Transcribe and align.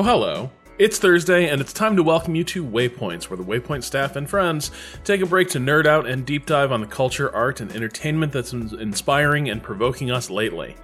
Oh, 0.00 0.02
hello. 0.02 0.50
It's 0.78 0.98
Thursday, 0.98 1.50
and 1.50 1.60
it's 1.60 1.74
time 1.74 1.94
to 1.96 2.02
welcome 2.02 2.34
you 2.34 2.42
to 2.44 2.64
Waypoints, 2.64 3.24
where 3.24 3.36
the 3.36 3.44
Waypoint 3.44 3.84
staff 3.84 4.16
and 4.16 4.26
friends 4.26 4.70
take 5.04 5.20
a 5.20 5.26
break 5.26 5.50
to 5.50 5.58
nerd 5.58 5.84
out 5.84 6.06
and 6.06 6.24
deep 6.24 6.46
dive 6.46 6.72
on 6.72 6.80
the 6.80 6.86
culture, 6.86 7.30
art, 7.36 7.60
and 7.60 7.70
entertainment 7.72 8.32
that's 8.32 8.54
inspiring 8.54 9.50
and 9.50 9.62
provoking 9.62 10.10
us 10.10 10.30
lately. 10.30 10.74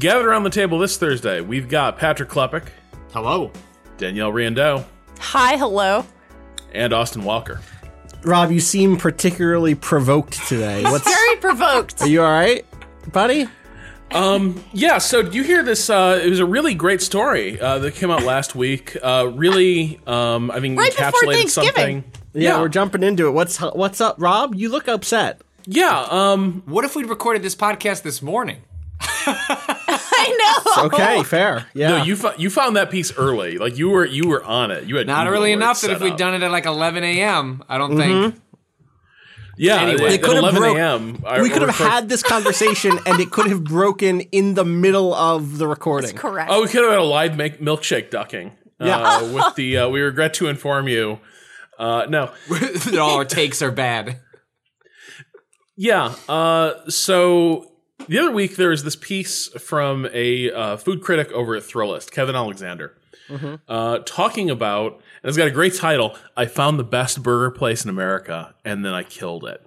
Gathered 0.00 0.26
around 0.26 0.42
the 0.42 0.50
table 0.50 0.80
this 0.80 0.96
Thursday, 0.96 1.40
we've 1.40 1.68
got 1.68 1.96
Patrick 1.96 2.28
Klepek, 2.28 2.64
Hello. 3.12 3.52
Danielle 3.98 4.32
Riendeau, 4.32 4.84
Hi, 5.20 5.56
hello. 5.56 6.04
and 6.72 6.92
Austin 6.92 7.22
Walker. 7.22 7.60
Rob, 8.24 8.50
you 8.50 8.58
seem 8.58 8.96
particularly 8.96 9.76
provoked 9.76 10.44
today. 10.48 10.82
What's 10.90 11.04
Very 11.04 11.36
provoked. 11.36 12.02
Are 12.02 12.08
you 12.08 12.24
all 12.24 12.32
right, 12.32 12.66
buddy? 13.12 13.46
Um, 14.12 14.62
yeah, 14.72 14.98
so 14.98 15.22
did 15.22 15.34
you 15.34 15.42
hear 15.44 15.62
this? 15.62 15.88
Uh, 15.88 16.20
it 16.22 16.28
was 16.28 16.40
a 16.40 16.46
really 16.46 16.74
great 16.74 17.00
story 17.00 17.60
uh, 17.60 17.78
that 17.78 17.94
came 17.94 18.10
out 18.10 18.22
last 18.24 18.54
week. 18.54 18.96
Uh, 19.02 19.30
really, 19.32 20.00
um, 20.06 20.50
I 20.50 20.58
mean, 20.60 20.76
Right 20.76 20.90
before 20.90 21.10
encapsulated 21.12 21.34
Thanksgiving. 21.34 22.02
something. 22.02 22.04
Yeah, 22.32 22.60
we're 22.60 22.68
jumping 22.68 23.02
into 23.02 23.26
it. 23.28 23.32
What's 23.32 23.58
what's 23.58 24.00
up, 24.00 24.16
Rob? 24.18 24.54
You 24.54 24.68
look 24.68 24.88
upset. 24.88 25.40
Yeah, 25.66 26.06
um, 26.10 26.62
What 26.66 26.84
if 26.84 26.96
we'd 26.96 27.06
recorded 27.08 27.42
this 27.42 27.54
podcast 27.54 28.02
this 28.02 28.20
morning? 28.22 28.58
I 29.26 30.64
know. 30.76 30.84
Okay, 30.86 31.22
fair. 31.22 31.66
Yeah. 31.74 31.88
no, 31.98 32.02
you 32.04 32.16
fo- 32.16 32.34
you 32.36 32.50
found 32.50 32.76
that 32.76 32.90
piece 32.90 33.16
early. 33.16 33.58
Like 33.58 33.78
you 33.78 33.90
were 33.90 34.04
you 34.04 34.28
were 34.28 34.42
on 34.44 34.70
it. 34.70 34.84
You 34.84 34.96
had 34.96 35.06
Not 35.06 35.24
Google 35.26 35.34
early 35.40 35.50
alerts 35.50 35.54
enough 35.54 35.80
that 35.82 35.86
set 35.88 35.96
if 35.96 36.02
we'd 36.02 36.12
up. 36.12 36.18
done 36.18 36.34
it 36.34 36.42
at 36.42 36.50
like 36.50 36.66
11 36.66 37.04
a.m., 37.04 37.62
I 37.68 37.78
don't 37.78 37.96
think. 37.96 38.34
Yeah, 39.62 39.76
Anyway. 39.82 39.92
at 40.04 40.08
They 40.08 40.14
at 40.14 40.22
could 40.22 40.34
have 40.36 40.42
11 40.44 40.60
broke- 40.62 40.76
a.m. 40.78 41.22
I- 41.26 41.42
we 41.42 41.50
could 41.50 41.60
have 41.62 41.68
record- 41.78 41.90
had 41.92 42.08
this 42.08 42.22
conversation 42.22 42.98
and 43.04 43.20
it 43.20 43.30
could 43.30 43.46
have 43.48 43.62
broken 43.62 44.20
in 44.32 44.54
the 44.54 44.64
middle 44.64 45.12
of 45.12 45.58
the 45.58 45.66
recording. 45.68 46.16
Correct. 46.16 46.50
Oh, 46.50 46.62
we 46.62 46.68
could 46.68 46.80
have 46.82 46.90
had 46.92 46.98
a 47.00 47.04
live 47.04 47.36
make 47.36 47.60
milkshake 47.60 48.08
ducking. 48.10 48.52
Yeah. 48.80 48.96
Uh, 48.96 49.24
with 49.34 49.54
the 49.56 49.76
uh, 49.76 49.88
we 49.90 50.00
regret 50.00 50.32
to 50.34 50.46
inform 50.48 50.88
you. 50.88 51.18
Uh, 51.78 52.06
no, 52.08 52.30
all 52.98 53.16
our 53.16 53.24
takes 53.26 53.60
are 53.60 53.70
bad. 53.70 54.18
yeah. 55.76 56.14
Uh, 56.28 56.74
so 56.88 57.72
the 58.08 58.18
other 58.18 58.30
week 58.30 58.56
there 58.56 58.70
was 58.70 58.82
this 58.84 58.96
piece 58.96 59.48
from 59.48 60.06
a 60.12 60.50
uh, 60.50 60.76
food 60.76 61.02
critic 61.02 61.30
over 61.32 61.54
at 61.56 61.62
Thrillist, 61.62 62.10
Kevin 62.12 62.34
Alexander, 62.36 62.96
uh, 63.68 63.98
talking 64.04 64.50
about, 64.50 64.94
and 65.22 65.28
it's 65.28 65.36
got 65.36 65.48
a 65.48 65.52
great 65.52 65.74
title. 65.74 66.16
I 66.36 66.46
found 66.46 66.78
the 66.78 66.84
best 66.84 67.22
burger 67.22 67.50
place 67.50 67.84
in 67.84 67.90
America, 67.90 68.54
and 68.64 68.84
then 68.84 68.92
I 68.92 69.02
killed 69.02 69.44
it. 69.44 69.64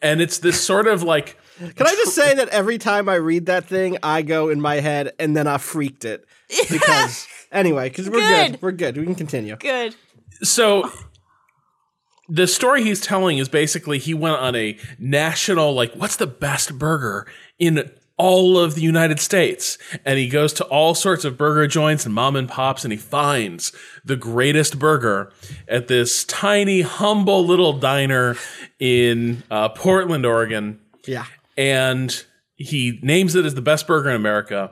And 0.00 0.20
it's 0.20 0.38
this 0.38 0.64
sort 0.64 0.86
of 0.86 1.02
like 1.02 1.38
Can 1.58 1.86
I 1.86 1.90
just 1.90 2.14
say 2.14 2.34
that 2.34 2.48
every 2.48 2.78
time 2.78 3.08
I 3.08 3.14
read 3.14 3.46
that 3.46 3.66
thing, 3.66 3.98
I 4.02 4.22
go 4.22 4.48
in 4.48 4.60
my 4.60 4.76
head 4.76 5.12
and 5.18 5.36
then 5.36 5.46
I 5.46 5.58
freaked 5.58 6.04
it 6.04 6.26
because 6.70 7.28
anyway, 7.52 7.88
because 7.88 8.10
we're 8.10 8.20
good. 8.20 8.52
Good. 8.52 8.62
we're 8.62 8.72
good. 8.72 8.96
We 8.96 9.04
can 9.04 9.14
continue. 9.14 9.56
Good. 9.56 9.94
so 10.42 10.90
the 12.28 12.46
story 12.46 12.82
he's 12.82 13.00
telling 13.00 13.38
is 13.38 13.48
basically 13.48 13.98
he 13.98 14.14
went 14.14 14.36
on 14.36 14.56
a 14.56 14.76
national 14.98 15.74
like 15.74 15.94
what's 15.94 16.16
the 16.16 16.26
best 16.26 16.76
burger 16.78 17.26
in 17.58 17.90
all 18.16 18.56
of 18.58 18.74
the 18.76 18.80
United 18.80 19.18
States 19.18 19.76
and 20.04 20.18
he 20.18 20.28
goes 20.28 20.52
to 20.52 20.64
all 20.66 20.94
sorts 20.94 21.24
of 21.24 21.36
burger 21.36 21.66
joints 21.66 22.04
and 22.06 22.14
mom 22.14 22.36
and 22.36 22.48
pops 22.48 22.84
and 22.84 22.92
he 22.92 22.96
finds 22.98 23.72
the 24.04 24.14
greatest 24.16 24.78
burger 24.78 25.32
at 25.66 25.88
this 25.88 26.22
tiny 26.24 26.82
humble 26.82 27.44
little 27.44 27.72
diner 27.72 28.36
in 28.78 29.42
uh, 29.50 29.68
Portland 29.70 30.24
Oregon 30.24 30.78
Yeah. 31.06 31.26
and 31.56 32.24
he 32.56 33.00
names 33.02 33.34
it 33.34 33.44
as 33.44 33.54
the 33.54 33.60
best 33.62 33.86
burger 33.88 34.10
in 34.10 34.16
America. 34.16 34.70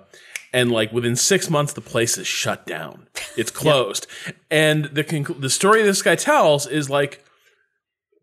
And 0.55 0.71
like 0.71 0.93
within 0.93 1.17
six 1.17 1.51
months, 1.51 1.73
the 1.73 1.81
place 1.81 2.17
is 2.19 2.27
shut 2.29 2.65
down. 2.67 3.09
It's 3.37 3.51
closed. 3.63 4.07
And 4.51 4.85
the 4.85 5.03
conclu- 5.03 5.41
the 5.41 5.51
story 5.51 5.83
this 5.83 6.01
guy 6.03 6.15
tells 6.15 6.67
is 6.69 6.89
like 6.91 7.25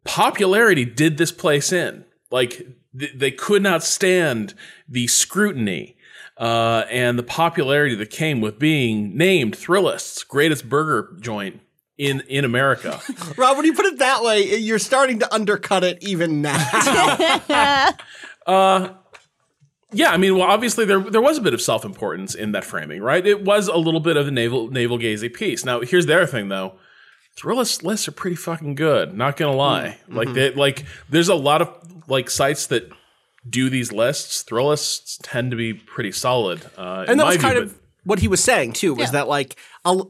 popularity 0.05 0.85
did 0.85 1.17
this 1.17 1.31
place 1.31 1.71
in. 1.73 2.05
Like 2.31 2.65
th- 2.97 3.13
they 3.15 3.31
could 3.31 3.63
not 3.63 3.83
stand 3.83 4.53
the 4.87 5.07
scrutiny 5.07 5.97
uh, 6.37 6.85
and 6.89 7.19
the 7.19 7.23
popularity 7.23 7.95
that 7.95 8.09
came 8.09 8.41
with 8.41 8.59
being 8.59 9.17
named 9.17 9.55
Thrillist's 9.55 10.23
greatest 10.23 10.69
burger 10.69 11.17
joint 11.19 11.59
in 11.97 12.21
in 12.27 12.45
America. 12.45 13.01
Rob, 13.37 13.57
when 13.57 13.65
you 13.65 13.73
put 13.73 13.85
it 13.85 13.99
that 13.99 14.23
way, 14.23 14.55
you're 14.55 14.79
starting 14.79 15.19
to 15.19 15.33
undercut 15.33 15.83
it 15.83 16.01
even 16.01 16.41
now. 16.41 17.95
Yeah, 19.91 20.11
I 20.11 20.17
mean, 20.17 20.37
well, 20.37 20.47
obviously 20.47 20.85
there 20.85 20.99
there 20.99 21.21
was 21.21 21.37
a 21.37 21.41
bit 21.41 21.53
of 21.53 21.61
self 21.61 21.83
importance 21.83 22.35
in 22.35 22.51
that 22.51 22.63
framing, 22.63 23.01
right? 23.01 23.25
It 23.25 23.43
was 23.43 23.67
a 23.67 23.77
little 23.77 23.99
bit 23.99 24.17
of 24.17 24.27
a 24.27 24.31
navel 24.31 24.69
navel 24.69 24.99
gazy 24.99 25.33
piece. 25.33 25.65
Now, 25.65 25.81
here's 25.81 26.05
the 26.05 26.15
other 26.15 26.27
thing, 26.27 26.49
though. 26.49 26.75
Thrillist 27.39 27.83
lists 27.83 28.07
are 28.07 28.11
pretty 28.11 28.35
fucking 28.35 28.75
good. 28.75 29.15
Not 29.17 29.37
gonna 29.37 29.55
lie, 29.55 29.97
Mm-hmm. 30.03 30.15
like 30.17 30.33
they 30.33 30.51
like 30.51 30.85
there's 31.09 31.29
a 31.29 31.35
lot 31.35 31.61
of 31.61 32.09
like 32.09 32.29
sites 32.29 32.67
that 32.67 32.89
do 33.49 33.69
these 33.69 33.91
lists. 33.93 34.43
Thrillists 34.43 35.17
tend 35.23 35.51
to 35.51 35.57
be 35.57 35.73
pretty 35.73 36.11
solid. 36.11 36.61
Uh, 36.77 37.05
and 37.07 37.19
that 37.19 37.25
was 37.27 37.37
kind 37.37 37.55
but- 37.55 37.63
of 37.63 37.79
what 38.03 38.19
he 38.19 38.27
was 38.27 38.43
saying 38.43 38.73
too 38.73 38.93
was 38.93 39.07
Yeah. 39.07 39.11
that 39.11 39.27
like 39.27 39.55
I'll, 39.85 40.07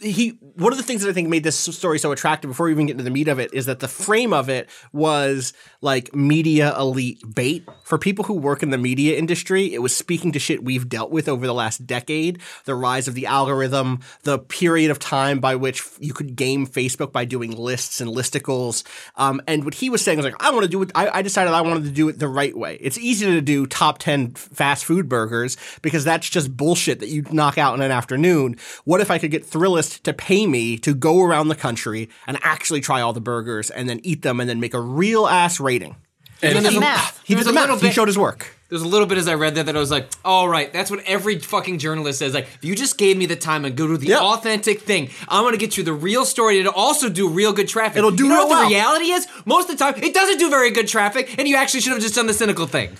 he 0.00 0.30
one 0.30 0.72
of 0.72 0.78
the 0.78 0.84
things 0.84 1.02
that 1.02 1.10
I 1.10 1.12
think 1.12 1.28
made 1.28 1.44
this 1.44 1.58
story 1.58 1.98
so 1.98 2.12
attractive 2.12 2.50
before 2.50 2.66
we 2.66 2.72
even 2.72 2.86
get 2.86 2.92
into 2.92 3.04
the 3.04 3.10
meat 3.10 3.28
of 3.28 3.38
it 3.38 3.52
is 3.52 3.66
that 3.66 3.80
the 3.80 3.88
frame 3.88 4.32
of 4.32 4.48
it 4.48 4.68
was 4.92 5.52
like 5.80 6.14
media 6.14 6.76
elite 6.78 7.22
bait 7.34 7.68
for 7.84 7.98
people 7.98 8.24
who 8.24 8.34
work 8.34 8.62
in 8.62 8.70
the 8.70 8.78
media 8.78 9.18
industry. 9.18 9.72
It 9.74 9.80
was 9.82 9.94
speaking 9.94 10.32
to 10.32 10.38
shit 10.38 10.64
we've 10.64 10.88
dealt 10.88 11.10
with 11.10 11.28
over 11.28 11.46
the 11.46 11.54
last 11.54 11.86
decade, 11.86 12.40
the 12.64 12.74
rise 12.74 13.08
of 13.08 13.14
the 13.14 13.26
algorithm, 13.26 14.00
the 14.22 14.38
period 14.38 14.90
of 14.90 14.98
time 14.98 15.38
by 15.40 15.56
which 15.56 15.82
you 15.98 16.12
could 16.12 16.36
game 16.36 16.66
Facebook 16.66 17.12
by 17.12 17.24
doing 17.24 17.52
lists 17.52 18.00
and 18.00 18.10
listicles. 18.10 18.84
Um, 19.16 19.40
and 19.46 19.64
what 19.64 19.74
he 19.74 19.90
was 19.90 20.02
saying 20.02 20.18
was 20.18 20.24
like, 20.24 20.42
I 20.42 20.50
want 20.50 20.62
to 20.62 20.70
do 20.70 20.82
it. 20.82 20.90
I, 20.94 21.18
I 21.18 21.22
decided 21.22 21.52
I 21.52 21.60
wanted 21.60 21.84
to 21.84 21.90
do 21.90 22.08
it 22.08 22.18
the 22.18 22.28
right 22.28 22.56
way. 22.56 22.78
It's 22.80 22.98
easy 22.98 23.26
to 23.26 23.40
do 23.40 23.66
top 23.66 23.98
10 23.98 24.32
fast 24.32 24.84
food 24.84 25.08
burgers 25.08 25.56
because 25.82 26.04
that's 26.04 26.28
just 26.28 26.56
bullshit 26.56 27.00
that 27.00 27.08
you 27.08 27.22
knock 27.30 27.58
out 27.58 27.74
in 27.74 27.82
an 27.82 27.90
afternoon. 27.90 28.56
What 28.84 29.00
if 29.00 29.10
I 29.10 29.18
could 29.18 29.30
get 29.30 29.44
Thrillist 29.44 29.89
to 30.04 30.12
pay 30.12 30.46
me 30.46 30.78
to 30.78 30.94
go 30.94 31.22
around 31.22 31.48
the 31.48 31.54
country 31.56 32.08
and 32.26 32.38
actually 32.42 32.80
try 32.80 33.00
all 33.00 33.12
the 33.12 33.20
burgers 33.20 33.70
and 33.70 33.88
then 33.88 34.00
eat 34.02 34.22
them 34.22 34.40
and 34.40 34.48
then 34.48 34.60
make 34.60 34.74
a 34.74 34.80
real 34.80 35.26
ass 35.26 35.60
rating? 35.60 35.96
and 36.42 36.54
he- 36.56 36.60
there's 36.62 36.76
a- 36.76 36.80
math. 36.80 37.20
He 37.24 37.34
did 37.34 37.44
the 37.44 37.52
math. 37.52 37.82
He 37.82 37.90
showed 37.90 38.08
his 38.08 38.16
work. 38.16 38.46
There's 38.70 38.80
a 38.82 38.88
little 38.88 39.06
bit 39.06 39.18
as 39.18 39.28
I 39.28 39.34
read 39.34 39.56
that 39.56 39.66
that 39.66 39.76
I 39.76 39.78
was 39.80 39.90
like, 39.90 40.08
all 40.24 40.48
right, 40.48 40.72
that's 40.72 40.90
what 40.90 41.00
every 41.04 41.38
fucking 41.38 41.78
journalist 41.78 42.20
says. 42.20 42.32
Like, 42.32 42.46
if 42.54 42.64
you 42.64 42.74
just 42.76 42.96
gave 42.96 43.16
me 43.18 43.26
the 43.26 43.36
time 43.36 43.64
and 43.66 43.76
go 43.76 43.86
to 43.88 43.98
the 43.98 44.06
Yep. 44.06 44.20
authentic 44.22 44.80
thing, 44.82 45.10
I'm 45.28 45.44
gonna 45.44 45.56
get 45.58 45.76
you 45.76 45.82
the 45.84 45.92
real 45.92 46.24
story. 46.24 46.60
It'll 46.60 46.72
also 46.72 47.08
do 47.10 47.28
real 47.28 47.52
good 47.52 47.68
traffic. 47.68 47.98
It'll 47.98 48.10
do 48.12 48.22
you 48.24 48.28
know 48.30 48.36
real 48.36 48.48
what 48.48 48.62
the 48.62 48.68
reality 48.68 49.06
is? 49.10 49.26
Most 49.44 49.68
of 49.68 49.76
the 49.76 49.84
time, 49.84 50.02
it 50.02 50.14
doesn't 50.14 50.38
do 50.38 50.48
very 50.48 50.70
good 50.70 50.88
traffic, 50.88 51.34
and 51.36 51.46
you 51.48 51.56
actually 51.56 51.80
should 51.80 51.92
have 51.92 52.00
just 52.00 52.14
done 52.14 52.26
the 52.26 52.32
cynical 52.32 52.66
thing. 52.66 52.90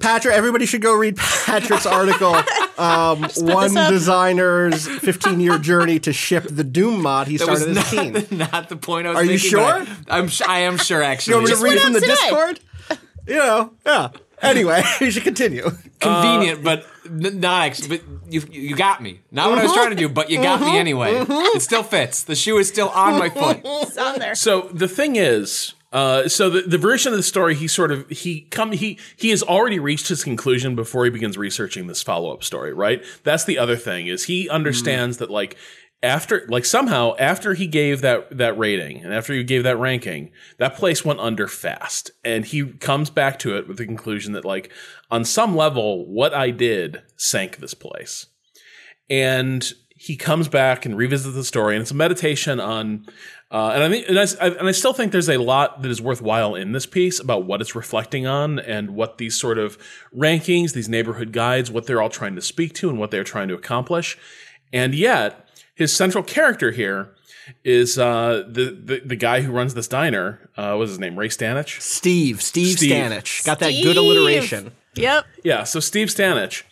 Patrick, 0.00 0.34
everybody 0.34 0.66
should 0.66 0.82
go 0.82 0.94
read 0.94 1.16
Patrick's 1.16 1.86
article. 1.86 2.34
Um, 2.78 3.26
one 3.36 3.74
designer's 3.74 4.86
15 4.86 5.40
year 5.40 5.58
journey 5.58 5.98
to 6.00 6.12
ship 6.12 6.46
the 6.48 6.64
Doom 6.64 7.02
mod 7.02 7.28
he 7.28 7.36
That 7.36 7.44
started 7.44 7.76
as 7.76 7.92
a 7.92 7.96
teen. 7.96 8.12
not, 8.12 8.32
not 8.52 8.68
the 8.68 8.76
point 8.76 9.06
I 9.06 9.10
was 9.10 9.18
Are 9.18 9.24
you 9.24 9.38
thinking. 9.38 9.58
but 9.58 9.86
sure? 9.86 9.96
I, 10.08 10.18
I'm, 10.18 10.28
sh- 10.28 10.42
I 10.42 10.60
am 10.60 10.78
sure, 10.78 11.02
actually. 11.10 11.32
You 11.32 11.38
want 11.38 11.50
me 11.50 11.56
to 11.56 11.62
read 11.62 11.80
from 11.80 11.92
the 11.92 12.00
today. 12.00 12.14
Discord? 12.14 12.60
You 13.26 13.36
know, 13.36 13.72
yeah. 13.86 14.08
Anyway, 14.42 14.82
you 15.00 15.10
should 15.10 15.22
continue. 15.22 15.70
Convenient, 16.00 16.64
but 16.64 16.86
n- 17.04 17.40
not 17.40 17.66
actually. 17.66 17.98
But 17.98 18.32
you 18.32 18.42
you 18.50 18.74
got 18.74 19.02
me. 19.02 19.20
Not 19.30 19.50
what 19.50 19.58
I 19.58 19.62
was 19.62 19.72
uh-huh. 19.72 19.82
trying 19.82 19.96
to 19.96 19.96
do, 19.96 20.08
but 20.08 20.30
you 20.30 20.42
got 20.42 20.60
me 20.60 20.68
uh-huh. 20.68 20.76
anyway. 20.78 21.16
Uh-huh. 21.16 21.50
It 21.54 21.60
still 21.60 21.82
fits. 21.82 22.22
The 22.22 22.34
shoe 22.34 22.56
is 22.56 22.66
still 22.66 22.88
on 22.88 23.18
my 23.18 23.28
foot. 23.28 23.60
It's 23.62 23.98
on 23.98 24.18
there. 24.18 24.34
So 24.34 24.62
the 24.72 24.88
thing 24.88 25.16
is, 25.16 25.74
uh, 25.92 26.28
so 26.28 26.48
the, 26.48 26.62
the 26.62 26.78
version 26.78 27.12
of 27.12 27.16
the 27.16 27.22
story, 27.22 27.54
he 27.54 27.66
sort 27.66 27.90
of 27.90 28.08
he 28.08 28.42
come 28.42 28.72
he 28.72 28.98
he 29.16 29.30
has 29.30 29.42
already 29.42 29.78
reached 29.78 30.08
his 30.08 30.22
conclusion 30.22 30.76
before 30.76 31.04
he 31.04 31.10
begins 31.10 31.36
researching 31.36 31.86
this 31.86 32.02
follow 32.02 32.32
up 32.32 32.44
story. 32.44 32.72
Right. 32.72 33.04
That's 33.24 33.44
the 33.44 33.58
other 33.58 33.76
thing 33.76 34.06
is 34.06 34.24
he 34.24 34.48
understands 34.48 35.16
that 35.18 35.30
like 35.30 35.56
after 36.02 36.46
like 36.48 36.64
somehow 36.64 37.14
after 37.18 37.54
he 37.54 37.66
gave 37.66 38.02
that 38.02 38.36
that 38.38 38.56
rating 38.56 39.04
and 39.04 39.12
after 39.12 39.32
he 39.32 39.42
gave 39.42 39.64
that 39.64 39.78
ranking, 39.78 40.30
that 40.58 40.76
place 40.76 41.04
went 41.04 41.18
under 41.18 41.48
fast, 41.48 42.12
and 42.24 42.44
he 42.44 42.64
comes 42.64 43.10
back 43.10 43.38
to 43.40 43.56
it 43.56 43.66
with 43.66 43.78
the 43.78 43.86
conclusion 43.86 44.32
that 44.34 44.44
like 44.44 44.72
on 45.10 45.24
some 45.24 45.56
level, 45.56 46.06
what 46.06 46.32
I 46.32 46.50
did 46.50 47.02
sank 47.16 47.56
this 47.56 47.74
place 47.74 48.26
and 49.10 49.72
he 49.90 50.16
comes 50.16 50.48
back 50.48 50.86
and 50.86 50.96
revisits 50.96 51.34
the 51.34 51.44
story, 51.44 51.74
and 51.74 51.82
it's 51.82 51.90
a 51.90 51.94
meditation 51.94 52.60
on. 52.60 53.04
Uh, 53.50 53.72
and 53.74 53.82
I 53.82 53.88
think, 53.88 54.08
and 54.08 54.18
I, 54.18 54.46
and 54.58 54.68
I 54.68 54.70
still 54.70 54.92
think 54.92 55.10
there's 55.10 55.28
a 55.28 55.38
lot 55.38 55.82
that 55.82 55.90
is 55.90 56.00
worthwhile 56.00 56.54
in 56.54 56.70
this 56.70 56.86
piece 56.86 57.18
about 57.18 57.44
what 57.44 57.60
it's 57.60 57.74
reflecting 57.74 58.26
on 58.26 58.60
and 58.60 58.90
what 58.90 59.18
these 59.18 59.38
sort 59.38 59.58
of 59.58 59.76
rankings, 60.16 60.72
these 60.72 60.88
neighborhood 60.88 61.32
guides, 61.32 61.70
what 61.70 61.86
they're 61.86 62.00
all 62.00 62.10
trying 62.10 62.36
to 62.36 62.42
speak 62.42 62.74
to 62.74 62.88
and 62.88 62.98
what 62.98 63.10
they're 63.10 63.24
trying 63.24 63.48
to 63.48 63.54
accomplish. 63.54 64.16
And 64.72 64.94
yet, 64.94 65.48
his 65.74 65.92
central 65.92 66.22
character 66.22 66.70
here 66.70 67.12
is 67.64 67.98
uh, 67.98 68.44
the, 68.46 68.70
the 68.70 69.00
the 69.04 69.16
guy 69.16 69.40
who 69.40 69.50
runs 69.50 69.74
this 69.74 69.88
diner. 69.88 70.48
Uh, 70.56 70.76
what's 70.76 70.90
his 70.90 71.00
name? 71.00 71.18
Ray 71.18 71.28
Stanich. 71.28 71.80
Steve, 71.80 72.40
Steve, 72.40 72.76
Steve. 72.76 72.92
Stanich. 72.92 73.44
Got 73.44 73.58
that 73.58 73.72
good 73.82 73.96
alliteration. 73.96 74.72
Yep. 74.94 75.26
Yeah, 75.42 75.64
so 75.64 75.80
Steve 75.80 76.08
Stanich. 76.08 76.62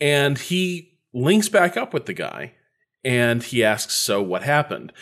And 0.00 0.38
he 0.38 0.98
links 1.12 1.48
back 1.48 1.76
up 1.76 1.92
with 1.92 2.06
the 2.06 2.14
guy 2.14 2.52
and 3.04 3.42
he 3.42 3.64
asks, 3.64 3.94
So 3.94 4.22
what 4.22 4.42
happened? 4.42 4.92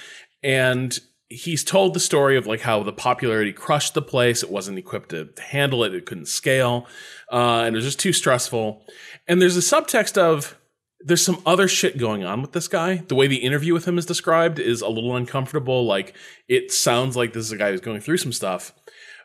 And 0.43 0.99
he's 1.29 1.63
told 1.63 1.95
the 1.95 2.01
story 2.01 2.37
of 2.37 2.47
like 2.47 2.61
how 2.61 2.83
the 2.83 2.93
popularity 2.93 3.53
crushed 3.53 3.95
the 3.95 4.03
place. 4.03 4.43
It 4.43 4.51
wasn't 4.51 4.79
equipped 4.79 5.11
to 5.11 5.29
handle 5.51 5.85
it, 5.85 5.95
it 5.95 6.07
couldn't 6.07 6.29
scale. 6.29 6.87
Uh, 7.31 7.63
and 7.65 7.75
it 7.75 7.79
was 7.79 7.85
just 7.85 8.01
too 8.01 8.13
stressful. 8.13 8.83
And 9.27 9.41
there's 9.43 9.57
a 9.57 9.61
subtext 9.61 10.17
of 10.17 10.57
there's 11.01 11.25
some 11.25 11.41
other 11.47 11.69
shit 11.69 11.97
going 11.97 12.25
on 12.25 12.43
with 12.43 12.53
this 12.53 12.67
guy. 12.67 12.97
The 12.97 13.15
way 13.15 13.27
the 13.29 13.37
interview 13.37 13.73
with 13.73 13.87
him 13.87 13.99
is 13.99 14.07
described 14.07 14.59
is 14.59 14.81
a 14.81 14.89
little 14.89 15.15
uncomfortable. 15.15 15.85
Like 15.87 16.15
it 16.49 16.73
sounds 16.73 17.17
like 17.17 17.33
this 17.33 17.45
is 17.45 17.53
a 17.53 17.57
guy 17.57 17.71
who's 17.71 17.81
going 17.81 18.01
through 18.01 18.17
some 18.19 18.33
stuff. 18.33 18.73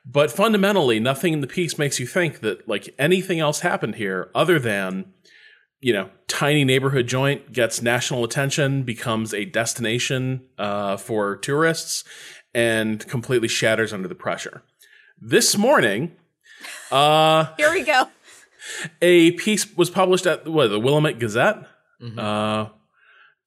But 0.05 0.31
fundamentally, 0.31 0.99
nothing 0.99 1.31
in 1.31 1.41
the 1.41 1.47
piece 1.47 1.77
makes 1.77 1.99
you 1.99 2.05
think 2.05 2.41
that 2.41 2.67
like 2.67 2.93
anything 2.99 3.39
else 3.39 3.61
happened 3.61 3.95
here 3.95 4.29
other 4.35 4.59
than, 4.59 5.13
you 5.83 5.91
know, 5.91 6.09
tiny 6.27 6.63
neighborhood 6.63 7.07
joint 7.07 7.51
gets 7.51 7.81
national 7.81 8.23
attention, 8.23 8.83
becomes 8.83 9.33
a 9.33 9.43
destination 9.43 10.41
uh, 10.57 10.95
for 10.95 11.35
tourists, 11.35 12.05
and 12.53 13.05
completely 13.09 13.49
shatters 13.49 13.91
under 13.91 14.07
the 14.07 14.15
pressure. 14.15 14.63
This 15.19 15.57
morning, 15.57 16.13
uh, 16.89 17.47
Here 17.57 17.69
we 17.71 17.83
go. 17.83 18.05
a 19.01 19.31
piece 19.31 19.75
was 19.75 19.89
published 19.89 20.25
at 20.25 20.47
what, 20.47 20.69
the 20.69 20.79
Willamette 20.79 21.19
Gazette, 21.19 21.67
uh, 22.17 22.69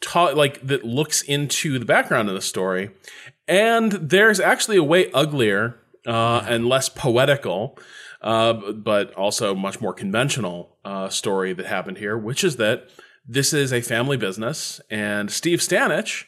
ta- 0.02 0.32
like 0.34 0.60
that 0.66 0.84
looks 0.84 1.22
into 1.22 1.78
the 1.78 1.86
background 1.86 2.28
of 2.28 2.34
the 2.34 2.42
story, 2.42 2.90
and 3.48 3.92
there's 3.92 4.40
actually 4.40 4.76
a 4.76 4.84
way 4.84 5.10
uglier 5.12 5.78
uh, 6.06 6.44
and 6.46 6.68
less 6.68 6.90
poetical, 6.90 7.78
uh, 8.22 8.52
but 8.72 9.12
also 9.14 9.54
much 9.54 9.80
more 9.80 9.92
conventional 9.92 10.76
uh, 10.84 11.08
story 11.08 11.52
that 11.52 11.66
happened 11.66 11.98
here, 11.98 12.16
which 12.16 12.42
is 12.44 12.56
that 12.56 12.88
this 13.28 13.52
is 13.52 13.72
a 13.72 13.80
family 13.80 14.16
business, 14.16 14.80
and 14.90 15.30
Steve 15.30 15.58
Stanich 15.60 16.24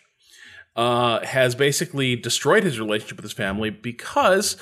uh, 0.77 1.25
has 1.25 1.55
basically 1.55 2.17
destroyed 2.17 2.65
his 2.65 2.79
relationship 2.79 3.17
with 3.19 3.25
his 3.25 3.33
family 3.33 3.71
because, 3.71 4.57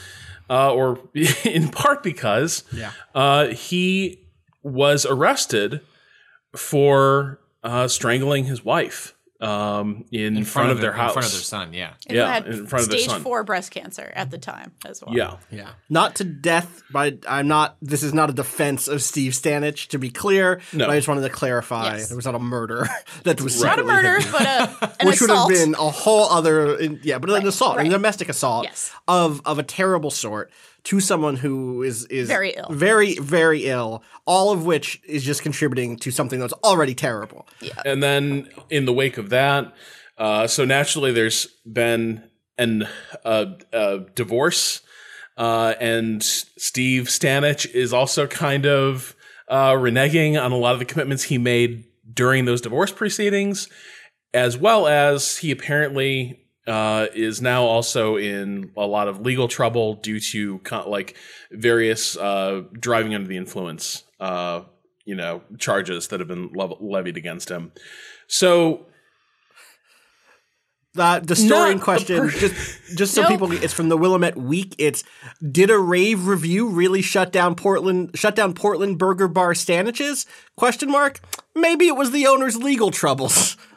uh, 0.51 0.73
or 0.73 1.01
in 1.45 1.69
part 1.69 2.03
because, 2.03 2.65
Yeah. 2.73 2.93
uh, 3.15 3.49
he 3.49 4.23
was 4.63 5.07
arrested 5.07 5.81
for 6.55 7.41
uh, 7.63 7.89
strangling 7.89 8.45
his 8.45 8.65
wife 8.65 9.15
um, 9.41 10.05
in, 10.11 10.45
front, 10.45 10.71
of 10.71 10.81
their 10.81 10.93
house. 10.93 11.11
in 11.11 11.15
front 11.15 11.27
of 11.27 11.33
their 11.33 11.41
son. 11.43 11.73
Yeah. 11.73 11.93
And 12.07 12.17
Yeah, 12.17 12.33
had 12.33 12.47
in 12.47 12.67
front 12.67 12.85
of 12.85 12.91
their 12.91 12.99
stage 13.01 13.11
son. 13.11 13.23
four 13.23 13.45
breast 13.45 13.71
cancer 13.71 14.11
at 14.17 14.31
the 14.31 14.39
time 14.39 14.73
as 14.85 15.03
well. 15.03 15.15
Yeah. 15.15 15.37
Yeah. 15.51 15.71
Not 15.91 16.17
to 16.17 16.25
death, 16.25 16.83
but 16.91 17.19
I'm 17.29 17.47
not. 17.49 17.77
This 17.83 18.03
is 18.03 18.15
not 18.15 18.31
a 18.31 18.33
defense 18.33 18.89
of 18.89 19.03
Steve 19.03 19.33
Stanich, 19.33 19.89
to 19.89 19.99
be 19.99 20.11
clear. 20.11 20.61
No. 20.73 20.87
But 20.87 20.93
I 20.93 20.97
just 20.97 21.09
wanted 21.09 21.23
to 21.23 21.29
clarify 21.31 21.97
Yes. 21.97 22.09
there 22.09 22.17
was 22.17 22.25
not 22.27 22.35
a 22.35 22.39
murder 22.39 22.89
that 23.25 23.41
was 23.41 23.63
Not 23.63 23.79
a 23.79 23.85
murder, 23.85 24.17
hidden. 24.21 24.33
but 24.33 24.43
a, 24.43 24.93
an 25.01 25.07
which 25.09 25.21
would 25.21 25.31
have 25.31 25.49
been 25.49 25.75
a 25.75 25.91
whole 25.91 26.31
other, 26.31 26.81
yeah, 27.03 27.19
but 27.19 27.29
an 27.31 27.37
Right, 27.37 27.47
assault, 27.47 27.79
a 27.79 27.85
domestic 27.89 28.29
assault 28.29 28.65
Yes. 28.65 28.93
of 29.07 29.43
of 29.45 29.59
a 29.59 29.63
terrible 29.63 30.11
sort 30.11 30.51
to 30.87 31.01
someone 31.01 31.37
who 31.37 31.83
is 31.83 32.05
is 32.07 32.29
Very 32.29 32.51
ill. 32.57 32.69
very 32.71 33.19
very 33.19 33.67
ill. 33.67 34.03
All 34.25 34.53
of 34.53 34.65
which 34.65 35.01
is 35.07 35.25
just 35.25 35.43
contributing 35.43 35.97
to 35.99 36.11
something 36.11 36.41
that's 36.41 36.53
already 36.65 36.95
terrible. 36.95 37.47
Yeah. 37.61 37.81
And 37.85 38.03
then 38.03 38.49
in 38.71 38.85
the 38.87 38.93
wake 38.93 39.19
of 39.19 39.31
that, 39.31 39.73
uh, 40.19 40.47
so 40.47 40.65
naturally 40.65 41.13
there's 41.13 41.47
been 41.71 42.23
an 42.59 42.89
uh, 43.25 43.47
uh, 43.73 43.99
divorce, 44.15 44.81
uh, 45.37 45.75
and 45.81 46.23
Steve 46.23 47.05
Stanich 47.05 47.67
is 47.75 47.93
also 47.93 48.27
kind 48.27 48.65
of 48.65 49.15
uh, 49.49 49.73
reneging 49.73 50.41
on 50.43 50.53
a 50.53 50.57
lot 50.57 50.73
of 50.73 50.79
the 50.79 50.85
commitments 50.87 51.25
he 51.25 51.37
made 51.39 51.85
during 52.15 52.45
those 52.47 52.61
divorce 52.61 52.93
proceedings, 52.93 53.69
as 54.33 54.57
well 54.57 54.87
as 54.87 55.39
he 55.39 55.51
apparently 55.51 56.46
uh, 56.67 57.07
is 57.15 57.41
now 57.41 57.63
also 57.65 58.17
in 58.17 58.71
a 58.77 58.87
lot 58.87 59.09
of 59.09 59.21
legal 59.21 59.49
trouble 59.49 59.95
due 59.95 60.21
to 60.21 60.59
co- 60.59 60.89
like 60.89 61.17
various 61.51 62.17
uh, 62.17 62.63
driving 62.73 63.15
under 63.15 63.29
the 63.29 63.37
influence, 63.37 64.03
uh, 64.21 64.63
you 65.05 65.15
know, 65.15 65.43
charges 65.59 66.09
that 66.09 66.21
have 66.21 66.29
been 66.29 66.51
lev- 66.55 66.81
levied 66.81 67.17
against 67.17 67.49
him. 67.51 67.73
So 68.27 68.87
Uh, 70.99 71.21
the 71.21 71.37
story 71.37 71.73
in 71.73 71.79
question, 71.79 72.21
per- 72.31 72.31
just 72.31 72.55
just 72.97 73.15
so 73.15 73.21
Nope. 73.29 73.31
people, 73.31 73.53
it's 73.53 73.75
from 73.75 73.91
the 73.91 73.99
Willamette 73.99 74.37
Week. 74.37 74.75
It's 74.79 75.05
did 75.53 75.71
a 75.71 75.79
rave 75.79 76.27
review 76.27 76.69
really 76.69 77.03
shut 77.03 77.31
down 77.33 77.55
Portland? 77.55 78.11
Shut 78.15 78.35
down 78.35 78.55
Portland 78.55 78.99
Burger 78.99 79.29
Bar 79.29 79.53
Staniches? 79.53 80.25
Question 80.57 80.91
mark. 80.91 81.21
Maybe 81.55 81.87
it 81.87 81.97
was 81.97 82.13
the 82.13 82.27
owner's 82.27 82.57
legal 82.57 82.91
troubles, 82.91 83.57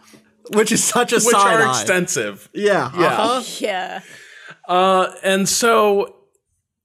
which 0.54 0.72
is 0.72 0.84
such 0.84 1.12
a 1.12 1.16
which 1.18 1.26
side 1.26 1.60
are 1.62 1.68
eye. 1.68 1.70
extensive. 1.70 2.50
Yeah, 2.54 2.92
Yeah. 2.98 3.08
uh-huh. 3.08 3.44
Yeah. 3.60 4.02
Uh, 4.68 5.12
and 5.24 5.48
so 5.50 6.16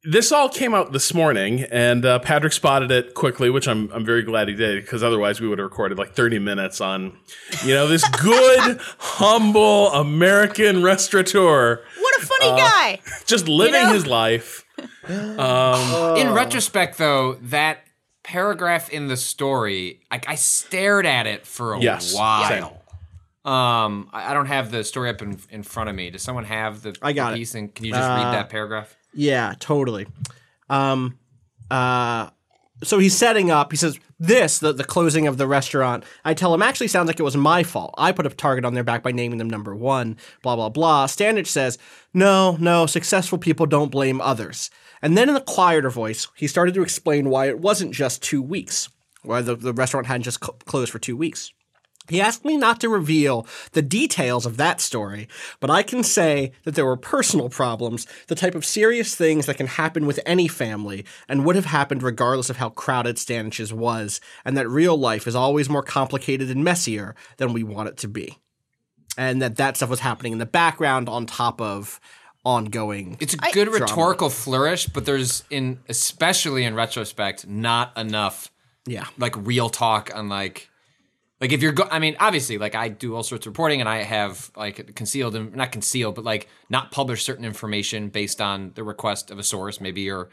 this 0.05 0.33
all 0.33 0.49
came 0.51 0.75
out 0.75 0.93
this 0.93 1.15
morning, 1.15 1.63
and 1.71 2.05
uh, 2.05 2.19
Patrick 2.19 2.53
spotted 2.53 2.91
it 2.91 3.15
quickly, 3.15 3.49
which 3.51 3.67
I'm 3.67 3.91
I'm 3.93 4.05
very 4.05 4.23
glad 4.23 4.49
he 4.49 4.55
did 4.55 4.83
because 4.85 5.03
otherwise 5.03 5.41
we 5.41 5.49
would 5.49 5.59
have 5.59 5.65
recorded 5.65 5.97
like 5.99 6.15
30 6.15 6.39
minutes 6.41 6.81
on, 6.81 7.17
you 7.65 7.73
know, 7.75 7.87
this 7.89 8.07
good, 8.21 8.79
humble 8.99 9.91
American 9.93 10.83
restaurateur 10.83 11.83
What 11.99 12.23
a 12.23 12.27
funny 12.27 12.51
Uh, 12.51 12.57
guy. 12.57 13.01
just 13.27 13.49
living 13.49 13.83
know? 13.83 13.93
his 13.95 14.07
life. 14.07 14.65
In 15.09 16.33
retrospect, 16.33 16.99
though, 16.99 17.35
that 17.43 17.79
paragraph 18.23 18.91
in 18.91 19.09
the 19.09 19.17
story, 19.17 20.01
I, 20.11 20.21
I 20.29 20.35
stared 20.35 21.07
at 21.07 21.27
it 21.27 21.47
for 21.47 21.75
a 21.75 21.81
Yes, 21.81 22.15
while. 22.15 22.83
Um, 23.45 24.09
I, 24.13 24.31
I 24.31 24.35
don't 24.35 24.47
have 24.47 24.71
the 24.71 24.85
story 24.85 25.11
up 25.11 25.21
in, 25.21 25.39
in 25.51 25.63
front 25.63 25.91
of 25.91 25.95
me. 25.95 26.11
Does 26.11 26.23
someone 26.23 26.45
have 26.45 26.83
the, 26.83 26.97
I 27.03 27.13
got 27.13 27.31
the 27.31 27.35
it. 27.35 27.39
piece? 27.39 27.55
And 27.55 27.75
can 27.75 27.85
you 27.85 27.93
just 27.93 28.09
read 28.09 28.33
that 28.33 28.49
paragraph? 28.49 28.97
Yeah, 29.13 29.55
totally. 29.59 30.07
Um, 30.71 31.19
uh, 31.71 32.31
so 32.83 32.99
he's 32.99 33.17
setting 33.17 33.51
up. 33.51 33.71
He 33.71 33.77
says, 33.77 33.99
"This, 34.19 34.59
the, 34.59 34.73
the 34.73 34.85
closing 34.85 35.27
of 35.27 35.39
the 35.39 35.47
restaurant." 35.47 36.05
I 36.25 36.35
tell 36.35 36.53
him, 36.53 36.63
"Actually, 36.63 36.89
sounds 36.89 37.07
like 37.07 37.21
it 37.21 37.25
was 37.25 37.37
my 37.37 37.63
fault. 37.63 37.95
I 37.97 38.13
put 38.13 38.27
a 38.27 38.31
target 38.31 38.65
on 38.65 38.75
their 38.75 38.85
back 38.85 39.03
by 39.03 39.13
naming 39.13 39.39
them 39.39 39.49
number 39.49 39.75
one." 39.75 40.17
Blah 40.43 40.57
blah 40.57 40.69
blah. 40.69 41.07
Stanich 41.07 41.47
says, 41.47 41.79
"No, 42.13 42.57
no. 42.59 42.87
Successful 42.87 43.39
people 43.39 43.67
don't 43.67 43.93
blame 43.93 44.21
others." 44.21 44.71
And 45.01 45.17
then, 45.17 45.29
in 45.29 45.37
a 45.37 45.41
quieter 45.41 45.91
voice, 45.91 46.29
he 46.35 46.47
started 46.47 46.75
to 46.75 46.83
explain 46.83 47.29
why 47.29 47.49
it 47.49 47.59
wasn't 47.61 47.93
just 47.95 48.23
two 48.23 48.43
weeks, 48.43 48.89
why 49.23 49.43
the, 49.43 49.55
the 49.55 49.73
restaurant 49.73 50.07
hadn't 50.07 50.23
just 50.23 50.43
cl- 50.43 50.59
closed 50.65 50.91
for 50.91 50.99
two 50.99 51.17
weeks. 51.17 51.53
He 52.09 52.21
asked 52.21 52.45
me 52.45 52.59
not 52.59 52.81
to 52.81 52.89
reveal 52.91 53.47
the 53.73 53.81
details 53.81 54.45
of 54.45 54.59
that 54.59 54.81
story, 54.81 55.27
but 55.59 55.71
I 55.71 55.83
can 55.83 56.03
say 56.03 56.53
that 56.65 56.75
there 56.75 56.85
were 56.85 56.99
personal 56.99 57.49
problems, 57.49 58.07
the 58.27 58.35
type 58.35 58.55
of 58.55 58.65
serious 58.65 59.15
things 59.15 59.47
that 59.47 59.57
can 59.57 59.67
happen 59.67 60.07
with 60.07 60.21
any 60.27 60.47
family, 60.47 61.07
and 61.29 61.47
would 61.47 61.57
have 61.57 61.65
happened 61.67 62.03
regardless 62.03 62.51
of 62.51 62.59
how 62.59 62.69
crowded 62.69 63.17
Stanich's 63.17 63.73
was, 63.73 64.21
and 64.45 64.57
that 64.57 64.69
real 64.69 64.97
life 64.97 65.27
is 65.27 65.35
always 65.35 65.71
more 65.71 65.83
complicated 65.83 66.51
and 66.51 66.63
messier 66.63 67.15
than 67.39 67.55
we 67.55 67.63
want 67.63 67.89
it 67.89 67.97
to 67.99 68.09
be. 68.09 68.39
And 69.17 69.41
that 69.41 69.57
that 69.57 69.77
stuff 69.77 69.89
was 69.89 70.01
happening 70.01 70.33
in 70.33 70.39
the 70.39 70.47
background 70.47 71.09
on 71.09 71.25
top 71.25 71.61
of 71.61 72.01
ongoing. 72.45 73.17
It's 73.21 73.35
a 73.35 73.53
good 73.53 73.69
rhetorical 73.69 74.29
flourish, 74.29 74.87
but 74.87 75.07
there's 75.07 75.45
in 75.49 75.81
especially 75.89 76.65
in 76.65 76.75
retrospect 76.75 77.47
not 77.47 77.97
enough 77.97 78.51
yeah. 78.87 79.07
like 79.17 79.35
real 79.37 79.71
talk 79.71 80.11
on 80.15 80.29
like 80.29 80.69
like 81.41 81.53
if 81.53 81.63
you're 81.63 81.73
go 81.73 81.87
I 81.91 81.99
mean 81.99 82.17
obviously 82.21 82.59
like 82.59 82.75
I 82.75 82.89
do 82.89 83.15
all 83.17 83.23
sorts 83.23 83.47
of 83.47 83.51
reporting 83.51 83.81
and 83.81 83.89
I 83.89 84.03
have 84.03 84.51
like 84.57 84.95
concealed 84.95 85.35
and 85.35 85.55
not 85.55 85.73
concealed 85.73 86.15
but 86.15 86.25
like 86.25 86.49
not 86.71 86.91
publish 86.91 87.25
certain 87.25 87.45
information 87.45 88.09
based 88.09 88.41
on 88.41 88.73
the 88.75 88.85
request 88.85 89.31
of 89.31 89.39
a 89.39 89.43
source. 89.43 89.81
Maybe 89.81 90.03
you're 90.03 90.31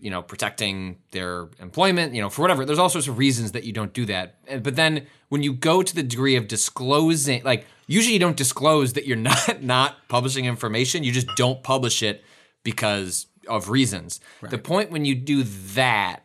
you 0.00 0.10
know 0.10 0.22
protecting 0.22 0.98
their 1.12 1.48
employment 1.60 2.14
you 2.14 2.20
know 2.20 2.30
for 2.30 2.42
whatever. 2.42 2.64
There's 2.64 2.78
all 2.78 2.88
sorts 2.88 3.08
of 3.08 3.18
reasons 3.18 3.52
that 3.52 3.64
you 3.64 3.72
don't 3.72 3.92
do 3.92 4.06
that. 4.06 4.62
But 4.62 4.76
then 4.76 5.06
when 5.28 5.42
you 5.42 5.52
go 5.52 5.82
to 5.82 5.94
the 5.94 6.02
degree 6.02 6.36
of 6.36 6.48
disclosing 6.48 7.42
like 7.44 7.66
usually 7.86 8.14
you 8.14 8.20
don't 8.20 8.36
disclose 8.36 8.94
that 8.94 9.06
you're 9.06 9.16
not 9.32 9.62
not 9.62 10.08
publishing 10.08 10.44
information. 10.44 11.04
You 11.04 11.12
just 11.12 11.28
don't 11.36 11.62
publish 11.62 12.02
it 12.02 12.24
because 12.64 13.26
of 13.48 13.68
reasons. 13.68 14.20
The 14.42 14.58
point 14.58 14.90
when 14.90 15.04
you 15.04 15.14
do 15.14 15.42
that 15.42 16.20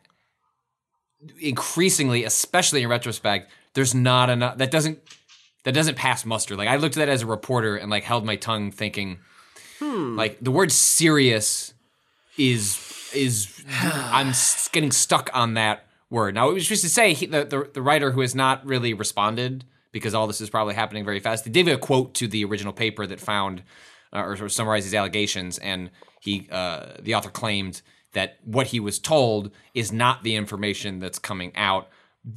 increasingly, 1.39 2.23
especially 2.23 2.81
in 2.81 2.89
retrospect, 2.89 3.51
there's 3.73 3.93
not 3.93 4.29
enough 4.29 4.57
that 4.57 4.71
doesn't 4.71 4.99
that 5.63 5.73
doesn't 5.73 5.95
pass 5.95 6.25
muster. 6.25 6.55
Like 6.55 6.69
I 6.69 6.77
looked 6.77 6.97
at 6.97 6.99
that 6.99 7.09
as 7.09 7.21
a 7.21 7.27
reporter 7.27 7.75
and 7.75 7.89
like 7.89 8.03
held 8.03 8.25
my 8.25 8.35
tongue 8.35 8.71
thinking 8.71 9.19
like 9.81 10.39
the 10.41 10.51
word 10.51 10.71
serious 10.71 11.73
is 12.37 13.11
is 13.13 13.63
I'm 13.81 14.33
getting 14.71 14.91
stuck 14.91 15.29
on 15.33 15.53
that 15.55 15.85
word. 16.09 16.35
Now 16.35 16.49
it 16.49 16.53
was 16.53 16.67
just 16.67 16.83
to 16.83 16.89
say 16.89 17.13
he, 17.13 17.25
the, 17.25 17.45
the 17.45 17.69
the 17.73 17.81
writer 17.81 18.11
who 18.11 18.21
has 18.21 18.35
not 18.35 18.65
really 18.65 18.93
responded 18.93 19.65
because 19.91 20.13
all 20.13 20.27
this 20.27 20.41
is 20.41 20.49
probably 20.49 20.75
happening 20.75 21.03
very 21.03 21.19
fast. 21.19 21.45
They 21.45 21.51
gave 21.51 21.67
a 21.67 21.77
quote 21.77 22.13
to 22.15 22.27
the 22.27 22.45
original 22.45 22.73
paper 22.73 23.07
that 23.07 23.19
found 23.19 23.63
uh, 24.13 24.19
or, 24.19 24.43
or 24.43 24.49
summarized 24.49 24.85
these 24.85 24.93
allegations, 24.93 25.57
and 25.59 25.89
he 26.19 26.47
uh, 26.51 26.93
the 27.01 27.15
author 27.15 27.29
claimed 27.29 27.81
that 28.13 28.37
what 28.43 28.67
he 28.67 28.79
was 28.79 28.99
told 28.99 29.51
is 29.73 29.91
not 29.91 30.23
the 30.23 30.35
information 30.35 30.99
that's 30.99 31.19
coming 31.19 31.51
out. 31.55 31.87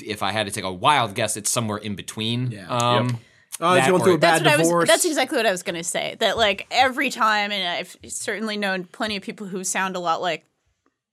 If 0.04 0.22
I 0.22 0.32
had 0.32 0.46
to 0.46 0.52
take 0.52 0.64
a 0.64 0.72
wild 0.72 1.14
guess, 1.14 1.37
it's 1.37 1.50
somewhere 1.50 1.78
in 1.78 1.94
between. 1.96 2.50
Yeah. 2.52 2.68
Um, 2.68 3.18
Oh, 3.61 3.75
he's 3.75 3.84
that 3.84 3.90
going 3.90 4.02
through 4.02 4.12
or- 4.12 4.16
a 4.16 4.18
bad 4.18 4.42
That's 4.44 4.56
divorce. 4.62 4.82
Was. 4.82 4.88
That's 4.88 5.04
exactly 5.04 5.37
what 5.37 5.46
I 5.46 5.52
was 5.52 5.62
going 5.62 5.76
to 5.76 5.84
say. 5.84 6.16
That 6.20 6.37
like 6.37 6.66
every 6.70 7.11
time, 7.11 7.52
and 7.52 7.68
I've 7.68 7.96
certainly 8.11 8.56
known 8.56 8.84
plenty 8.84 9.14
of 9.16 9.22
people 9.22 9.46
who 9.46 9.62
sound 9.62 9.94
a 9.94 10.00
lot 10.00 10.20
like 10.22 10.46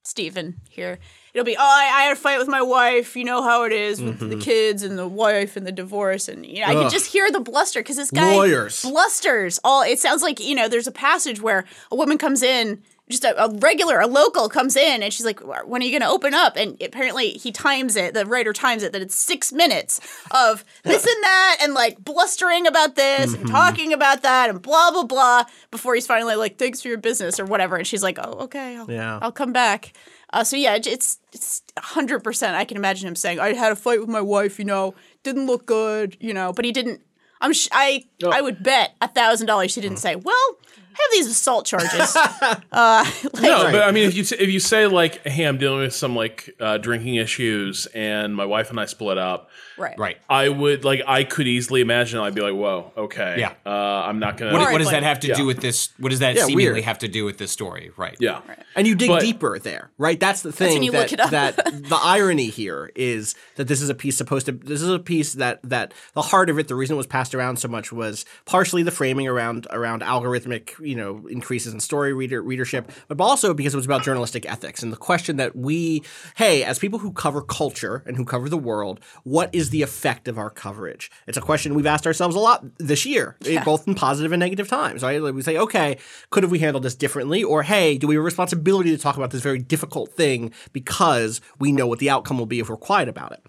Stephen 0.04 0.56
here. 0.70 1.00
It'll 1.34 1.46
be, 1.46 1.56
oh, 1.58 1.62
I, 1.62 1.92
I 2.00 2.02
had 2.04 2.14
a 2.14 2.16
fight 2.20 2.40
with 2.40 2.48
my 2.48 2.62
wife. 2.62 3.16
You 3.16 3.24
know 3.26 3.44
how 3.44 3.64
it 3.66 3.72
is 3.72 4.02
with 4.02 4.16
Mm-hmm. 4.20 4.30
the 4.30 4.38
kids 4.38 4.82
and 4.82 4.98
the 4.98 5.08
wife 5.08 5.58
and 5.58 5.68
the 5.68 5.72
divorce, 5.72 6.28
and 6.28 6.44
you 6.46 6.62
know, 6.62 6.68
I 6.68 6.74
can 6.74 6.90
just 6.90 7.12
hear 7.12 7.30
the 7.30 7.40
bluster 7.42 7.82
because 7.82 7.98
this 7.98 8.10
guy 8.10 8.34
Lawyers. 8.36 8.82
blusters. 8.84 9.60
All 9.64 9.84
it 9.84 10.00
sounds 10.00 10.24
like 10.24 10.40
you 10.40 10.56
know. 10.56 10.68
There's 10.68 10.88
a 10.88 10.92
passage 10.92 11.42
where 11.42 11.66
a 11.92 11.96
woman 11.96 12.18
comes 12.18 12.42
in. 12.42 12.82
Just 13.10 13.24
a, 13.24 13.44
a 13.44 13.50
regular, 13.56 14.00
a 14.00 14.06
local 14.08 14.50
comes 14.50 14.76
in 14.76 15.02
and 15.02 15.12
she's 15.12 15.26
like, 15.26 15.40
"When 15.40 15.82
are 15.82 15.86
you 15.86 15.92
going 15.98 16.08
to 16.08 16.14
open 16.16 16.34
up?" 16.36 16.56
And 16.56 16.80
apparently 16.82 17.30
he 17.32 17.52
times 17.52 17.96
it. 17.96 18.14
The 18.14 18.26
writer 18.26 18.54
times 18.54 18.84
it 18.84 18.92
that 18.94 19.02
it's 19.02 19.16
six 19.16 19.52
minutes 19.52 20.00
of 20.30 20.64
this 20.84 21.04
and 21.06 21.24
that, 21.24 21.58
and 21.62 21.74
like 21.74 21.98
blustering 22.04 22.68
about 22.68 22.96
this 22.96 23.32
Mm-hmm. 23.32 23.42
and 23.42 23.50
talking 23.50 23.94
about 23.94 24.22
that, 24.22 24.50
and 24.52 24.62
blah 24.62 24.92
blah 24.92 25.06
blah. 25.06 25.46
Before 25.72 25.96
he's 25.96 26.06
finally 26.06 26.36
like, 26.36 26.58
"Thanks 26.58 26.82
for 26.82 26.88
your 26.88 27.00
business" 27.00 27.40
or 27.40 27.46
whatever, 27.46 27.78
and 27.78 27.88
she's 27.88 28.04
like, 28.04 28.20
"Oh, 28.22 28.34
okay, 28.46 28.78
I'll, 28.78 28.90
Yeah. 28.92 29.18
I'll 29.22 29.32
come 29.32 29.54
back." 29.54 29.94
Uh, 30.32 30.44
so 30.44 30.56
yeah, 30.56 30.76
it- 30.76 30.86
it's 30.86 31.18
it's 31.34 31.64
hundred 31.80 32.24
percent. 32.24 32.56
I 32.56 32.64
can 32.64 32.78
imagine 32.78 33.08
him 33.08 33.16
saying, 33.16 33.40
"I 33.40 33.54
had 33.54 33.72
a 33.72 33.76
fight 33.76 34.00
with 34.00 34.10
my 34.10 34.22
wife. 34.22 34.60
You 34.60 34.66
know, 34.66 34.94
didn't 35.24 35.48
look 35.48 35.66
good. 35.66 36.16
You 36.20 36.36
know, 36.36 36.54
but 36.54 36.64
he 36.64 36.72
didn't." 36.72 37.02
I'm 37.42 37.54
sh- 37.54 37.70
I 37.72 38.04
I 38.32 38.42
would 38.42 38.62
bet 38.62 38.96
a 39.02 39.08
thousand 39.08 39.48
dollars 39.48 39.74
he 39.74 39.82
didn't 39.82 39.98
say, 39.98 40.16
"Well, 40.16 40.58
have 40.92 41.12
these 41.12 41.28
assault 41.28 41.66
charges." 41.66 42.16
uh, 42.16 42.60
like, 42.72 43.34
No, 43.42 43.72
but 43.72 43.84
I 43.84 43.92
mean, 43.92 44.08
if 44.08 44.16
you 44.16 44.24
if 44.38 44.50
you 44.50 44.60
say 44.60 44.88
like, 44.88 45.26
"Hey, 45.28 45.46
I'm 45.46 45.58
dealing 45.58 45.80
with 45.80 45.94
some 45.94 46.16
like 46.16 46.56
uh, 46.60 46.78
drinking 46.78 47.16
issues, 47.16 47.86
and 47.88 48.36
my 48.36 48.46
wife 48.46 48.70
and 48.70 48.80
I 48.80 48.86
split 48.86 49.18
up," 49.18 49.50
right, 49.80 49.98
right. 49.98 50.18
I 50.30 50.50
would 50.50 50.84
like 50.84 51.02
I 51.08 51.24
could 51.24 51.48
easily 51.48 51.82
imagine 51.82 52.20
I'd 52.20 52.36
be 52.36 52.42
like, 52.42 52.54
"Whoa, 52.54 52.92
okay, 52.98 53.38
Yeah. 53.40 53.54
uh, 53.66 53.70
I'm 53.70 54.20
not 54.20 54.38
gonna." 54.38 54.52
What, 54.54 54.62
Or 54.62 54.72
what 54.72 54.78
does 54.80 54.88
like- 54.88 54.96
that 54.98 55.04
have 55.04 55.20
to 55.22 55.28
Yeah. 55.30 55.36
do 55.36 55.46
with 55.46 55.62
this? 55.62 55.90
What 55.98 56.10
does 56.10 56.20
that 56.20 56.36
Yeah, 56.36 56.44
seemingly 56.46 56.72
weird. 56.74 56.84
have 56.84 57.00
to 57.00 57.08
do 57.08 57.26
with 57.26 57.38
this 57.38 57.52
story? 57.52 57.92
Right. 57.98 58.16
yeah, 58.20 58.42
And 58.76 58.86
you 58.88 58.96
dig 58.96 59.10
But- 59.10 59.22
deeper 59.22 59.58
there, 59.60 59.90
right? 59.98 60.20
That's 60.20 60.42
the 60.42 60.52
thing. 60.52 60.74
when 60.74 60.84
you 60.84 60.92
that, 60.92 61.00
look 61.00 61.14
it 61.14 61.20
up. 61.20 61.32
that 61.32 61.56
the 61.66 62.00
irony 62.02 62.48
here 62.48 62.92
is 62.96 63.36
that 63.56 63.68
this 63.68 63.82
is 63.82 63.90
a 63.90 63.96
piece 63.96 64.18
supposed 64.18 64.46
to. 64.46 64.52
This 64.52 64.82
is 64.82 64.90
a 64.90 65.00
piece 65.00 65.34
that 65.34 65.60
that 65.64 65.94
the 66.14 66.22
heart 66.22 66.50
of 66.50 66.60
it, 66.60 66.68
the 66.68 66.76
reason 66.76 66.94
it 66.96 66.98
was 66.98 67.08
passed 67.08 67.34
around 67.34 67.58
so 67.58 67.68
much 67.68 67.92
was 67.92 68.26
partially 68.46 68.84
the 68.84 68.92
framing 68.92 69.28
around 69.28 69.68
around 69.72 70.02
algorithmic, 70.02 70.72
you 70.80 70.96
know, 70.96 71.26
increases 71.30 71.74
in 71.74 71.80
story 71.80 72.14
reader 72.14 72.42
readership, 72.42 72.92
but 73.08 73.20
also 73.22 73.54
because 73.54 73.74
it 73.74 73.78
was 73.78 73.86
about 73.86 74.04
journalistic 74.04 74.50
ethics 74.50 74.84
and 74.84 74.92
the 74.92 74.98
question 74.98 75.38
that 75.38 75.56
we, 75.56 76.02
hey, 76.36 76.64
as 76.64 76.80
people 76.80 77.00
who 77.00 77.12
cover 77.12 77.42
culture 77.42 78.04
and 78.06 78.18
who 78.18 78.26
cover 78.26 78.50
the 78.50 78.58
world, 78.58 79.00
what 79.24 79.50
is 79.54 79.69
the 79.70 79.82
effect 79.82 80.28
of 80.28 80.38
our 80.38 80.50
coverage? 80.50 81.12
It's 81.28 81.38
a 81.38 81.42
question 81.42 81.76
we've 81.76 81.86
asked 81.86 82.08
ourselves 82.08 82.36
a 82.36 82.40
lot 82.40 82.66
this 82.78 83.06
year, 83.06 83.38
eh, 83.46 83.64
both 83.64 83.88
in 83.88 83.96
positive 83.96 84.32
and 84.32 84.40
negative 84.40 84.68
times. 84.68 85.04
Right? 85.04 85.22
Like 85.22 85.34
we 85.34 85.42
say, 85.42 85.58
okay, 85.58 85.98
could 86.30 86.44
have 86.44 86.52
we 86.52 86.60
handled 86.60 86.84
this 86.84 86.96
differently, 86.96 87.44
or 87.44 87.64
hey, 87.64 87.98
do 87.98 88.08
we 88.08 88.16
have 88.16 88.22
a 88.22 88.26
responsibility 88.26 88.92
to 88.92 88.98
talk 88.98 89.18
about 89.18 89.32
this 89.32 89.42
very 89.42 89.60
difficult 89.60 90.14
thing 90.14 90.54
because 90.74 91.42
we 91.60 91.72
know 91.72 91.88
what 91.88 92.00
the 92.00 92.10
outcome 92.10 92.38
will 92.38 92.46
be 92.46 92.60
if 92.60 92.70
we're 92.70 92.78
quiet 92.78 93.10
about 93.10 93.32
it? 93.32 93.46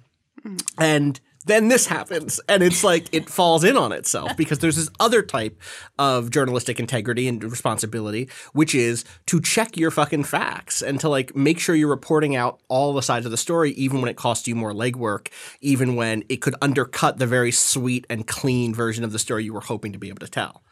And 0.79 1.21
then 1.47 1.69
this 1.69 1.87
happens, 1.87 2.39
and 2.49 2.63
it's 2.63 2.85
like 2.85 3.07
it 3.13 3.31
falls 3.31 3.65
in 3.65 3.77
on 3.77 3.93
itself 3.93 4.37
because 4.37 4.59
there's 4.59 4.77
this 4.77 4.91
other 5.01 5.23
type 5.23 5.59
of 5.99 6.31
journalistic 6.31 6.79
integrity 6.79 7.27
and 7.29 7.43
responsibility, 7.43 8.29
which 8.53 8.75
is 8.75 9.05
to 9.27 9.41
check 9.41 9.77
your 9.77 9.91
fucking 9.91 10.25
facts 10.25 10.83
and 10.83 11.01
to 11.01 11.09
like 11.09 11.35
make 11.35 11.59
sure 11.59 11.75
you're 11.75 11.89
reporting 11.89 12.37
out 12.37 12.61
all 12.69 12.93
the 12.93 13.03
sides 13.03 13.25
of 13.25 13.31
the 13.31 13.39
story, 13.39 13.71
even 13.73 14.03
when 14.03 14.11
it 14.11 14.17
costs 14.17 14.47
you 14.47 14.55
more 14.55 14.73
legwork, 14.73 15.29
even 15.63 15.97
when 15.97 16.25
it 16.29 16.43
could 16.43 16.55
undercut 16.61 17.19
the 17.19 17.27
very 17.27 17.53
sweet 17.53 18.07
and 18.11 18.27
clean 18.27 18.75
version 18.75 19.03
of 19.03 19.13
the 19.13 19.19
story 19.19 19.45
you 19.45 19.55
were 19.55 19.61
hoping 19.61 19.93
to 19.93 19.99
be 19.99 20.09
able 20.09 20.21
to 20.21 20.29
tell. 20.29 20.63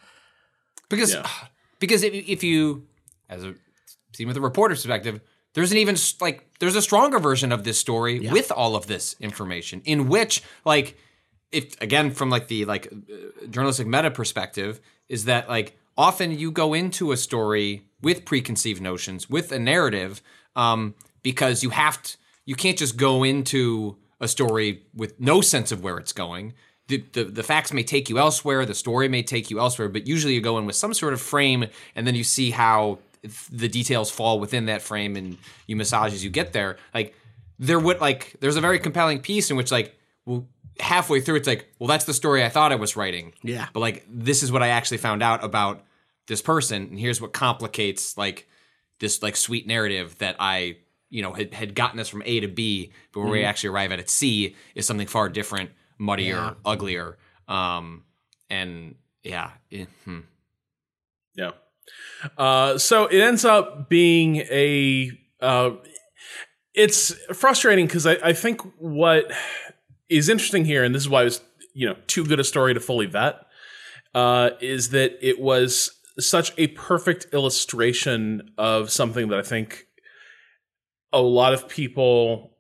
Because 0.91 1.15
Yeah. 1.15 1.27
because 1.81 2.03
if, 2.03 2.13
if 2.13 2.43
you 2.43 2.87
as 3.31 3.43
a 3.43 3.55
seen 4.13 4.29
with 4.29 4.37
a 4.37 4.41
reporter's 4.41 4.83
perspective, 4.83 5.21
there's 5.59 5.73
an 5.73 5.79
even 5.79 5.97
like 6.21 6.47
there's 6.61 6.77
a 6.77 6.83
stronger 6.83 7.19
version 7.19 7.51
of 7.51 7.65
this 7.65 7.81
story 7.81 8.21
with 8.31 8.53
all 8.53 8.77
of 8.77 8.87
this 8.87 9.17
information 9.19 9.83
in 9.85 10.09
which 10.09 10.41
like 10.65 10.97
if 11.51 11.81
again 11.81 12.13
from 12.13 12.31
like 12.31 12.47
the 12.47 12.65
like 12.65 12.87
uh, 12.93 13.47
journalistic 13.51 13.85
meta 13.85 14.09
perspective 14.09 14.81
is 15.09 15.25
that 15.25 15.49
like 15.49 15.77
often 15.97 16.31
you 16.39 16.53
go 16.53 16.75
into 16.75 17.11
a 17.11 17.17
story 17.17 17.83
with 18.01 18.25
preconceived 18.25 18.81
notions 18.81 19.29
with 19.29 19.51
a 19.51 19.59
narrative 19.59 20.23
um, 20.55 20.95
because 21.25 21.65
you 21.65 21.71
have 21.71 22.01
to 22.05 22.17
you 22.45 22.55
can't 22.55 22.79
just 22.79 22.97
go 22.97 23.25
into 23.25 23.97
a 24.21 24.29
story 24.29 24.85
with 24.95 25.19
no 25.19 25.41
sense 25.41 25.73
of 25.73 25.83
where 25.83 25.99
it's 25.99 26.13
going. 26.13 26.55
The, 26.87 27.05
the, 27.13 27.25
the 27.25 27.43
facts 27.43 27.73
may 27.73 27.83
take 27.83 28.09
you 28.09 28.19
elsewhere 28.21 28.65
the 28.65 28.75
story 28.75 29.09
may 29.09 29.25
take 29.25 29.51
you 29.51 29.59
elsewhere 29.59 29.89
but 29.89 30.07
usually 30.07 30.35
you 30.35 30.41
go 30.41 30.57
in 30.57 30.67
with 30.67 30.77
some 30.77 30.95
sort 30.95 31.15
of 31.15 31.21
frame 31.21 31.67
and 31.97 32.07
then 32.07 32.15
you 32.15 32.23
see 32.23 32.53
how 32.53 33.01
the 33.51 33.69
details 33.69 34.11
fall 34.11 34.39
within 34.41 34.67
that 34.67 34.83
frame 34.83 35.17
and 35.17 35.37
you 35.67 35.77
massage 35.77 36.13
as 36.13 36.23
you 36.25 36.31
get 36.31 36.53
there 36.53 36.77
like 36.95 37.15
there 37.59 37.79
would 37.79 38.01
like 38.01 38.37
there's 38.41 38.57
a 38.57 38.61
very 38.61 38.79
compelling 38.79 39.19
piece 39.21 39.51
in 39.51 39.57
which 39.57 39.71
like 39.73 39.97
well 40.27 40.47
halfway 40.81 41.21
through 41.21 41.35
it's 41.37 41.49
like 41.49 41.69
well 41.79 41.89
that's 41.89 42.05
the 42.05 42.15
story 42.15 42.45
i 42.45 42.49
thought 42.49 42.71
i 42.71 42.77
was 42.77 42.97
writing 42.97 43.33
Yeah. 43.43 43.67
but 43.73 43.81
like 43.81 44.05
this 44.09 44.43
is 44.43 44.53
what 44.53 44.63
i 44.63 44.69
actually 44.69 44.99
found 44.99 45.23
out 45.23 45.43
about 45.43 45.85
this 46.29 46.41
person 46.41 46.83
and 46.85 46.99
here's 46.99 47.21
what 47.21 47.33
complicates 47.33 48.17
like 48.17 48.47
this 49.01 49.23
like 49.23 49.35
sweet 49.37 49.67
narrative 49.67 50.17
that 50.19 50.37
i 50.39 50.77
you 51.11 51.23
know 51.23 51.33
had, 51.33 51.53
had 51.55 51.75
gotten 51.75 51.99
us 51.99 52.09
from 52.09 52.23
a 52.25 52.41
to 52.41 52.49
b 52.49 52.93
but 53.13 53.21
where 53.21 53.31
we 53.31 53.45
actually 53.45 53.71
arrive 53.71 53.91
at 53.93 53.99
at 53.99 54.09
c 54.11 54.55
is 54.75 54.87
something 54.87 55.07
far 55.09 55.29
different 55.29 55.71
muddier 55.99 56.55
uglier 56.65 57.17
um 57.49 58.05
and 58.51 58.95
yeah 59.25 59.51
eh, 59.73 59.87
hmm. 60.05 60.21
Yeah. 61.35 61.53
Uh, 62.37 62.79
so 62.79 63.07
it 63.07 63.21
ends 63.21 63.45
up 63.45 63.89
being 63.89 64.37
a. 64.37 65.11
Uh, 65.41 65.71
it's 66.75 67.13
frustrating 67.35 67.87
because 67.87 68.07
I, 68.07 68.17
I 68.23 68.33
think 68.33 68.61
what 68.79 69.31
is 70.09 70.29
interesting 70.29 70.65
here, 70.65 70.85
and 70.85 70.95
this 70.95 71.03
is 71.03 71.09
why 71.09 71.23
it 71.23 71.27
was 71.27 71.41
you 71.75 71.87
know 71.87 71.97
too 72.07 72.25
good 72.25 72.41
a 72.41 72.45
story 72.45 72.75
to 72.75 72.81
fully 72.81 73.07
vet, 73.07 73.37
uh, 74.15 74.51
is 74.61 74.91
that 74.91 75.19
it 75.21 75.41
was 75.41 75.93
such 76.19 76.53
a 76.59 76.69
perfect 76.69 77.27
illustration 77.33 78.51
of 78.59 78.91
something 78.91 79.29
that 79.29 79.39
I 79.39 79.43
think 79.43 79.87
a 81.13 81.21
lot 81.21 81.53
of 81.53 81.69
people 81.69 82.57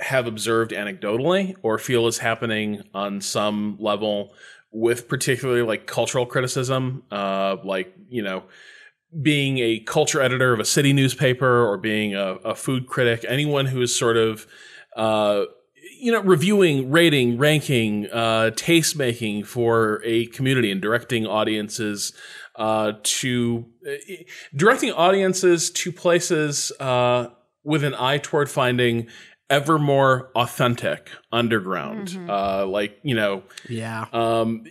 have 0.00 0.26
observed 0.26 0.72
anecdotally 0.72 1.54
or 1.62 1.78
feel 1.78 2.06
is 2.06 2.18
happening 2.18 2.82
on 2.92 3.20
some 3.20 3.76
level 3.78 4.34
with 4.72 5.08
particularly 5.08 5.62
like 5.62 5.86
cultural 5.86 6.26
criticism, 6.26 7.02
uh, 7.10 7.56
like 7.64 7.94
you 8.08 8.22
know, 8.22 8.44
being 9.20 9.58
a 9.58 9.80
culture 9.80 10.20
editor 10.20 10.52
of 10.52 10.60
a 10.60 10.64
city 10.64 10.92
newspaper 10.92 11.66
or 11.66 11.76
being 11.76 12.14
a, 12.14 12.34
a 12.44 12.54
food 12.54 12.86
critic, 12.86 13.24
anyone 13.28 13.66
who 13.66 13.82
is 13.82 13.94
sort 13.94 14.16
of 14.16 14.46
uh, 14.96 15.44
you 15.98 16.10
know 16.10 16.20
reviewing, 16.20 16.90
rating, 16.90 17.38
ranking, 17.38 18.10
uh, 18.10 18.50
taste 18.50 18.96
making 18.96 19.44
for 19.44 20.00
a 20.04 20.26
community 20.26 20.70
and 20.70 20.80
directing 20.80 21.26
audiences 21.26 22.12
uh, 22.56 22.92
to 23.02 23.66
uh, 23.86 23.94
directing 24.54 24.92
audiences 24.92 25.70
to 25.70 25.92
places 25.92 26.72
uh, 26.80 27.28
with 27.64 27.84
an 27.84 27.94
eye 27.94 28.18
toward 28.18 28.50
finding 28.50 29.06
ever 29.52 29.78
more 29.78 30.30
authentic 30.34 31.10
underground, 31.30 32.18
uh, 32.28 32.66
like 32.66 32.98
you 33.02 33.14
know, 33.14 33.42
Yeah. 33.68 34.06
um, 34.12 34.64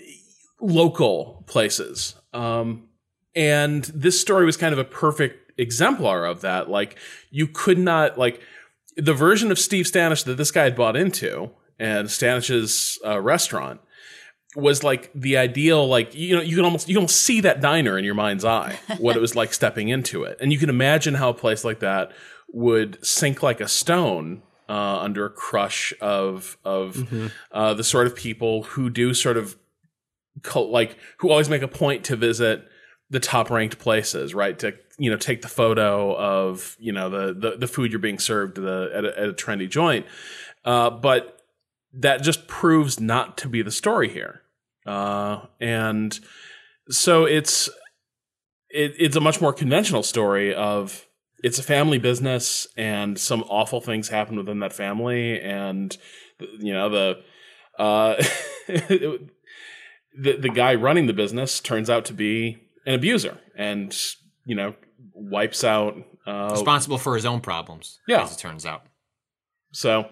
local 0.59 1.43
places. 1.47 2.15
Um, 2.33 2.88
and 3.35 3.83
this 3.85 4.19
story 4.19 4.45
was 4.45 4.57
kind 4.57 4.73
of 4.73 4.79
a 4.79 4.83
perfect 4.83 5.51
exemplar 5.59 6.25
of 6.25 6.41
that. 6.41 6.69
Like, 6.69 6.97
you 7.29 7.47
could 7.47 7.77
not, 7.79 8.17
like, 8.17 8.41
the 8.97 9.13
version 9.13 9.51
of 9.51 9.59
Steve 9.59 9.85
Stanish 9.85 10.23
that 10.25 10.35
this 10.35 10.51
guy 10.51 10.63
had 10.63 10.75
bought 10.75 10.95
into 10.97 11.51
and 11.79 12.07
Stanish's 12.09 13.00
uh, 13.05 13.19
restaurant 13.21 13.79
was 14.55 14.83
like 14.83 15.09
the 15.15 15.38
ideal 15.38 15.88
like 15.88 16.13
you 16.13 16.35
know 16.35 16.41
you 16.41 16.57
can 16.57 16.65
almost 16.65 16.89
you 16.89 16.93
can 16.95 17.00
almost 17.00 17.21
see 17.21 17.39
that 17.39 17.61
diner 17.61 17.97
in 17.97 18.03
your 18.03 18.13
mind's 18.13 18.43
eye 18.43 18.77
what 19.00 19.15
it 19.15 19.21
was 19.21 19.33
like 19.33 19.53
stepping 19.61 19.88
into 19.88 20.23
it 20.25 20.38
and 20.41 20.51
you 20.51 20.59
can 20.59 20.69
imagine 20.69 21.13
how 21.13 21.29
a 21.29 21.33
place 21.33 21.63
like 21.63 21.79
that 21.79 22.11
would 22.51 23.00
sink 23.03 23.41
like 23.41 23.61
a 23.61 23.67
stone 23.69 24.43
uh, 24.71 24.99
under 25.01 25.25
a 25.25 25.29
crush 25.29 25.93
of 25.99 26.57
of 26.63 26.95
uh, 27.51 27.73
the 27.73 27.83
sort 27.83 28.07
of 28.07 28.15
people 28.15 28.63
who 28.63 28.89
do 28.89 29.13
sort 29.13 29.35
of 29.35 29.57
cult, 30.43 30.69
like 30.69 30.95
who 31.17 31.29
always 31.29 31.49
make 31.49 31.61
a 31.61 31.67
point 31.67 32.05
to 32.05 32.15
visit 32.15 32.63
the 33.09 33.19
top 33.19 33.49
ranked 33.49 33.79
places, 33.79 34.33
right? 34.33 34.57
To 34.59 34.73
you 34.97 35.11
know 35.11 35.17
take 35.17 35.41
the 35.41 35.49
photo 35.49 36.15
of 36.15 36.77
you 36.79 36.93
know 36.93 37.09
the 37.09 37.33
the, 37.33 37.57
the 37.57 37.67
food 37.67 37.91
you're 37.91 37.99
being 37.99 38.17
served 38.17 38.57
at 38.59 38.63
a, 38.63 38.91
at 38.95 39.03
a, 39.03 39.19
at 39.19 39.29
a 39.29 39.33
trendy 39.33 39.69
joint, 39.69 40.05
uh, 40.63 40.89
but 40.89 41.41
that 41.93 42.23
just 42.23 42.47
proves 42.47 42.97
not 42.97 43.37
to 43.39 43.49
be 43.49 43.61
the 43.61 43.71
story 43.71 44.07
here, 44.07 44.41
uh, 44.85 45.41
and 45.59 46.17
so 46.89 47.25
it's 47.25 47.69
it, 48.69 48.93
it's 48.97 49.17
a 49.17 49.21
much 49.21 49.41
more 49.41 49.51
conventional 49.51 50.01
story 50.01 50.55
of 50.55 51.05
it's 51.43 51.60
a 51.60 51.63
family 51.63 51.98
business 51.98 52.67
and 52.77 53.19
some 53.19 53.43
awful 53.43 53.81
things 53.81 54.10
happen 54.10 54.38
within 54.38 54.60
that 54.60 54.74
family 54.74 55.39
and 55.41 55.98
you 56.60 56.74
know 56.74 56.89
the 56.89 57.21
uh 57.79 58.15
the 58.67 59.19
the 60.13 60.50
guy 60.53 60.75
running 60.75 61.07
the 61.07 61.13
business 61.13 61.60
turns 61.60 61.89
out 61.89 62.05
to 62.05 62.13
be 62.13 62.57
an 62.86 62.93
abuser 62.93 63.38
and 63.57 63.98
you 64.45 64.55
know 64.55 64.75
wipes 65.13 65.63
out 65.63 65.95
uh 66.27 66.50
Responsible 66.51 66.98
for 66.98 67.15
his 67.15 67.25
own 67.25 67.41
problems. 67.41 68.00
Yeah. 68.07 68.24
As 68.24 68.33
it 68.33 68.39
turns 68.39 68.65
out. 68.65 68.83
so 69.71 70.07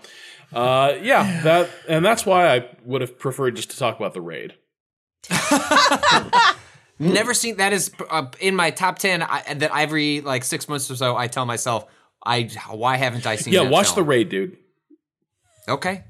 uh 0.53 0.93
yeah 1.01 1.41
that 1.43 1.69
and 1.88 2.03
that's 2.03 2.25
why 2.25 2.55
I 2.55 2.69
would 2.83 3.01
have 3.01 3.19
preferred 3.19 3.55
just 3.55 3.71
to 3.71 3.77
talk 3.77 3.98
about 3.98 4.13
the 4.13 4.21
raid 4.21 4.55
Never 7.00 7.34
seen 7.34 7.58
that 7.58 7.72
is 7.72 7.91
uh, 8.10 8.25
in 8.39 8.56
my 8.56 8.72
top 8.72 9.00
10 9.00 9.24
I, 9.24 9.53
that 9.56 9.72
every 9.74 10.20
like 10.22 10.44
six 10.44 10.68
months 10.68 10.91
or 10.91 10.96
so 10.98 11.15
I 11.15 11.27
tell 11.27 11.46
myself, 11.46 11.86
I 12.25 12.50
why 12.70 12.98
haven't 12.98 13.25
I 13.25 13.38
seen 13.38 13.53
yeah 13.53 13.63
that 13.63 13.72
watch 13.72 13.96
the 13.96 14.03
raid 14.03 14.29
dude 14.29 14.58
Okay. 15.68 16.03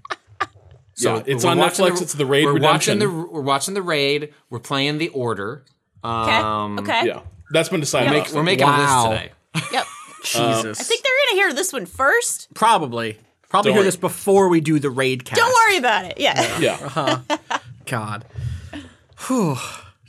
Yeah, 0.98 1.22
it's 1.25 1.46
on 1.46 1.58
watching 1.58 1.86
Netflix, 1.86 2.01
it's 2.01 2.13
The 2.13 2.25
Raid 2.25 2.46
we're 2.46 2.53
Redemption. 2.53 3.00
Watching 3.00 3.17
the, 3.24 3.27
we're 3.31 3.41
watching 3.41 3.74
the 3.74 3.81
raid. 3.81 4.34
We're 4.50 4.60
playing 4.60 4.98
the 4.98 5.08
order. 5.10 5.63
Okay. 6.03 6.36
Um, 6.36 6.79
okay. 6.79 7.05
yeah 7.05 7.22
that's 7.51 7.69
been 7.69 7.79
decided 7.79 8.12
Make, 8.12 8.31
we're 8.31 8.43
making 8.43 8.65
Wow. 8.65 9.08
a 9.08 9.10
list 9.10 9.22
today. 9.22 9.31
Yep. 9.74 9.86
Jesus. 10.24 10.79
I 10.79 10.84
think 10.84 11.03
they're 11.03 11.13
gonna 11.29 11.41
hear 11.41 11.53
this 11.53 11.72
one 11.74 11.86
first. 11.86 12.53
Probably. 12.53 13.17
Probably 13.50 13.69
Don't 13.69 13.75
hear 13.75 13.81
worry. 13.81 13.88
this 13.88 13.96
before 13.96 14.50
we 14.50 14.62
do 14.62 14.77
the 14.79 14.89
raid 14.89 15.25
cast. 15.25 15.39
Don't 15.39 15.53
worry 15.53 15.77
about 15.77 16.05
it. 16.05 16.19
Yeah. 16.19 16.60
yeah 16.60 17.22
God. 17.86 18.25
Whew. 19.27 19.58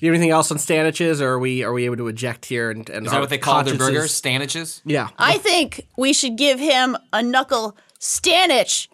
Do 0.00 0.06
you 0.06 0.12
have 0.12 0.18
anything 0.18 0.30
else 0.30 0.50
on 0.50 0.56
Staniches, 0.56 1.20
or 1.20 1.32
are 1.32 1.38
we 1.38 1.62
are 1.62 1.74
we 1.74 1.84
able 1.84 1.98
to 1.98 2.08
eject 2.08 2.46
here? 2.46 2.70
And, 2.70 2.88
and 2.88 3.04
Is 3.04 3.12
that 3.12 3.20
what 3.20 3.28
they 3.28 3.36
call 3.36 3.62
their 3.62 3.76
burgers? 3.76 4.18
Staniches? 4.18 4.80
Yeah. 4.86 5.10
I 5.18 5.36
think 5.36 5.86
we 5.98 6.14
should 6.14 6.38
give 6.38 6.58
him 6.58 6.96
a 7.12 7.22
knuckle 7.22 7.76
Stanich, 7.98 8.88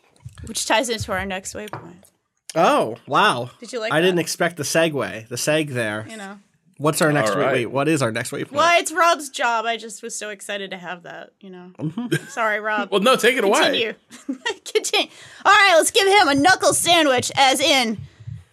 which 0.47 0.67
ties 0.67 0.89
into 0.89 1.13
our 1.13 1.25
next 1.25 1.55
waypoint. 1.55 2.03
Oh 2.57 2.97
wow. 3.07 3.51
Did 3.61 3.73
you 3.73 3.79
like 3.79 3.93
I 3.93 4.01
didn't 4.01 4.19
expect 4.19 4.57
the 4.57 4.65
segue. 4.65 5.29
The 5.29 5.37
seg 5.37 5.71
there. 5.71 6.09
You 6.11 6.17
know. 6.17 6.41
What's 6.79 7.01
our 7.01 7.13
next 7.13 7.31
All 7.31 7.37
wait? 7.39 7.43
right. 7.45 7.53
Wait, 7.53 7.67
what 7.67 7.87
is 7.87 8.03
our 8.03 8.11
next 8.11 8.33
waypoint? 8.33 8.51
Well, 8.51 8.81
it's 8.81 8.93
Rob's 8.93 9.31
job. 9.31 9.65
I 9.65 9.77
just 9.77 10.03
was 10.03 10.15
so 10.19 10.31
excited 10.31 10.73
to 10.73 10.77
have 10.77 11.05
that. 11.05 11.31
You 11.41 11.51
know. 11.51 11.71
Mm-hmm. 11.79 12.27
Sorry, 12.31 12.59
Rob. 12.59 12.91
well 12.91 13.01
no 13.01 13.15
take 13.15 13.37
it 13.37 13.45
away 13.45 13.61
Continue. 13.61 13.95
Continue. 14.65 15.11
All 15.45 15.53
right, 15.53 15.75
let's 15.77 15.93
give 15.93 16.09
him 16.09 16.29
a 16.29 16.35
knuckle 16.35 16.75
sandwich, 16.75 17.31
as 17.37 17.61
in 17.61 17.99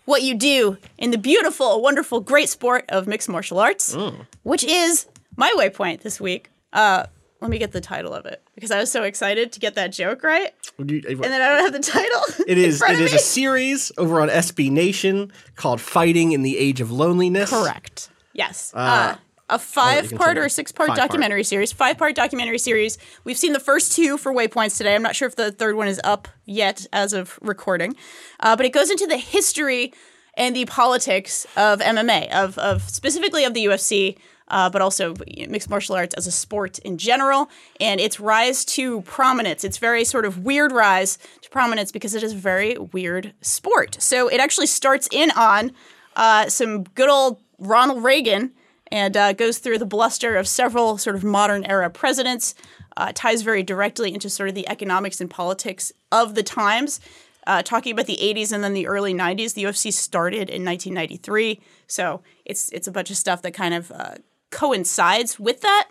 what 0.05 0.21
you 0.23 0.35
do 0.35 0.77
in 0.97 1.11
the 1.11 1.17
beautiful, 1.17 1.81
wonderful, 1.81 2.19
great 2.19 2.49
sport 2.49 2.85
of 2.89 3.07
mixed 3.07 3.29
martial 3.29 3.59
arts, 3.59 3.95
which 4.43 4.63
is 4.63 5.07
my 5.35 5.53
waypoint 5.57 6.01
this 6.01 6.19
week. 6.19 6.49
Uh, 6.71 7.05
let 7.41 7.49
me 7.51 7.57
get 7.57 7.71
the 7.73 7.81
title 7.81 8.13
of 8.13 8.25
it 8.25 8.41
because 8.55 8.71
I 8.71 8.79
was 8.79 8.89
so 8.91 9.03
excited 9.03 9.51
to 9.51 9.59
get 9.59 9.75
that 9.75 9.91
joke 9.91 10.23
right, 10.23 10.53
you- 10.77 11.01
and 11.07 11.19
then 11.23 11.41
I 11.41 11.49
don't 11.49 11.59
have 11.59 11.73
the 11.73 11.79
title. 11.91 12.21
It 12.47 12.57
is 12.57 12.81
it 12.81 12.99
is 12.99 13.11
me. 13.11 13.17
a 13.17 13.19
series 13.19 13.91
over 13.97 14.21
on 14.21 14.29
SB 14.29 14.69
Nation 14.71 15.31
called 15.55 15.79
Fighting 15.81 16.31
in 16.31 16.41
the 16.41 16.57
Age 16.57 16.79
of 16.81 16.89
Loneliness. 16.91 17.49
Correct. 17.49 18.09
Yes. 18.33 18.71
Uh, 18.73 19.15
a 19.49 19.59
five 19.59 20.11
part 20.15 20.37
or 20.37 20.49
six 20.49 20.71
part 20.71 20.95
documentary 20.95 21.43
series, 21.43 21.71
five 21.71 21.97
part 21.97 22.15
documentary 22.15 22.57
series. 22.57 22.97
We've 23.23 23.37
seen 23.37 23.53
the 23.53 23.59
first 23.59 23.93
two 23.93 24.17
for 24.17 24.33
Waypoints 24.33 24.77
today. 24.77 24.95
I'm 24.95 25.03
not 25.03 25.15
sure 25.15 25.27
if 25.27 25.35
the 25.35 25.51
third 25.51 25.75
one 25.75 25.87
is 25.87 25.99
up 26.03 26.27
yet 26.45 26.87
as 26.93 27.13
of 27.13 27.37
recording, 27.41 27.95
uh, 28.39 28.55
but 28.55 28.65
it 28.65 28.71
goes 28.71 28.89
into 28.89 29.05
the 29.05 29.17
history 29.17 29.93
and 30.35 30.55
the 30.55 30.65
politics 30.65 31.45
of 31.55 31.79
MMA, 31.79 32.31
of, 32.31 32.57
of 32.57 32.89
specifically 32.89 33.43
of 33.43 33.53
the 33.53 33.65
UFC. 33.65 34.17
Uh, 34.49 34.69
but 34.69 34.81
also 34.81 35.15
mixed 35.47 35.69
martial 35.69 35.95
arts 35.95 36.13
as 36.15 36.27
a 36.27 36.31
sport 36.31 36.77
in 36.79 36.97
general, 36.97 37.49
and 37.79 38.01
its 38.01 38.19
rise 38.19 38.65
to 38.65 39.01
prominence. 39.03 39.63
Its 39.63 39.77
very 39.77 40.03
sort 40.03 40.25
of 40.25 40.39
weird 40.39 40.71
rise 40.73 41.17
to 41.41 41.49
prominence 41.49 41.93
because 41.93 42.13
it 42.13 42.21
is 42.21 42.33
a 42.33 42.35
very 42.35 42.77
weird 42.77 43.33
sport. 43.41 43.95
So 44.01 44.27
it 44.27 44.41
actually 44.41 44.67
starts 44.67 45.07
in 45.11 45.31
on 45.31 45.71
uh, 46.17 46.49
some 46.49 46.83
good 46.83 47.09
old 47.09 47.39
Ronald 47.57 48.03
Reagan 48.03 48.51
and 48.93 49.17
uh, 49.17 49.33
goes 49.33 49.57
through 49.57 49.79
the 49.79 49.87
bluster 49.87 50.35
of 50.35 50.47
several 50.47 50.99
sort 50.99 51.15
of 51.15 51.23
modern 51.23 51.65
era 51.65 51.89
presidents, 51.89 52.53
uh, 52.95 53.11
ties 53.15 53.41
very 53.41 53.63
directly 53.63 54.13
into 54.13 54.29
sort 54.29 54.49
of 54.49 54.55
the 54.55 54.69
economics 54.69 55.19
and 55.19 55.31
politics 55.31 55.91
of 56.11 56.35
the 56.35 56.43
times. 56.43 56.99
Uh, 57.47 57.63
talking 57.63 57.91
about 57.91 58.05
the 58.05 58.19
80s 58.21 58.53
and 58.53 58.63
then 58.63 58.73
the 58.73 58.85
early 58.85 59.11
90s, 59.11 59.55
the 59.55 59.63
UFC 59.63 59.91
started 59.91 60.47
in 60.47 60.63
1993, 60.63 61.59
so 61.87 62.21
it's 62.45 62.69
it's 62.69 62.87
a 62.87 62.91
bunch 62.91 63.09
of 63.09 63.17
stuff 63.17 63.41
that 63.41 63.51
kind 63.51 63.73
of 63.73 63.91
uh, 63.91 64.13
coincides 64.51 65.39
with 65.39 65.61
that. 65.61 65.89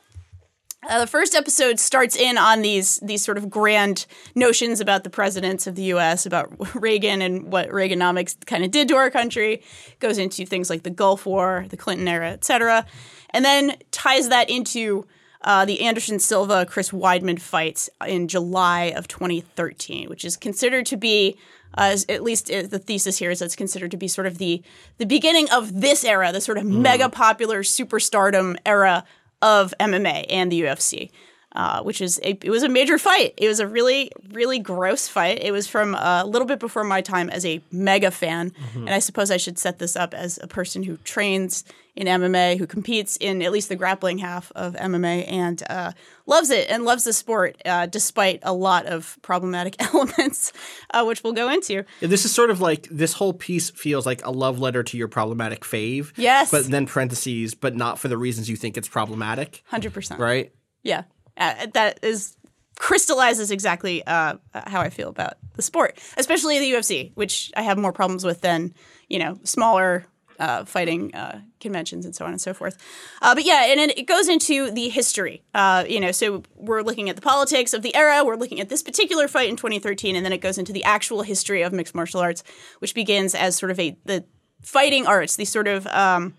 Uh, 0.88 0.98
the 0.98 1.06
first 1.06 1.34
episode 1.36 1.78
starts 1.78 2.16
in 2.16 2.36
on 2.36 2.60
these 2.60 2.98
these 2.98 3.24
sort 3.24 3.38
of 3.38 3.48
grand 3.48 4.04
notions 4.34 4.80
about 4.80 5.04
the 5.04 5.10
presidents 5.10 5.68
of 5.68 5.76
the 5.76 5.82
U.S., 5.84 6.26
about 6.26 6.52
Reagan 6.74 7.22
and 7.22 7.52
what 7.52 7.68
Reaganomics 7.68 8.44
kind 8.46 8.64
of 8.64 8.72
did 8.72 8.88
to 8.88 8.96
our 8.96 9.10
country. 9.10 9.62
Goes 10.00 10.18
into 10.18 10.44
things 10.44 10.68
like 10.68 10.82
the 10.82 10.90
Gulf 10.90 11.24
War, 11.24 11.66
the 11.68 11.76
Clinton 11.76 12.08
era, 12.08 12.30
etc., 12.30 12.84
and 13.30 13.44
then 13.44 13.76
ties 13.92 14.28
that 14.28 14.50
into 14.50 15.06
uh, 15.42 15.64
the 15.64 15.82
Anderson 15.82 16.18
Silva 16.18 16.66
Chris 16.66 16.90
Weidman 16.90 17.40
fights 17.40 17.88
in 18.06 18.26
July 18.26 18.92
of 18.96 19.06
2013, 19.06 20.08
which 20.08 20.24
is 20.24 20.36
considered 20.36 20.86
to 20.86 20.96
be. 20.96 21.36
Uh, 21.74 21.96
at 22.10 22.22
least 22.22 22.50
uh, 22.50 22.60
the 22.60 22.78
thesis 22.78 23.16
here 23.16 23.30
is 23.30 23.38
that 23.38 23.46
it's 23.46 23.56
considered 23.56 23.90
to 23.90 23.96
be 23.96 24.06
sort 24.06 24.26
of 24.26 24.36
the 24.36 24.62
the 24.98 25.06
beginning 25.06 25.48
of 25.50 25.80
this 25.80 26.04
era, 26.04 26.30
the 26.30 26.38
sort 26.38 26.58
of 26.58 26.66
mega 26.66 27.08
popular 27.08 27.62
superstardom 27.62 28.58
era 28.66 29.04
of 29.42 29.74
MMA 29.80 30.26
and 30.30 30.50
the 30.50 30.62
UFC, 30.62 31.10
uh, 31.54 31.82
which 31.82 32.00
is 32.00 32.18
a, 32.22 32.30
it 32.30 32.50
was 32.50 32.62
a 32.62 32.68
major 32.68 32.98
fight. 32.98 33.34
It 33.36 33.48
was 33.48 33.60
a 33.60 33.66
really 33.66 34.10
really 34.32 34.58
gross 34.58 35.08
fight. 35.08 35.42
It 35.42 35.52
was 35.52 35.66
from 35.68 35.94
a 35.94 36.24
little 36.26 36.46
bit 36.46 36.58
before 36.58 36.84
my 36.84 37.00
time 37.00 37.30
as 37.30 37.44
a 37.44 37.60
mega 37.70 38.10
fan, 38.10 38.52
and 38.74 38.90
I 38.90 38.98
suppose 38.98 39.30
I 39.30 39.36
should 39.36 39.58
set 39.58 39.78
this 39.78 39.96
up 39.96 40.14
as 40.14 40.38
a 40.42 40.46
person 40.46 40.82
who 40.82 40.96
trains 40.98 41.64
in 41.94 42.06
MMA, 42.06 42.56
who 42.58 42.66
competes 42.66 43.18
in 43.18 43.42
at 43.42 43.52
least 43.52 43.68
the 43.68 43.76
grappling 43.76 44.16
half 44.16 44.50
of 44.54 44.72
MMA, 44.74 45.30
and 45.30 45.62
uh, 45.68 45.92
loves 46.24 46.48
it 46.48 46.70
and 46.70 46.84
loves 46.86 47.04
the 47.04 47.12
sport 47.12 47.60
uh, 47.66 47.84
despite 47.84 48.40
a 48.44 48.52
lot 48.54 48.86
of 48.86 49.18
problematic 49.20 49.76
elements, 49.92 50.54
uh, 50.94 51.04
which 51.04 51.22
we'll 51.22 51.34
go 51.34 51.50
into. 51.50 51.84
This 52.00 52.24
is 52.24 52.32
sort 52.32 52.48
of 52.48 52.62
like 52.62 52.88
this 52.90 53.12
whole 53.12 53.34
piece 53.34 53.68
feels 53.68 54.06
like 54.06 54.24
a 54.24 54.30
love 54.30 54.58
letter 54.58 54.82
to 54.82 54.96
your 54.96 55.08
problematic 55.08 55.64
fave. 55.64 56.12
Yes. 56.16 56.50
But 56.50 56.64
then 56.64 56.86
parentheses, 56.86 57.54
but 57.54 57.76
not 57.76 57.98
for 57.98 58.08
the 58.08 58.16
reasons 58.16 58.48
you 58.48 58.56
think 58.56 58.78
it's 58.78 58.88
problematic, 58.88 59.62
Hundred 59.66 59.92
percent. 59.92 60.18
right? 60.18 60.50
Yeah, 60.82 61.02
uh, 61.36 61.66
that 61.74 61.98
is 62.02 62.36
crystallizes 62.76 63.50
exactly 63.50 64.04
uh, 64.06 64.34
how 64.54 64.80
I 64.80 64.90
feel 64.90 65.08
about 65.08 65.34
the 65.54 65.62
sport, 65.62 65.98
especially 66.16 66.58
the 66.58 66.72
UFC, 66.72 67.12
which 67.14 67.52
I 67.56 67.62
have 67.62 67.78
more 67.78 67.92
problems 67.92 68.24
with 68.24 68.40
than 68.40 68.74
you 69.08 69.18
know 69.18 69.38
smaller 69.44 70.06
uh, 70.38 70.64
fighting 70.64 71.14
uh, 71.14 71.40
conventions 71.60 72.04
and 72.04 72.14
so 72.14 72.24
on 72.24 72.32
and 72.32 72.40
so 72.40 72.52
forth. 72.52 72.76
Uh, 73.20 73.34
but 73.34 73.44
yeah, 73.44 73.66
and 73.66 73.78
it, 73.78 73.98
it 73.98 74.06
goes 74.06 74.28
into 74.28 74.70
the 74.70 74.88
history. 74.88 75.42
Uh, 75.54 75.84
you 75.88 76.00
know, 76.00 76.10
so 76.10 76.42
we're 76.56 76.82
looking 76.82 77.08
at 77.08 77.16
the 77.16 77.22
politics 77.22 77.72
of 77.72 77.82
the 77.82 77.94
era. 77.94 78.24
We're 78.24 78.36
looking 78.36 78.60
at 78.60 78.68
this 78.68 78.82
particular 78.82 79.28
fight 79.28 79.48
in 79.48 79.56
2013, 79.56 80.16
and 80.16 80.24
then 80.24 80.32
it 80.32 80.40
goes 80.40 80.58
into 80.58 80.72
the 80.72 80.84
actual 80.84 81.22
history 81.22 81.62
of 81.62 81.72
mixed 81.72 81.94
martial 81.94 82.20
arts, 82.20 82.42
which 82.80 82.94
begins 82.94 83.34
as 83.34 83.56
sort 83.56 83.70
of 83.70 83.78
a 83.78 83.96
the 84.04 84.24
fighting 84.62 85.06
arts, 85.06 85.36
these 85.36 85.50
sort 85.50 85.68
of 85.68 85.86
um, 85.88 86.34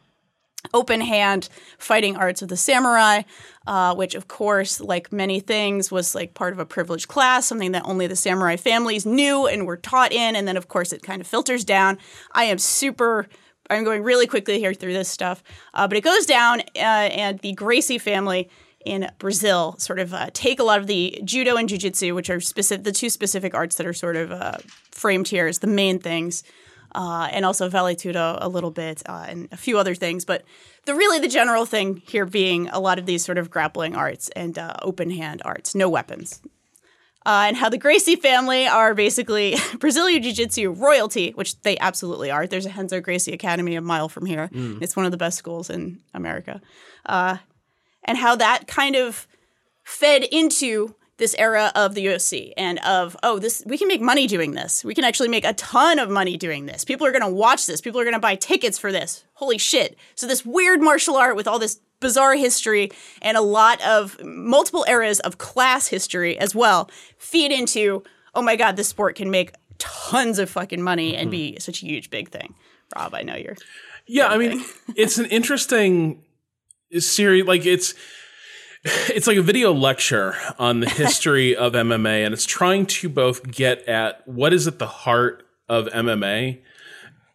open 0.73 1.01
hand 1.01 1.49
fighting 1.77 2.15
arts 2.15 2.41
of 2.41 2.49
the 2.49 2.57
samurai, 2.57 3.23
uh, 3.67 3.95
which 3.95 4.15
of 4.15 4.27
course, 4.27 4.79
like 4.79 5.11
many 5.11 5.39
things, 5.39 5.91
was 5.91 6.15
like 6.15 6.33
part 6.33 6.53
of 6.53 6.59
a 6.59 6.65
privileged 6.65 7.07
class, 7.07 7.45
something 7.45 7.71
that 7.73 7.83
only 7.85 8.07
the 8.07 8.15
samurai 8.15 8.55
families 8.55 9.05
knew 9.05 9.47
and 9.47 9.65
were 9.65 9.77
taught 9.77 10.11
in, 10.11 10.35
and 10.35 10.47
then 10.47 10.57
of 10.57 10.67
course 10.67 10.93
it 10.93 11.03
kind 11.03 11.21
of 11.21 11.27
filters 11.27 11.63
down. 11.63 11.97
I 12.31 12.45
am 12.45 12.57
super. 12.57 13.27
I'm 13.69 13.85
going 13.85 14.03
really 14.03 14.27
quickly 14.27 14.59
here 14.59 14.73
through 14.73 14.93
this 14.93 15.09
stuff, 15.09 15.41
uh, 15.73 15.87
but 15.87 15.97
it 15.97 16.01
goes 16.01 16.25
down, 16.25 16.61
uh, 16.75 17.09
and 17.15 17.39
the 17.39 17.53
Gracie 17.53 17.97
family 17.97 18.49
in 18.85 19.09
Brazil 19.19 19.75
sort 19.77 19.99
of 19.99 20.13
uh, 20.13 20.29
take 20.33 20.59
a 20.59 20.63
lot 20.63 20.79
of 20.79 20.87
the 20.87 21.21
judo 21.23 21.55
and 21.55 21.69
jujitsu, 21.69 22.13
which 22.13 22.29
are 22.29 22.39
specific, 22.39 22.83
the 22.83 22.91
two 22.91 23.09
specific 23.09 23.53
arts 23.53 23.77
that 23.77 23.85
are 23.85 23.93
sort 23.93 24.15
of 24.15 24.31
uh, 24.31 24.57
framed 24.91 25.29
here 25.29 25.47
as 25.47 25.59
the 25.59 25.67
main 25.67 25.99
things, 25.99 26.43
uh, 26.95 27.29
and 27.31 27.45
also 27.45 27.69
Vale 27.69 27.95
Tudo 27.95 28.37
a 28.41 28.49
little 28.49 28.71
bit 28.71 29.01
uh, 29.07 29.25
and 29.27 29.49
a 29.51 29.57
few 29.57 29.77
other 29.77 29.95
things. 29.95 30.25
But 30.25 30.43
the 30.85 30.95
really 30.95 31.19
the 31.19 31.27
general 31.27 31.65
thing 31.65 32.01
here 32.05 32.25
being 32.25 32.69
a 32.69 32.79
lot 32.79 32.99
of 32.99 33.05
these 33.05 33.23
sort 33.23 33.37
of 33.37 33.49
grappling 33.49 33.95
arts 33.95 34.29
and 34.35 34.57
uh, 34.57 34.73
open 34.81 35.09
hand 35.09 35.41
arts, 35.45 35.75
no 35.75 35.89
weapons. 35.89 36.41
Uh, 37.25 37.45
and 37.47 37.55
how 37.55 37.69
the 37.69 37.77
Gracie 37.77 38.17
family 38.17 38.67
are 38.67 38.93
basically 38.93 39.55
Brazilian 39.79 40.21
Jiu 40.21 40.33
Jitsu 40.33 40.71
royalty, 40.71 41.31
which 41.31 41.59
they 41.61 41.77
absolutely 41.77 42.29
are. 42.29 42.45
There's 42.45 42.65
a 42.65 42.69
Renzo 42.69 42.99
Gracie 42.99 43.31
Academy 43.31 43.75
a 43.75 43.81
mile 43.81 44.09
from 44.09 44.25
here. 44.25 44.49
It's 44.81 44.95
one 44.95 45.05
of 45.05 45.11
the 45.11 45.17
best 45.17 45.37
schools 45.37 45.69
in 45.69 45.99
America. 46.13 46.61
Uh, 47.05 47.37
and 48.03 48.17
how 48.17 48.35
that 48.35 48.67
kind 48.67 48.97
of 48.97 49.25
fed 49.85 50.23
into 50.23 50.95
this 51.17 51.35
era 51.37 51.71
of 51.75 51.93
the 51.93 52.05
UFC 52.05 52.53
and 52.57 52.79
of 52.79 53.15
oh 53.23 53.39
this 53.39 53.63
we 53.65 53.77
can 53.77 53.87
make 53.87 54.01
money 54.01 54.27
doing 54.27 54.53
this. 54.53 54.83
We 54.83 54.95
can 54.95 55.03
actually 55.03 55.29
make 55.29 55.45
a 55.45 55.53
ton 55.53 55.99
of 55.99 56.09
money 56.09 56.37
doing 56.37 56.65
this. 56.65 56.83
People 56.83 57.05
are 57.05 57.11
going 57.11 57.23
to 57.23 57.29
watch 57.29 57.65
this. 57.67 57.81
People 57.81 57.99
are 57.99 58.03
going 58.03 58.13
to 58.13 58.19
buy 58.19 58.35
tickets 58.35 58.77
for 58.77 58.91
this. 58.91 59.23
Holy 59.33 59.57
shit. 59.57 59.97
So 60.15 60.27
this 60.27 60.45
weird 60.45 60.81
martial 60.81 61.15
art 61.15 61.35
with 61.35 61.47
all 61.47 61.59
this 61.59 61.79
bizarre 61.99 62.35
history 62.35 62.91
and 63.21 63.37
a 63.37 63.41
lot 63.41 63.81
of 63.81 64.21
multiple 64.23 64.85
eras 64.89 65.19
of 65.21 65.37
class 65.37 65.87
history 65.87 66.37
as 66.37 66.53
well 66.53 66.89
feed 67.17 67.49
into 67.49 68.03
oh 68.35 68.41
my 68.41 68.57
god 68.57 68.75
this 68.75 68.89
sport 68.89 69.15
can 69.15 69.31
make 69.31 69.53
tons 69.77 70.39
of 70.39 70.49
fucking 70.49 70.81
money 70.81 71.15
and 71.15 71.31
be 71.31 71.51
mm-hmm. 71.51 71.59
such 71.59 71.83
a 71.83 71.85
huge 71.85 72.09
big 72.09 72.29
thing. 72.29 72.53
Rob, 72.95 73.13
I 73.13 73.23
know 73.23 73.35
you're 73.35 73.55
Yeah, 74.05 74.27
I 74.27 74.37
mean, 74.37 74.63
it's 74.95 75.17
an 75.17 75.25
interesting 75.25 76.23
series. 76.97 77.45
Like 77.45 77.65
it's 77.65 77.93
it's 79.09 79.27
like 79.27 79.37
a 79.37 79.41
video 79.41 79.73
lecture 79.73 80.35
on 80.59 80.81
the 80.81 80.89
history 80.89 81.55
of 81.55 81.73
MMA, 81.73 82.25
and 82.25 82.33
it's 82.33 82.45
trying 82.45 82.85
to 82.85 83.07
both 83.07 83.49
get 83.49 83.87
at 83.87 84.27
what 84.27 84.51
is 84.51 84.67
at 84.67 84.79
the 84.79 84.87
heart 84.87 85.47
of 85.69 85.85
MMA, 85.87 86.59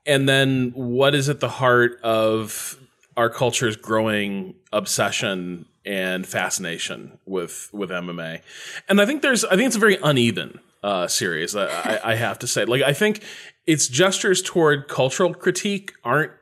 and 0.05 0.29
then 0.29 0.73
what 0.75 1.15
is 1.15 1.29
at 1.29 1.41
the 1.41 1.49
heart 1.49 2.01
of 2.03 2.79
our 3.17 3.31
culture's 3.31 3.77
growing 3.77 4.55
obsession 4.73 5.67
and 5.87 6.27
fascination 6.27 7.19
with 7.25 7.71
with 7.73 7.89
MMA. 7.91 8.43
And 8.89 9.01
I 9.01 9.07
think 9.07 9.23
there's 9.23 9.45
I 9.45 9.57
think 9.57 9.69
it's 9.69 9.77
a 9.77 9.81
very 9.81 9.99
uneven 10.03 10.61
uh, 10.83 11.07
series. 11.07 11.57
I, 11.57 11.67
I, 11.67 12.13
I 12.13 12.15
have 12.15 12.39
to 12.41 12.47
say, 12.47 12.67
like 12.67 12.83
I 12.83 12.93
think 12.93 13.23
its 13.67 13.89
gestures 13.89 14.43
toward 14.43 14.87
cultural 14.87 15.33
critique 15.33 15.95
aren't 16.05 16.33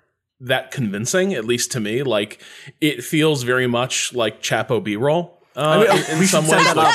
that 0.41 0.71
convincing, 0.71 1.35
at 1.35 1.45
least 1.45 1.73
to 1.73 1.81
me. 1.81 2.03
Like 2.03 2.43
it 2.81 3.05
feels 3.05 3.43
very 3.43 3.67
much 3.67 4.15
like 4.15 4.43
Chapo 4.43 4.83
B 4.83 4.97
roll. 4.97 5.41
Uh, 5.55 5.87
in, 5.89 6.19
in 6.19 6.27
some 6.27 6.47
ways, 6.47 6.75
like- 6.75 6.95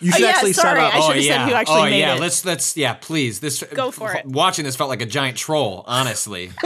You 0.00 0.12
should 0.12 0.22
yeah, 0.22 0.28
actually 0.28 0.54
sorry, 0.54 0.80
set 0.80 0.86
up. 0.86 0.94
I 0.94 1.00
should 1.00 1.16
have 1.16 1.24
said 1.24 1.48
who 1.48 1.54
actually 1.54 1.80
oh, 1.80 1.84
made 1.84 1.98
yeah. 1.98 2.14
it. 2.14 2.20
Let's 2.20 2.44
let's 2.44 2.76
yeah, 2.76 2.94
please. 2.94 3.40
This 3.40 3.62
Go 3.74 3.90
for 3.90 4.14
it. 4.14 4.24
Watching 4.24 4.64
this 4.64 4.74
felt 4.74 4.88
like 4.88 5.02
a 5.02 5.06
giant 5.06 5.36
troll, 5.36 5.84
honestly. 5.86 6.52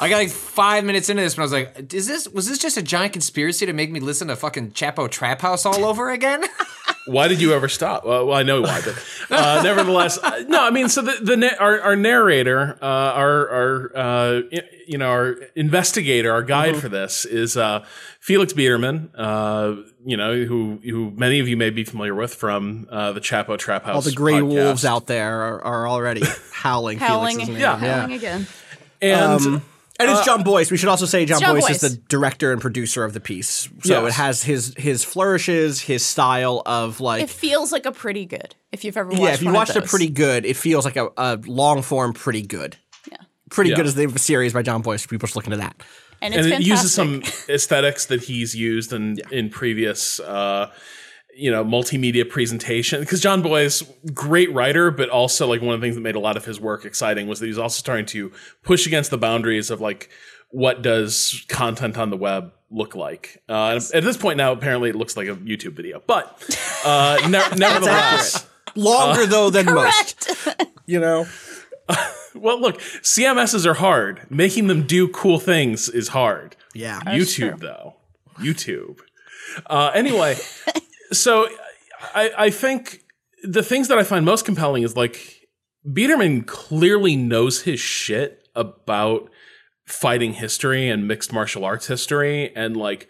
I 0.00 0.08
got 0.08 0.16
like 0.18 0.30
five 0.30 0.84
minutes 0.84 1.08
into 1.08 1.22
this 1.22 1.36
when 1.36 1.42
I 1.42 1.44
was 1.44 1.52
like, 1.52 1.92
"Is 1.92 2.06
this 2.06 2.28
was 2.28 2.48
this 2.48 2.58
just 2.58 2.76
a 2.76 2.82
giant 2.82 3.12
conspiracy 3.12 3.66
to 3.66 3.72
make 3.72 3.90
me 3.90 4.00
listen 4.00 4.28
to 4.28 4.36
fucking 4.36 4.72
Chapo 4.72 5.10
Trap 5.10 5.40
House 5.40 5.66
all 5.66 5.84
over 5.84 6.10
again?" 6.10 6.44
why 7.06 7.26
did 7.26 7.40
you 7.40 7.52
ever 7.52 7.68
stop? 7.68 8.04
Well, 8.04 8.26
well 8.26 8.36
I 8.36 8.42
know 8.42 8.60
why, 8.62 8.80
but 8.84 9.04
uh, 9.30 9.62
nevertheless, 9.64 10.18
uh, 10.18 10.44
no. 10.46 10.62
I 10.62 10.70
mean, 10.70 10.88
so 10.88 11.02
the, 11.02 11.18
the 11.22 11.36
na- 11.36 11.56
our, 11.58 11.80
our 11.80 11.96
narrator, 11.96 12.78
uh, 12.80 12.84
our 12.84 13.48
our 13.48 13.96
uh, 13.96 14.40
you 14.86 14.98
know 14.98 15.08
our 15.10 15.36
investigator, 15.56 16.30
our 16.32 16.42
guide 16.42 16.68
Mm-hmm. 16.74 16.80
for 16.80 16.88
this 16.90 17.24
is 17.24 17.56
uh, 17.56 17.84
Felix 18.20 18.52
Biederman. 18.52 19.10
Uh, 19.16 19.76
you 20.04 20.16
know 20.16 20.44
who 20.44 20.78
who 20.84 21.10
many 21.16 21.40
of 21.40 21.48
you 21.48 21.56
may 21.56 21.70
be 21.70 21.82
familiar 21.84 22.14
with 22.14 22.34
from 22.34 22.86
uh, 22.90 23.12
the 23.12 23.20
Chapo 23.20 23.58
Trap 23.58 23.84
House. 23.84 23.94
All 23.96 24.02
the 24.02 24.12
gray 24.12 24.34
podcast. 24.34 24.48
wolves 24.48 24.84
out 24.84 25.06
there 25.06 25.40
are, 25.42 25.64
are 25.64 25.88
already 25.88 26.22
howling. 26.52 26.98
howling, 27.00 27.38
Felix's 27.38 27.48
name. 27.54 27.60
Yeah. 27.60 27.76
howling 27.76 28.12
again. 28.12 28.46
and. 29.00 29.46
Um, 29.46 29.62
and 29.98 30.10
it's 30.10 30.24
Jon 30.24 30.42
Bois. 30.42 30.64
We 30.70 30.76
should 30.76 30.88
also 30.88 31.06
say 31.06 31.24
Jon, 31.26 31.40
Jon 31.40 31.54
Bois, 31.54 31.60
Bois. 31.62 31.70
is 31.70 31.80
the 31.80 31.90
director 32.08 32.52
and 32.52 32.60
producer 32.60 33.04
of 33.04 33.12
the 33.12 33.20
piece. 33.20 33.68
So 33.82 34.04
Yes. 34.04 34.12
it 34.12 34.16
has 34.16 34.42
his 34.42 34.74
his 34.76 35.04
flourishes, 35.04 35.80
his 35.80 36.04
style 36.04 36.62
of 36.66 37.00
like 37.00 37.22
It 37.22 37.30
feels 37.30 37.72
like 37.72 37.86
a 37.86 37.92
pretty 37.92 38.24
good. 38.26 38.54
If 38.72 38.84
you've 38.84 38.96
ever 38.96 39.10
watched 39.10 39.22
yeah. 39.22 39.32
If 39.34 39.40
you 39.42 39.46
one 39.46 39.54
watched 39.54 39.76
a 39.76 39.82
pretty 39.82 40.08
good, 40.08 40.44
it 40.44 40.56
feels 40.56 40.84
like 40.84 40.96
a, 40.96 41.08
a 41.16 41.36
long 41.46 41.82
form 41.82 42.12
pretty 42.12 42.42
good. 42.42 42.76
yeah, 43.10 43.16
Pretty 43.50 43.70
Yeah. 43.70 43.76
good 43.76 43.86
is 43.86 43.94
the 43.94 44.02
name 44.02 44.10
of 44.10 44.16
a 44.16 44.20
series 44.20 44.52
by 44.52 44.62
Jon 44.62 44.82
Bois. 44.82 44.98
People 45.08 45.26
should 45.26 45.36
look 45.36 45.46
into 45.46 45.56
that. 45.58 45.76
and 46.20 46.34
it's 46.34 46.44
and 46.44 46.52
it 46.52 46.56
fantastic. 46.56 46.66
uses 46.66 46.94
some 46.94 47.22
aesthetics 47.48 48.06
that 48.06 48.22
he's 48.22 48.54
used 48.54 48.92
in 48.92 49.18
in 49.30 49.48
previous 49.50 50.20
uh 50.20 50.70
you 51.38 51.50
know 51.50 51.64
multimedia 51.64 52.28
presentation 52.28 53.00
because 53.00 53.20
Jon 53.20 53.42
Bois's 53.42 53.88
great 54.12 54.52
writer 54.52 54.90
but 54.90 55.08
also 55.08 55.46
like 55.46 55.62
one 55.62 55.74
of 55.74 55.80
the 55.80 55.84
things 55.86 55.94
that 55.94 56.00
made 56.02 56.16
a 56.16 56.20
lot 56.20 56.36
of 56.36 56.44
his 56.44 56.60
work 56.60 56.84
exciting 56.84 57.28
was 57.28 57.38
that 57.40 57.46
he's 57.46 57.58
also 57.58 57.78
starting 57.78 58.06
to 58.06 58.32
push 58.62 58.86
against 58.86 59.10
the 59.10 59.18
boundaries 59.18 59.70
of 59.70 59.80
like 59.80 60.10
what 60.50 60.82
does 60.82 61.44
content 61.48 61.96
on 61.96 62.10
the 62.10 62.16
web 62.16 62.52
look 62.70 62.94
like 62.96 63.40
uh, 63.48 63.70
and 63.74 63.90
at 63.94 64.02
this 64.02 64.16
point 64.16 64.36
now 64.36 64.50
apparently 64.52 64.90
it 64.90 64.96
looks 64.96 65.16
like 65.16 65.28
a 65.28 65.36
youtube 65.36 65.74
video 65.74 66.02
but 66.06 66.24
uh 66.84 67.18
ne- 67.28 67.56
nevertheless 67.56 68.46
Longer 68.74 69.26
though 69.26 69.50
than 69.50 69.66
most. 69.66 70.30
You 70.86 71.00
know. 71.00 71.26
well 72.34 72.60
look 72.60 72.78
cms's 72.80 73.66
are 73.66 73.74
hard 73.74 74.22
making 74.30 74.66
them 74.68 74.86
do 74.86 75.06
cool 75.08 75.38
things 75.38 75.88
is 75.88 76.08
hard 76.08 76.56
Yeah. 76.74 77.00
YouTube 77.06 77.60
though. 77.60 77.94
YouTube. 78.38 79.00
Uh, 79.66 79.90
anyway, 79.94 80.36
so 81.12 81.48
I, 82.14 82.32
I 82.36 82.50
think 82.50 83.04
the 83.42 83.62
things 83.62 83.88
that 83.88 83.98
I 83.98 84.04
find 84.04 84.24
most 84.24 84.44
compelling 84.44 84.82
is 84.82 84.96
like 84.96 85.48
Biederman 85.90 86.44
clearly 86.44 87.16
knows 87.16 87.62
his 87.62 87.80
shit 87.80 88.48
about 88.54 89.30
fighting 89.86 90.34
history 90.34 90.88
and 90.88 91.08
mixed 91.08 91.32
martial 91.32 91.64
arts 91.64 91.86
history 91.86 92.54
and 92.54 92.76
like 92.76 93.08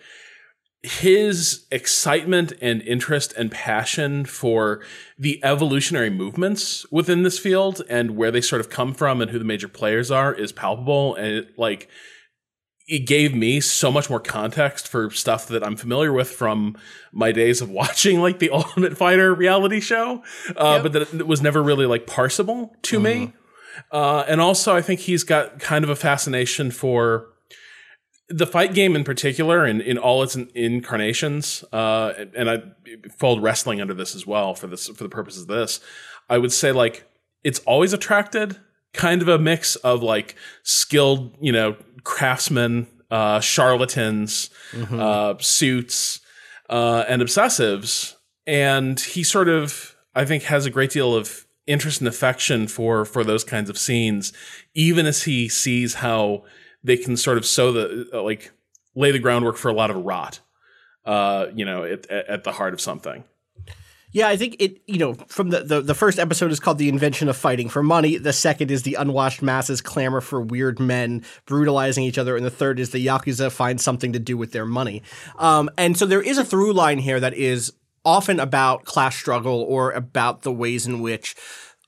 his 0.83 1.67
excitement 1.73 2.53
and 2.61 2.81
interest 2.83 3.33
and 3.37 3.51
passion 3.51 4.25
for 4.25 4.81
the 5.19 5.43
evolutionary 5.45 6.11
movements 6.11 6.87
within 6.93 7.25
this 7.25 7.39
field 7.39 7.83
and 7.91 8.13
where 8.13 8.31
they 8.31 8.41
sort 8.41 8.61
of 8.61 8.71
come 8.71 8.95
from 8.95 9.21
and 9.21 9.33
who 9.33 9.41
the 9.41 9.45
major 9.45 9.67
players 9.67 10.11
are 10.11 10.33
is 10.33 10.53
palpable 10.53 11.17
and 11.17 11.39
it, 11.39 11.59
like 11.59 11.89
it 12.89 13.01
gave 13.01 13.35
me 13.35 13.61
so 13.61 13.93
much 13.93 14.09
more 14.09 14.19
context 14.19 14.89
for 14.89 15.11
stuff 15.11 15.47
that 15.49 15.63
I'm 15.63 15.77
familiar 15.77 16.11
with 16.13 16.31
from 16.31 16.77
my 17.13 17.33
days 17.33 17.61
of 17.61 17.71
watching 17.81 18.21
like 18.21 18.39
the 18.39 18.51
Ultimate 18.53 18.97
Fighter 18.97 19.35
reality 19.35 19.81
show, 19.81 20.25
uh, 20.57 20.83
but 20.83 20.93
that 20.93 21.15
it 21.15 21.27
was 21.27 21.43
never 21.43 21.63
really 21.63 21.87
like 21.87 22.07
parsable 22.07 22.71
to 22.83 22.99
me. 22.99 23.33
Uh, 23.93 24.25
and 24.27 24.41
also, 24.41 24.75
I 24.75 24.83
think 24.83 25.01
he's 25.01 25.23
got 25.23 25.61
kind 25.61 25.85
of 25.85 25.91
a 25.91 25.95
fascination 25.95 26.73
for 26.73 27.29
the 28.29 28.47
fight 28.47 28.75
game 28.75 28.97
in 28.97 29.05
particular 29.05 29.65
and 29.65 29.81
in 29.81 29.97
all 29.97 30.23
its 30.23 30.35
incarnations. 30.37 31.65
Uh, 31.73 32.13
and 32.35 32.51
I 32.51 32.63
fold 33.17 33.43
wrestling 33.43 33.81
under 33.81 33.95
this 33.95 34.15
as 34.15 34.27
well 34.27 34.55
for 34.55 34.67
this 34.67 34.89
for 34.89 35.05
the 35.05 35.09
purposes 35.09 35.43
of 35.43 35.49
this. 35.49 35.81
I 36.29 36.39
would 36.39 36.53
say 36.53 36.73
like 36.73 37.09
it's 37.45 37.61
always 37.61 37.93
attracted 37.93 38.59
kind 38.93 39.23
of 39.23 39.29
a 39.29 39.39
mix 39.39 39.77
of 39.77 40.03
like 40.03 40.35
skilled, 40.63 41.37
you 41.41 41.53
know, 41.53 41.77
craftsmen, 42.05 42.87
uh, 43.11 43.41
charlatans, 43.41 44.51
uh, 45.01 45.35
suits, 45.39 46.21
uh, 46.71 47.05
and 47.09 47.23
obsessives. 47.23 48.15
And 48.47 48.99
he 48.99 49.23
sort 49.23 49.49
of, 49.49 49.97
I 50.15 50.25
think, 50.25 50.45
has 50.45 50.67
a 50.67 50.71
great 50.71 50.91
deal 50.91 51.15
of 51.15 51.47
interest 51.67 52.01
and 52.01 52.09
affection 52.09 52.67
for 52.67 53.05
for 53.05 53.23
those 53.23 53.45
kinds 53.45 53.69
of 53.69 53.79
scenes, 53.79 54.33
even 54.75 55.07
as 55.07 55.25
he 55.25 55.49
sees 55.49 55.95
how 55.95 56.45
they 56.83 56.97
can 56.97 57.17
sort 57.17 57.37
of 57.37 57.45
sow 57.45 57.73
the 57.73 58.09
uh, 58.13 58.23
like 58.23 58.51
lay 58.95 59.11
the 59.11 59.19
groundwork 59.19 59.57
for 59.57 59.69
a 59.69 59.75
lot 59.75 59.91
of 59.91 60.05
rot. 60.05 60.41
Uh, 61.05 61.47
you 61.55 61.65
know, 61.65 61.85
at, 61.85 62.11
at 62.11 62.45
the 62.45 62.53
heart 62.53 62.75
of 62.75 62.81
something. 62.83 63.25
Yeah, 64.11 64.29
I 64.29 64.37
think 64.39 64.57
it, 64.59 64.81
you 64.87 64.99
know, 64.99 65.15
from 65.29 65.51
the, 65.51 65.61
the, 65.61 65.81
the 65.83 65.95
first 65.95 66.19
episode 66.19 66.51
is 66.51 66.61
called 66.61 66.79
The 66.79 66.89
Invention 66.89 67.29
of 67.29 67.37
Fighting 67.37 67.69
for 67.69 67.83
Money. 67.83 68.17
The 68.17 68.33
second 68.33 68.71
is 68.71 68.83
The 68.83 68.95
Unwashed 68.95 69.43
Masses 69.43 69.83
Clamor 69.83 70.23
for 70.23 70.41
Weird 70.41 70.81
Men 70.81 71.23
Brutalizing 71.45 72.05
Each 72.05 72.17
Other. 72.17 72.35
And 72.35 72.45
the 72.45 72.51
third 72.51 72.81
is 72.81 72.91
The 72.91 73.07
Yakuza 73.07 73.53
Find 73.53 73.79
Something 73.79 74.15
to 74.15 74.19
Do 74.19 74.39
with 74.39 74.53
Their 74.53 74.65
Money. 74.65 75.03
Um, 75.39 75.69
and 75.77 75.97
so 75.97 76.07
there 76.07 76.23
is 76.23 76.39
a 76.39 76.45
through 76.45 76.73
line 76.73 76.99
here 76.99 77.21
that 77.21 77.35
is 77.35 77.75
often 78.05 78.41
about 78.41 78.85
class 78.87 79.15
struggle 79.15 79.61
or 79.61 79.93
about 79.93 80.41
the 80.41 80.53
ways 80.53 80.87
in 80.87 81.01
which 81.01 81.37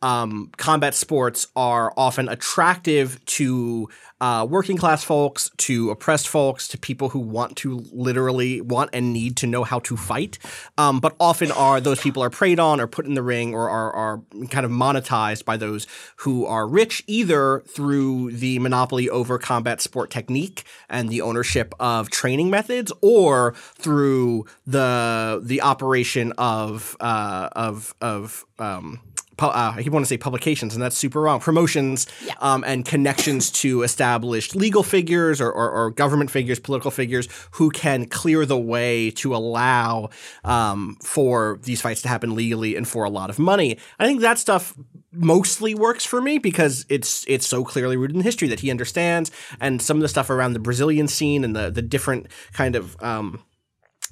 um, 0.02 0.50
combat 0.56 0.94
sports 0.94 1.46
are 1.54 1.92
often 1.96 2.28
attractive 2.28 3.24
to 3.26 3.88
uh, 4.20 4.46
working 4.48 4.76
class 4.76 5.02
folks, 5.02 5.50
to 5.56 5.90
oppressed 5.90 6.28
folks, 6.28 6.68
to 6.68 6.78
people 6.78 7.08
who 7.08 7.18
want 7.18 7.56
to 7.56 7.82
literally 7.92 8.60
want 8.60 8.90
and 8.92 9.12
need 9.12 9.36
to 9.38 9.46
know 9.46 9.64
how 9.64 9.78
to 9.80 9.96
fight. 9.96 10.38
Um, 10.76 11.00
but 11.00 11.16
often 11.18 11.50
are 11.52 11.80
those 11.80 12.00
people 12.00 12.22
are 12.22 12.30
preyed 12.30 12.60
on 12.60 12.80
or 12.80 12.86
put 12.86 13.06
in 13.06 13.14
the 13.14 13.22
ring 13.22 13.54
or 13.54 13.70
are, 13.70 13.92
are 13.92 14.22
kind 14.50 14.66
of 14.66 14.70
monetized 14.70 15.44
by 15.44 15.56
those 15.56 15.86
who 16.16 16.44
are 16.44 16.68
rich, 16.68 17.02
either 17.06 17.60
through 17.60 18.32
the 18.32 18.58
monopoly 18.58 19.08
over 19.08 19.38
combat 19.38 19.80
sport 19.80 20.10
technique 20.10 20.64
and 20.90 21.08
the 21.08 21.22
ownership 21.22 21.74
of 21.80 22.10
training 22.10 22.50
methods, 22.50 22.92
or 23.00 23.54
through 23.76 24.44
the 24.66 25.40
the 25.42 25.62
operation 25.62 26.32
of 26.36 26.94
uh, 27.00 27.48
of 27.52 27.94
of 28.02 28.44
um, 28.58 29.00
pu- 29.40 29.46
uh, 29.46 29.72
I 29.74 29.82
keep 29.82 29.92
want 29.92 30.04
to 30.04 30.08
say 30.08 30.18
publications, 30.18 30.74
and 30.74 30.82
that's 30.82 30.96
super 30.96 31.20
wrong. 31.20 31.40
Promotions 31.40 32.06
um, 32.40 32.62
and 32.64 32.84
connections 32.84 33.50
to 33.62 33.82
established 33.82 34.54
legal 34.54 34.82
figures 34.82 35.40
or, 35.40 35.50
or, 35.50 35.70
or 35.70 35.90
government 35.90 36.30
figures, 36.30 36.60
political 36.60 36.90
figures 36.90 37.26
who 37.52 37.70
can 37.70 38.04
clear 38.06 38.44
the 38.44 38.58
way 38.58 39.10
to 39.12 39.34
allow 39.34 40.10
um, 40.44 40.96
for 41.02 41.58
these 41.62 41.80
fights 41.80 42.02
to 42.02 42.08
happen 42.08 42.34
legally 42.34 42.76
and 42.76 42.86
for 42.86 43.04
a 43.04 43.10
lot 43.10 43.30
of 43.30 43.38
money. 43.38 43.78
I 43.98 44.06
think 44.06 44.20
that 44.20 44.38
stuff 44.38 44.74
mostly 45.12 45.74
works 45.74 46.04
for 46.04 46.20
me 46.20 46.38
because 46.38 46.84
it's 46.88 47.24
it's 47.26 47.46
so 47.46 47.64
clearly 47.64 47.96
rooted 47.96 48.16
in 48.16 48.22
history 48.22 48.48
that 48.48 48.60
he 48.60 48.70
understands, 48.70 49.30
and 49.58 49.80
some 49.80 49.96
of 49.96 50.02
the 50.02 50.08
stuff 50.08 50.28
around 50.28 50.52
the 50.52 50.60
Brazilian 50.60 51.08
scene 51.08 51.44
and 51.44 51.56
the 51.56 51.70
the 51.70 51.82
different 51.82 52.26
kind 52.52 52.76
of 52.76 53.02
um, 53.02 53.42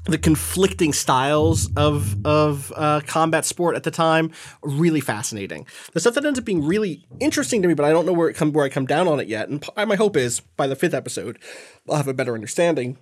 the 0.04 0.18
conflicting 0.18 0.92
styles 0.92 1.68
of 1.76 2.16
of 2.26 2.72
uh, 2.76 3.00
combat 3.06 3.44
sport 3.44 3.76
at 3.76 3.82
the 3.82 3.90
time 3.90 4.32
really 4.62 5.00
fascinating. 5.00 5.66
The 5.92 6.00
stuff 6.00 6.14
that 6.14 6.24
ends 6.24 6.38
up 6.38 6.44
being 6.44 6.64
really 6.64 7.06
interesting 7.20 7.62
to 7.62 7.68
me, 7.68 7.74
but 7.74 7.84
I 7.84 7.90
don't 7.90 8.06
know 8.06 8.12
where 8.12 8.28
it 8.28 8.34
come 8.34 8.52
where 8.52 8.64
I 8.64 8.68
come 8.68 8.86
down 8.86 9.08
on 9.08 9.20
it 9.20 9.28
yet. 9.28 9.48
And 9.48 9.60
p- 9.60 9.84
my 9.84 9.96
hope 9.96 10.16
is 10.16 10.40
by 10.40 10.66
the 10.66 10.76
fifth 10.76 10.94
episode, 10.94 11.38
I'll 11.88 11.96
have 11.96 12.08
a 12.08 12.14
better 12.14 12.34
understanding. 12.34 12.98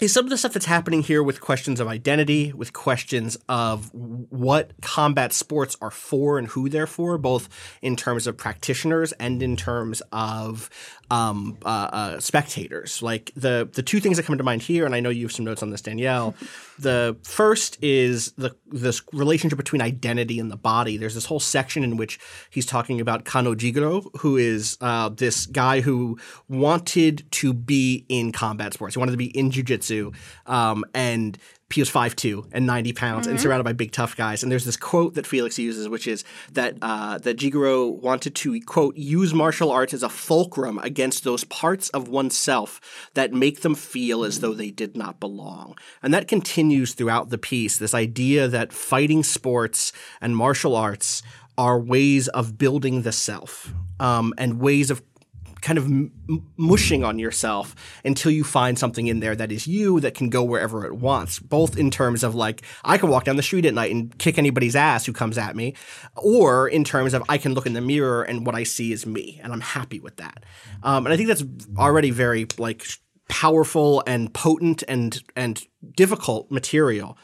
Is 0.00 0.12
some 0.12 0.24
of 0.24 0.30
the 0.30 0.38
stuff 0.38 0.54
that's 0.54 0.66
happening 0.66 1.02
here 1.02 1.22
with 1.22 1.40
questions 1.40 1.78
of 1.78 1.86
identity, 1.86 2.52
with 2.52 2.72
questions 2.72 3.36
of 3.48 3.90
what 3.92 4.72
combat 4.80 5.32
sports 5.32 5.76
are 5.80 5.92
for 5.92 6.38
and 6.38 6.48
who 6.48 6.68
they're 6.68 6.88
for, 6.88 7.18
both 7.18 7.48
in 7.82 7.94
terms 7.94 8.26
of 8.26 8.36
practitioners 8.36 9.12
and 9.12 9.42
in 9.42 9.54
terms 9.54 10.02
of 10.10 10.70
um, 11.12 11.58
uh, 11.64 11.68
uh, 11.92 12.20
spectators. 12.20 13.02
Like 13.02 13.32
the 13.36 13.68
the 13.70 13.82
two 13.82 14.00
things 14.00 14.16
that 14.16 14.24
come 14.24 14.38
to 14.38 14.42
mind 14.42 14.62
here, 14.62 14.86
and 14.86 14.94
I 14.94 15.00
know 15.00 15.10
you 15.10 15.26
have 15.26 15.32
some 15.32 15.44
notes 15.44 15.62
on 15.62 15.70
this, 15.70 15.82
Danielle. 15.82 16.34
The 16.78 17.16
first 17.22 17.78
is 17.80 18.32
the 18.32 18.56
this 18.66 19.02
relationship 19.12 19.56
between 19.56 19.80
identity 19.80 20.40
and 20.40 20.50
the 20.50 20.56
body. 20.56 20.96
There's 20.96 21.14
this 21.14 21.26
whole 21.26 21.38
section 21.38 21.84
in 21.84 21.96
which 21.96 22.18
he's 22.50 22.66
talking 22.66 23.00
about 23.00 23.24
Kano 23.24 23.54
Jigoro, 23.54 24.08
who 24.18 24.36
is 24.36 24.78
uh, 24.80 25.10
this 25.10 25.46
guy 25.46 25.82
who 25.82 26.18
wanted 26.48 27.30
to 27.32 27.52
be 27.52 28.04
in 28.08 28.32
combat 28.32 28.72
sports. 28.72 28.96
He 28.96 28.98
wanted 28.98 29.12
to 29.12 29.18
be 29.18 29.26
in 29.26 29.50
jujitsu, 29.82 30.14
um, 30.46 30.84
and 30.94 31.38
he 31.72 31.80
was 31.80 31.90
5'2 31.90 32.48
and 32.52 32.66
90 32.66 32.92
pounds 32.92 33.26
and 33.26 33.40
surrounded 33.40 33.64
by 33.64 33.72
big 33.72 33.92
tough 33.92 34.14
guys. 34.14 34.42
And 34.42 34.52
there's 34.52 34.66
this 34.66 34.76
quote 34.76 35.14
that 35.14 35.26
Felix 35.26 35.58
uses, 35.58 35.88
which 35.88 36.06
is 36.06 36.22
that 36.52 36.76
uh, 36.82 37.18
that 37.18 37.38
Jigoro 37.38 37.98
wanted 37.98 38.34
to 38.34 38.60
quote 38.60 38.94
use 38.96 39.32
martial 39.32 39.70
arts 39.70 39.94
as 39.94 40.02
a 40.02 40.08
fulcrum 40.10 40.78
against 40.80 41.24
those 41.24 41.44
parts 41.44 41.88
of 41.90 42.08
oneself 42.08 43.08
that 43.14 43.32
make 43.32 43.62
them 43.62 43.74
feel 43.74 44.24
as 44.24 44.40
though 44.40 44.52
they 44.52 44.70
did 44.70 44.96
not 44.96 45.18
belong. 45.18 45.76
And 46.02 46.12
that 46.12 46.28
continues 46.28 46.92
throughout 46.92 47.30
the 47.30 47.38
piece. 47.38 47.78
This 47.78 47.94
idea 47.94 48.48
that 48.48 48.72
fighting 48.72 49.22
sports 49.22 49.92
and 50.20 50.36
martial 50.36 50.76
arts 50.76 51.22
are 51.58 51.78
ways 51.78 52.28
of 52.28 52.58
building 52.58 53.02
the 53.02 53.12
self 53.12 53.72
um, 54.00 54.34
and 54.38 54.60
ways 54.60 54.90
of 54.90 55.02
kind 55.62 55.78
of 55.78 55.86
m- 55.86 56.12
mushing 56.56 57.04
on 57.04 57.18
yourself 57.18 57.74
until 58.04 58.30
you 58.30 58.44
find 58.44 58.78
something 58.78 59.06
in 59.06 59.20
there 59.20 59.34
that 59.34 59.50
is 59.50 59.66
you 59.66 60.00
that 60.00 60.14
can 60.14 60.28
go 60.28 60.42
wherever 60.42 60.84
it 60.84 60.96
wants 60.96 61.38
both 61.38 61.78
in 61.78 61.90
terms 61.90 62.22
of 62.22 62.34
like 62.34 62.62
i 62.84 62.98
can 62.98 63.08
walk 63.08 63.24
down 63.24 63.36
the 63.36 63.42
street 63.42 63.64
at 63.64 63.72
night 63.72 63.90
and 63.90 64.18
kick 64.18 64.38
anybody's 64.38 64.76
ass 64.76 65.06
who 65.06 65.12
comes 65.12 65.38
at 65.38 65.56
me 65.56 65.74
or 66.16 66.68
in 66.68 66.84
terms 66.84 67.14
of 67.14 67.22
i 67.28 67.38
can 67.38 67.54
look 67.54 67.64
in 67.64 67.72
the 67.72 67.80
mirror 67.80 68.22
and 68.22 68.44
what 68.44 68.54
i 68.54 68.62
see 68.62 68.92
is 68.92 69.06
me 69.06 69.40
and 69.42 69.52
i'm 69.52 69.60
happy 69.60 70.00
with 70.00 70.16
that. 70.16 70.44
Um, 70.82 71.06
and 71.06 71.12
i 71.12 71.16
think 71.16 71.28
that's 71.28 71.44
already 71.78 72.10
very 72.10 72.46
like 72.58 72.84
powerful 73.28 74.02
and 74.06 74.32
potent 74.34 74.82
and 74.88 75.22
and 75.36 75.66
difficult 75.96 76.50
material 76.50 77.16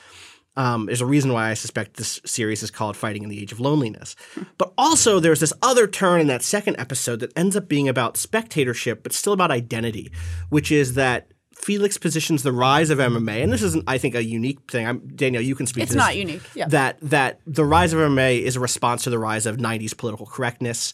um, 0.58 0.86
there's 0.86 1.00
a 1.00 1.06
reason 1.06 1.32
why 1.32 1.50
I 1.50 1.54
suspect 1.54 1.96
this 1.96 2.20
series 2.26 2.62
is 2.62 2.70
called 2.70 2.96
Fighting 2.96 3.22
in 3.22 3.28
the 3.30 3.40
Age 3.40 3.52
of 3.52 3.60
Loneliness. 3.60 4.16
But 4.58 4.72
also, 4.76 5.20
there's 5.20 5.40
this 5.40 5.52
other 5.62 5.86
turn 5.86 6.20
in 6.20 6.26
that 6.26 6.42
second 6.42 6.76
episode 6.78 7.20
that 7.20 7.32
ends 7.36 7.56
up 7.56 7.68
being 7.68 7.88
about 7.88 8.16
spectatorship, 8.16 9.02
but 9.04 9.12
still 9.12 9.32
about 9.32 9.50
identity, 9.52 10.10
which 10.50 10.72
is 10.72 10.94
that 10.94 11.28
Felix 11.54 11.98
positions 11.98 12.42
the 12.42 12.52
rise 12.52 12.90
of 12.90 12.98
MMA, 12.98 13.42
and 13.42 13.52
this 13.52 13.62
isn't, 13.62 13.84
I 13.86 13.98
think, 13.98 14.14
a 14.14 14.22
unique 14.22 14.70
thing. 14.70 14.86
I'm, 14.86 14.98
Danielle, 15.08 15.42
you 15.42 15.54
can 15.56 15.66
speak 15.66 15.82
It's 15.82 15.90
to 15.92 15.96
this. 15.96 16.04
not 16.04 16.16
unique, 16.16 16.42
yeah. 16.54 16.68
That 16.68 16.98
that 17.02 17.40
the 17.46 17.64
rise 17.64 17.92
of 17.92 17.98
MMA 17.98 18.40
is 18.42 18.54
a 18.56 18.60
response 18.60 19.04
to 19.04 19.10
the 19.10 19.18
rise 19.18 19.44
of 19.46 19.56
'90s 19.56 19.96
political 19.96 20.24
correctness. 20.26 20.92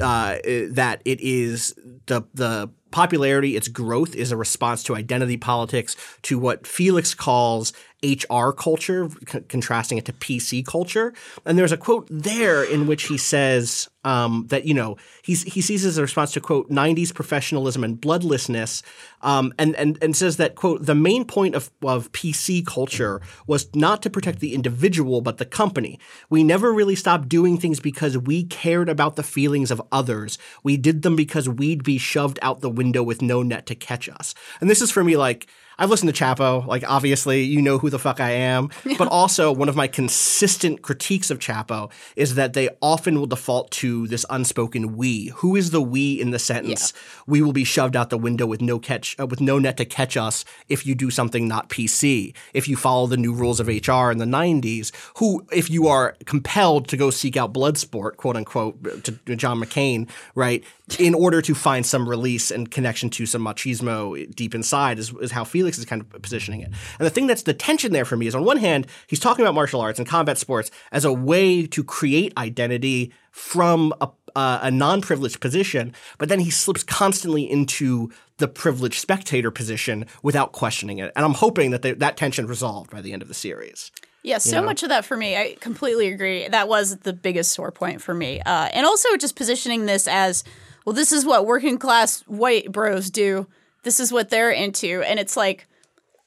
Uh, 0.00 0.36
that 0.70 1.02
it 1.04 1.20
is 1.20 1.74
the 2.06 2.22
the 2.34 2.70
popularity, 2.90 3.56
its 3.56 3.68
growth 3.68 4.14
is 4.14 4.32
a 4.32 4.36
response 4.36 4.82
to 4.84 4.96
identity 4.96 5.36
politics, 5.36 5.96
to 6.22 6.38
what 6.38 6.66
Felix 6.66 7.14
calls 7.14 7.72
HR 8.02 8.50
culture, 8.50 9.08
c- 9.28 9.40
contrasting 9.48 9.98
it 9.98 10.04
to 10.04 10.12
PC 10.12 10.64
culture. 10.64 11.14
And 11.44 11.58
there's 11.58 11.72
a 11.72 11.76
quote 11.76 12.06
there 12.10 12.62
in 12.62 12.86
which 12.86 13.04
he 13.04 13.16
says 13.16 13.88
um, 14.04 14.46
that 14.50 14.64
you 14.66 14.74
know 14.74 14.96
he's, 15.22 15.42
he 15.42 15.60
sees 15.60 15.84
it 15.84 15.88
as 15.88 15.98
a 15.98 16.02
response 16.02 16.32
to 16.32 16.40
quote 16.40 16.70
'90s 16.70 17.12
professionalism 17.12 17.82
and 17.82 18.00
bloodlessness, 18.00 18.82
um, 19.22 19.52
and 19.58 19.74
and 19.76 19.98
and 20.00 20.14
says 20.14 20.36
that 20.36 20.54
quote 20.54 20.86
the 20.86 20.94
main 20.94 21.24
point 21.24 21.54
of 21.54 21.70
of 21.82 22.12
PC 22.12 22.64
culture 22.64 23.20
was 23.46 23.68
not 23.74 24.02
to 24.02 24.10
protect 24.10 24.38
the 24.40 24.54
individual 24.54 25.20
but 25.22 25.38
the 25.38 25.44
company. 25.44 25.98
We 26.30 26.44
never 26.44 26.72
really 26.72 26.94
stopped 26.94 27.28
doing 27.28 27.58
things 27.58 27.80
because 27.80 28.16
we 28.16 28.44
cared 28.44 28.88
about 28.88 29.16
the 29.16 29.24
feelings 29.24 29.70
of 29.70 29.82
others. 29.90 30.38
We 30.62 30.76
did 30.76 31.02
them 31.02 31.16
because 31.16 31.48
we'd 31.48 31.82
be 31.82 31.98
shoved 31.98 32.38
out 32.42 32.60
the 32.60 32.70
window 32.76 33.02
with 33.02 33.22
no 33.22 33.42
net 33.42 33.66
to 33.66 33.74
catch 33.74 34.08
us. 34.08 34.34
And 34.60 34.70
this 34.70 34.80
is 34.80 34.90
for 34.90 35.02
me 35.04 35.16
like. 35.16 35.48
I've 35.78 35.90
listened 35.90 36.14
to 36.14 36.24
Chapo, 36.24 36.66
like 36.66 36.88
obviously 36.88 37.42
you 37.42 37.60
know 37.60 37.78
who 37.78 37.90
the 37.90 37.98
fuck 37.98 38.18
I 38.18 38.30
am, 38.30 38.70
but 38.98 39.08
also 39.08 39.52
one 39.52 39.68
of 39.68 39.76
my 39.76 39.86
consistent 39.86 40.82
critiques 40.82 41.30
of 41.30 41.38
Chapo 41.38 41.90
is 42.16 42.34
that 42.34 42.54
they 42.54 42.70
often 42.80 43.18
will 43.18 43.26
default 43.26 43.70
to 43.72 44.06
this 44.08 44.24
unspoken 44.30 44.96
we. 44.96 45.26
Who 45.36 45.54
is 45.54 45.70
the 45.70 45.82
we 45.82 46.18
in 46.20 46.30
the 46.30 46.38
sentence? 46.38 46.92
We 47.26 47.42
will 47.42 47.52
be 47.52 47.64
shoved 47.64 47.94
out 47.94 48.10
the 48.10 48.18
window 48.18 48.46
with 48.46 48.62
no 48.62 48.78
catch 48.78 49.16
uh, 49.18 49.26
with 49.26 49.40
no 49.40 49.58
net 49.58 49.76
to 49.76 49.84
catch 49.84 50.16
us 50.16 50.44
if 50.68 50.86
you 50.86 50.94
do 50.94 51.10
something 51.10 51.46
not 51.46 51.68
PC. 51.68 52.34
If 52.54 52.68
you 52.68 52.76
follow 52.76 53.06
the 53.06 53.16
new 53.16 53.34
rules 53.34 53.60
of 53.60 53.68
HR 53.68 54.10
in 54.10 54.18
the 54.18 54.24
90s, 54.24 54.92
who 55.18 55.46
if 55.52 55.68
you 55.68 55.88
are 55.88 56.16
compelled 56.24 56.88
to 56.88 56.96
go 56.96 57.10
seek 57.10 57.36
out 57.36 57.52
blood 57.52 57.76
sport, 57.76 58.16
quote 58.16 58.36
unquote, 58.36 59.04
to 59.04 59.12
to 59.12 59.36
John 59.36 59.60
McCain, 59.60 60.08
right? 60.34 60.64
In 60.98 61.14
order 61.14 61.42
to 61.42 61.54
find 61.54 61.84
some 61.84 62.08
release 62.08 62.50
and 62.50 62.70
connection 62.70 63.10
to 63.10 63.26
some 63.26 63.42
machismo 63.42 64.34
deep 64.34 64.54
inside 64.54 64.98
is, 64.98 65.12
is 65.20 65.32
how 65.32 65.42
Felix 65.42 65.65
is 65.68 65.84
kind 65.84 66.00
of 66.00 66.22
positioning 66.22 66.60
it. 66.60 66.70
And 66.98 67.06
the 67.06 67.10
thing 67.10 67.26
that's 67.26 67.42
the 67.42 67.54
tension 67.54 67.92
there 67.92 68.04
for 68.04 68.16
me 68.16 68.26
is 68.26 68.34
on 68.34 68.44
one 68.44 68.56
hand, 68.56 68.86
he's 69.06 69.20
talking 69.20 69.44
about 69.44 69.54
martial 69.54 69.80
arts 69.80 69.98
and 69.98 70.08
combat 70.08 70.38
sports 70.38 70.70
as 70.92 71.04
a 71.04 71.12
way 71.12 71.66
to 71.66 71.84
create 71.84 72.32
identity 72.36 73.12
from 73.30 73.92
a, 74.00 74.08
uh, 74.34 74.60
a 74.62 74.70
non-privileged 74.70 75.40
position, 75.40 75.92
but 76.18 76.28
then 76.28 76.40
he 76.40 76.50
slips 76.50 76.82
constantly 76.82 77.50
into 77.50 78.10
the 78.38 78.48
privileged 78.48 79.00
spectator 79.00 79.50
position 79.50 80.06
without 80.22 80.52
questioning 80.52 80.98
it. 80.98 81.12
And 81.16 81.24
I'm 81.24 81.34
hoping 81.34 81.70
that 81.70 81.82
they, 81.82 81.92
that 81.92 82.16
tension 82.16 82.46
resolved 82.46 82.90
by 82.90 83.00
the 83.02 83.12
end 83.12 83.22
of 83.22 83.28
the 83.28 83.34
series. 83.34 83.90
Yeah, 84.22 84.38
so 84.38 84.60
much 84.60 84.82
of 84.82 84.88
that 84.88 85.04
for 85.04 85.16
me. 85.16 85.36
I 85.36 85.56
completely 85.60 86.08
agree. 86.08 86.48
That 86.48 86.68
was 86.68 86.96
the 86.96 87.12
biggest 87.12 87.52
sore 87.52 87.70
point 87.70 88.02
for 88.02 88.12
me. 88.12 88.40
Uh, 88.40 88.68
and 88.72 88.84
also 88.84 89.16
just 89.16 89.36
positioning 89.36 89.86
this 89.86 90.08
as, 90.08 90.42
well, 90.84 90.94
this 90.94 91.12
is 91.12 91.24
what 91.24 91.46
working 91.46 91.78
class 91.78 92.22
white 92.22 92.72
bros 92.72 93.08
do. 93.08 93.46
This 93.86 94.00
is 94.00 94.10
what 94.10 94.30
they're 94.30 94.50
into. 94.50 95.00
And 95.02 95.20
it's 95.20 95.36
like, 95.36 95.68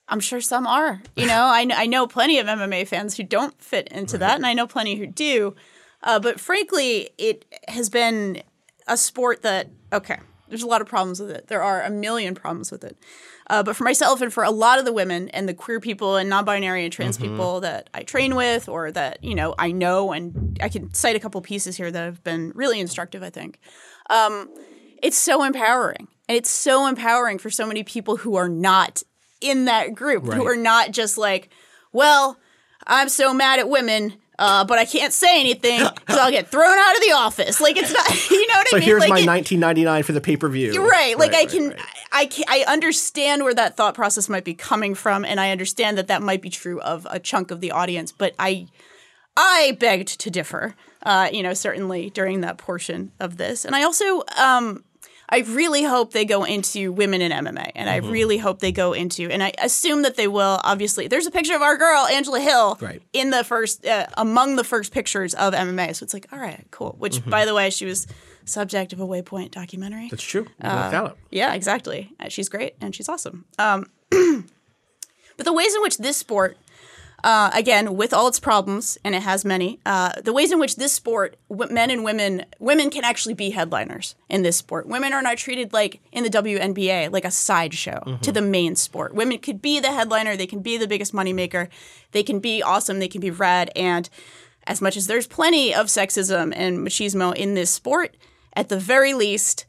I'm 0.07 0.21
sure 0.21 0.39
some 0.39 0.65
are. 0.65 1.01
You 1.17 1.27
know, 1.27 1.41
I, 1.41 1.67
I 1.75 1.87
know 1.87 2.07
plenty 2.07 2.39
of 2.39 2.47
MMA 2.47 2.87
fans 2.87 3.17
who 3.17 3.23
don't 3.23 3.61
fit 3.61 3.89
into 3.89 4.17
that, 4.17 4.37
and 4.37 4.45
I 4.45 4.53
know 4.53 4.65
plenty 4.65 4.95
who 4.95 5.05
do. 5.05 5.55
Uh, 6.01 6.21
but 6.21 6.39
frankly, 6.39 7.09
it 7.17 7.43
has 7.67 7.89
been 7.89 8.43
a 8.87 8.95
sport 8.95 9.41
that, 9.41 9.67
okay, 9.91 10.19
there's 10.47 10.63
a 10.63 10.67
lot 10.67 10.79
of 10.79 10.87
problems 10.87 11.19
with 11.19 11.31
it. 11.31 11.47
There 11.47 11.61
are 11.61 11.81
a 11.81 11.89
million 11.89 12.33
problems 12.33 12.71
with 12.71 12.85
it. 12.85 12.95
Uh, 13.49 13.61
but 13.61 13.75
for 13.75 13.83
myself 13.83 14.21
and 14.21 14.31
for 14.31 14.45
a 14.45 14.51
lot 14.51 14.79
of 14.79 14.85
the 14.85 14.93
women 14.93 15.27
and 15.31 15.49
the 15.49 15.53
queer 15.53 15.81
people 15.81 16.15
and 16.15 16.29
non-binary 16.29 16.85
and 16.85 16.93
trans 16.93 17.17
people 17.17 17.59
that 17.59 17.89
I 17.93 18.03
train 18.03 18.35
with 18.35 18.69
or 18.69 18.89
that 18.93 19.21
you 19.21 19.35
know 19.35 19.55
I 19.59 19.71
know 19.71 20.13
and 20.13 20.57
I 20.61 20.69
can 20.69 20.93
cite 20.93 21.17
a 21.17 21.19
couple 21.19 21.41
pieces 21.41 21.75
here 21.75 21.91
that 21.91 22.05
have 22.05 22.23
been 22.23 22.53
really 22.55 22.79
instructive. 22.79 23.21
I 23.21 23.31
think 23.31 23.59
um, 24.09 24.49
it's 25.03 25.17
so 25.17 25.43
empowering 25.43 26.07
and 26.29 26.37
it's 26.37 26.49
so 26.49 26.87
empowering 26.87 27.39
for 27.39 27.49
so 27.49 27.65
many 27.67 27.83
people 27.83 28.15
who 28.17 28.35
are 28.35 28.47
not 28.47 29.03
in 29.41 29.65
that 29.65 29.95
group 29.95 30.23
who 30.25 30.45
are 30.47 30.55
not 30.55 30.91
just 30.91 31.17
like, 31.17 31.49
well, 31.91 32.37
I'm 32.87 33.09
so 33.09 33.33
mad 33.33 33.59
at 33.59 33.67
women. 33.67 34.13
uh, 34.37 34.63
but 34.63 34.79
I 34.79 34.85
can't 34.85 35.11
say 35.11 35.39
anything 35.41 35.79
because 35.95 36.17
I'll 36.17 36.31
get 36.31 36.47
thrown 36.49 36.77
out 36.77 36.95
of 36.95 37.01
the 37.01 37.11
office. 37.13 37.59
Like 37.59 37.75
it's 37.77 37.91
not, 37.91 38.09
you 38.31 38.47
know 38.47 38.53
what 38.55 38.67
So 38.69 38.77
I 38.77 38.79
mean? 38.79 38.85
So 38.85 38.85
here's 38.85 39.01
like 39.01 39.09
my 39.09 39.19
it- 39.19 39.27
1999 39.27 40.03
for 40.03 40.13
the 40.13 40.21
pay 40.21 40.37
per 40.37 40.47
view. 40.47 40.87
Right. 40.89 41.17
Like 41.19 41.33
I 41.33 41.39
right, 41.39 41.49
can, 41.49 41.67
right. 41.69 41.79
I 42.13 42.25
can, 42.25 42.45
I 42.47 42.63
understand 42.67 43.43
where 43.43 43.53
that 43.53 43.75
thought 43.75 43.95
process 43.95 44.29
might 44.29 44.45
be 44.45 44.53
coming 44.53 44.95
from, 44.95 45.25
and 45.25 45.39
I 45.41 45.51
understand 45.51 45.97
that 45.97 46.07
that 46.07 46.21
might 46.21 46.41
be 46.41 46.49
true 46.49 46.79
of 46.81 47.05
a 47.09 47.19
chunk 47.19 47.51
of 47.51 47.59
the 47.59 47.71
audience. 47.71 48.11
But 48.13 48.33
I, 48.39 48.67
I 49.35 49.75
begged 49.79 50.19
to 50.21 50.29
differ. 50.29 50.75
Uh, 51.03 51.29
you 51.33 51.43
know, 51.43 51.53
certainly 51.53 52.09
during 52.09 52.41
that 52.41 52.57
portion 52.57 53.11
of 53.19 53.37
this, 53.37 53.63
and 53.65 53.75
I 53.75 53.83
also, 53.83 54.23
um, 54.37 54.83
I 55.31 55.39
really 55.47 55.83
hope 55.83 56.11
they 56.11 56.25
go 56.25 56.43
into 56.43 56.91
women 56.91 57.21
in 57.21 57.31
MMA, 57.31 57.71
and 57.75 57.87
Mm-hmm. 57.89 58.07
I 58.07 58.09
really 58.11 58.37
hope 58.39 58.59
they 58.59 58.71
go 58.71 58.93
into, 58.93 59.29
and 59.29 59.43
I 59.43 59.53
assume 59.61 60.01
that 60.01 60.15
they 60.15 60.27
will. 60.27 60.59
Obviously, 60.63 61.07
there's 61.07 61.27
a 61.27 61.31
picture 61.31 61.55
of 61.55 61.61
our 61.61 61.77
girl 61.77 62.05
Angela 62.07 62.39
Hill 62.39 62.77
Right. 62.81 63.01
in 63.13 63.29
the 63.29 63.43
first, 63.43 63.85
uh, 63.85 64.07
among 64.17 64.55
the 64.55 64.63
first 64.63 64.91
pictures 64.91 65.33
of 65.35 65.53
MMA. 65.53 65.95
So 65.95 66.03
it's 66.03 66.13
like, 66.13 66.27
all 66.33 66.39
right, 66.39 66.65
cool. 66.71 66.95
Which, 66.97 67.23
by 67.25 67.45
the 67.45 67.53
way, 67.53 67.69
she 67.69 67.85
was 67.85 68.07
subject 68.45 68.91
of 68.93 68.99
a 68.99 69.05
Waypoint 69.05 69.51
documentary. 69.51 70.05
Mm-hmm. 70.05 70.09
That's 70.09 70.23
true. 70.23 70.47
Uh. 70.61 71.11
Yeah, 71.29 71.53
exactly. 71.53 72.11
Uh, 72.19 72.29
She's 72.29 72.49
great 72.49 72.73
and 72.81 72.95
she's 72.95 73.07
awesome. 73.07 73.45
Um, 73.59 73.85
but 74.09 75.45
the 75.45 75.53
ways 75.53 75.75
in 75.75 75.81
which 75.83 75.97
this 75.99 76.17
sport, 76.17 76.57
uh, 77.23 77.51
again, 77.53 77.95
with 77.95 78.13
all 78.13 78.27
its 78.27 78.39
problems, 78.39 78.97
and 79.03 79.13
it 79.15 79.21
has 79.23 79.43
many, 79.43 79.79
uh, 79.85 80.13
the 80.21 80.33
ways 80.33 80.51
in 80.51 80.59
which 80.59 80.75
this 80.75 80.93
sport, 80.93 81.35
w- 81.49 81.71
men 81.73 81.89
and 81.89 82.03
women, 82.03 82.45
women 82.59 82.89
can 82.89 83.03
actually 83.03 83.33
be 83.33 83.49
headliners 83.49 84.15
in 84.29 84.41
this 84.41 84.57
sport. 84.57 84.87
Women 84.87 85.13
are 85.13 85.21
not 85.21 85.37
treated 85.37 85.73
like 85.73 86.01
in 86.11 86.23
the 86.23 86.29
WNBA, 86.29 87.11
like 87.11 87.25
a 87.25 87.31
sideshow 87.31 88.17
to 88.21 88.31
the 88.31 88.41
main 88.41 88.75
sport. 88.75 89.13
Women 89.13 89.39
could 89.39 89.61
be 89.61 89.79
the 89.79 89.91
headliner, 89.91 90.35
they 90.35 90.47
can 90.47 90.61
be 90.61 90.77
the 90.77 90.87
biggest 90.87 91.13
moneymaker, 91.13 91.67
they 92.11 92.23
can 92.23 92.39
be 92.39 92.61
awesome, 92.61 92.99
they 92.99 93.07
can 93.07 93.21
be 93.21 93.31
rad, 93.31 93.71
and 93.75 94.09
as 94.67 94.81
much 94.81 94.95
as 94.95 95.07
there's 95.07 95.27
plenty 95.27 95.73
of 95.73 95.87
sexism 95.87 96.53
and 96.55 96.79
machismo 96.79 97.35
in 97.35 97.53
this 97.55 97.71
sport, 97.71 98.15
at 98.53 98.69
the 98.69 98.79
very 98.79 99.13
least, 99.13 99.65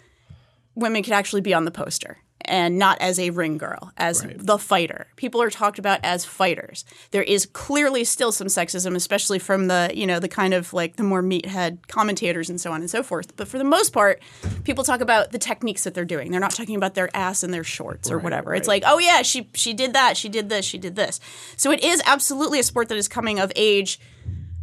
women 0.75 1.03
could 1.03 1.13
actually 1.15 1.41
be 1.41 1.55
on 1.55 1.65
the 1.65 1.71
poster 1.71 2.19
and 2.45 2.79
not 2.79 3.01
as 3.01 3.19
a 3.19 3.31
ring 3.31 3.59
girl, 3.59 3.93
as 3.97 4.27
the 4.37 4.59
fighter. 4.59 5.07
People 5.17 5.43
are 5.43 5.51
talked 5.51 5.79
about 5.79 6.01
as 6.03 6.25
fighters. 6.25 6.85
There 7.11 7.23
is 7.23 7.47
clearly 7.47 8.05
still 8.05 8.33
some 8.33 8.47
sexism, 8.47 8.95
especially 8.97 9.39
from 9.39 9.69
the, 9.69 9.91
you 9.95 10.07
know, 10.07 10.19
the 10.19 10.29
kind 10.29 10.55
of 10.55 10.73
like 10.73 10.97
the 10.97 11.03
more 11.03 11.23
meathead 11.23 11.87
commentators 11.89 12.49
and 12.51 12.61
so 12.61 12.73
on 12.73 12.81
and 12.81 12.91
so 12.91 13.03
forth. 13.03 13.37
But 13.37 13.49
for 13.49 13.59
the 13.59 13.65
most 13.65 13.93
part, 13.93 14.23
people 14.65 14.85
talk 14.85 15.01
about 15.01 15.33
the 15.33 15.39
techniques 15.39 15.85
that 15.85 15.95
they're 15.95 16.05
doing. 16.05 16.31
They're 16.31 16.41
not 16.41 16.55
talking 16.55 16.77
about 16.77 16.95
their 16.95 17.15
ass 17.15 17.43
and 17.43 17.53
their 17.53 17.65
shorts 17.65 18.11
or 18.11 18.19
whatever. 18.19 18.55
It's 18.55 18.69
like, 18.69 18.83
oh 18.87 18.99
yeah, 18.99 19.23
she 19.23 19.49
she 19.55 19.73
did 19.73 19.93
that, 19.93 20.17
she 20.17 20.29
did 20.29 20.49
this, 20.49 20.65
she 20.65 20.79
did 20.79 20.97
this. 20.97 21.21
So 21.57 21.71
it 21.71 21.85
is 21.85 22.03
absolutely 22.07 22.61
a 22.61 22.63
sport 22.63 22.89
that 22.89 22.99
is 22.99 23.09
coming 23.09 23.39
of 23.39 23.53
age 23.57 24.01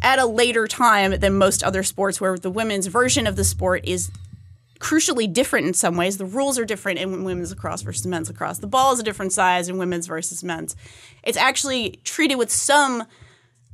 at 0.02 0.20
a 0.20 0.26
later 0.26 0.68
time 0.68 1.20
than 1.20 1.38
most 1.38 1.64
other 1.64 1.84
sports 1.84 2.22
where 2.22 2.38
the 2.38 2.52
women's 2.52 2.88
version 2.88 3.26
of 3.28 3.36
the 3.36 3.44
sport 3.44 3.82
is 3.84 4.12
crucially 4.80 5.32
different 5.32 5.68
in 5.68 5.74
some 5.74 5.98
ways. 5.98 6.18
The 6.18 6.26
rules 6.26 6.58
are 6.60 6.66
different 6.66 7.00
in 7.00 7.24
women's 7.24 7.50
lacrosse 7.50 7.82
versus 7.82 8.06
men's 8.06 8.30
lacrosse. 8.30 8.60
The 8.60 8.68
ball 8.68 8.94
is 8.94 9.00
a 9.00 9.04
different 9.04 9.34
size 9.34 9.70
in 9.70 9.78
women's 9.78 10.08
versus 10.08 10.44
men's. 10.44 10.76
It's 11.24 11.38
actually 11.38 12.00
treated 12.04 12.36
with 12.36 12.52
some 12.52 13.06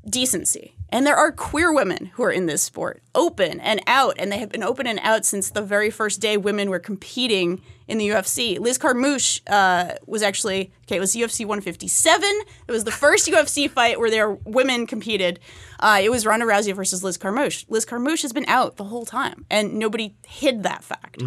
decency. 0.10 0.76
And 0.90 1.08
there 1.08 1.16
are 1.16 1.32
queer 1.32 1.74
women 1.74 2.08
who 2.14 2.24
are 2.24 2.32
in 2.32 2.46
this 2.46 2.62
sport, 2.62 3.02
open 3.16 3.60
and 3.60 3.82
out, 3.88 4.16
and 4.20 4.32
they 4.32 4.38
have 4.38 4.50
been 4.50 4.64
open 4.64 4.86
and 4.86 5.00
out 5.02 5.26
since 5.26 5.50
the 5.50 5.62
very 5.62 5.90
first 5.90 6.22
day 6.22 6.38
women 6.38 6.70
were 6.70 6.80
competing 6.80 7.62
in 7.88 7.98
the 7.98 8.10
UFC. 8.10 8.60
Liz 8.60 8.78
Carmouche 8.78 9.42
uh, 9.48 9.96
was 10.06 10.22
actually 10.22 10.72
okay. 10.86 10.98
It 10.98 11.00
was 11.00 11.16
UFC 11.16 11.42
157. 11.46 12.30
It 12.68 12.72
was 12.72 12.84
the 12.84 12.92
first 12.92 13.28
UFC 13.28 13.70
fight 13.70 14.00
where 14.00 14.10
there 14.10 14.32
women 14.32 14.88
competed. 14.88 15.40
Uh, 15.80 16.00
it 16.02 16.10
was 16.10 16.26
Ronda 16.26 16.46
Rousey 16.46 16.74
versus 16.74 17.04
Liz 17.04 17.18
Carmouche. 17.18 17.66
Liz 17.70 17.86
Carmouche 17.86 18.22
has 18.22 18.34
been 18.34 18.46
out 18.48 18.78
the 18.78 18.86
whole 18.86 19.06
time, 19.06 19.46
and 19.50 19.74
nobody 19.74 20.16
hid 20.26 20.64
that 20.64 20.84
fact. 20.84 21.22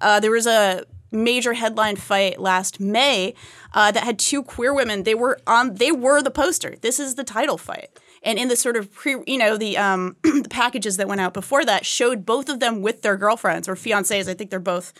Uh, 0.00 0.20
there 0.20 0.30
was 0.30 0.46
a 0.46 0.84
major 1.12 1.52
headline 1.52 1.96
fight 1.96 2.40
last 2.40 2.80
May 2.80 3.34
uh, 3.74 3.90
that 3.92 4.02
had 4.02 4.18
two 4.18 4.42
queer 4.42 4.72
women. 4.74 5.02
They 5.02 5.14
were 5.14 5.38
on. 5.46 5.74
They 5.74 5.92
were 5.92 6.22
the 6.22 6.30
poster. 6.30 6.74
This 6.80 6.98
is 6.98 7.14
the 7.14 7.24
title 7.24 7.58
fight. 7.58 7.88
And 8.24 8.38
in 8.38 8.48
the 8.48 8.56
sort 8.56 8.76
of 8.76 8.92
pre, 8.92 9.16
you 9.26 9.38
know, 9.38 9.56
the 9.56 9.76
um, 9.76 10.16
the 10.22 10.48
packages 10.48 10.96
that 10.96 11.08
went 11.08 11.20
out 11.20 11.34
before 11.34 11.64
that 11.64 11.84
showed 11.84 12.24
both 12.24 12.48
of 12.48 12.60
them 12.60 12.80
with 12.82 13.02
their 13.02 13.16
girlfriends 13.16 13.68
or 13.68 13.74
fiancés. 13.74 14.28
I 14.28 14.34
think 14.34 14.50
they're 14.50 14.60
both, 14.60 14.92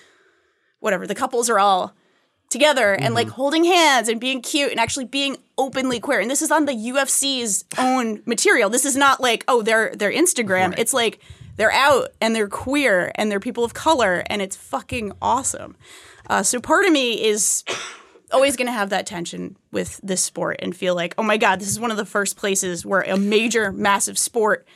whatever. 0.83 1.07
The 1.07 1.15
couples 1.15 1.49
are 1.49 1.59
all 1.59 1.95
together 2.51 2.93
and 2.93 3.15
like 3.15 3.29
holding 3.29 3.65
hands 3.65 4.09
and 4.09 4.21
being 4.21 4.43
cute 4.43 4.71
and 4.71 4.79
actually 4.79 5.07
being 5.07 5.39
openly 5.57 5.99
queer. 5.99 6.21
And 6.21 6.31
this 6.31 6.43
is 6.43 6.51
on 6.51 6.67
the 6.67 6.73
UFC's 6.73 7.65
own 7.79 8.23
material. 8.27 8.69
This 8.69 8.85
is 8.85 8.97
not 8.97 9.21
like 9.21 9.45
oh 9.49 9.63
their 9.63 9.95
their 9.95 10.13
Instagram. 10.13 10.75
It's 10.77 10.93
like 10.93 11.19
they're 11.57 11.73
out 11.73 12.09
and 12.21 12.35
they're 12.35 12.49
queer 12.49 13.13
and 13.15 13.31
they're 13.31 13.41
people 13.41 13.65
of 13.65 13.73
color 13.73 14.23
and 14.27 14.43
it's 14.43 14.57
fucking 14.57 15.13
awesome. 15.23 15.77
Uh, 16.29 16.43
so 16.43 16.61
part 16.61 16.85
of 16.85 16.93
me 16.93 17.25
is 17.25 17.65
always 18.33 18.57
going 18.57 18.67
to 18.67 18.73
have 18.73 18.91
that 18.91 19.07
tension 19.07 19.57
with 19.71 20.01
this 20.03 20.23
sport 20.23 20.57
and 20.61 20.75
feel 20.75 20.95
like 20.95 21.15
oh 21.19 21.23
my 21.23 21.37
god 21.37 21.61
this 21.61 21.69
is 21.69 21.79
one 21.79 21.91
of 21.91 21.99
the 21.99 22.07
first 22.07 22.35
places 22.35 22.87
where 22.87 23.03
a 23.03 23.17
major 23.17 23.71
massive 23.71 24.19
sport 24.19 24.67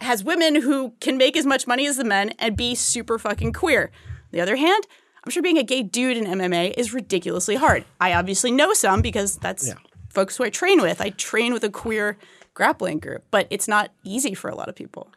has 0.00 0.24
women 0.24 0.62
who 0.62 0.94
can 1.00 1.16
make 1.16 1.36
as 1.36 1.46
much 1.46 1.66
money 1.66 1.86
as 1.86 1.96
the 1.96 2.04
men 2.04 2.30
and 2.38 2.56
be 2.56 2.74
super 2.74 3.18
fucking 3.18 3.52
queer. 3.52 3.90
On 3.94 4.30
the 4.32 4.40
other 4.40 4.56
hand, 4.56 4.86
I'm 5.30 5.32
sure 5.32 5.44
being 5.44 5.58
a 5.58 5.62
gay 5.62 5.84
dude 5.84 6.16
in 6.16 6.24
MMA 6.24 6.74
is 6.76 6.92
ridiculously 6.92 7.54
hard. 7.54 7.84
I 8.00 8.14
obviously 8.14 8.50
know 8.50 8.72
some 8.72 9.00
because 9.00 9.36
that's 9.36 9.72
folks 10.08 10.36
who 10.36 10.42
I 10.42 10.50
train 10.50 10.82
with. 10.82 11.00
I 11.00 11.10
train 11.10 11.52
with 11.52 11.62
a 11.62 11.70
queer 11.70 12.18
grappling 12.52 12.98
group, 12.98 13.22
but 13.30 13.46
it's 13.48 13.68
not 13.68 13.92
easy 14.02 14.34
for 14.34 14.50
a 14.50 14.56
lot 14.56 14.68
of 14.68 14.74
people. 14.74 15.12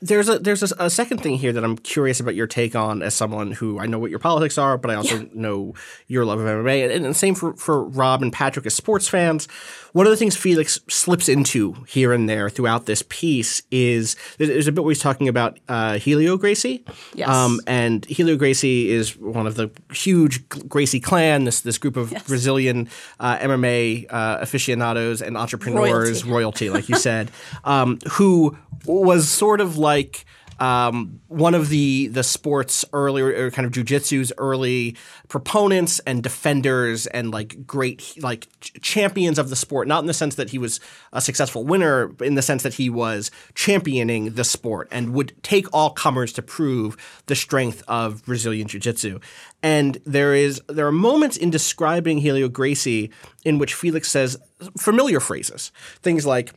There's 0.00 0.28
a 0.28 0.38
there's 0.38 0.62
a, 0.62 0.74
a 0.78 0.90
second 0.90 1.18
thing 1.18 1.36
here 1.36 1.52
that 1.52 1.62
I'm 1.64 1.76
curious 1.78 2.20
about 2.20 2.34
your 2.34 2.46
take 2.46 2.74
on 2.74 3.02
as 3.02 3.14
someone 3.14 3.52
who 3.52 3.78
I 3.78 3.86
know 3.86 3.98
what 3.98 4.10
your 4.10 4.18
politics 4.18 4.58
are, 4.58 4.76
but 4.78 4.90
I 4.90 4.94
also 4.94 5.28
know 5.32 5.74
your 6.06 6.24
love 6.24 6.40
of 6.40 6.46
MMA, 6.46 6.84
and, 6.84 6.92
and 6.92 7.04
the 7.06 7.14
same 7.14 7.34
for 7.34 7.54
for 7.54 7.84
Rob 7.84 8.22
and 8.22 8.32
Patrick 8.32 8.66
as 8.66 8.74
sports 8.74 9.08
fans. 9.08 9.46
One 9.92 10.06
of 10.06 10.10
the 10.10 10.16
things 10.16 10.36
Felix 10.36 10.78
slips 10.88 11.28
into 11.28 11.72
here 11.88 12.12
and 12.12 12.28
there 12.28 12.50
throughout 12.50 12.86
this 12.86 13.02
piece 13.08 13.62
is 13.70 14.16
there's 14.36 14.66
a 14.66 14.72
bit 14.72 14.84
where 14.84 14.90
he's 14.90 15.00
talking 15.00 15.28
about 15.28 15.58
uh, 15.68 15.98
Helio 15.98 16.36
Gracie, 16.36 16.84
Yes. 17.14 17.28
um, 17.28 17.60
and 17.66 18.04
Helio 18.04 18.36
Gracie 18.36 18.90
is 18.90 19.16
one 19.16 19.46
of 19.46 19.54
the 19.54 19.70
huge 19.92 20.46
Gracie 20.48 21.00
clan, 21.00 21.44
this 21.44 21.62
this 21.62 21.78
group 21.78 21.96
of 21.96 22.12
Brazilian 22.26 22.88
uh, 23.18 23.38
MMA 23.38 24.06
uh, 24.10 24.38
aficionados 24.40 25.22
and 25.22 25.36
entrepreneurs, 25.36 26.24
Royalty. 26.24 26.68
royalty, 26.68 26.70
like 26.70 26.88
you 26.88 26.96
said, 26.96 27.30
um, 27.64 27.98
who 28.12 28.56
was 28.84 29.28
sort 29.28 29.60
of 29.60 29.67
like 29.76 30.24
um, 30.60 31.20
one 31.28 31.54
of 31.54 31.68
the 31.68 32.08
the 32.08 32.22
sport's 32.22 32.84
earlier 32.92 33.46
or 33.46 33.50
kind 33.50 33.64
of 33.64 33.72
jujitsu's 33.72 34.32
early 34.38 34.96
proponents 35.28 36.00
and 36.00 36.22
defenders 36.22 37.06
and 37.06 37.30
like 37.30 37.66
great 37.66 38.14
like 38.20 38.48
champions 38.60 39.38
of 39.38 39.50
the 39.50 39.56
sport. 39.56 39.86
Not 39.86 40.00
in 40.00 40.06
the 40.06 40.14
sense 40.14 40.34
that 40.34 40.50
he 40.50 40.58
was 40.58 40.80
a 41.12 41.20
successful 41.20 41.64
winner, 41.64 42.08
but 42.08 42.26
in 42.26 42.34
the 42.34 42.42
sense 42.42 42.62
that 42.64 42.74
he 42.74 42.90
was 42.90 43.30
championing 43.54 44.34
the 44.34 44.44
sport 44.44 44.88
and 44.90 45.12
would 45.12 45.40
take 45.42 45.66
all 45.72 45.90
comers 45.90 46.32
to 46.34 46.42
prove 46.42 46.96
the 47.26 47.36
strength 47.36 47.82
of 47.86 48.24
Brazilian 48.24 48.66
jiu-jitsu. 48.66 49.20
And 49.62 49.98
there 50.04 50.34
is 50.34 50.60
there 50.68 50.86
are 50.86 50.92
moments 50.92 51.36
in 51.36 51.50
describing 51.50 52.18
Helio 52.18 52.48
Gracie 52.48 53.10
in 53.44 53.58
which 53.58 53.74
Felix 53.74 54.10
says 54.10 54.36
familiar 54.76 55.20
phrases, 55.20 55.70
things 56.02 56.26
like 56.26 56.52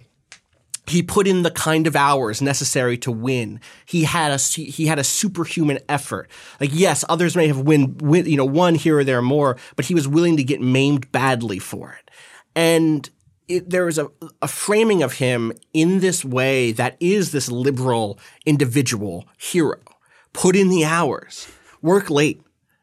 he 0.92 1.02
put 1.04 1.28
in 1.28 1.44
the 1.44 1.52
kind 1.52 1.88
of 1.88 1.96
hours 1.96 2.42
necessary 2.42 2.98
to 3.00 3.12
win. 3.12 3.60
He 3.86 4.04
had 4.04 4.32
a 4.32 4.38
he 4.38 4.86
had 4.86 5.00
a 5.00 5.04
superhuman 5.04 5.80
effort. 5.90 6.30
Like 6.60 6.72
yes, 6.74 7.04
others 7.10 7.36
may 7.36 7.48
have 7.48 7.60
win, 7.60 7.98
win 7.98 8.26
you 8.26 8.38
know 8.38 8.46
won 8.46 8.76
here 8.76 9.00
or 9.00 9.04
there 9.04 9.22
more, 9.22 9.58
but 9.76 9.86
he 9.86 9.94
was 9.94 10.08
willing 10.08 10.38
to 10.38 10.44
get 10.44 10.62
maimed 10.62 11.12
badly 11.12 11.60
for 11.60 11.94
it. 11.94 12.12
And 12.56 13.10
it, 13.48 13.70
there 13.70 13.88
is 13.88 13.98
a, 13.98 14.10
a 14.42 14.48
framing 14.48 15.04
of 15.04 15.14
him 15.14 15.54
in 15.74 16.00
this 16.00 16.24
way 16.24 16.72
that 16.74 16.96
is 17.00 17.32
this 17.32 17.50
liberal 17.50 18.20
individual 18.46 19.28
hero. 19.38 19.80
Put 20.34 20.56
in 20.56 20.70
the 20.70 20.86
hours, 20.86 21.48
work 21.82 22.10
late, 22.10 22.42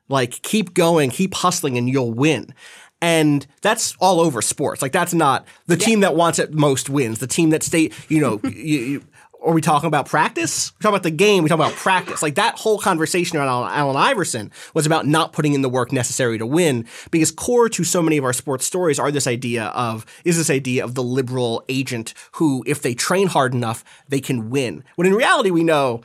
like 0.09 0.43
keep 0.43 0.75
going, 0.75 1.11
keep 1.11 1.35
hustling, 1.35 1.79
and 1.79 1.89
you'll 1.89 2.13
win. 2.13 2.55
And 3.01 3.47
that's 3.63 3.95
all 4.01 4.21
over 4.21 4.43
sports. 4.43 4.83
Like 4.83 4.93
that's 4.93 5.15
not 5.15 5.47
the 5.67 5.77
team 5.77 6.01
that 6.01 6.17
wants 6.17 6.39
it 6.39 6.53
most 6.53 6.91
wins. 6.91 7.21
The 7.21 7.29
team 7.29 7.51
that 7.51 7.63
stay, 7.63 7.91
you 8.09 8.21
know, 8.21 8.41
you, 8.45 8.51
you, 8.51 9.05
are 9.43 9.53
we 9.53 9.61
talking 9.61 9.87
about 9.87 10.07
practice? 10.07 10.73
We're 10.73 10.83
talking 10.83 10.95
about 10.95 11.03
the 11.05 11.11
game. 11.11 11.43
We're 11.43 11.49
talking 11.49 11.65
about 11.65 11.77
practice. 11.77 12.23
Like 12.23 12.35
that 12.35 12.59
whole 12.59 12.79
conversation 12.79 13.39
around 13.39 13.49
Allen 13.71 13.97
Iverson 13.97 14.51
was 14.75 14.85
about 14.85 15.07
not 15.07 15.33
putting 15.33 15.55
in 15.55 15.63
the 15.63 15.69
work 15.69 15.93
necessary 15.93 16.39
to 16.39 16.47
win. 16.47 16.87
Because 17.11 17.31
core 17.31 17.69
to 17.69 17.85
so 17.85 18.03
many 18.03 18.17
of 18.17 18.25
our 18.25 18.33
sports 18.33 18.67
stories 18.67 18.99
are 18.99 19.11
this 19.11 19.27
idea 19.27 19.67
of 19.67 20.05
is 20.25 20.37
this 20.37 20.51
idea 20.51 20.85
of 20.85 20.95
the 20.95 21.03
liberal 21.03 21.65
agent 21.69 22.15
who, 22.33 22.65
if 22.67 22.83
they 22.83 22.95
train 22.95 23.29
hard 23.29 23.55
enough, 23.55 23.85
they 24.09 24.21
can 24.21 24.51
win. 24.51 24.83
When 24.97 25.07
in 25.07 25.15
reality, 25.15 25.51
we 25.51 25.63
know 25.63 26.03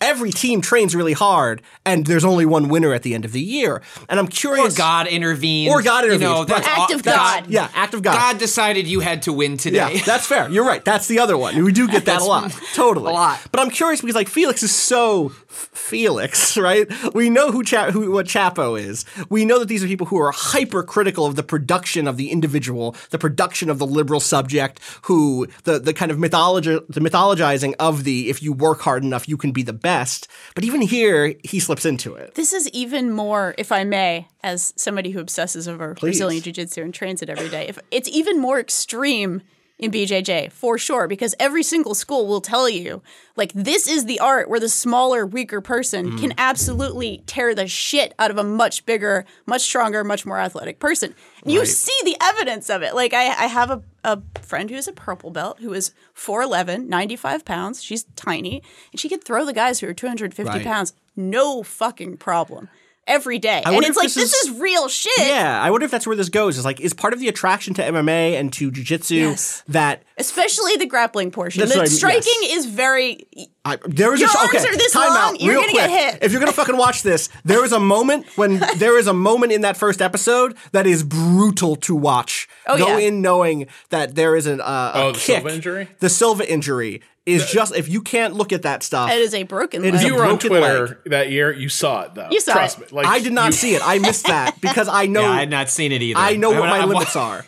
every 0.00 0.30
team 0.30 0.60
trains 0.60 0.94
really 0.96 1.12
hard, 1.12 1.62
and 1.84 2.06
there's 2.06 2.24
only 2.24 2.44
one 2.46 2.68
winner 2.68 2.92
at 2.92 3.02
the 3.02 3.14
end 3.14 3.24
of 3.24 3.32
the 3.32 3.40
year. 3.40 3.82
And 4.08 4.18
I'm 4.18 4.26
Or 4.26 4.30
curious. 4.30 4.76
God 4.76 5.06
intervened. 5.06 5.70
Or 5.72 5.82
God 5.82 6.04
You 6.04 6.10
know, 6.18 6.42
intervened. 6.42 6.48
that's 6.48 6.66
Act 6.68 6.92
of 6.92 7.02
that's- 7.02 7.40
God. 7.42 7.50
Yeah, 7.50 7.68
act 7.74 7.94
of 7.94 8.02
God. 8.02 8.14
God 8.14 8.38
decided 8.38 8.86
you 8.86 9.00
had 9.00 9.22
to 9.22 9.32
win 9.32 9.56
today. 9.56 9.76
Yeah, 9.96 10.02
that's 10.04 10.26
fair. 10.26 10.48
You're 10.50 10.64
right. 10.66 10.84
That's 10.84 11.06
the 11.08 11.18
other 11.20 11.36
one. 11.36 11.62
We 11.62 11.72
do 11.72 11.86
get 11.88 12.04
that 12.06 12.20
a 12.20 12.24
lot. 12.24 12.50
Totally. 12.74 13.10
a 13.10 13.14
lot. 13.14 13.40
But 13.52 13.60
I'm 13.60 13.70
curious 13.70 14.00
because 14.00 14.14
like 14.16 14.28
Felix 14.28 14.62
is 14.62 14.74
so 14.74 15.26
f- 15.50 15.68
Felix, 15.72 16.56
right? 16.68 16.88
We 17.14 17.30
know 17.30 17.50
who, 17.52 17.62
Cha- 17.62 17.90
who 17.90 18.10
what 18.12 18.26
Chapo 18.26 18.80
is. 18.80 19.04
We 19.28 19.44
know 19.44 19.58
that 19.58 19.68
these 19.68 19.84
are 19.84 19.86
people 19.86 20.06
who 20.06 20.18
are 20.18 20.32
hypercritical 20.32 21.26
of 21.26 21.36
the 21.36 21.42
production 21.42 22.08
of 22.08 22.16
the 22.16 22.30
individual, 22.30 22.96
the 23.10 23.18
production 23.18 23.68
of 23.70 23.78
the 23.78 23.86
liberal 23.86 24.20
subject, 24.20 24.80
who 25.02 25.46
the 25.64 25.78
the 25.78 25.92
kind 25.92 26.10
of 26.10 26.18
mythology 26.18 26.78
the 26.88 27.00
mythologizing 27.00 27.74
of 27.78 28.04
the 28.04 28.30
if 28.30 28.42
you 28.42 28.52
work 28.52 28.80
hard 28.80 29.02
enough 29.04 29.28
you 29.28 29.36
can 29.36 29.52
be 29.52 29.62
the 29.62 29.72
best. 29.82 30.28
But 30.54 30.64
even 30.64 30.80
here 30.80 31.34
he 31.42 31.60
slips 31.60 31.84
into 31.84 32.14
it. 32.14 32.34
This 32.34 32.52
is 32.52 32.68
even 32.70 33.12
more, 33.12 33.54
if 33.58 33.72
I 33.72 33.84
may, 33.84 34.28
as 34.42 34.72
somebody 34.76 35.10
who 35.10 35.20
obsesses 35.20 35.68
over 35.68 35.94
Brazilian 35.94 36.42
Jiu 36.42 36.52
Jitsu 36.52 36.82
and 36.82 36.94
trains 36.94 37.22
it 37.22 37.28
every 37.28 37.48
day, 37.48 37.68
if 37.68 37.78
it's 37.90 38.08
even 38.08 38.40
more 38.40 38.58
extreme 38.58 39.42
in 39.82 39.90
BJJ 39.90 40.52
for 40.52 40.78
sure, 40.78 41.08
because 41.08 41.34
every 41.40 41.62
single 41.62 41.94
school 41.94 42.26
will 42.26 42.40
tell 42.40 42.68
you, 42.68 43.02
like, 43.36 43.52
this 43.52 43.88
is 43.88 44.04
the 44.04 44.20
art 44.20 44.48
where 44.48 44.60
the 44.60 44.68
smaller, 44.68 45.26
weaker 45.26 45.60
person 45.60 46.12
mm. 46.12 46.20
can 46.20 46.32
absolutely 46.38 47.22
tear 47.26 47.54
the 47.54 47.66
shit 47.66 48.14
out 48.18 48.30
of 48.30 48.38
a 48.38 48.44
much 48.44 48.86
bigger, 48.86 49.24
much 49.44 49.62
stronger, 49.62 50.04
much 50.04 50.24
more 50.24 50.38
athletic 50.38 50.78
person. 50.78 51.14
And 51.42 51.52
you 51.52 51.66
see 51.66 51.96
the 52.04 52.16
evidence 52.22 52.70
of 52.70 52.82
it. 52.82 52.94
Like, 52.94 53.12
I, 53.12 53.26
I 53.26 53.46
have 53.46 53.70
a, 53.70 53.82
a 54.04 54.22
friend 54.40 54.70
who's 54.70 54.86
a 54.86 54.92
purple 54.92 55.30
belt 55.30 55.58
who 55.60 55.72
is 55.72 55.92
4'11, 56.14 56.86
95 56.86 57.44
pounds. 57.44 57.82
She's 57.82 58.04
tiny, 58.14 58.62
and 58.92 59.00
she 59.00 59.08
could 59.08 59.24
throw 59.24 59.44
the 59.44 59.52
guys 59.52 59.80
who 59.80 59.88
are 59.88 59.94
250 59.94 60.48
Right. 60.48 60.64
pounds 60.64 60.92
no 61.16 61.62
fucking 61.62 62.16
problem 62.16 62.68
every 63.06 63.38
day. 63.38 63.62
and 63.64 63.74
it's 63.84 63.96
like 63.96 64.04
this 64.04 64.14
this 64.14 64.32
is- 64.34 64.50
is, 64.50 64.60
real 64.60 64.88
shit. 64.88 65.12
Yeah, 65.18 65.60
I 65.60 65.70
wonder 65.70 65.84
if 65.84 65.90
that's 65.90 66.06
where 66.06 66.16
this 66.16 66.28
goes. 66.28 66.58
Is 66.58 66.64
like 66.64 66.80
is 66.80 66.94
part 66.94 67.12
of 67.12 67.20
the 67.20 67.28
attraction 67.28 67.74
to 67.74 67.82
MMA 67.82 68.38
and 68.38 68.52
to 68.54 68.70
jiu-jitsu 68.70 69.14
Yes. 69.16 69.62
that 69.68 70.02
Especially 70.18 70.76
the 70.76 70.86
grappling 70.86 71.30
portion. 71.30 71.60
That's 71.60 71.72
the 71.72 71.78
what 71.78 71.88
I 71.88 71.90
mean, 71.90 71.96
striking 71.96 72.32
yes. 72.42 72.58
is 72.58 72.66
very 72.66 73.26
I, 73.64 73.78
there 73.86 74.10
was 74.10 74.20
Your 74.20 74.28
a 74.28 74.36
arms 74.38 74.54
okay, 74.54 74.68
are 74.68 74.76
this 74.76 74.92
time 74.92 75.08
long, 75.10 75.34
out, 75.34 75.40
you're 75.40 75.52
real 75.54 75.60
gonna 75.62 75.72
get 75.72 75.88
quick. 75.90 76.14
hit. 76.14 76.22
If 76.24 76.32
you're 76.32 76.40
gonna 76.40 76.52
fucking 76.52 76.76
watch 76.76 77.02
this, 77.02 77.28
there 77.44 77.64
is 77.64 77.72
a 77.72 77.78
moment 77.80 78.26
when 78.36 78.58
there 78.76 78.98
is 78.98 79.06
a 79.06 79.12
moment 79.14 79.52
in 79.52 79.60
that 79.62 79.76
first 79.76 80.02
episode 80.02 80.56
that 80.72 80.86
is 80.86 81.02
brutal 81.02 81.76
to 81.76 81.94
watch. 81.94 82.48
Oh, 82.66 82.76
Go 82.78 82.98
yeah. 82.98 83.06
in 83.08 83.22
knowing 83.22 83.66
that 83.90 84.14
there 84.16 84.34
is 84.36 84.46
an, 84.46 84.60
uh, 84.60 84.64
a 84.64 84.92
Oh, 84.94 85.06
the 85.12 85.18
kick. 85.18 85.36
Silva 85.42 85.54
injury? 85.54 85.88
The 86.00 86.08
Silva 86.08 86.50
injury 86.52 87.02
is 87.24 87.50
just 87.50 87.74
if 87.76 87.88
you 87.88 88.00
can't 88.02 88.34
look 88.34 88.52
at 88.52 88.62
that 88.62 88.82
stuff. 88.82 89.10
it 89.10 89.18
is 89.18 89.32
a 89.34 89.44
broken 89.44 89.84
It 89.84 89.92
leg. 89.92 89.94
is 89.94 90.04
you 90.04 90.14
were 90.16 90.24
on 90.24 90.38
Twitter 90.38 90.86
leg. 90.88 90.96
that 91.06 91.30
year. 91.30 91.52
You 91.52 91.68
saw 91.68 92.02
it 92.02 92.14
though. 92.14 92.28
You 92.30 92.40
saw 92.40 92.54
Trust 92.54 92.78
it. 92.80 92.90
me. 92.92 92.96
Like 92.96 93.06
I 93.06 93.20
did 93.20 93.32
not 93.32 93.46
you- 93.46 93.52
see 93.52 93.74
it. 93.74 93.82
I 93.84 93.98
missed 93.98 94.26
that 94.26 94.60
because 94.60 94.88
I 94.88 95.06
know 95.06 95.20
Yeah, 95.22 95.30
I 95.30 95.38
had 95.40 95.50
not 95.50 95.68
seen 95.68 95.92
it 95.92 96.02
either. 96.02 96.18
I 96.18 96.34
know 96.36 96.50
what 96.50 96.60
my 96.68 96.78
I've 96.80 96.88
wa- 96.88 96.94
limits 96.94 97.14
are. 97.16 97.44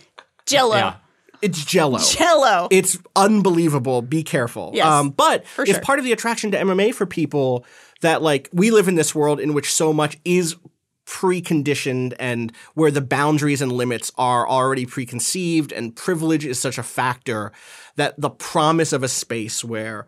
Jello. 0.46 0.76
Yeah. 0.76 0.94
It's 1.42 1.62
Jello. 1.64 1.98
Jello. 1.98 2.68
It's 2.70 2.96
unbelievable. 3.16 4.00
Be 4.00 4.22
careful. 4.22 4.70
Yes, 4.74 4.86
um, 4.86 5.10
but 5.10 5.46
for 5.46 5.62
it's 5.62 5.72
sure. 5.72 5.80
part 5.82 5.98
of 5.98 6.04
the 6.04 6.12
attraction 6.12 6.50
to 6.52 6.58
MMA 6.58 6.94
for 6.94 7.04
people 7.04 7.66
that 8.00 8.22
like 8.22 8.48
we 8.52 8.70
live 8.70 8.88
in 8.88 8.94
this 8.94 9.14
world 9.14 9.40
in 9.40 9.52
which 9.54 9.72
so 9.72 9.92
much 9.92 10.16
is 10.24 10.56
preconditioned 11.06 12.14
and 12.18 12.52
where 12.74 12.90
the 12.90 13.00
boundaries 13.00 13.62
and 13.62 13.72
limits 13.72 14.10
are 14.16 14.48
already 14.48 14.86
preconceived 14.86 15.72
and 15.72 15.96
privilege 15.96 16.44
is 16.46 16.58
such 16.58 16.78
a 16.78 16.82
factor 16.82 17.52
that 17.96 18.18
the 18.20 18.30
promise 18.30 18.92
of 18.92 19.02
a 19.02 19.08
space 19.08 19.64
where 19.64 20.06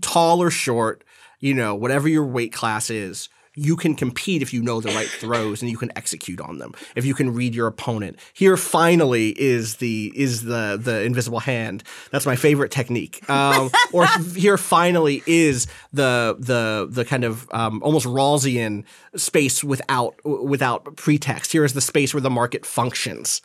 tall 0.00 0.42
or 0.42 0.50
short, 0.50 1.04
you 1.40 1.54
know, 1.54 1.74
whatever 1.74 2.08
your 2.08 2.24
weight 2.24 2.52
class 2.52 2.90
is, 2.90 3.28
you 3.54 3.76
can 3.76 3.94
compete 3.94 4.40
if 4.42 4.52
you 4.52 4.62
know 4.62 4.80
the 4.80 4.88
right 4.90 5.06
throws 5.06 5.60
and 5.62 5.70
you 5.70 5.76
can 5.76 5.92
execute 5.96 6.40
on 6.40 6.58
them. 6.58 6.72
If 6.96 7.04
you 7.04 7.14
can 7.14 7.34
read 7.34 7.54
your 7.54 7.66
opponent. 7.66 8.18
Here 8.32 8.56
finally 8.56 9.30
is 9.40 9.76
the 9.76 10.12
is 10.14 10.42
the 10.42 10.78
the 10.80 11.02
invisible 11.02 11.40
hand. 11.40 11.82
That's 12.10 12.26
my 12.26 12.36
favorite 12.36 12.70
technique. 12.70 13.28
Um, 13.28 13.70
or 13.92 14.06
here 14.34 14.56
finally 14.56 15.22
is 15.26 15.66
the 15.92 16.36
the 16.38 16.86
the 16.90 17.04
kind 17.04 17.24
of 17.24 17.48
um, 17.52 17.82
almost 17.82 18.06
Rawlsian 18.06 18.84
space 19.16 19.62
without 19.62 20.14
without 20.24 20.96
pretext. 20.96 21.52
Here 21.52 21.64
is 21.64 21.74
the 21.74 21.80
space 21.80 22.14
where 22.14 22.20
the 22.20 22.30
market 22.30 22.64
functions 22.64 23.42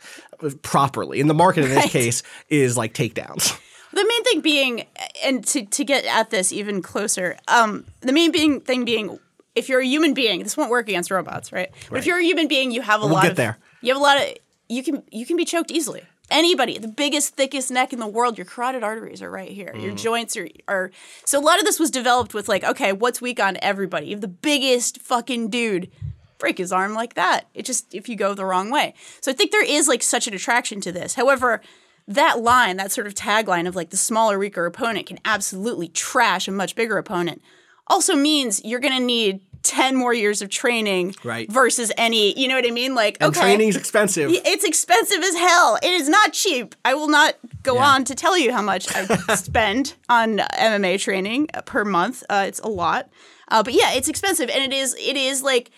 properly. 0.62 1.20
And 1.20 1.28
the 1.28 1.34
market 1.34 1.64
in 1.64 1.70
this 1.70 1.78
Right. 1.78 1.90
case 1.90 2.22
is 2.48 2.76
like 2.76 2.94
takedowns. 2.94 3.58
The 3.92 4.04
main 4.04 4.24
thing 4.24 4.40
being, 4.40 4.86
and 5.24 5.44
to, 5.46 5.64
to 5.64 5.84
get 5.84 6.04
at 6.04 6.30
this 6.30 6.52
even 6.52 6.82
closer, 6.82 7.36
um, 7.48 7.84
the 8.02 8.12
main 8.12 8.30
being 8.30 8.60
thing 8.60 8.84
being, 8.84 9.18
if 9.58 9.68
you're 9.68 9.80
a 9.80 9.86
human 9.86 10.14
being, 10.14 10.42
this 10.42 10.56
won't 10.56 10.70
work 10.70 10.88
against 10.88 11.10
robots, 11.10 11.52
right? 11.52 11.70
But 11.90 11.98
if 11.98 12.06
you're 12.06 12.18
a 12.18 12.24
human 12.24 12.48
being, 12.48 12.70
you 12.70 12.82
have 12.82 13.02
a 13.02 13.04
We'll 13.04 13.14
lot 13.14 13.22
get 13.22 13.30
of 13.32 13.36
there. 13.36 13.58
You 13.82 13.92
have 13.92 14.00
a 14.00 14.02
lot 14.02 14.18
of 14.18 14.34
you 14.68 14.82
can 14.82 15.02
you 15.10 15.26
can 15.26 15.36
be 15.36 15.44
choked 15.44 15.70
easily. 15.70 16.02
Anybody, 16.30 16.76
the 16.76 16.88
biggest, 16.88 17.36
thickest 17.36 17.70
neck 17.70 17.92
in 17.94 18.00
the 18.00 18.06
world, 18.06 18.36
your 18.36 18.44
carotid 18.44 18.82
arteries 18.82 19.22
are 19.22 19.30
right 19.30 19.50
here. 19.50 19.72
Mm. 19.74 19.82
Your 19.82 19.94
joints 19.94 20.36
are 20.36 20.48
are. 20.68 20.90
So 21.24 21.38
a 21.38 21.42
lot 21.42 21.58
of 21.58 21.64
this 21.64 21.80
was 21.80 21.90
developed 21.90 22.34
with 22.34 22.48
like, 22.48 22.64
okay, 22.64 22.92
what's 22.92 23.20
weak 23.20 23.40
on 23.40 23.56
everybody? 23.62 24.06
You 24.06 24.12
have 24.12 24.20
the 24.20 24.28
biggest 24.28 25.00
fucking 25.00 25.48
dude 25.48 25.90
break 26.38 26.58
his 26.58 26.70
arm 26.70 26.94
like 26.94 27.14
that. 27.14 27.46
It 27.54 27.64
just 27.64 27.94
if 27.94 28.08
you 28.08 28.16
go 28.16 28.34
the 28.34 28.44
wrong 28.44 28.70
way. 28.70 28.94
So 29.20 29.30
I 29.30 29.34
think 29.34 29.50
there 29.50 29.64
is 29.64 29.88
like 29.88 30.02
such 30.02 30.28
an 30.28 30.34
attraction 30.34 30.80
to 30.82 30.92
this. 30.92 31.14
However, 31.14 31.60
that 32.06 32.40
line, 32.40 32.76
that 32.78 32.92
sort 32.92 33.06
of 33.06 33.14
tagline 33.14 33.66
of 33.66 33.76
like 33.76 33.90
the 33.90 33.96
smaller, 33.96 34.38
weaker 34.38 34.64
opponent 34.66 35.06
can 35.06 35.18
absolutely 35.24 35.88
trash 35.88 36.48
a 36.48 36.52
much 36.52 36.74
bigger 36.74 36.96
opponent, 36.96 37.42
also 37.86 38.14
means 38.14 38.64
you're 38.64 38.80
going 38.80 38.96
to 38.96 39.04
need 39.04 39.40
10 39.62 39.96
more 39.96 40.14
years 40.14 40.40
of 40.40 40.48
training 40.48 41.14
Right. 41.24 41.50
versus 41.50 41.92
any, 41.96 42.38
you 42.38 42.48
know 42.48 42.54
what 42.54 42.66
I 42.66 42.70
mean? 42.70 42.94
Like, 42.94 43.18
And 43.20 43.30
okay. 43.30 43.40
training's 43.40 43.76
expensive. 43.76 44.30
It's 44.32 44.64
expensive 44.64 45.22
as 45.22 45.34
hell. 45.34 45.78
It 45.82 45.92
is 45.92 46.08
not 46.08 46.32
cheap. 46.32 46.74
I 46.84 46.94
will 46.94 47.08
not 47.08 47.34
go 47.62 47.78
on 47.78 48.04
to 48.04 48.14
tell 48.14 48.38
you 48.38 48.52
how 48.52 48.62
much 48.62 48.88
I 48.94 49.04
spend 49.34 49.94
on 50.08 50.38
MMA 50.38 51.00
training 51.00 51.48
per 51.66 51.84
month. 51.84 52.22
Uh, 52.30 52.44
it's 52.46 52.60
a 52.60 52.68
lot, 52.68 53.08
uh, 53.48 53.62
but 53.62 53.74
yeah, 53.74 53.92
it's 53.92 54.08
expensive, 54.08 54.48
and 54.48 54.62
it 54.72 54.76
is. 54.76 54.94
It 54.98 55.16
is 55.16 55.42
like 55.42 55.70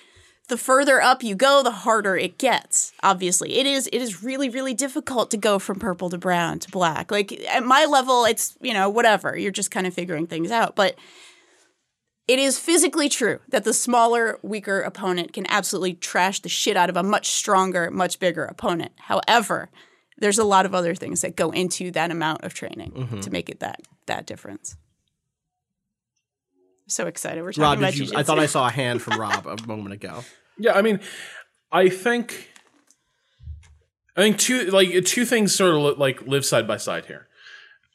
the 0.49 0.57
further 0.57 1.01
up 1.01 1.23
you 1.23 1.35
go, 1.35 1.63
the 1.63 1.71
harder 1.71 2.17
it 2.17 2.37
gets. 2.39 2.93
Obviously, 3.03 3.57
it 3.59 3.67
is. 3.67 3.89
It 3.93 4.03
is 4.03 4.23
really, 4.23 4.49
really 4.49 4.75
difficult 4.75 5.31
to 5.31 5.37
go 5.37 5.59
from 5.59 5.79
purple 5.79 6.11
to 6.11 6.19
brown 6.19 6.59
to 6.61 6.71
black. 6.71 7.11
Like 7.11 7.33
at 7.49 7.65
my 7.65 7.85
level, 7.87 8.25
it's 8.25 8.57
you 8.61 8.75
know 8.75 8.89
whatever. 8.91 9.37
You're 9.39 9.53
just 9.53 9.71
kind 9.71 9.87
of 9.87 9.95
figuring 9.95 10.27
things 10.27 10.51
out, 10.51 10.77
but. 10.77 10.97
It 12.31 12.39
is 12.39 12.61
physically 12.61 13.09
true 13.09 13.41
that 13.49 13.65
the 13.65 13.75
smaller, 13.75 14.39
weaker 14.41 14.83
opponent 14.83 15.33
can 15.33 15.47
absolutely 15.49 15.95
trash 15.95 16.39
the 16.39 16.49
shit 16.49 16.77
out 16.77 16.89
of 16.89 16.97
a 16.97 17.03
much 17.03 17.31
stronger, 17.31 17.91
much 17.91 18.21
bigger 18.21 18.45
opponent. 18.45 18.93
However, 18.99 19.69
there's 20.17 20.39
a 20.39 20.45
lot 20.45 20.65
of 20.65 20.73
other 20.73 20.95
things 20.95 21.23
that 21.23 21.35
go 21.35 21.51
into 21.51 21.91
that 21.91 22.13
amount 22.13 22.45
of 22.45 22.55
training 22.55 23.19
to 23.23 23.31
make 23.33 23.49
it 23.51 23.59
that 23.59 23.81
that 24.07 24.27
difference. 24.27 24.77
So 26.87 27.09
excited 27.09 27.43
we're 27.43 27.51
talking 27.51 27.63
Rob, 27.65 27.79
about 27.79 27.97
you, 27.97 28.05
I 28.05 28.07
jiu-jitsu. 28.07 28.23
thought 28.23 28.39
I 28.39 28.47
saw 28.47 28.69
a 28.69 28.71
hand 28.71 29.03
from 29.03 29.19
Rob 29.19 29.49
a 29.49 29.57
moment 29.67 29.93
ago. 29.95 30.23
Yeah, 30.57 30.75
I 30.75 30.83
mean, 30.83 31.01
I 31.73 31.89
think, 31.89 32.49
I 34.17 34.21
think 34.21 34.39
two 34.39 34.67
like 34.67 35.05
two 35.05 35.25
things 35.25 35.53
sort 35.53 35.75
of 35.75 35.83
li- 35.83 35.95
like 35.97 36.23
live 36.29 36.45
side 36.45 36.69
by 36.69 36.77
side 36.77 37.07
here. 37.07 37.27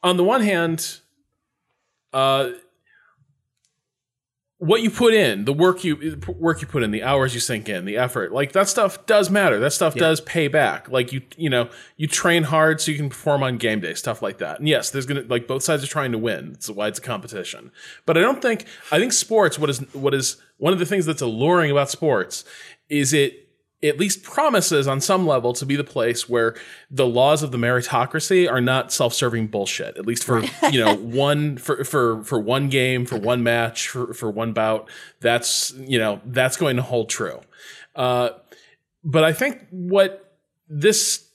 On 0.02 0.18
the 0.18 0.24
one 0.24 0.42
hand, 0.42 1.00
uh, 2.12 2.50
what 4.58 4.80
you 4.80 4.90
put 4.90 5.12
in, 5.12 5.44
the 5.44 5.52
work 5.52 5.84
you 5.84 6.18
work 6.38 6.62
you 6.62 6.66
put 6.66 6.82
in, 6.82 6.90
the 6.90 7.02
hours 7.02 7.34
you 7.34 7.40
sink 7.40 7.68
in, 7.68 7.84
the 7.84 7.98
effort, 7.98 8.32
like 8.32 8.52
that 8.52 8.68
stuff 8.68 9.04
does 9.04 9.28
matter. 9.28 9.58
That 9.58 9.72
stuff 9.72 9.94
does 9.94 10.20
pay 10.22 10.48
back. 10.48 10.88
Like 10.88 11.12
you, 11.12 11.20
you 11.36 11.50
know, 11.50 11.68
you 11.98 12.06
train 12.06 12.44
hard 12.44 12.80
so 12.80 12.90
you 12.90 12.96
can 12.96 13.10
perform 13.10 13.42
on 13.42 13.58
game 13.58 13.80
day, 13.80 13.92
stuff 13.92 14.22
like 14.22 14.38
that. 14.38 14.58
And 14.58 14.66
yes, 14.66 14.90
there's 14.90 15.04
gonna 15.04 15.24
like 15.28 15.46
both 15.46 15.62
sides 15.62 15.84
are 15.84 15.88
trying 15.88 16.12
to 16.12 16.18
win. 16.18 16.52
It's 16.54 16.70
why 16.70 16.88
it's 16.88 16.98
a 16.98 17.02
competition. 17.02 17.70
But 18.06 18.16
I 18.16 18.22
don't 18.22 18.40
think 18.40 18.64
I 18.90 18.98
think 18.98 19.12
sports. 19.12 19.58
What 19.58 19.68
is 19.68 19.80
what 19.94 20.14
is 20.14 20.38
one 20.56 20.72
of 20.72 20.78
the 20.78 20.86
things 20.86 21.04
that's 21.04 21.22
alluring 21.22 21.70
about 21.70 21.90
sports 21.90 22.44
is 22.88 23.12
it 23.12 23.45
at 23.82 23.98
least 23.98 24.22
promises 24.22 24.88
on 24.88 25.00
some 25.00 25.26
level 25.26 25.52
to 25.52 25.66
be 25.66 25.76
the 25.76 25.84
place 25.84 26.28
where 26.28 26.54
the 26.90 27.06
laws 27.06 27.42
of 27.42 27.52
the 27.52 27.58
meritocracy 27.58 28.50
are 28.50 28.60
not 28.60 28.92
self-serving 28.92 29.46
bullshit 29.46 29.96
at 29.96 30.06
least 30.06 30.24
for 30.24 30.42
you 30.70 30.82
know 30.82 30.96
one 30.96 31.56
for 31.58 31.84
for 31.84 32.22
for 32.24 32.38
one 32.38 32.68
game 32.68 33.04
for 33.04 33.18
one 33.18 33.42
match 33.42 33.88
for 33.88 34.14
for 34.14 34.30
one 34.30 34.52
bout 34.52 34.88
that's 35.20 35.72
you 35.78 35.98
know 35.98 36.20
that's 36.26 36.56
going 36.56 36.76
to 36.76 36.82
hold 36.82 37.08
true. 37.08 37.40
Uh 37.94 38.30
but 39.04 39.24
i 39.24 39.32
think 39.32 39.66
what 39.70 40.34
this 40.68 41.28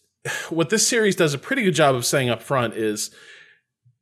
what 0.50 0.70
this 0.70 0.88
series 0.88 1.16
does 1.16 1.34
a 1.34 1.38
pretty 1.38 1.64
good 1.64 1.76
job 1.76 1.96
of 1.96 2.06
saying 2.06 2.30
up 2.30 2.42
front 2.42 2.76
is 2.76 3.12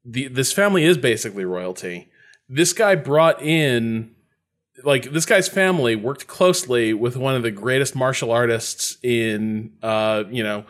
the 0.06 0.28
this 0.28 0.52
family 0.52 0.84
is 0.84 0.98
basically 0.98 1.46
royalty. 1.46 2.10
This 2.48 2.74
guy 2.74 2.96
brought 2.96 3.42
in 3.42 4.16
like 4.84 5.12
this 5.12 5.26
guy's 5.26 5.48
family 5.48 5.96
worked 5.96 6.28
closely 6.28 6.94
with 6.94 7.18
one 7.18 7.36
of 7.36 7.44
the 7.44 7.52
greatest 7.52 7.96
martial 7.96 8.32
artists 8.32 8.98
in 9.04 9.74
uh 9.82 10.24
you 10.30 10.44
know 10.44 10.66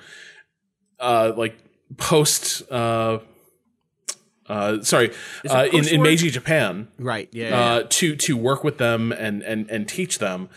uh 1.00 1.34
like 1.36 1.58
post 1.98 2.70
uh 2.72 3.20
uh, 4.50 4.82
sorry, 4.82 5.12
uh, 5.48 5.68
in, 5.72 5.88
in? 5.88 6.02
Meiji 6.02 6.32
Japan, 6.32 6.88
Right. 6.98 7.30
Yeah. 7.32 7.50
yeah, 7.50 7.66
uh, 7.66 7.84
to 7.88 8.16
to 8.16 8.36
work 8.36 8.64
with 8.64 8.80
them 8.80 9.12
and 9.12 9.44
and 9.44 9.70
and 9.70 9.88
teach 9.88 10.18
them. 10.18 10.50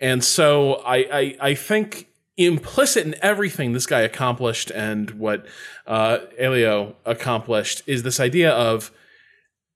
And 0.00 0.22
so 0.22 0.74
I 0.86 0.96
I, 0.96 1.36
I 1.40 1.54
think 1.56 2.06
implicit 2.36 3.04
in 3.04 3.16
everything 3.22 3.72
this 3.72 3.86
guy 3.86 4.00
accomplished 4.00 4.70
and 4.70 5.10
what 5.12 5.46
uh, 5.86 6.18
Helio 6.38 6.94
accomplished 7.04 7.82
is 7.86 8.04
this 8.04 8.20
idea 8.20 8.50
of 8.50 8.92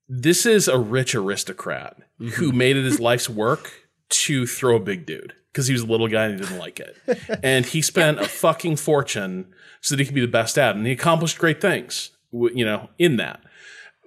this 0.08 0.46
is 0.46 0.68
a 0.68 0.78
rich 0.78 1.14
aristocrat 1.14 1.96
who 2.18 2.48
mm-hmm. 2.48 2.58
made 2.58 2.76
it 2.76 2.84
his 2.84 3.00
life's 3.00 3.28
work 3.28 3.72
to 4.08 4.46
throw 4.46 4.76
a 4.76 4.80
big 4.80 5.06
dude 5.06 5.34
because 5.50 5.66
he 5.66 5.72
was 5.72 5.82
a 5.82 5.86
little 5.86 6.08
guy 6.08 6.26
and 6.26 6.34
he 6.34 6.44
didn't 6.44 6.58
like 6.58 6.80
it. 6.80 6.96
and 7.42 7.64
he 7.64 7.80
spent 7.80 8.18
a 8.18 8.28
fucking 8.28 8.76
fortune 8.76 9.52
so 9.80 9.94
that 9.94 10.00
he 10.00 10.06
could 10.06 10.14
be 10.14 10.20
the 10.20 10.26
best 10.26 10.58
at 10.58 10.74
it. 10.74 10.78
And 10.78 10.86
he 10.86 10.92
accomplished 10.92 11.38
great 11.38 11.60
things, 11.60 12.10
you 12.32 12.64
know, 12.64 12.90
in 12.98 13.16
that. 13.16 13.42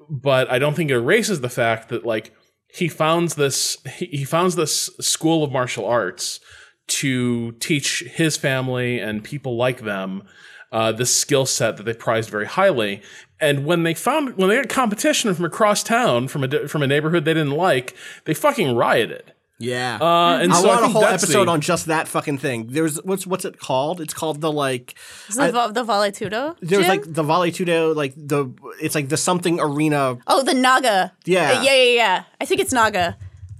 But 0.09 0.51
I 0.51 0.59
don't 0.59 0.75
think 0.75 0.89
it 0.89 0.95
erases 0.95 1.41
the 1.41 1.49
fact 1.49 1.89
that 1.89 2.05
like 2.05 2.33
he 2.67 2.87
founds 2.87 3.35
this 3.35 3.77
he, 3.95 4.05
he 4.07 4.23
founds 4.23 4.55
this 4.55 4.89
school 4.99 5.43
of 5.43 5.51
martial 5.51 5.85
arts 5.85 6.39
to 6.87 7.53
teach 7.53 8.03
his 8.03 8.37
family 8.37 8.99
and 8.99 9.23
people 9.23 9.57
like 9.57 9.81
them 9.81 10.23
uh, 10.71 10.91
this 10.91 11.13
skill 11.15 11.45
set 11.45 11.77
that 11.77 11.83
they 11.83 11.93
prized 11.93 12.29
very 12.29 12.45
highly. 12.45 13.01
And 13.39 13.65
when 13.65 13.83
they 13.83 13.93
found 13.93 14.35
when 14.37 14.49
they 14.49 14.55
got 14.55 14.69
competition 14.69 15.33
from 15.33 15.45
across 15.45 15.83
town 15.83 16.27
from 16.27 16.43
a 16.43 16.67
from 16.67 16.81
a 16.81 16.87
neighborhood 16.87 17.23
they 17.25 17.33
didn't 17.33 17.51
like, 17.51 17.95
they 18.25 18.33
fucking 18.33 18.75
rioted. 18.75 19.31
yeah. 19.59 19.97
Uh, 20.01 20.39
and 20.41 20.51
I 20.51 20.61
so 20.61 20.67
want 20.67 20.83
a 20.85 20.87
whole 20.87 21.05
episode 21.05 21.45
the- 21.45 21.51
on 21.51 21.61
just 21.61 21.85
that 21.85 22.07
fucking 22.07 22.39
thing. 22.39 22.67
There's 22.71 22.97
what's 23.03 23.27
what's 23.27 23.45
it 23.45 23.59
called? 23.59 24.01
It's 24.01 24.13
called 24.13 24.41
the 24.41 24.51
like 24.51 24.95
Is 25.29 25.35
the, 25.35 25.51
vo- 25.51 25.71
the 25.71 25.83
Vale 25.83 26.11
Tudo? 26.11 26.55
there's 26.61 26.81
gym? 26.81 26.89
like 26.89 27.03
the 27.05 27.23
Vale 27.23 27.51
Tudo, 27.51 27.93
like 27.95 28.13
the 28.17 28.51
it's 28.81 28.95
like 28.95 29.09
the 29.09 29.17
something 29.17 29.59
arena. 29.59 30.17
oh 30.25 30.41
the 30.43 30.53
Naga. 30.55 31.13
Yeah. 31.25 31.59
Uh, 31.59 31.61
yeah, 31.61 31.75
yeah, 31.75 31.93
yeah. 31.95 32.23
I 32.41 32.45
think 32.45 32.59
it's 32.61 32.73
Naga. 32.73 33.17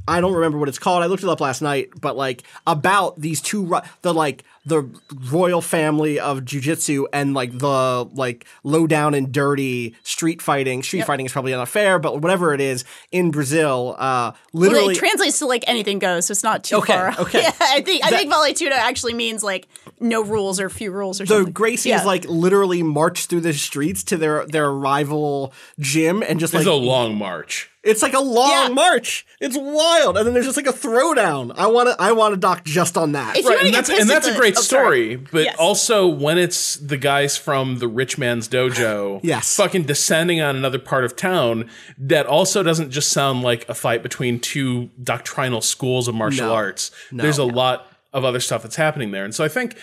I 0.09 0.21
don't 0.21 0.33
remember 0.33 0.57
what 0.57 0.69
it's 0.69 0.79
called. 0.79 1.03
I 1.03 1.07
looked 1.07 1.23
it 1.23 1.29
up 1.29 1.41
last 1.41 1.61
night, 1.61 1.89
but 1.99 2.15
like 2.15 2.43
about 2.65 3.19
these 3.19 3.41
two 3.41 3.75
the 4.01 4.13
like 4.13 4.43
the 4.67 4.89
royal 5.31 5.61
family 5.61 6.19
of 6.19 6.41
jujitsu 6.41 7.05
and 7.13 7.33
like 7.33 7.57
the 7.57 8.07
like 8.13 8.45
low 8.63 8.85
down 8.85 9.13
and 9.13 9.31
dirty 9.31 9.95
street 10.03 10.41
fighting. 10.41 10.83
Street 10.83 11.05
fighting 11.05 11.25
is 11.25 11.31
probably 11.31 11.53
not 11.53 11.67
fair, 11.69 11.99
but 11.99 12.21
whatever 12.21 12.53
it 12.53 12.59
is 12.61 12.83
in 13.11 13.31
Brazil, 13.31 13.95
uh, 13.97 14.31
Well, 14.53 14.63
literally 14.63 14.93
it 14.93 14.97
translates 14.97 15.39
to 15.39 15.45
like 15.45 15.63
anything 15.67 15.99
goes, 15.99 16.25
so 16.27 16.33
it's 16.33 16.43
not 16.43 16.63
too 16.63 16.77
Okay, 16.77 16.93
far. 16.93 17.19
okay. 17.19 17.41
Yeah, 17.43 17.51
I 17.61 17.81
think 17.81 18.03
I 18.05 18.09
That- 18.11 18.19
think 18.19 18.29
Vale 18.31 18.53
Tudo 18.53 18.75
actually 18.75 19.13
means 19.13 19.43
like 19.43 19.67
no 19.99 20.21
rules 20.23 20.59
or 20.59 20.69
few 20.69 20.91
rules 20.91 21.21
or 21.21 21.25
the 21.25 21.35
something. 21.35 21.53
Gracies 21.53 21.85
Yeah. 21.85 22.03
like 22.03 22.25
literally 22.25 22.83
march 22.83 23.27
through 23.27 23.41
the 23.41 23.53
streets 23.53 24.03
to 24.05 24.17
their 24.17 24.45
their 24.47 24.71
rival 24.71 25.53
gym 25.79 26.21
and 26.23 26.39
just 26.39 26.53
It's 26.53 26.65
like 26.65 26.71
a 26.71 26.75
long 26.77 27.15
march. 27.17 27.69
It's 27.87 28.01
like 28.01 28.13
a 28.13 28.19
long 28.19 28.49
Yeah. 28.49 28.67
march. 28.69 29.25
It's 29.39 29.57
wild, 29.57 30.17
and 30.17 30.25
then 30.27 30.33
there's 30.33 30.45
just 30.45 30.57
like 30.57 30.67
a 30.67 30.73
throwdown. 30.73 31.53
I 31.57 31.67
want 31.67 31.89
to. 31.89 31.95
I 32.01 32.11
want 32.11 32.33
to 32.33 32.39
dock 32.39 32.63
just 32.65 32.97
on 32.97 33.13
that. 33.13 33.37
If 33.37 33.43
you 33.43 33.49
Right, 33.49 33.55
wanna 33.57 33.65
and 33.67 33.75
that's 33.75 33.89
and 33.89 33.99
at 34.01 34.07
that's 34.07 34.27
a 34.27 34.35
great 34.35 34.57
oh, 34.57 34.61
sorry. 34.61 35.13
story. 35.13 35.15
But 35.31 35.43
Yes. 35.45 35.55
also 35.57 36.07
when 36.07 36.37
it's 36.37 36.75
the 36.75 36.97
guys 36.97 37.37
from 37.37 37.79
the 37.79 37.87
rich 37.87 38.17
man's 38.17 38.47
dojo, 38.47 39.19
Yes. 39.23 39.55
fucking 39.55 39.83
descending 39.83 40.41
on 40.41 40.55
another 40.55 40.79
part 40.79 41.05
of 41.05 41.15
town, 41.15 41.69
that 41.97 42.25
also 42.25 42.63
doesn't 42.63 42.91
just 42.91 43.11
sound 43.11 43.41
like 43.43 43.67
a 43.69 43.73
fight 43.73 44.03
between 44.03 44.39
two 44.39 44.89
doctrinal 45.03 45.61
schools 45.61 46.07
of 46.07 46.15
martial 46.15 46.47
No. 46.47 46.53
arts. 46.53 46.91
There's 47.11 47.37
a 47.37 47.43
lot 47.45 47.87
of 48.13 48.25
other 48.25 48.39
stuff 48.39 48.63
that's 48.63 48.75
happening 48.75 49.11
there, 49.11 49.23
and 49.25 49.33
so 49.35 49.43
I 49.43 49.47
think, 49.49 49.75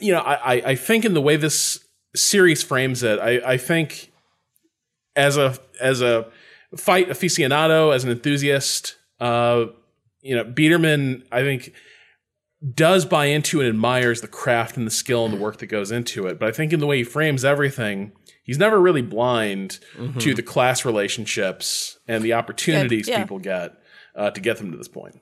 you 0.00 0.12
know, 0.12 0.20
I, 0.20 0.34
I, 0.34 0.62
I 0.70 0.74
think 0.74 1.04
in 1.04 1.14
the 1.14 1.20
way 1.20 1.36
this 1.36 1.80
series 2.16 2.62
frames 2.62 3.02
it, 3.02 3.18
I, 3.20 3.40
I 3.52 3.56
think 3.56 4.10
as 5.16 5.36
a 5.36 5.56
as 5.80 6.00
a 6.02 6.26
fight 6.76 7.08
aficionado, 7.08 7.94
as 7.94 8.04
an 8.04 8.10
enthusiast, 8.10 8.96
uh, 9.20 9.66
you 10.22 10.36
know, 10.36 10.44
Biederman, 10.44 11.24
I 11.32 11.42
think 11.42 11.72
does 12.74 13.06
buy 13.06 13.26
into 13.26 13.60
and 13.60 13.68
admires 13.68 14.20
the 14.20 14.28
craft 14.28 14.76
and 14.76 14.86
the 14.86 14.90
skill 14.90 15.24
and 15.24 15.32
the 15.34 15.38
work 15.40 15.58
that 15.58 15.66
goes 15.66 15.90
into 15.90 16.26
it. 16.26 16.38
But 16.38 16.48
I 16.48 16.52
think 16.52 16.72
in 16.74 16.80
the 16.80 16.86
way 16.86 16.98
he 16.98 17.04
frames 17.04 17.42
everything, 17.44 18.12
he's 18.42 18.58
never 18.58 18.78
really 18.78 19.00
blind 19.02 19.78
to 20.18 20.34
the 20.34 20.42
class 20.42 20.84
relationships 20.84 21.98
and 22.06 22.22
the 22.22 22.34
opportunities 22.34 23.08
Yeah. 23.08 23.22
people 23.22 23.38
get 23.38 23.72
uh, 24.14 24.30
to 24.32 24.40
get 24.40 24.58
them 24.58 24.72
to 24.72 24.76
this 24.76 24.88
point. 24.88 25.18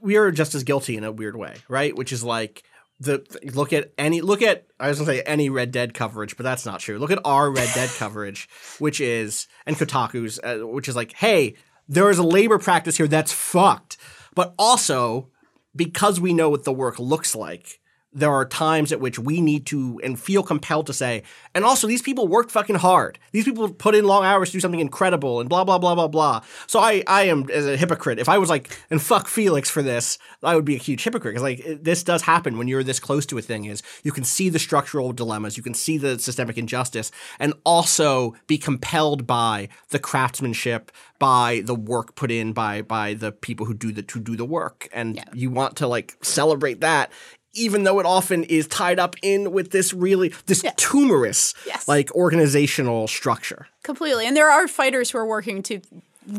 we 0.00 0.16
are 0.16 0.30
just 0.30 0.54
as 0.54 0.62
guilty 0.64 0.96
in 0.96 1.04
a 1.04 1.12
weird 1.12 1.36
way, 1.36 1.54
right? 1.68 1.96
Which 1.96 2.12
is 2.12 2.22
like 2.22 2.62
the 3.00 3.24
look 3.54 3.72
at 3.72 3.92
any 3.96 4.20
look 4.20 4.42
at 4.42 4.66
I 4.80 4.88
was 4.88 4.98
gonna 4.98 5.12
say 5.12 5.22
any 5.22 5.50
Red 5.50 5.70
Dead 5.70 5.94
coverage, 5.94 6.36
but 6.36 6.42
that's 6.42 6.66
not 6.66 6.80
true. 6.80 6.98
Look 6.98 7.10
at 7.10 7.20
our 7.24 7.50
Red 7.50 7.68
Dead 7.74 7.90
coverage, 7.90 8.48
which 8.78 9.00
is 9.00 9.46
and 9.66 9.76
Kotaku's, 9.76 10.40
uh, 10.42 10.66
which 10.66 10.88
is 10.88 10.96
like, 10.96 11.12
hey, 11.12 11.54
there 11.88 12.10
is 12.10 12.18
a 12.18 12.24
labor 12.24 12.58
practice 12.58 12.96
here 12.96 13.08
that's 13.08 13.32
fucked, 13.32 13.96
but 14.34 14.54
also 14.58 15.28
because 15.74 16.20
we 16.20 16.32
know 16.32 16.50
what 16.50 16.64
the 16.64 16.72
work 16.72 16.98
looks 16.98 17.34
like. 17.34 17.80
There 18.12 18.32
are 18.32 18.46
times 18.46 18.90
at 18.90 19.00
which 19.00 19.18
we 19.18 19.42
need 19.42 19.66
to 19.66 20.00
and 20.02 20.18
feel 20.18 20.42
compelled 20.42 20.86
to 20.86 20.94
say, 20.94 21.24
and 21.54 21.62
also 21.62 21.86
these 21.86 22.00
people 22.00 22.26
worked 22.26 22.50
fucking 22.50 22.76
hard. 22.76 23.18
These 23.32 23.44
people 23.44 23.68
put 23.68 23.94
in 23.94 24.06
long 24.06 24.24
hours 24.24 24.48
to 24.48 24.54
do 24.54 24.60
something 24.60 24.80
incredible 24.80 25.40
and 25.40 25.48
blah 25.48 25.62
blah 25.62 25.76
blah 25.76 25.94
blah 25.94 26.08
blah. 26.08 26.40
So 26.66 26.80
I 26.80 27.04
I 27.06 27.24
am 27.24 27.50
as 27.50 27.66
a 27.66 27.76
hypocrite. 27.76 28.18
If 28.18 28.30
I 28.30 28.38
was 28.38 28.48
like 28.48 28.80
and 28.90 29.00
fuck 29.00 29.28
Felix 29.28 29.68
for 29.68 29.82
this, 29.82 30.18
I 30.42 30.54
would 30.54 30.64
be 30.64 30.74
a 30.74 30.78
huge 30.78 31.04
hypocrite 31.04 31.34
because 31.34 31.42
like 31.42 31.82
this 31.82 32.02
does 32.02 32.22
happen 32.22 32.56
when 32.56 32.66
you're 32.66 32.82
this 32.82 32.98
close 32.98 33.26
to 33.26 33.36
a 33.36 33.42
thing. 33.42 33.66
Is 33.66 33.82
you 34.02 34.12
can 34.12 34.24
see 34.24 34.48
the 34.48 34.58
structural 34.58 35.12
dilemmas, 35.12 35.58
you 35.58 35.62
can 35.62 35.74
see 35.74 35.98
the 35.98 36.18
systemic 36.18 36.56
injustice, 36.56 37.10
and 37.38 37.52
also 37.66 38.34
be 38.46 38.56
compelled 38.56 39.26
by 39.26 39.68
the 39.90 39.98
craftsmanship, 39.98 40.90
by 41.18 41.62
the 41.66 41.74
work 41.74 42.14
put 42.14 42.30
in 42.30 42.54
by 42.54 42.80
by 42.80 43.12
the 43.12 43.32
people 43.32 43.66
who 43.66 43.74
do 43.74 43.92
the 43.92 44.02
to 44.02 44.18
do 44.18 44.34
the 44.34 44.46
work, 44.46 44.88
and 44.94 45.22
you 45.34 45.50
want 45.50 45.76
to 45.76 45.86
like 45.86 46.16
celebrate 46.22 46.80
that. 46.80 47.12
Even 47.54 47.84
though 47.84 47.98
it 47.98 48.06
often 48.06 48.44
is 48.44 48.66
tied 48.66 48.98
up 48.98 49.16
in 49.22 49.52
with 49.52 49.70
this 49.70 49.92
really 49.94 50.32
this 50.46 50.64
tumorous 50.76 51.54
Yes. 51.66 51.88
like 51.88 52.10
organizational 52.14 53.08
structure. 53.08 53.66
completely. 53.82 54.26
And 54.26 54.36
there 54.36 54.50
are 54.50 54.68
fighters 54.68 55.10
who 55.10 55.18
are 55.18 55.26
working 55.26 55.62
to 55.64 55.80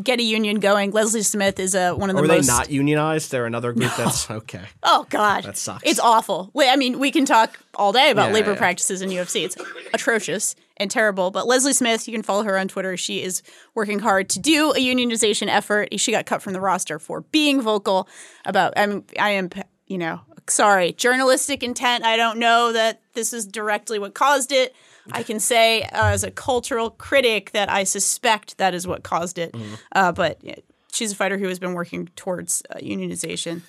get 0.04 0.20
a 0.20 0.22
union 0.22 0.60
going. 0.60 0.92
Leslie 0.92 1.22
Smith 1.22 1.58
is 1.58 1.74
a, 1.74 1.92
one 1.94 2.10
of 2.10 2.16
the 2.16 2.22
are 2.22 2.26
most. 2.26 2.46
they 2.46 2.52
not 2.52 2.70
unionized? 2.70 3.32
They're 3.32 3.44
another 3.46 3.72
group 3.72 3.90
that's 3.96 4.30
okay. 4.30 4.62
Oh 4.84 5.04
God, 5.10 5.42
That 5.44 5.56
sucks. 5.56 5.82
It's 5.84 5.98
awful. 5.98 6.50
Wait, 6.54 6.70
I 6.70 6.76
mean, 6.76 7.00
we 7.00 7.10
can 7.10 7.24
talk 7.24 7.58
all 7.74 7.90
day 7.92 8.10
about 8.10 8.28
Yeah, 8.28 8.34
labor 8.34 8.52
yeah. 8.52 8.58
practices 8.58 9.02
in 9.02 9.10
UFC. 9.10 9.44
It's 9.44 9.56
atrocious 9.92 10.54
and 10.76 10.90
terrible. 10.92 11.32
But 11.32 11.48
Leslie 11.48 11.72
Smith, 11.72 12.06
you 12.06 12.14
can 12.14 12.22
follow 12.22 12.44
her 12.44 12.56
on 12.56 12.68
Twitter. 12.68 12.96
She 12.96 13.20
is 13.22 13.42
working 13.74 13.98
hard 13.98 14.28
to 14.30 14.38
do 14.38 14.70
a 14.70 14.78
unionization 14.78 15.48
effort. 15.48 15.88
She 15.98 16.12
got 16.12 16.24
cut 16.24 16.40
from 16.40 16.52
the 16.52 16.60
roster 16.60 17.00
for 17.00 17.22
being 17.22 17.60
vocal 17.60 18.08
about. 18.44 18.74
I 18.76 18.86
mean, 18.86 19.04
I 19.18 19.30
am, 19.30 19.50
you 19.88 19.98
know, 19.98 20.20
sorry, 20.50 20.92
journalistic 20.92 21.62
intent. 21.62 22.04
I 22.04 22.16
don't 22.16 22.38
know 22.38 22.72
that 22.72 23.00
this 23.14 23.32
is 23.32 23.46
directly 23.46 23.98
what 23.98 24.14
caused 24.14 24.52
it. 24.52 24.74
I 25.12 25.22
can 25.22 25.40
say 25.40 25.82
uh, 25.82 26.06
as 26.06 26.24
a 26.24 26.30
cultural 26.30 26.90
critic 26.90 27.52
that 27.52 27.70
I 27.70 27.84
suspect 27.84 28.58
that 28.58 28.74
is 28.74 28.86
what 28.86 29.02
caused 29.02 29.38
it. 29.38 29.52
Mm-hmm. 29.52 29.74
Uh, 29.92 30.12
but 30.12 30.38
yeah, 30.42 30.56
she's 30.92 31.12
a 31.12 31.16
fighter 31.16 31.38
who 31.38 31.48
has 31.48 31.58
been 31.58 31.74
working 31.74 32.08
towards 32.16 32.62
uh, 32.70 32.76
unionization. 32.76 33.62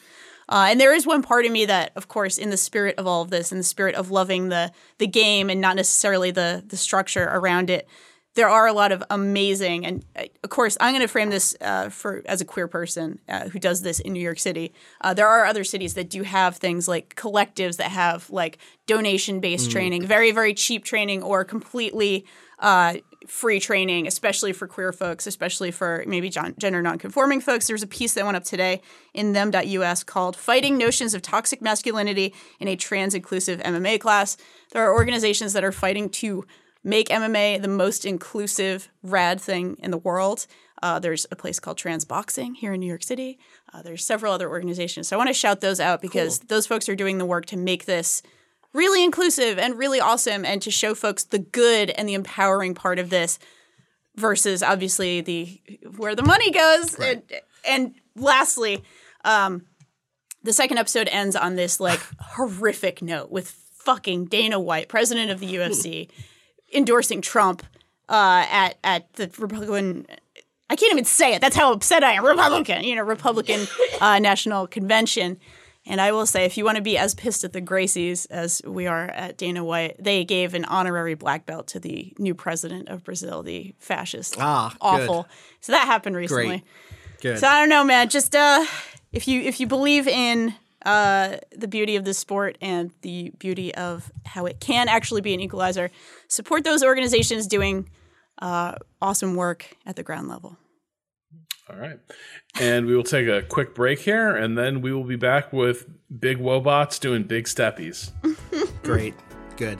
Uh, 0.49 0.67
and 0.69 0.82
there 0.82 0.93
is 0.93 1.07
one 1.07 1.21
part 1.21 1.45
of 1.45 1.51
me 1.51 1.65
that, 1.65 1.91
of 1.95 2.09
course, 2.09 2.38
in 2.38 2.49
the 2.49 2.57
spirit 2.57 2.95
of 2.97 3.07
all 3.07 3.21
of 3.21 3.29
this, 3.29 3.51
in 3.51 3.57
the 3.57 3.63
spirit 3.63 3.95
of 3.95 4.11
loving 4.11 4.49
the 4.49 4.71
the 4.97 5.07
game 5.07 5.49
and 5.49 5.61
not 5.61 5.75
necessarily 5.75 6.32
the 6.32 6.63
the 6.67 6.77
structure 6.77 7.23
around 7.23 7.69
it, 7.69 7.88
there 8.36 8.49
are 8.49 8.67
a 8.67 8.73
lot 8.73 8.91
of 8.91 9.03
amazing 9.09 9.86
and 9.86 10.05
uh, 10.15 10.23
of 10.43 10.49
course 10.49 10.77
I'm 10.79 10.93
going 10.93 11.01
to 11.01 11.07
frame 11.07 11.29
this 11.29 11.55
uh, 11.61 11.89
for 11.89 12.21
as 12.25 12.41
a 12.41 12.45
queer 12.45 12.67
person 12.67 13.19
uh, 13.27 13.49
who 13.49 13.59
does 13.59 13.82
this 13.82 13.99
in 13.99 14.13
New 14.13 14.21
York 14.21 14.39
City. 14.39 14.73
Uh, 15.01 15.13
there 15.13 15.27
are 15.27 15.45
other 15.45 15.63
cities 15.63 15.93
that 15.95 16.09
do 16.09 16.23
have 16.23 16.57
things 16.57 16.88
like 16.88 17.15
collectives 17.15 17.77
that 17.77 17.91
have 17.91 18.29
like 18.29 18.57
donation 18.88 19.39
based 19.39 19.71
training, 19.71 20.05
very 20.05 20.32
very 20.32 20.53
cheap 20.53 20.84
training, 20.84 21.23
or 21.23 21.43
completely 21.43 22.25
uh, 22.59 22.95
free 23.27 23.59
training, 23.59 24.07
especially 24.07 24.51
for 24.53 24.67
queer 24.67 24.91
folks, 24.91 25.27
especially 25.27 25.71
for 25.71 26.03
maybe 26.07 26.29
gender 26.29 26.82
nonconforming 26.82 27.39
folks. 27.39 27.67
There's 27.67 27.84
a 27.84 27.88
piece 27.88 28.13
that 28.13 28.25
went 28.25 28.38
up 28.38 28.43
today 28.43 28.82
in 29.13 29.34
them.us 29.34 30.03
called 30.03 30.36
Fighting 30.36 30.77
Notions 30.77 31.13
of 31.13 31.21
Toxic 31.21 31.61
Masculinity 31.61 32.34
in 32.59 32.67
a 32.67 32.75
Trans 32.75 33.13
Inclusive 33.13 33.59
MMA 33.59 33.99
Class. 33.99 34.38
There 34.71 34.84
are 34.84 34.93
organizations 34.93 35.53
that 35.53 35.63
are 35.63 35.71
fighting 35.71 36.09
to 36.09 36.45
make 36.84 37.09
MMA 37.09 37.61
the 37.61 37.67
most 37.67 38.05
inclusive, 38.05 38.89
rad 39.03 39.39
thing 39.39 39.77
in 39.79 39.91
the 39.91 39.97
world. 39.97 40.47
Uh, 40.82 40.97
there's 40.97 41.27
a 41.32 41.36
place 41.36 41.59
called 41.59 41.77
Trans 41.77 42.05
Boxing 42.05 42.55
here 42.55 42.73
in 42.73 42.79
New 42.79 42.88
York 42.88 43.03
City. 43.03 43.38
Uh, 43.71 43.82
there's 43.84 44.05
several 44.05 44.34
other 44.34 44.49
organizations. 44.49 45.07
So 45.07 45.15
I 45.15 45.17
want 45.17 45.29
to 45.29 45.34
shout 45.34 45.61
those 45.61 45.79
out 45.79 46.01
because 46.01 46.39
those 46.39 46.65
folks 46.65 46.89
are 46.89 46.95
doing 46.95 47.19
the 47.19 47.25
work 47.25 47.45
to 47.47 47.57
make 47.57 47.86
this 47.86 48.23
really 48.73 49.03
inclusive 49.03 49.59
and 49.59 49.77
really 49.77 49.99
awesome 49.99 50.45
and 50.45 50.61
to 50.61 50.71
show 50.71 50.95
folks 50.95 51.23
the 51.23 51.39
good 51.39 51.89
and 51.91 52.07
the 52.07 52.13
empowering 52.13 52.73
part 52.73 52.99
of 52.99 53.09
this 53.09 53.38
versus 54.15 54.61
obviously 54.61 55.21
the 55.21 55.61
where 55.97 56.15
the 56.15 56.23
money 56.23 56.51
goes 56.51 56.95
and, 56.95 57.21
and 57.67 57.95
lastly 58.15 58.84
um 59.23 59.63
the 60.43 60.53
second 60.53 60.77
episode 60.77 61.07
ends 61.11 61.36
on 61.36 61.55
this 61.55 61.79
like 61.79 61.99
horrific 62.19 63.01
note 63.01 63.32
with 63.32 63.49
fucking 63.49 64.25
Dana 64.25 64.59
White 64.59 64.89
president 64.89 65.32
of 65.32 65.39
the 65.39 65.53
UFC 65.55 66.09
endorsing 66.74 67.22
Trump 67.22 67.63
uh, 68.09 68.45
at 68.49 68.78
at 68.84 69.13
the 69.13 69.32
Republican. 69.38 70.05
I 70.69 70.76
can't 70.76 70.93
even 70.93 71.05
say 71.05 71.34
it. 71.34 71.41
That's 71.41 71.55
how 71.55 71.74
upset 71.74 72.03
I 72.03 72.13
am. 72.13 72.26
Republican, 72.26 72.86
you 72.86 72.95
know, 72.95 73.03
Republican 73.03 73.67
uh, 73.99 74.19
National 74.19 74.67
Convention. 74.67 75.38
And 75.86 75.99
I 75.99 76.11
will 76.11 76.28
say, 76.28 76.45
if 76.45 76.57
you 76.57 76.63
want 76.63 76.76
to 76.76 76.82
be 76.84 76.97
as 76.97 77.15
pissed 77.15 77.43
at 77.43 77.53
the 77.53 77.61
Gracies 77.61 78.28
as 78.30 78.61
we 78.65 78.86
are 78.86 79.05
at 79.05 79.38
Dana 79.38 79.63
White, 79.63 79.95
they 79.99 80.24
gave 80.24 80.53
an 80.53 80.63
honorary 80.65 81.15
black 81.15 81.45
belt 81.47 81.67
to 81.69 81.80
the 81.80 82.13
new 82.19 82.36
president 82.36 82.88
of 82.88 83.03
Brazil, 83.03 83.41
the 83.41 83.74
fascist. 83.80 84.36
Ah, 84.39 84.69
good. 84.69 84.78
awful. 84.82 85.28
So 85.59 85.72
that 85.72 85.86
happened 85.88 86.15
recently. 86.15 86.45
Great. 86.45 86.63
Good. 87.22 87.39
So 87.39 87.47
I 87.47 87.59
don't 87.59 87.69
know, 87.69 87.84
man. 87.84 88.09
Just 88.09 88.36
uh, 88.36 88.63
if 89.11 89.28
you 89.28 89.41
if 89.41 89.59
you 89.59 89.67
believe 89.67 90.07
in 90.07 90.53
uh, 90.86 91.38
the 91.55 91.67
beauty 91.67 91.95
of 91.95 92.05
this 92.05 92.17
sport 92.17 92.57
and 92.61 92.91
the 93.01 93.32
beauty 93.39 93.73
of 93.75 94.11
how 94.25 94.45
it 94.45 94.59
can 94.59 94.88
actually 94.88 95.21
be 95.21 95.34
an 95.34 95.39
equalizer, 95.39 95.91
support 96.27 96.63
those 96.63 96.84
organizations 96.84 97.47
doing 97.47 97.89
uh, 98.41 98.75
awesome 99.01 99.36
work 99.36 99.75
at 99.86 99.95
the 99.95 100.03
ground 100.03 100.27
level. 100.27 100.57
All 101.69 101.77
right. 101.77 101.99
And 102.59 102.86
we 102.86 102.95
will 102.95 103.03
take 103.03 103.27
a 103.27 103.43
quick 103.43 103.73
break 103.73 103.99
here, 103.99 104.36
and 104.36 104.57
then 104.57 104.82
we 104.82 104.91
will 104.91 105.03
be 105.03 105.15
back 105.15 105.53
with 105.53 105.88
big 106.19 106.38
wobots 106.39 106.99
doing 106.99 107.23
big 107.23 107.45
steppies. 107.45 108.11
Great. 108.84 109.13
Good. 109.55 109.79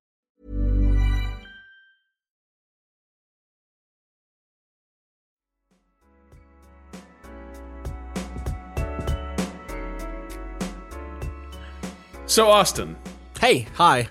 So, 12.31 12.47
Austin, 12.49 12.95
Hey, 13.41 13.67
hi. 13.73 14.07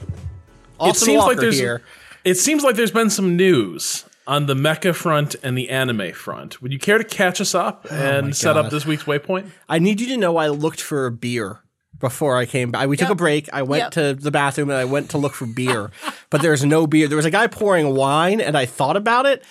Austin 0.78 0.90
it 0.90 0.96
seems 1.06 1.18
Walker 1.20 1.30
like 1.30 1.40
there's 1.40 1.58
here. 1.58 1.80
it 2.22 2.34
seems 2.34 2.62
like 2.62 2.76
there's 2.76 2.90
been 2.90 3.08
some 3.08 3.34
news 3.34 4.04
on 4.26 4.44
the 4.44 4.52
mecha 4.52 4.94
front 4.94 5.36
and 5.42 5.56
the 5.56 5.70
anime 5.70 6.12
front. 6.12 6.60
Would 6.60 6.70
you 6.70 6.78
care 6.78 6.98
to 6.98 7.04
catch 7.04 7.40
us 7.40 7.54
up 7.54 7.86
oh 7.90 7.94
and 7.96 8.36
set 8.36 8.58
up 8.58 8.70
this 8.70 8.84
week's 8.84 9.04
waypoint? 9.04 9.48
I 9.70 9.78
need 9.78 10.02
you 10.02 10.06
to 10.08 10.18
know 10.18 10.36
I 10.36 10.48
looked 10.48 10.82
for 10.82 11.06
a 11.06 11.10
beer 11.10 11.60
before 11.98 12.36
I 12.36 12.44
came 12.44 12.70
back. 12.70 12.88
We 12.90 12.98
took 12.98 13.08
a 13.08 13.14
break. 13.14 13.48
I 13.54 13.62
went 13.62 13.84
Yep. 13.84 13.90
to 13.92 14.14
the 14.22 14.30
bathroom 14.30 14.68
and 14.68 14.78
I 14.78 14.84
went 14.84 15.08
to 15.12 15.18
look 15.18 15.32
for 15.32 15.46
beer, 15.46 15.90
but 16.28 16.42
there's 16.42 16.62
no 16.62 16.86
beer. 16.86 17.08
There 17.08 17.16
was 17.16 17.24
a 17.24 17.30
guy 17.30 17.46
pouring 17.46 17.94
wine 17.96 18.42
and 18.42 18.54
I 18.54 18.66
thought 18.66 18.98
about 18.98 19.24
it, 19.24 19.42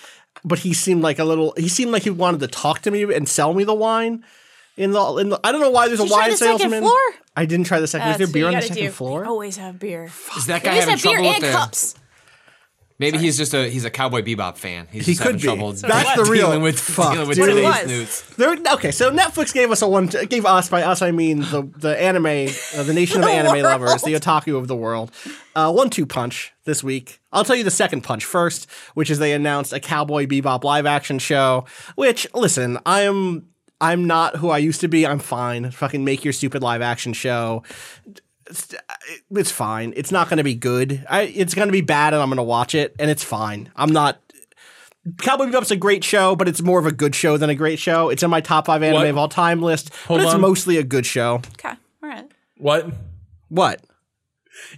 but 0.44 0.60
he 0.60 0.74
seemed 0.74 1.02
like 1.02 1.18
a 1.18 1.24
little, 1.24 1.54
he 1.56 1.66
seemed 1.68 1.90
like 1.90 2.04
he 2.04 2.10
wanted 2.10 2.38
to 2.38 2.46
talk 2.46 2.82
to 2.82 2.92
me 2.92 3.02
and 3.12 3.28
sell 3.28 3.52
me 3.52 3.64
the 3.64 3.74
wine. 3.74 4.24
In 4.80 4.92
the, 4.92 5.16
in 5.16 5.28
the 5.28 5.40
I 5.44 5.52
don't 5.52 5.60
know 5.60 5.70
why 5.70 5.88
there's 5.88 6.00
a 6.00 6.04
Did 6.04 6.08
you 6.10 6.14
try 6.16 6.22
wine 6.22 6.30
the 6.30 6.36
second 6.38 6.58
salesman. 6.60 6.82
floor? 6.82 6.98
I 7.36 7.44
didn't 7.44 7.66
try 7.66 7.80
the 7.80 7.86
second. 7.86 8.08
Is 8.12 8.16
there 8.18 8.26
That's 8.26 8.32
beer 8.32 8.44
what 8.44 8.48
on 8.48 8.54
the 8.54 8.66
gotta 8.66 8.74
second 8.74 8.84
do. 8.84 8.90
floor? 8.92 9.24
Always 9.26 9.56
have 9.58 9.78
beer. 9.78 10.10
Is 10.36 10.46
that 10.46 10.62
guy 10.62 10.70
Always 10.70 10.84
having 10.84 10.92
have 10.98 11.02
beer 11.02 11.12
trouble 11.16 11.30
and 11.30 11.42
with 11.42 11.52
the? 11.52 11.58
cups. 11.58 11.94
Maybe 12.98 13.16
he's 13.16 13.38
just 13.38 13.54
a 13.54 13.66
he's 13.70 13.86
a 13.86 13.90
Cowboy 13.90 14.20
Bebop 14.20 14.58
fan. 14.58 14.86
He's 14.92 15.06
He 15.06 15.12
just 15.12 15.22
could 15.22 15.40
having 15.40 15.40
be. 15.40 15.42
trouble. 15.44 15.72
That's 15.72 16.16
the 16.16 16.24
real- 16.30 16.48
dealing 16.48 16.60
with 16.62 16.78
fuck, 16.78 17.12
dealing 17.14 17.28
with 17.28 17.36
dude. 17.38 17.48
today's 17.48 17.64
What 17.64 17.80
it 17.80 17.86
was. 17.86 17.88
news. 17.90 18.22
There, 18.36 18.56
okay, 18.74 18.90
so 18.90 19.10
Netflix 19.10 19.54
gave 19.54 19.70
us 19.70 19.80
a 19.80 19.88
one. 19.88 20.06
Gave 20.06 20.44
us 20.44 20.68
by 20.68 20.82
us, 20.82 21.00
I 21.00 21.10
mean 21.10 21.40
the 21.40 21.66
the 21.78 21.98
anime, 21.98 22.26
uh, 22.26 22.82
the 22.82 22.92
nation 22.92 23.20
of 23.22 23.24
The 23.28 23.32
anime 23.32 23.52
world. 23.52 23.64
lovers, 23.64 24.02
the 24.02 24.12
otaku 24.14 24.54
of 24.58 24.68
the 24.68 24.76
world. 24.76 25.12
Uh, 25.54 25.72
one 25.72 25.88
two 25.88 26.04
punch 26.04 26.52
this 26.64 26.84
week. 26.84 27.20
I'll 27.32 27.44
tell 27.44 27.56
you 27.56 27.64
the 27.64 27.70
second 27.70 28.02
punch 28.02 28.24
first, 28.26 28.66
which 28.92 29.10
is 29.10 29.18
they 29.18 29.32
announced 29.32 29.72
a 29.72 29.80
Cowboy 29.80 30.26
Bebop 30.26 30.62
live 30.64 30.84
action 30.84 31.18
show. 31.18 31.64
Which 31.96 32.26
listen, 32.34 32.78
I 32.84 33.02
am. 33.02 33.46
I'm 33.80 34.06
not 34.06 34.36
who 34.36 34.50
I 34.50 34.58
used 34.58 34.80
to 34.82 34.88
be. 34.88 35.06
I'm 35.06 35.18
fine. 35.18 35.70
Fucking 35.70 36.04
make 36.04 36.24
your 36.24 36.32
stupid 36.32 36.62
live 36.62 36.82
action 36.82 37.12
show. 37.12 37.62
It's, 38.46 38.74
it's 39.30 39.50
fine. 39.50 39.92
It's 39.96 40.10
not 40.12 40.28
going 40.28 40.38
to 40.38 40.44
be 40.44 40.54
good. 40.54 41.06
I, 41.08 41.22
it's 41.22 41.54
going 41.54 41.68
to 41.68 41.72
be 41.72 41.80
bad, 41.80 42.12
and 42.12 42.22
I'm 42.22 42.28
going 42.28 42.36
to 42.38 42.42
watch 42.42 42.74
it, 42.74 42.94
and 42.98 43.10
it's 43.10 43.24
fine. 43.24 43.70
I'm 43.76 43.90
not 43.90 44.20
Cowboy 45.18 45.46
Bebop's 45.46 45.70
a 45.70 45.76
great 45.76 46.04
show, 46.04 46.36
but 46.36 46.46
it's 46.48 46.60
more 46.60 46.78
of 46.78 46.84
a 46.86 46.92
good 46.92 47.14
show 47.14 47.36
than 47.38 47.48
a 47.48 47.54
great 47.54 47.78
show. 47.78 48.10
It's 48.10 48.22
in 48.22 48.28
my 48.30 48.40
top 48.42 48.66
five 48.66 48.82
anime 48.82 48.96
What? 49.00 49.06
of 49.08 49.16
all 49.16 49.28
time 49.28 49.62
list, 49.62 49.94
Hold 50.06 50.18
but 50.20 50.24
it's 50.26 50.34
on. 50.34 50.40
mostly 50.40 50.76
a 50.76 50.82
good 50.82 51.06
show. 51.06 51.36
Okay, 51.54 51.74
all 52.02 52.08
right. 52.08 52.30
What? 52.58 52.86
What? 53.48 53.80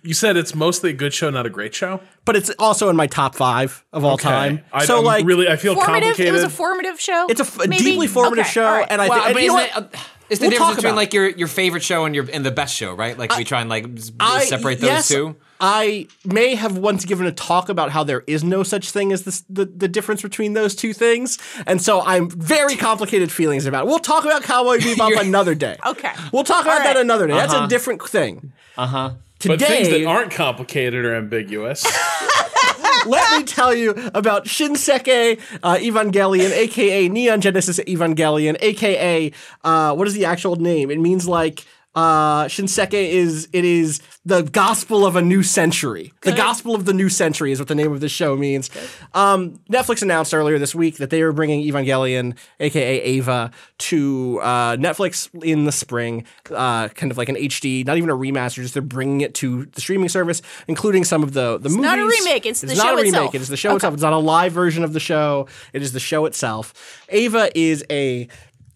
You 0.03 0.15
said 0.15 0.37
it's 0.37 0.55
mostly 0.55 0.91
a 0.91 0.93
good 0.93 1.13
show, 1.15 1.31
not 1.31 1.47
a 1.47 1.51
great 1.51 1.75
show. 1.75 2.01
But 2.25 2.37
it's 2.37 2.51
also 2.59 2.89
in 2.89 2.97
my 2.97 3.07
top 3.07 3.35
five 3.35 3.85
of 3.93 4.05
all 4.05 4.15
Okay. 4.15 4.29
time. 4.29 4.61
I, 4.73 4.85
so 4.85 4.99
I'm 4.99 5.05
like, 5.05 5.25
really, 5.27 5.49
I 5.49 5.57
feel 5.57 5.75
Formative. 5.75 6.03
complicated. 6.11 6.29
It 6.29 6.33
was 6.33 6.45
a 6.45 6.51
formative 6.51 7.01
show. 7.01 7.27
it's 7.29 7.41
a 7.41 7.45
f- 7.45 7.59
maybe? 7.67 7.79
deeply 7.83 8.07
formative 8.07 8.45
Okay, 8.45 8.53
show, 8.53 8.65
all 8.67 8.73
right. 8.79 8.87
and 8.91 9.01
I 9.03 9.09
Well, 9.09 9.19
think 9.19 9.27
and 9.27 9.35
but 9.35 9.43
you 9.43 9.49
isn't 9.59 9.75
what? 9.85 9.93
it, 9.93 9.97
uh, 9.97 9.99
it's 10.31 10.39
the 10.39 10.45
We'll 10.45 10.51
difference 10.51 10.69
talk 10.69 10.77
between 10.77 10.91
about 10.93 10.97
like 10.97 11.13
your 11.15 11.29
your 11.31 11.49
favorite 11.49 11.83
show 11.83 12.05
and 12.05 12.15
your 12.15 12.27
and 12.33 12.45
the 12.47 12.51
best 12.51 12.75
show, 12.75 12.95
right? 12.95 13.19
Like 13.19 13.37
we 13.37 13.45
try 13.45 13.61
and 13.61 13.69
like 13.69 13.87
s- 13.99 14.13
I- 14.21 14.45
separate 14.45 14.81
those 14.81 14.89
yes, 14.89 15.09
two. 15.09 15.37
I 15.61 16.09
may 16.25 16.55
have 16.55 16.77
once 16.79 17.05
given 17.05 17.27
a 17.27 17.33
talk 17.33 17.69
about 17.69 17.91
how 17.91 18.03
there 18.03 18.25
is 18.27 18.43
no 18.43 18.63
such 18.63 18.91
thing 18.91 19.13
as 19.13 19.23
this, 19.25 19.45
the 19.51 19.65
the 19.67 19.89
difference 19.89 20.23
between 20.23 20.55
those 20.55 20.75
two 20.75 20.93
things, 20.95 21.39
and 21.67 21.83
so 21.83 22.01
I'm 22.01 22.31
very 22.31 22.77
complicated 22.77 23.31
feelings 23.31 23.67
about 23.67 23.85
it. 23.85 23.89
We'll 23.89 23.99
talk 23.99 24.25
about 24.25 24.43
Cowboy 24.43 24.79
Bebop 24.79 25.21
another 25.21 25.55
day. 25.55 25.77
Okay. 25.87 26.13
We'll 26.33 26.45
talk 26.45 26.65
about 26.65 26.79
All 26.79 26.85
that 26.85 26.97
another 26.97 27.27
day. 27.27 27.35
That's 27.35 27.53
a 27.55 27.67
different 27.69 28.03
thing. 28.09 28.53
Uh 28.79 28.87
huh. 28.87 29.11
But 29.49 29.61
things 29.61 29.89
that 29.89 30.05
aren't 30.05 30.33
complicated 30.33 31.05
or 31.05 31.15
ambiguous. 31.15 31.85
let 33.07 33.39
me 33.39 33.45
tell 33.45 33.75
you 33.75 33.91
about 34.15 34.45
Shinseiki 34.45 35.41
uh, 35.63 35.77
Evangelion, 35.77 36.51
aka 36.51 37.09
Neon 37.09 37.41
Genesis 37.41 37.79
Evangelion, 37.81 38.57
aka 38.61 39.33
uh, 39.65 39.95
what 39.95 40.07
is 40.07 40.15
the 40.15 40.25
actual 40.25 40.57
name? 40.57 40.91
It 40.91 41.01
means 41.01 41.27
like 41.27 41.65
uh, 41.95 42.45
Shinseiki 42.45 42.93
is 43.11 43.49
it 43.53 43.65
is 43.65 44.01
the 44.25 44.43
gospel 44.43 45.05
of 45.05 45.17
a 45.17 45.23
new 45.23 45.43
century. 45.43 46.13
The 46.23 46.33
gospel 46.33 46.75
of 46.75 46.85
the 46.87 46.95
new 46.95 47.09
century 47.09 47.53
is 47.53 47.59
what 47.59 47.69
the 47.69 47.75
name 47.75 47.93
of 47.93 48.01
this 48.01 48.13
show 48.13 48.37
means. 48.37 48.71
Um, 49.13 49.61
Netflix 49.71 50.01
announced 50.01 50.33
earlier 50.33 50.59
this 50.59 50.75
week 50.75 50.97
that 50.99 51.11
they 51.11 51.23
were 51.23 51.33
bringing 51.33 51.63
Evangelion, 51.63 52.37
aka 52.61 53.05
Eva, 53.05 53.51
to 53.79 54.41
uh, 54.43 54.77
Netflix 54.77 55.29
in 55.45 55.65
the 55.65 55.73
spring, 55.73 56.25
uh, 56.51 56.89
kind 56.89 57.13
of 57.13 57.19
like 57.19 57.29
an 57.29 57.37
HD, 57.37 57.85
not 57.85 57.99
even 57.99 58.09
a 58.09 58.17
remaster, 58.17 58.63
just 58.63 58.75
they're 58.75 58.83
bringing 58.83 59.21
it 59.21 59.35
to 59.35 59.67
the 59.67 59.81
streaming 59.81 60.09
service, 60.09 60.41
including 60.69 61.05
some 61.05 61.23
of 61.23 61.35
the 61.35 61.59
the 61.59 61.69
movies. 61.69 61.83
not 61.83 61.99
a 61.99 62.07
remake, 62.07 62.47
it's 62.47 62.63
the 62.63 62.69
not 62.69 62.77
show 62.77 62.93
a 62.93 62.97
remake. 62.97 63.09
itself. 63.09 63.35
It 63.35 63.41
is 63.43 63.49
the 63.49 63.57
show 63.57 63.77
itself. 63.77 63.93
It's 63.95 64.03
not 64.03 64.13
a 64.15 64.19
live 64.19 64.53
version 64.53 64.83
of 64.85 64.93
the 64.95 65.01
show. 65.01 65.47
It 65.73 65.83
is 65.83 65.93
the 65.93 66.01
show 66.01 66.25
itself. 66.25 67.05
Eva 67.11 67.51
is 67.55 67.85
a 67.91 68.29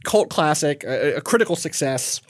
cult 0.04 0.28
classic, 0.28 0.84
a, 0.84 1.16
a 1.16 1.20
critical 1.20 1.56
success. 1.56 2.20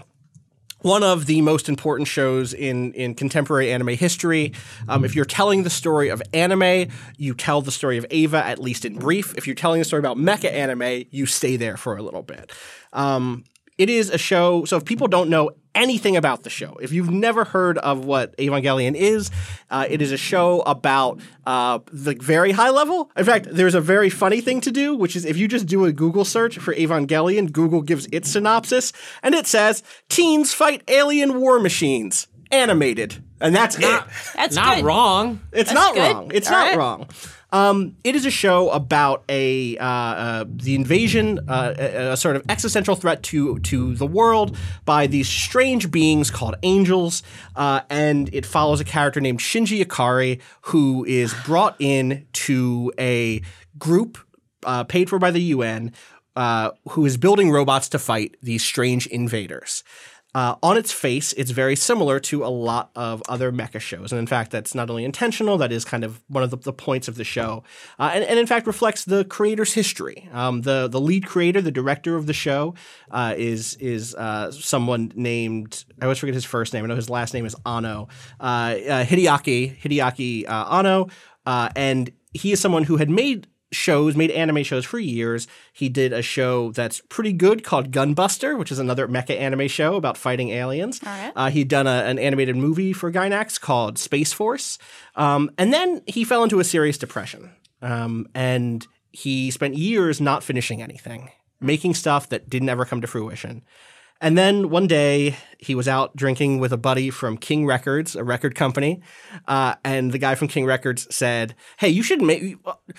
One 0.82 1.02
of 1.02 1.26
the 1.26 1.40
most 1.40 1.68
important 1.68 2.06
shows 2.06 2.52
in, 2.52 2.92
in 2.92 3.14
contemporary 3.14 3.72
anime 3.72 3.88
history. 3.88 4.52
Um, 4.88 5.04
if 5.04 5.16
you're 5.16 5.24
telling 5.24 5.62
the 5.62 5.70
story 5.70 6.10
of 6.10 6.22
anime, 6.32 6.90
you 7.16 7.34
tell 7.34 7.62
the 7.62 7.72
story 7.72 7.96
of 7.96 8.06
Eva, 8.10 8.44
at 8.44 8.58
least 8.58 8.84
in 8.84 8.96
brief. 8.96 9.34
If 9.36 9.46
you're 9.46 9.56
telling 9.56 9.80
a 9.80 9.84
story 9.84 10.00
about 10.00 10.16
mecha 10.16 10.52
anime, 10.52 11.04
you 11.10 11.26
stay 11.26 11.56
there 11.56 11.76
for 11.76 11.96
a 11.96 12.02
little 12.02 12.22
bit. 12.22 12.52
Um, 12.92 13.44
it 13.78 13.90
is 13.90 14.10
a 14.10 14.18
show. 14.18 14.64
So 14.64 14.76
if 14.76 14.84
people 14.84 15.08
don't 15.08 15.28
know 15.30 15.50
anything 15.74 16.16
about 16.16 16.42
the 16.42 16.50
show, 16.50 16.76
if 16.80 16.92
you've 16.92 17.10
never 17.10 17.44
heard 17.44 17.76
of 17.78 18.04
what 18.04 18.36
Evangelion 18.38 18.94
is, 18.94 19.30
uh, 19.70 19.86
it 19.88 20.00
is 20.00 20.12
a 20.12 20.16
show 20.16 20.62
about 20.62 21.20
uh, 21.44 21.80
the 21.92 22.14
very 22.14 22.52
high 22.52 22.70
level. 22.70 23.10
In 23.16 23.24
fact, 23.24 23.48
there's 23.50 23.74
a 23.74 23.80
very 23.80 24.08
funny 24.08 24.40
thing 24.40 24.60
to 24.62 24.70
do, 24.70 24.96
which 24.96 25.14
is 25.16 25.24
if 25.24 25.36
you 25.36 25.48
just 25.48 25.66
do 25.66 25.84
a 25.84 25.92
Google 25.92 26.24
search 26.24 26.58
for 26.58 26.74
Evangelion, 26.74 27.52
Google 27.52 27.82
gives 27.82 28.06
its 28.12 28.30
synopsis, 28.30 28.92
and 29.22 29.34
it 29.34 29.46
says 29.46 29.82
teens 30.08 30.54
fight 30.54 30.82
alien 30.88 31.38
war 31.40 31.58
machines, 31.60 32.26
animated, 32.50 33.22
and 33.40 33.54
that's 33.54 33.76
it. 33.78 34.02
That's 34.34 34.56
Not 34.56 34.76
good. 34.76 34.84
wrong. 34.86 35.40
It's 35.52 35.70
That's 35.70 35.74
not 35.74 35.94
good. 35.94 36.14
wrong. 36.14 36.30
It's 36.32 36.46
All 36.48 36.52
not 36.54 36.66
right. 36.68 36.78
wrong. 36.78 37.08
Um, 37.52 37.96
it 38.02 38.16
is 38.16 38.26
a 38.26 38.30
show 38.30 38.70
about 38.70 39.24
a 39.28 39.76
uh, 39.78 39.84
uh, 39.84 40.44
the 40.48 40.74
invasion, 40.74 41.38
uh, 41.48 41.74
a, 41.78 42.12
a 42.12 42.16
sort 42.16 42.36
of 42.36 42.42
existential 42.48 42.96
threat 42.96 43.22
to 43.24 43.58
to 43.60 43.94
the 43.94 44.06
world 44.06 44.56
by 44.84 45.06
these 45.06 45.28
strange 45.28 45.90
beings 45.90 46.30
called 46.30 46.56
angels, 46.62 47.22
uh, 47.54 47.82
and 47.88 48.28
it 48.32 48.44
follows 48.44 48.80
a 48.80 48.84
character 48.84 49.20
named 49.20 49.38
Shinji 49.38 49.84
Ikari 49.84 50.40
who 50.62 51.04
is 51.04 51.34
brought 51.44 51.76
in 51.78 52.26
to 52.32 52.92
a 52.98 53.42
group 53.78 54.18
uh, 54.64 54.84
paid 54.84 55.08
for 55.08 55.18
by 55.18 55.30
the 55.30 55.42
UN 55.42 55.92
uh, 56.36 56.70
who 56.90 57.06
is 57.06 57.16
building 57.16 57.50
robots 57.50 57.88
to 57.88 57.98
fight 57.98 58.36
these 58.42 58.62
strange 58.62 59.06
invaders. 59.06 59.82
Uh, 60.36 60.54
on 60.62 60.76
its 60.76 60.92
face, 60.92 61.32
it's 61.32 61.50
very 61.50 61.74
similar 61.74 62.20
to 62.20 62.44
a 62.44 62.52
lot 62.52 62.90
of 62.94 63.22
other 63.26 63.50
mecha 63.50 63.80
shows. 63.80 64.12
And 64.12 64.18
in 64.18 64.26
fact, 64.26 64.50
that's 64.50 64.74
not 64.74 64.90
only 64.90 65.02
intentional, 65.02 65.56
that 65.56 65.72
is 65.72 65.82
kind 65.82 66.04
of 66.04 66.22
one 66.28 66.42
of 66.42 66.50
the, 66.50 66.58
the 66.58 66.74
points 66.74 67.08
of 67.08 67.14
the 67.14 67.24
show. 67.24 67.64
Uh, 67.98 68.10
and, 68.12 68.22
and 68.22 68.38
in 68.38 68.46
fact, 68.46 68.66
reflects 68.66 69.06
the 69.06 69.24
creator's 69.24 69.72
history. 69.72 70.28
Um, 70.34 70.60
the, 70.60 70.88
the 70.88 71.00
lead 71.00 71.24
creator, 71.24 71.62
the 71.62 71.72
director 71.72 72.16
of 72.16 72.26
the 72.26 72.34
show, 72.34 72.74
uh, 73.10 73.32
is, 73.34 73.76
is 73.76 74.14
uh, 74.14 74.50
someone 74.52 75.10
named, 75.14 75.86
I 76.02 76.04
always 76.04 76.18
forget 76.18 76.34
his 76.34 76.44
first 76.44 76.74
name. 76.74 76.84
I 76.84 76.88
know 76.88 76.96
his 76.96 77.08
last 77.08 77.32
name 77.32 77.46
is 77.46 77.56
Anno. 77.64 78.08
Uh, 78.38 78.44
uh, 78.44 79.04
Hideaki, 79.06 79.80
Hideaki 79.80 80.46
Anno. 80.46 81.08
and 81.46 82.12
he 82.34 82.52
is 82.52 82.60
someone 82.60 82.84
who 82.84 82.98
had 82.98 83.08
made 83.08 83.46
shows, 83.76 84.16
made 84.16 84.30
anime 84.30 84.62
shows 84.62 84.84
for 84.84 84.98
years. 84.98 85.46
He 85.72 85.88
did 85.88 86.12
a 86.12 86.22
show 86.22 86.72
that's 86.72 87.00
pretty 87.08 87.32
good 87.32 87.62
called 87.62 87.92
Gunbuster, 87.92 88.58
which 88.58 88.72
is 88.72 88.78
another 88.78 89.06
mecha 89.06 89.38
anime 89.38 89.68
show 89.68 89.94
about 89.94 90.16
fighting 90.16 90.50
aliens. 90.50 91.00
right. 91.04 91.32
Uh, 91.36 91.50
he'd 91.50 91.68
done 91.68 91.86
a, 91.86 92.04
an 92.04 92.18
animated 92.18 92.56
movie 92.56 92.92
for 92.92 93.12
Gainax 93.12 93.60
called 93.60 93.98
Space 93.98 94.32
Force. 94.32 94.78
Um, 95.14 95.50
and 95.58 95.72
then 95.72 96.02
he 96.06 96.24
fell 96.24 96.42
into 96.42 96.58
a 96.58 96.64
serious 96.64 96.98
depression. 96.98 97.52
Um, 97.82 98.26
and 98.34 98.86
he 99.12 99.50
spent 99.50 99.76
years 99.76 100.20
not 100.20 100.42
finishing 100.42 100.82
anything, 100.82 101.30
making 101.60 101.94
stuff 101.94 102.28
that 102.30 102.50
didn't 102.50 102.68
ever 102.68 102.84
come 102.84 103.00
to 103.00 103.06
fruition. 103.06 103.62
And 104.20 104.36
then 104.36 104.70
one 104.70 104.86
day 104.86 105.36
he 105.58 105.74
was 105.74 105.88
out 105.88 106.16
drinking 106.16 106.58
with 106.58 106.72
a 106.72 106.76
buddy 106.78 107.10
from 107.10 107.36
King 107.36 107.66
Records, 107.66 108.16
a 108.16 108.24
record 108.24 108.54
company, 108.54 109.00
uh, 109.46 109.74
and 109.84 110.12
the 110.12 110.18
guy 110.18 110.34
from 110.34 110.48
King 110.48 110.64
Records 110.64 111.06
said, 111.14 111.54
"Hey, 111.78 111.88
you 111.88 112.02
should 112.02 112.22
make. 112.22 112.56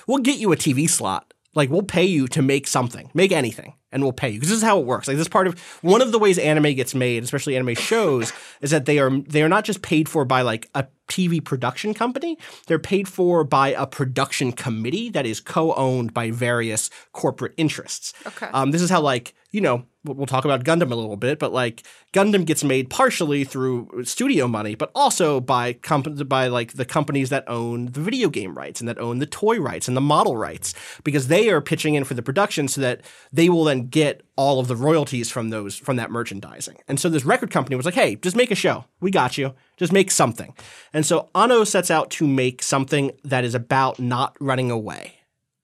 We'll 0.07 0.19
get 0.19 0.37
you 0.37 0.51
a 0.51 0.57
TV 0.57 0.89
slot. 0.89 1.33
Like 1.57 1.71
we'll 1.71 1.81
pay 1.81 2.05
you 2.05 2.27
to 2.27 2.43
make 2.43 2.67
something, 2.67 3.09
make 3.15 3.31
anything, 3.31 3.73
and 3.91 4.03
we'll 4.03 4.13
pay 4.13 4.29
you 4.29 4.35
because 4.35 4.49
this 4.49 4.59
is 4.59 4.63
how 4.63 4.79
it 4.79 4.85
works. 4.85 5.07
Like 5.07 5.17
this 5.17 5.27
part 5.27 5.47
of 5.47 5.59
one 5.81 6.03
of 6.03 6.11
the 6.11 6.19
ways 6.19 6.37
anime 6.37 6.75
gets 6.75 6.93
made, 6.93 7.23
especially 7.23 7.55
anime 7.55 7.73
shows, 7.73 8.31
is 8.61 8.69
that 8.69 8.85
they 8.85 8.99
are 8.99 9.09
they 9.09 9.41
are 9.41 9.49
not 9.49 9.63
just 9.63 9.81
paid 9.81 10.07
for 10.07 10.23
by 10.23 10.43
like 10.43 10.69
a 10.75 10.85
TV 11.07 11.43
production 11.43 11.95
company. 11.95 12.37
They're 12.67 12.77
paid 12.77 13.07
for 13.07 13.43
by 13.43 13.69
a 13.69 13.87
production 13.87 14.51
committee 14.51 15.09
that 15.09 15.25
is 15.25 15.39
co-owned 15.39 16.13
by 16.13 16.29
various 16.29 16.91
corporate 17.11 17.55
interests. 17.57 18.13
Okay. 18.27 18.49
Um, 18.53 18.69
this 18.69 18.83
is 18.83 18.91
how 18.91 19.01
like 19.01 19.33
you 19.49 19.61
know 19.61 19.83
we'll 20.07 20.25
talk 20.25 20.45
about 20.45 20.63
Gundam 20.63 20.91
a 20.91 20.95
little 20.95 21.17
bit, 21.17 21.39
but 21.39 21.51
like 21.51 21.83
Gundam 22.13 22.45
gets 22.45 22.63
made 22.63 22.89
partially 22.89 23.43
through 23.43 24.03
studio 24.05 24.47
money, 24.47 24.75
but 24.75 24.91
also 24.95 25.39
by 25.39 25.73
comp- 25.73 26.27
by 26.27 26.47
like 26.47 26.73
the 26.73 26.85
companies 26.85 27.29
that 27.29 27.43
own 27.47 27.87
the 27.87 27.99
video 27.99 28.29
game 28.29 28.55
rights 28.57 28.79
and 28.79 28.87
that 28.87 28.97
own 28.97 29.19
the 29.19 29.25
toy 29.25 29.59
rights 29.59 29.87
and 29.87 29.97
the 29.97 30.01
model 30.01 30.37
rights 30.37 30.73
because 31.03 31.27
they 31.27 31.49
are 31.49 31.61
pitching 31.61 31.95
in 31.95 32.03
for 32.03 32.13
the 32.13 32.21
production 32.21 32.67
so 32.67 32.81
that 32.81 33.01
they 33.31 33.49
will 33.49 33.63
then 33.63 33.87
get 33.87 34.21
all 34.35 34.59
of 34.59 34.67
the 34.67 34.75
royalties 34.75 35.29
from 35.29 35.49
those 35.49 35.75
from 35.75 35.97
that 35.97 36.11
merchandising. 36.11 36.77
And 36.87 36.99
so 36.99 37.09
this 37.09 37.25
record 37.25 37.51
company 37.51 37.75
was 37.75 37.85
like, 37.85 37.95
"Hey, 37.95 38.15
just 38.15 38.35
make 38.35 38.51
a 38.51 38.55
show. 38.55 38.85
We 38.99 39.11
got 39.11 39.37
you. 39.37 39.53
Just 39.75 39.91
make 39.91 40.11
something." 40.11 40.53
And 40.93 41.05
so 41.05 41.29
Anno 41.35 41.63
sets 41.63 41.91
out 41.91 42.09
to 42.11 42.27
make 42.27 42.63
something 42.63 43.11
that 43.23 43.43
is 43.43 43.55
about 43.55 43.99
not 43.99 44.35
running 44.39 44.71
away. 44.71 45.13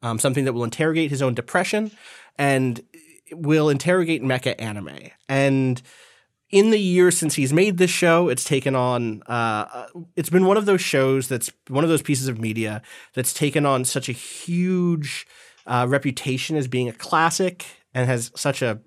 Um, 0.01 0.19
something 0.19 0.43
that 0.43 0.51
will 0.51 0.65
interrogate 0.65 1.11
his 1.11 1.21
own 1.21 1.33
depression 1.33 1.89
and 2.37 2.81
will 3.33 3.69
interrogate 3.69 4.23
mecha 4.23 4.55
anime. 4.59 5.11
And 5.27 5.81
in 6.49 6.69
the 6.69 6.79
years 6.79 7.17
since 7.17 7.33
he's 7.33 7.51
made 7.51 7.77
this 7.77 7.89
show, 7.89 8.29
it's 8.29 8.43
taken 8.43 8.75
on. 8.75 9.23
Uh, 9.23 9.87
it's 10.15 10.29
been 10.29 10.45
one 10.45 10.57
of 10.57 10.65
those 10.65 10.81
shows 10.81 11.27
that's 11.27 11.51
one 11.67 11.83
of 11.83 11.89
those 11.89 12.03
pieces 12.03 12.27
of 12.27 12.39
media 12.39 12.81
that's 13.15 13.33
taken 13.33 13.65
on 13.65 13.85
such 13.85 14.07
a 14.07 14.13
huge 14.13 15.25
uh, 15.65 15.85
reputation 15.89 16.55
as 16.55 16.67
being 16.67 16.87
a 16.87 16.93
classic 16.93 17.65
and 17.93 18.07
has 18.07 18.31
such 18.35 18.61
a 18.61 18.81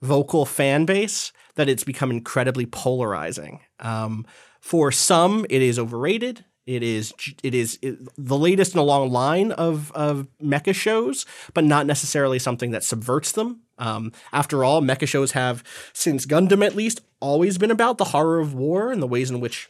vocal 0.00 0.46
fan 0.46 0.86
base 0.86 1.32
that 1.56 1.68
it's 1.68 1.84
become 1.84 2.10
incredibly 2.10 2.64
polarizing. 2.64 3.60
Um, 3.80 4.26
for 4.60 4.90
some, 4.92 5.44
it 5.50 5.62
is 5.62 5.78
overrated. 5.78 6.44
It 6.70 6.84
is 6.84 7.12
it 7.42 7.52
is 7.52 7.80
the 7.82 8.38
latest 8.38 8.74
in 8.74 8.78
a 8.78 8.84
long 8.84 9.10
line 9.10 9.50
of 9.50 9.90
of 9.90 10.28
mecha 10.40 10.72
shows, 10.72 11.26
but 11.52 11.64
not 11.64 11.84
necessarily 11.84 12.38
something 12.38 12.70
that 12.70 12.84
subverts 12.84 13.32
them. 13.32 13.62
Um, 13.76 14.12
after 14.32 14.62
all, 14.62 14.80
mecha 14.80 15.08
shows 15.08 15.32
have, 15.32 15.64
since 15.92 16.26
Gundam 16.26 16.64
at 16.64 16.76
least, 16.76 17.00
always 17.18 17.58
been 17.58 17.72
about 17.72 17.98
the 17.98 18.04
horror 18.04 18.38
of 18.38 18.54
war 18.54 18.92
and 18.92 19.02
the 19.02 19.08
ways 19.08 19.30
in 19.30 19.40
which 19.40 19.68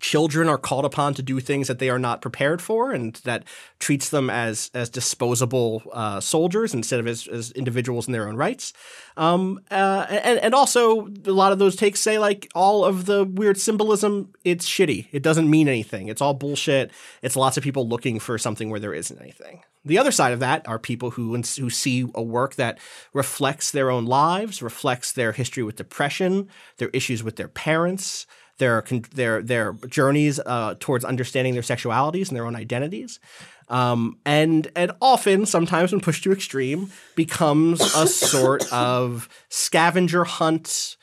children 0.00 0.48
are 0.48 0.58
called 0.58 0.84
upon 0.84 1.14
to 1.14 1.22
do 1.22 1.40
things 1.40 1.68
that 1.68 1.78
they 1.78 1.90
are 1.90 1.98
not 1.98 2.20
prepared 2.20 2.60
for 2.60 2.92
and 2.92 3.14
that 3.24 3.44
treats 3.78 4.08
them 4.10 4.30
as 4.30 4.70
as 4.74 4.88
disposable 4.88 5.82
uh, 5.92 6.20
soldiers 6.20 6.74
instead 6.74 7.00
of 7.00 7.06
as, 7.06 7.26
as 7.28 7.50
individuals 7.52 8.06
in 8.06 8.12
their 8.12 8.28
own 8.28 8.36
rights. 8.36 8.72
Um, 9.16 9.60
uh, 9.70 10.06
and, 10.08 10.38
and 10.38 10.54
also 10.54 11.08
a 11.26 11.32
lot 11.32 11.52
of 11.52 11.58
those 11.58 11.76
takes 11.76 12.00
say 12.00 12.18
like 12.18 12.48
all 12.54 12.84
of 12.84 13.06
the 13.06 13.24
weird 13.24 13.58
symbolism 13.58 14.32
it's 14.44 14.68
shitty. 14.68 15.08
It 15.12 15.22
doesn't 15.22 15.50
mean 15.50 15.68
anything. 15.68 16.08
It's 16.08 16.20
all 16.20 16.34
bullshit. 16.34 16.90
It's 17.22 17.36
lots 17.36 17.56
of 17.56 17.62
people 17.62 17.88
looking 17.88 18.18
for 18.18 18.38
something 18.38 18.70
where 18.70 18.80
there 18.80 18.94
isn't 18.94 19.20
anything. 19.20 19.62
The 19.84 19.98
other 19.98 20.12
side 20.12 20.32
of 20.32 20.40
that 20.40 20.66
are 20.68 20.78
people 20.78 21.12
who 21.12 21.34
who 21.34 21.70
see 21.70 22.06
a 22.14 22.22
work 22.22 22.56
that 22.56 22.78
reflects 23.12 23.70
their 23.70 23.90
own 23.90 24.06
lives 24.06 24.62
reflects 24.62 25.12
their 25.12 25.32
history 25.32 25.62
with 25.62 25.76
depression 25.76 26.48
their 26.78 26.90
issues 26.90 27.22
with 27.22 27.36
their 27.36 27.48
parents 27.48 28.26
their 28.58 28.84
their 29.14 29.42
their 29.42 29.72
journeys 29.88 30.40
uh, 30.44 30.74
towards 30.78 31.04
understanding 31.04 31.54
their 31.54 31.62
sexualities 31.62 32.28
and 32.28 32.36
their 32.36 32.46
own 32.46 32.56
identities. 32.56 33.20
Um, 33.68 34.18
and 34.24 34.70
and 34.74 34.92
often, 35.00 35.46
sometimes 35.46 35.92
when 35.92 36.00
pushed 36.00 36.24
to 36.24 36.32
extreme, 36.32 36.90
becomes 37.16 37.80
a 37.94 38.06
sort 38.06 38.70
of 38.72 39.28
scavenger 39.48 40.24
hunt 40.24 40.96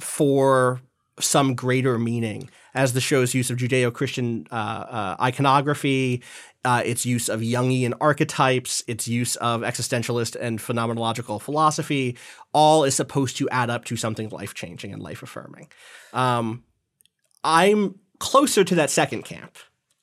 for 0.00 0.80
some 1.20 1.54
greater 1.54 1.98
meaning, 1.98 2.50
as 2.74 2.92
the 2.92 3.00
show's 3.00 3.34
use 3.34 3.48
of 3.48 3.56
Judeo-Christian 3.56 4.46
uh, 4.50 4.54
uh, 4.54 5.16
iconography, 5.20 6.22
uh, 6.64 6.82
its 6.84 7.06
use 7.06 7.28
of 7.28 7.40
Jungian 7.40 7.94
archetypes, 8.00 8.82
its 8.88 9.06
use 9.06 9.36
of 9.36 9.60
existentialist 9.60 10.36
and 10.40 10.58
phenomenological 10.58 11.40
philosophy, 11.40 12.16
all 12.52 12.82
is 12.82 12.96
supposed 12.96 13.36
to 13.36 13.48
add 13.50 13.70
up 13.70 13.84
to 13.84 13.96
something 13.96 14.28
life-changing 14.30 14.92
and 14.92 15.02
life-affirming. 15.02 15.68
Um, 16.12 16.64
I'm 17.44 17.98
closer 18.18 18.64
to 18.64 18.74
that 18.76 18.90
second 18.90 19.22
camp. 19.24 19.56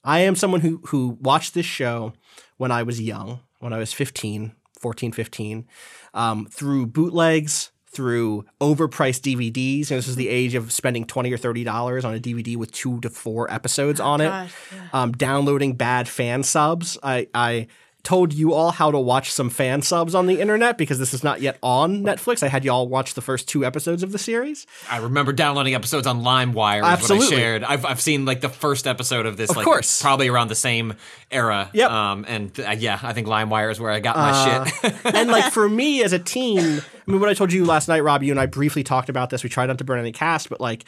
I 0.04 0.20
am 0.20 0.36
someone 0.36 0.62
who 0.62 0.82
who 0.88 1.18
watched 1.22 1.54
this 1.54 1.66
show 1.66 2.14
when 2.58 2.72
I 2.72 2.84
was 2.84 3.02
young, 3.02 3.40
when 3.60 3.74
I 3.74 3.78
was 3.80 3.92
15, 3.94 4.54
14, 4.80 5.12
15, 5.12 5.68
um, 6.14 6.48
through 6.52 6.88
bootlegs, 6.88 7.72
through 7.88 8.46
overpriced 8.60 9.22
DVDs. 9.22 9.90
And 9.92 9.98
this 9.98 10.08
was 10.08 10.16
the 10.16 10.30
age 10.30 10.56
of 10.56 10.72
spending 10.72 11.06
20 11.06 11.32
or 11.34 11.38
$30 11.38 12.06
on 12.06 12.16
a 12.16 12.20
DVD 12.20 12.56
with 12.56 12.72
two 12.72 13.00
to 13.02 13.10
four 13.10 13.52
episodes 13.52 14.00
on 14.00 14.22
it. 14.22 14.30
gosh, 14.30 14.54
Um, 14.94 15.12
downloading 15.12 15.74
bad 15.74 16.08
fan 16.08 16.44
subs. 16.44 16.98
I, 17.04 17.28
I 17.34 17.68
told 18.04 18.34
you 18.34 18.54
all 18.54 18.72
how 18.72 18.90
to 18.92 19.00
watch 19.00 19.32
some 19.32 19.50
fan 19.50 19.82
subs 19.82 20.16
on 20.16 20.26
the 20.26 20.40
internet 20.42 20.78
because 20.78 20.98
this 21.00 21.14
is 21.14 21.24
not 21.24 21.42
yet 21.42 21.58
on 21.62 22.04
Netflix. 22.04 22.42
I 22.42 22.48
had 22.48 22.66
you 22.66 22.72
all 22.72 22.88
watch 22.88 23.14
the 23.14 23.22
first 23.22 23.48
two 23.48 23.64
episodes 23.64 24.02
of 24.02 24.12
the 24.12 24.18
series. 24.18 24.66
I 24.90 24.98
remember 24.98 25.34
downloading 25.34 25.76
episodes 25.76 26.08
on 26.08 26.22
LimeWire. 26.22 26.78
Is 26.78 26.82
what 26.82 26.90
I 26.90 26.94
Absolutely. 26.94 27.28
shared. 27.28 27.64
I've 27.64 27.86
I've 27.86 28.02
seen 28.02 28.26
like 28.26 28.42
the 28.42 28.50
first 28.50 28.88
episode 28.88 29.26
of 29.26 29.38
this. 29.38 29.50
Of 29.50 29.58
like, 29.58 29.66
course. 29.66 30.02
probably 30.02 30.28
around 30.28 30.48
the 30.48 30.56
same 30.56 30.96
era. 31.30 31.70
Yep. 31.74 31.92
Um, 31.92 32.26
and 32.28 32.60
uh, 32.60 32.76
yeah, 32.78 33.00
I 33.02 33.14
think 33.14 33.28
LimeWire 33.28 33.72
is 33.72 33.80
where 33.80 33.92
I 33.92 34.00
got 34.00 34.16
my 34.16 34.72
shit. 34.82 34.96
and 35.16 35.30
like 35.30 35.52
for 35.52 35.70
me 35.70 36.04
as 36.04 36.14
a 36.14 36.20
teen, 36.20 36.60
I 36.60 37.12
mean, 37.12 37.20
what 37.20 37.30
I 37.30 37.34
told 37.34 37.54
you 37.54 37.66
last 37.66 37.88
night, 37.88 38.02
Rob, 38.02 38.24
you 38.24 38.32
and 38.32 38.40
I 38.40 38.48
briefly 38.48 38.84
talked 38.84 39.10
about 39.10 39.30
this. 39.30 39.44
We 39.44 39.50
tried 39.50 39.68
not 39.68 39.78
to 39.78 39.84
burn 39.84 40.00
any 40.00 40.12
cast, 40.12 40.50
but 40.50 40.60
like 40.60 40.86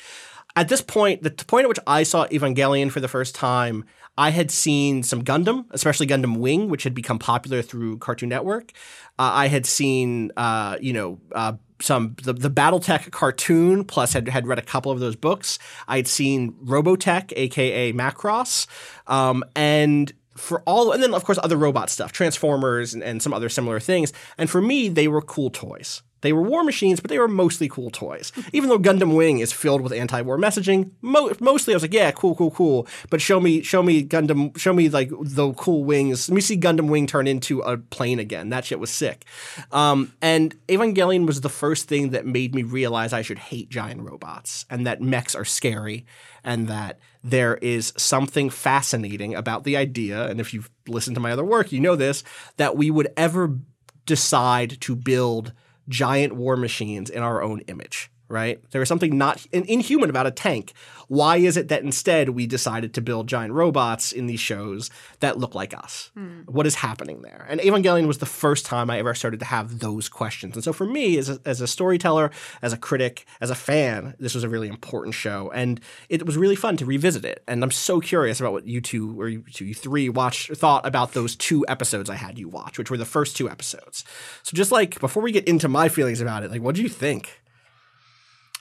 at 0.56 0.70
this 0.70 0.82
point, 0.82 1.24
the 1.24 1.32
point 1.32 1.66
at 1.66 1.70
which 1.70 1.80
I 1.88 2.04
saw 2.04 2.28
Evangelion 2.28 2.92
for 2.92 3.00
the 3.00 3.08
first 3.08 3.36
time, 3.36 3.86
I 4.18 4.30
had 4.30 4.52
seen 4.52 5.04
some 5.04 5.24
Gundam, 5.24 5.66
especially 5.72 6.08
Gundam 6.08 6.38
Wing, 6.38 6.70
which 6.70 6.84
had 6.84 6.94
become 6.94 7.18
popular 7.18 7.62
through 7.62 7.98
Cartoon 7.98 8.30
Network. 8.30 8.72
Uh, 9.18 9.32
I 9.34 9.48
had 9.48 9.66
seen, 9.66 10.32
uh, 10.38 10.78
you 10.80 10.94
know, 10.94 11.20
uh, 11.34 11.54
some 11.82 12.16
the, 12.24 12.34
the 12.34 12.50
BattleTech 12.50 13.12
cartoon, 13.12 13.84
plus 13.84 14.14
had 14.14 14.28
had 14.30 14.48
read 14.48 14.60
a 14.60 14.64
couple 14.64 14.92
of 14.92 15.00
those 15.00 15.16
books. 15.16 15.60
I'd 15.88 16.08
seen 16.08 16.54
Robotech, 16.64 17.34
aka 17.36 17.92
Macross, 17.92 18.68
um, 19.08 19.44
and 19.56 20.12
for 20.36 20.62
all, 20.62 20.92
and 20.92 21.04
then 21.04 21.14
of 21.14 21.24
course 21.24 21.40
other 21.44 21.58
robot 21.58 21.90
stuff, 21.90 22.12
Transformers, 22.12 22.94
and, 22.94 23.04
and 23.04 23.22
some 23.22 23.34
other 23.34 23.50
similar 23.50 23.80
things. 23.80 24.14
And 24.38 24.50
for 24.50 24.62
me, 24.62 24.90
they 24.90 25.08
were 25.08 25.22
cool 25.22 25.50
toys. 25.50 26.02
They 26.24 26.34
were 26.34 26.42
war 26.42 26.64
machines, 26.64 27.02
but 27.02 27.10
they 27.10 27.20
were 27.20 27.28
mostly 27.28 27.68
cool 27.68 27.92
toys. 27.92 28.32
Even 28.54 28.70
though 28.70 28.80
Gundam 28.80 29.16
Wing 29.16 29.40
is 29.40 29.52
filled 29.52 29.82
with 29.82 29.92
anti-war 29.92 30.38
messaging, 30.38 30.92
mo- 31.02 31.34
mostly 31.40 31.74
I 31.74 31.76
was 31.76 31.84
like, 31.84 31.94
yeah, 31.94 32.12
cool, 32.12 32.34
cool, 32.34 32.52
cool. 32.52 32.88
But 33.10 33.22
show 33.22 33.40
me, 33.40 33.62
show 33.62 33.84
me 33.84 34.04
Gundam, 34.04 34.58
show 34.58 34.74
me 34.74 34.88
like 34.88 35.12
the 35.22 35.54
cool 35.54 35.84
wings. 35.84 36.30
Let 36.30 36.36
me 36.36 36.42
see 36.42 36.58
Gundam 36.58 36.88
Wing 36.90 37.08
turn 37.08 37.28
into 37.28 37.60
a 37.60 37.78
plane 37.78 38.20
again. 38.20 38.50
That 38.50 38.64
shit 38.64 38.80
was 38.80 38.90
sick. 38.90 39.26
Um, 39.72 40.14
and 40.22 40.56
Evangelion 40.68 41.28
was 41.28 41.42
the 41.42 41.50
first 41.50 41.90
thing 41.90 42.12
that 42.12 42.26
made 42.26 42.56
me 42.56 42.64
realize 42.64 43.12
I 43.12 43.22
should 43.22 43.40
hate 43.40 43.70
giant 43.70 44.02
robots 44.02 44.66
and 44.70 44.88
that 44.88 45.02
mechs 45.02 45.36
are 45.36 45.46
scary 45.46 46.06
and 46.42 46.70
that 46.70 47.00
there 47.22 47.56
is 47.56 47.92
something 47.98 48.50
fascinating 48.50 49.36
about 49.36 49.66
the 49.66 49.76
idea. 49.76 50.28
And 50.28 50.40
if 50.40 50.54
you've 50.54 50.70
listened 50.88 51.16
to 51.16 51.22
my 51.22 51.34
other 51.34 51.44
work, 51.44 51.74
you 51.74 51.82
know 51.82 51.98
this 51.98 52.24
that 52.56 52.78
we 52.78 52.90
would 52.90 53.10
ever 53.18 53.60
decide 54.06 54.80
to 54.82 54.96
build 54.96 55.54
giant 55.88 56.34
war 56.34 56.56
machines 56.56 57.10
in 57.10 57.24
our 57.24 57.42
own 57.42 57.60
image? 57.62 58.12
Right? 58.30 58.60
There 58.72 58.82
is 58.82 58.88
something 58.88 59.18
not 59.18 59.46
in- 59.52 59.66
inhuman 59.66 60.10
about 60.10 60.26
a 60.26 60.32
tank. 60.32 60.74
Why 61.08 61.38
is 61.38 61.58
it 61.58 61.68
that 61.68 61.84
instead 61.84 62.30
we 62.30 62.48
decided 62.48 62.94
to 62.94 63.02
build 63.02 63.28
giant 63.28 63.54
robots 63.54 64.12
in 64.12 64.26
these 64.26 64.40
shows 64.40 64.90
that 65.20 65.38
look 65.38 65.54
like 65.54 65.78
us? 65.78 66.10
Hmm. 66.16 66.42
What 66.48 66.66
is 66.66 66.76
happening 66.76 67.22
there? 67.22 67.46
And 67.48 67.60
Evangelion 67.60 68.08
was 68.08 68.18
the 68.18 68.26
first 68.26 68.66
time 68.66 68.90
I 68.90 68.98
ever 69.00 69.14
started 69.14 69.40
to 69.42 69.46
have 69.46 69.80
those 69.80 70.10
questions. 70.10 70.56
And 70.56 70.64
so 70.64 70.74
for 70.74 70.86
me, 70.86 71.18
as 71.18 71.30
a, 71.30 71.40
as 71.46 71.62
a 71.62 71.68
storyteller, 71.68 72.32
as 72.62 72.74
a 72.74 72.78
critic, 72.78 73.26
as 73.42 73.50
a 73.50 73.56
fan, 73.56 74.16
this 74.20 74.34
was 74.34 74.44
a 74.44 74.50
really 74.50 74.70
important 74.70 75.14
show. 75.14 75.52
And 75.54 75.80
it 76.10 76.26
was 76.26 76.38
really 76.38 76.56
fun 76.56 76.78
to 76.78 76.86
revisit 76.86 77.26
it. 77.26 77.44
And 77.48 77.64
I'm 77.64 77.72
so 77.72 78.00
curious 78.00 78.40
about 78.40 78.54
what 78.54 78.66
you 78.66 78.82
two 78.82 79.20
or 79.20 79.28
you 79.28 79.44
two, 79.54 79.66
you 79.66 79.74
three 79.76 80.10
watched 80.10 80.56
thought 80.56 80.86
about 80.86 81.14
those 81.14 81.36
two 81.36 81.66
episodes 81.68 82.10
I 82.10 82.16
had 82.16 82.40
you 82.40 82.48
watch, 82.48 82.80
which 82.80 82.90
were 82.90 82.98
the 82.98 83.06
first 83.06 83.38
two 83.38 83.50
episodes. 83.50 84.04
So 84.44 84.56
just 84.56 84.72
like 84.72 85.00
before 85.00 85.22
we 85.22 85.32
get 85.32 85.48
into 85.48 85.68
my 85.68 85.90
feelings 85.90 86.22
about 86.22 86.44
it, 86.44 86.52
like 86.52 86.62
what 86.62 86.76
do 86.76 86.82
you 86.82 86.90
think? 86.90 87.43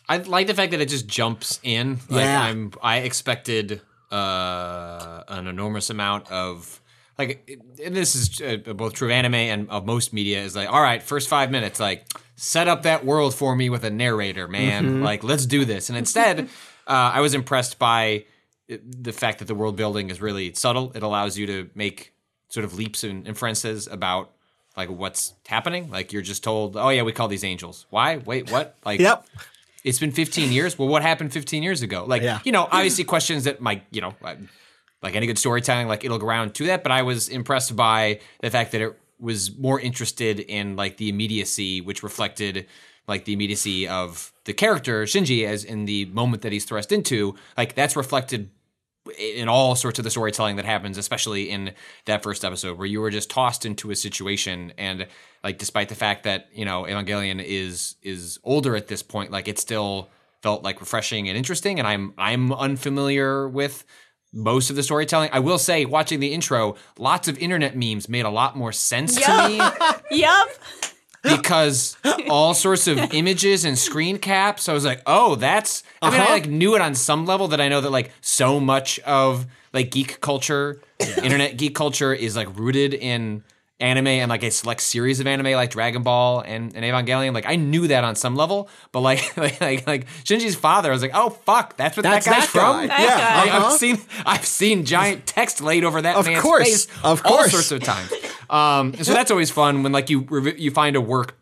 I 0.08 0.18
like 0.18 0.46
the 0.46 0.54
fact 0.54 0.72
that 0.72 0.80
it 0.80 0.88
just 0.88 1.06
jumps 1.06 1.60
in. 1.62 1.98
Like 2.08 2.24
Yeah. 2.24 2.42
I'm 2.42 2.72
I 2.82 2.98
expected 2.98 3.80
uh, 4.10 5.22
an 5.28 5.46
enormous 5.46 5.90
amount 5.90 6.30
of 6.30 6.80
like 7.18 7.60
and 7.82 7.94
this 7.94 8.14
is 8.14 8.40
uh, 8.40 8.72
both 8.72 8.94
true 8.94 9.08
of 9.08 9.12
anime 9.12 9.34
and 9.34 9.70
of 9.70 9.86
most 9.86 10.12
media 10.12 10.42
is 10.42 10.56
like 10.56 10.68
all 10.68 10.82
right, 10.82 11.02
first 11.02 11.28
5 11.28 11.50
minutes 11.50 11.80
like 11.80 12.06
set 12.36 12.68
up 12.68 12.82
that 12.82 13.04
world 13.04 13.34
for 13.34 13.54
me 13.54 13.70
with 13.70 13.84
a 13.84 13.90
narrator, 13.90 14.48
man. 14.48 15.00
Like 15.02 15.22
let's 15.22 15.46
do 15.46 15.64
this. 15.64 15.88
And 15.88 15.96
instead 15.96 16.40
uh, 16.86 17.12
I 17.14 17.20
was 17.20 17.34
impressed 17.34 17.78
by 17.78 18.24
the 18.68 19.12
fact 19.12 19.38
that 19.40 19.46
the 19.46 19.54
world 19.54 19.76
building 19.76 20.10
is 20.10 20.20
really 20.20 20.52
subtle. 20.54 20.92
It 20.94 21.02
allows 21.02 21.36
you 21.36 21.46
to 21.46 21.70
make 21.74 22.12
sort 22.48 22.64
of 22.64 22.74
leaps 22.74 23.04
and 23.04 23.26
inferences 23.26 23.86
about 23.86 24.30
like 24.76 24.88
what's 24.88 25.34
happening. 25.46 25.90
Like 25.90 26.12
you're 26.12 26.22
just 26.22 26.42
told, 26.42 26.76
"Oh 26.76 26.88
yeah, 26.88 27.02
we 27.02 27.12
call 27.12 27.28
these 27.28 27.44
angels." 27.44 27.86
Why? 27.90 28.16
Wait, 28.16 28.50
what? 28.50 28.76
Like 28.84 29.00
Yep. 29.00 29.26
It's 29.84 29.98
been 29.98 30.12
15 30.12 30.52
years. 30.52 30.78
Well, 30.78 30.88
what 30.88 31.02
happened 31.02 31.32
15 31.32 31.62
years 31.62 31.82
ago? 31.82 32.04
Like, 32.06 32.22
Yeah. 32.22 32.40
you 32.44 32.52
know, 32.52 32.68
obviously 32.70 33.04
questions 33.04 33.44
that 33.44 33.60
might, 33.60 33.84
you 33.90 34.00
know, 34.00 34.14
like- 34.20 34.38
like 35.02 35.16
any 35.16 35.26
good 35.26 35.38
storytelling, 35.38 35.88
like 35.88 36.04
it'll 36.04 36.18
go 36.18 36.26
around 36.26 36.54
to 36.54 36.66
that. 36.66 36.82
But 36.84 36.92
I 36.92 37.02
was 37.02 37.28
impressed 37.28 37.74
by 37.74 38.20
the 38.40 38.50
fact 38.50 38.70
that 38.72 38.80
it 38.80 38.96
was 39.18 39.56
more 39.56 39.80
interested 39.80 40.38
in 40.40 40.76
like 40.76 40.96
the 40.96 41.08
immediacy, 41.08 41.80
which 41.80 42.02
reflected 42.04 42.66
like 43.08 43.24
the 43.24 43.32
immediacy 43.32 43.88
of 43.88 44.32
the 44.44 44.52
character 44.52 45.02
Shinji 45.04 45.44
as 45.44 45.64
in 45.64 45.86
the 45.86 46.04
moment 46.06 46.42
that 46.42 46.52
he's 46.52 46.64
thrust 46.64 46.92
into. 46.92 47.34
Like 47.58 47.74
that's 47.74 47.96
reflected 47.96 48.50
in 49.18 49.48
all 49.48 49.74
sorts 49.74 49.98
of 49.98 50.04
the 50.04 50.10
storytelling 50.10 50.56
that 50.56 50.64
happens, 50.64 50.96
especially 50.96 51.50
in 51.50 51.72
that 52.04 52.22
first 52.22 52.44
episode 52.44 52.78
where 52.78 52.86
you 52.86 53.00
were 53.00 53.10
just 53.10 53.30
tossed 53.30 53.66
into 53.66 53.90
a 53.90 53.96
situation 53.96 54.72
and 54.78 55.06
like 55.42 55.58
despite 55.58 55.88
the 55.88 55.94
fact 55.94 56.24
that, 56.24 56.48
you 56.52 56.64
know, 56.64 56.84
Evangelion 56.84 57.42
is 57.42 57.96
is 58.02 58.38
older 58.44 58.76
at 58.76 58.88
this 58.88 59.02
point, 59.02 59.30
like 59.30 59.48
it 59.48 59.58
still 59.58 60.08
felt 60.42 60.62
like 60.62 60.80
refreshing 60.80 61.28
and 61.28 61.36
interesting 61.36 61.78
and 61.78 61.88
I'm 61.88 62.14
I'm 62.16 62.52
unfamiliar 62.52 63.48
with 63.48 63.84
most 64.32 64.70
of 64.70 64.76
the 64.76 64.82
storytelling. 64.82 65.30
I 65.32 65.40
will 65.40 65.58
say 65.58 65.84
watching 65.84 66.20
the 66.20 66.32
intro, 66.32 66.76
lots 66.98 67.28
of 67.28 67.38
internet 67.38 67.76
memes 67.76 68.08
made 68.08 68.24
a 68.24 68.30
lot 68.30 68.56
more 68.56 68.72
sense 68.72 69.16
to 69.16 69.48
me 69.48 69.56
Yup. 70.18 70.48
Because 71.22 71.96
all 72.28 72.54
sorts 72.54 72.86
of 72.88 72.98
images 73.14 73.64
and 73.64 73.78
screen 73.78 74.18
caps. 74.18 74.68
I 74.68 74.72
was 74.72 74.84
like, 74.84 75.02
oh, 75.06 75.34
that's. 75.36 75.82
I 76.00 76.10
mean, 76.10 76.20
I 76.20 76.24
Uh-huh. 76.24 76.32
like 76.32 76.46
knew 76.48 76.74
it 76.74 76.80
on 76.80 76.94
some 76.94 77.26
level 77.26 77.48
that 77.48 77.60
I 77.60 77.68
know 77.68 77.80
that 77.80 77.90
like 77.90 78.10
so 78.20 78.58
much 78.60 78.98
of 79.00 79.46
like 79.72 79.90
geek 79.90 80.20
culture, 80.20 80.80
internet 81.22 81.56
geek 81.56 81.74
culture 81.74 82.12
is 82.12 82.36
like 82.36 82.48
rooted 82.58 82.92
in 82.94 83.42
anime 83.82 84.06
and 84.06 84.28
like 84.30 84.42
a 84.42 84.50
select 84.50 84.80
series 84.80 85.20
of 85.20 85.26
anime 85.26 85.52
like 85.52 85.70
Dragon 85.70 86.02
Ball 86.02 86.40
and, 86.40 86.74
and 86.76 86.84
Evangelion. 86.84 87.34
Like 87.34 87.46
I 87.46 87.56
knew 87.56 87.88
that 87.88 88.04
on 88.04 88.14
some 88.14 88.36
level, 88.36 88.68
but 88.92 89.00
like 89.00 89.36
like 89.36 89.60
like, 89.60 89.86
like 89.86 90.06
Shinji's 90.24 90.54
father, 90.54 90.88
I 90.90 90.92
was 90.92 91.02
like, 91.02 91.10
oh 91.14 91.30
fuck, 91.30 91.76
that's 91.76 91.96
what 91.96 92.04
That's 92.04 92.24
that 92.26 92.30
guy's 92.40 92.52
that 92.52 92.58
guy. 92.58 92.72
from. 92.78 92.86
That 92.88 93.00
Yeah, 93.00 93.18
guy. 93.18 93.52
I, 93.52 93.56
uh-huh. 93.58 93.66
I've 93.66 93.78
seen 93.78 93.98
I've 94.24 94.46
seen 94.46 94.84
giant 94.84 95.26
text 95.26 95.60
laid 95.60 95.84
over 95.84 96.00
that 96.00 96.16
Of 96.16 96.26
man's 96.26 96.40
course. 96.42 96.64
face 96.64 96.86
Of 97.02 97.20
all 97.26 97.36
course. 97.38 97.50
sorts 97.50 97.72
of 97.72 97.82
times. 97.82 98.12
Um, 98.48 98.94
and 98.94 99.04
so 99.04 99.12
that's 99.12 99.30
always 99.30 99.50
fun 99.50 99.82
when 99.82 99.92
like 99.92 100.08
you 100.10 100.26
you 100.56 100.70
find 100.70 100.96
a 100.96 101.00
work 101.00 101.36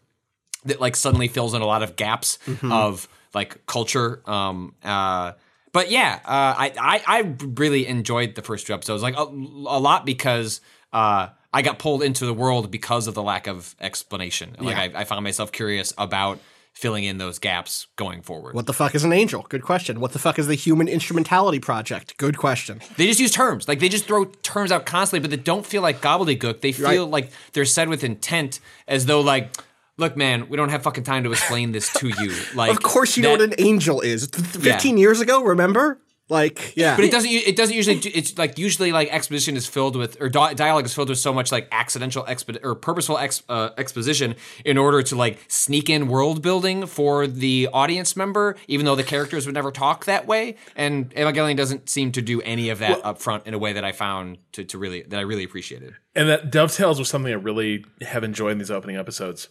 that 0.64 0.80
like 0.80 0.96
suddenly 0.96 1.28
fills 1.28 1.54
in 1.54 1.62
a 1.62 1.66
lot 1.66 1.82
of 1.82 1.96
gaps 1.96 2.38
Mm-hmm. 2.46 2.72
of 2.72 3.08
like 3.34 3.64
culture. 3.66 4.22
Um, 4.26 4.74
uh, 4.82 5.32
but 5.72 5.90
yeah, 5.90 6.18
uh, 6.24 6.54
I, 6.58 6.72
I 6.80 7.02
I 7.06 7.34
really 7.56 7.86
enjoyed 7.86 8.34
the 8.34 8.42
first 8.42 8.66
two 8.66 8.74
episodes 8.74 9.02
like 9.04 9.16
a, 9.16 9.22
a 9.22 9.78
lot 9.78 10.04
because 10.04 10.60
uh, 10.92 11.28
I 11.52 11.62
got 11.62 11.78
pulled 11.78 12.02
into 12.02 12.26
the 12.26 12.34
world 12.34 12.70
because 12.70 13.06
of 13.06 13.14
the 13.14 13.22
lack 13.22 13.46
of 13.46 13.74
explanation. 13.80 14.54
Like 14.58 14.76
Yeah. 14.76 14.98
I, 14.98 15.00
I 15.02 15.04
found 15.04 15.24
myself 15.24 15.50
curious 15.52 15.92
about 15.98 16.38
filling 16.72 17.02
in 17.02 17.18
those 17.18 17.40
gaps 17.40 17.88
going 17.96 18.22
forward. 18.22 18.54
What 18.54 18.66
the 18.66 18.72
fuck 18.72 18.94
is 18.94 19.02
an 19.02 19.12
angel? 19.12 19.44
Good 19.48 19.62
question. 19.62 19.98
What 20.00 20.12
the 20.12 20.20
fuck 20.20 20.38
is 20.38 20.46
the 20.46 20.54
Human 20.54 20.86
Instrumentality 20.86 21.58
Project? 21.58 22.16
Good 22.16 22.38
question. 22.38 22.80
They 22.96 23.06
just 23.08 23.18
use 23.18 23.32
terms. 23.32 23.66
Like 23.66 23.80
they 23.80 23.88
just 23.88 24.04
throw 24.06 24.26
terms 24.26 24.70
out 24.70 24.86
constantly, 24.86 25.20
but 25.28 25.36
they 25.36 25.42
don't 25.42 25.66
feel 25.66 25.82
like 25.82 26.00
gobbledygook. 26.00 26.60
They 26.60 26.70
feel 26.72 26.86
Right. 27.04 27.10
like 27.10 27.32
they're 27.52 27.64
said 27.64 27.88
with 27.88 28.04
intent, 28.04 28.60
as 28.86 29.06
though 29.06 29.20
like, 29.20 29.50
look, 29.96 30.16
man, 30.16 30.48
we 30.48 30.56
don't 30.56 30.68
have 30.70 30.84
fucking 30.84 31.04
time 31.04 31.24
to 31.24 31.32
explain 31.32 31.72
this 31.72 31.92
to 31.94 32.08
you. 32.08 32.32
Like, 32.54 32.70
Of 32.70 32.82
course, 32.82 33.16
you 33.16 33.24
know 33.24 33.32
what 33.32 33.42
an 33.42 33.54
angel 33.58 34.00
is. 34.00 34.26
Fifteen 34.26 34.96
years 34.96 35.20
ago, 35.20 35.42
remember? 35.42 35.98
Like, 36.30 36.76
yeah. 36.76 36.94
But 36.94 37.04
it 37.04 37.10
doesn't. 37.10 37.28
It 37.28 37.56
doesn't 37.56 37.74
usually. 37.74 37.96
It's 37.96 38.38
like 38.38 38.56
usually 38.56 38.92
like 38.92 39.12
exposition 39.12 39.56
is 39.56 39.66
filled 39.66 39.96
with 39.96 40.16
or 40.20 40.28
di- 40.28 40.54
dialogue 40.54 40.86
is 40.86 40.94
filled 40.94 41.08
with 41.08 41.18
so 41.18 41.34
much 41.34 41.50
like 41.50 41.66
accidental 41.72 42.22
expo- 42.24 42.62
or 42.62 42.76
purposeful 42.76 43.18
ex- 43.18 43.42
uh, 43.48 43.70
exposition 43.76 44.36
in 44.64 44.78
order 44.78 45.02
to 45.02 45.16
like 45.16 45.44
sneak 45.48 45.90
in 45.90 46.06
world 46.06 46.40
building 46.40 46.86
for 46.86 47.26
the 47.26 47.68
audience 47.72 48.14
member, 48.14 48.56
even 48.68 48.86
though 48.86 48.94
the 48.94 49.02
characters 49.02 49.44
would 49.44 49.56
never 49.56 49.72
talk 49.72 50.04
that 50.04 50.28
way. 50.28 50.54
And 50.76 51.10
Evangelion 51.16 51.56
doesn't 51.56 51.88
seem 51.88 52.12
to 52.12 52.22
do 52.22 52.40
any 52.42 52.68
of 52.68 52.78
that 52.78 53.04
up 53.04 53.20
front 53.20 53.48
in 53.48 53.52
a 53.52 53.58
way 53.58 53.72
that 53.72 53.84
I 53.84 53.90
found 53.90 54.38
to, 54.52 54.64
to 54.64 54.78
really 54.78 55.02
that 55.02 55.18
I 55.18 55.22
really 55.22 55.42
appreciated. 55.42 55.94
And 56.14 56.28
that 56.28 56.52
dovetails 56.52 57.00
with 57.00 57.08
something 57.08 57.32
I 57.32 57.36
really 57.36 57.84
have 58.02 58.22
enjoyed 58.22 58.52
in 58.52 58.58
these 58.58 58.70
opening 58.70 58.96
episodes. 58.96 59.48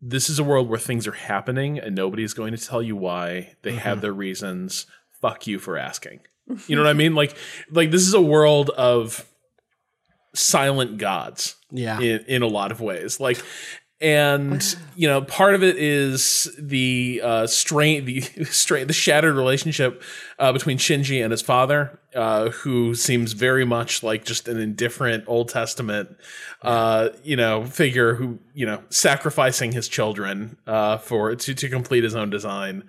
This 0.00 0.30
is 0.30 0.38
a 0.38 0.44
world 0.44 0.68
where 0.68 0.78
things 0.78 1.06
are 1.06 1.12
happening 1.12 1.78
and 1.78 1.94
nobody's 1.94 2.32
going 2.32 2.54
to 2.56 2.62
tell 2.62 2.82
you 2.82 2.96
why. 2.96 3.54
They 3.62 3.74
have 3.74 4.00
their 4.00 4.12
reasons. 4.12 4.86
Fuck 5.24 5.46
you 5.46 5.58
for 5.58 5.78
asking. 5.78 6.20
You 6.66 6.76
know 6.76 6.82
what 6.82 6.90
I 6.90 6.92
mean? 6.92 7.14
Like 7.14 7.34
like 7.70 7.90
this 7.90 8.02
is 8.02 8.12
a 8.12 8.20
world 8.20 8.68
of 8.68 9.26
silent 10.34 10.98
gods. 10.98 11.56
Yeah. 11.70 11.98
In 11.98 12.24
in 12.26 12.42
a 12.42 12.46
lot 12.46 12.70
of 12.70 12.82
ways. 12.82 13.20
Like 13.20 13.42
and 14.02 14.76
you 14.96 15.08
know 15.08 15.22
part 15.22 15.54
of 15.54 15.62
it 15.62 15.76
is 15.76 16.54
the 16.58 17.22
uh, 17.24 17.46
strain 17.46 18.04
the 18.04 18.20
strain 18.44 18.86
the 18.86 18.92
shattered 18.92 19.34
relationship 19.34 20.02
uh, 20.38 20.52
between 20.52 20.76
Shinji 20.76 21.22
and 21.22 21.30
his 21.30 21.40
father 21.40 21.98
uh, 22.14 22.50
who 22.50 22.94
seems 22.94 23.32
very 23.32 23.64
much 23.64 24.02
like 24.02 24.26
just 24.26 24.46
an 24.46 24.60
indifferent 24.60 25.24
Old 25.26 25.48
Testament 25.48 26.16
uh, 26.60 27.08
you 27.22 27.36
know 27.36 27.64
figure 27.64 28.14
who 28.14 28.40
you 28.52 28.66
know 28.66 28.82
sacrificing 28.90 29.72
his 29.72 29.88
children 29.88 30.58
uh, 30.66 30.98
for 30.98 31.34
to 31.34 31.54
to 31.54 31.68
complete 31.70 32.04
his 32.04 32.14
own 32.14 32.28
design 32.28 32.84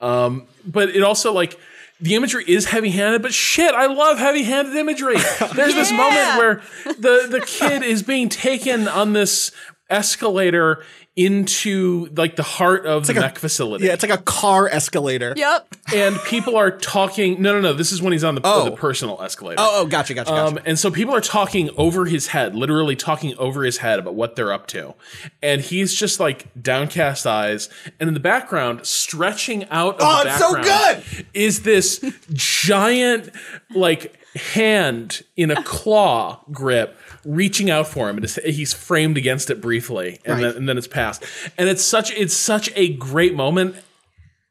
um, 0.00 0.46
but 0.64 0.90
it 0.90 1.02
also 1.02 1.32
like 1.32 1.58
the 2.00 2.14
imagery 2.14 2.44
is 2.46 2.66
heavy-handed, 2.66 3.22
but 3.22 3.32
shit, 3.32 3.74
I 3.74 3.86
love 3.86 4.18
heavy-handed 4.18 4.76
imagery. 4.76 5.16
There's 5.54 5.74
this 5.74 5.90
moment 5.90 6.38
where 6.38 6.62
the 6.84 7.26
the 7.30 7.40
kid 7.40 7.82
is 7.82 8.02
being 8.02 8.28
taken 8.28 8.88
on 8.88 9.12
this 9.12 9.52
escalator 9.88 10.84
into 11.16 12.08
like 12.14 12.36
the 12.36 12.42
heart 12.42 12.84
of 12.86 13.06
the 13.06 13.14
like 13.14 13.16
a- 13.16 13.20
mech 13.26 13.38
facility. 13.38 13.86
yeah, 13.86 13.94
it's 13.94 14.02
like 14.02 14.12
a 14.12 14.22
car 14.22 14.68
escalator. 14.68 15.32
Yep. 15.34 15.74
and 15.94 16.16
people 16.24 16.56
are 16.56 16.70
talking. 16.70 17.40
No, 17.40 17.52
no, 17.54 17.60
no. 17.60 17.72
This 17.72 17.90
is 17.90 18.02
when 18.02 18.12
he's 18.12 18.22
on 18.24 18.34
the, 18.34 18.42
Oh. 18.44 18.66
the 18.66 18.76
personal 18.76 19.20
escalator. 19.22 19.56
Oh, 19.58 19.82
oh, 19.82 19.86
gotcha, 19.86 20.12
gotcha, 20.14 20.30
gotcha. 20.30 20.46
Um, 20.56 20.58
and 20.66 20.78
so 20.78 20.90
people 20.90 21.14
are 21.14 21.20
talking 21.22 21.70
over 21.78 22.04
his 22.04 22.28
head, 22.28 22.54
literally 22.54 22.94
talking 22.96 23.34
over 23.38 23.64
his 23.64 23.78
head 23.78 23.98
about 23.98 24.14
what 24.14 24.36
they're 24.36 24.52
up 24.52 24.66
to. 24.68 24.94
And 25.42 25.62
he's 25.62 25.94
just 25.94 26.20
like 26.20 26.48
downcast 26.60 27.26
eyes. 27.26 27.70
And 27.98 28.08
in 28.08 28.14
the 28.14 28.20
background, 28.20 28.84
stretching 28.86 29.64
out 29.70 29.94
of 29.96 30.00
Oh, 30.02 30.22
the 30.24 30.28
it's 30.30 30.38
so 30.38 30.54
good! 30.62 31.26
is 31.32 31.62
this 31.62 32.04
giant 32.32 33.30
like 33.74 34.14
hand 34.36 35.22
in 35.34 35.50
a 35.50 35.62
claw 35.62 36.40
grip 36.52 36.94
reaching 37.26 37.70
out 37.70 37.88
for 37.88 38.08
him 38.08 38.16
and 38.18 38.28
he's 38.44 38.72
framed 38.72 39.18
against 39.18 39.50
it 39.50 39.60
briefly 39.60 40.20
and, 40.24 40.34
Right. 40.40 40.48
then, 40.48 40.56
and 40.58 40.68
then 40.68 40.78
it's 40.78 40.86
passed 40.86 41.24
and 41.58 41.68
it's 41.68 41.82
such 41.82 42.12
it's 42.12 42.34
such 42.36 42.70
a 42.76 42.92
great 42.94 43.34
moment 43.34 43.74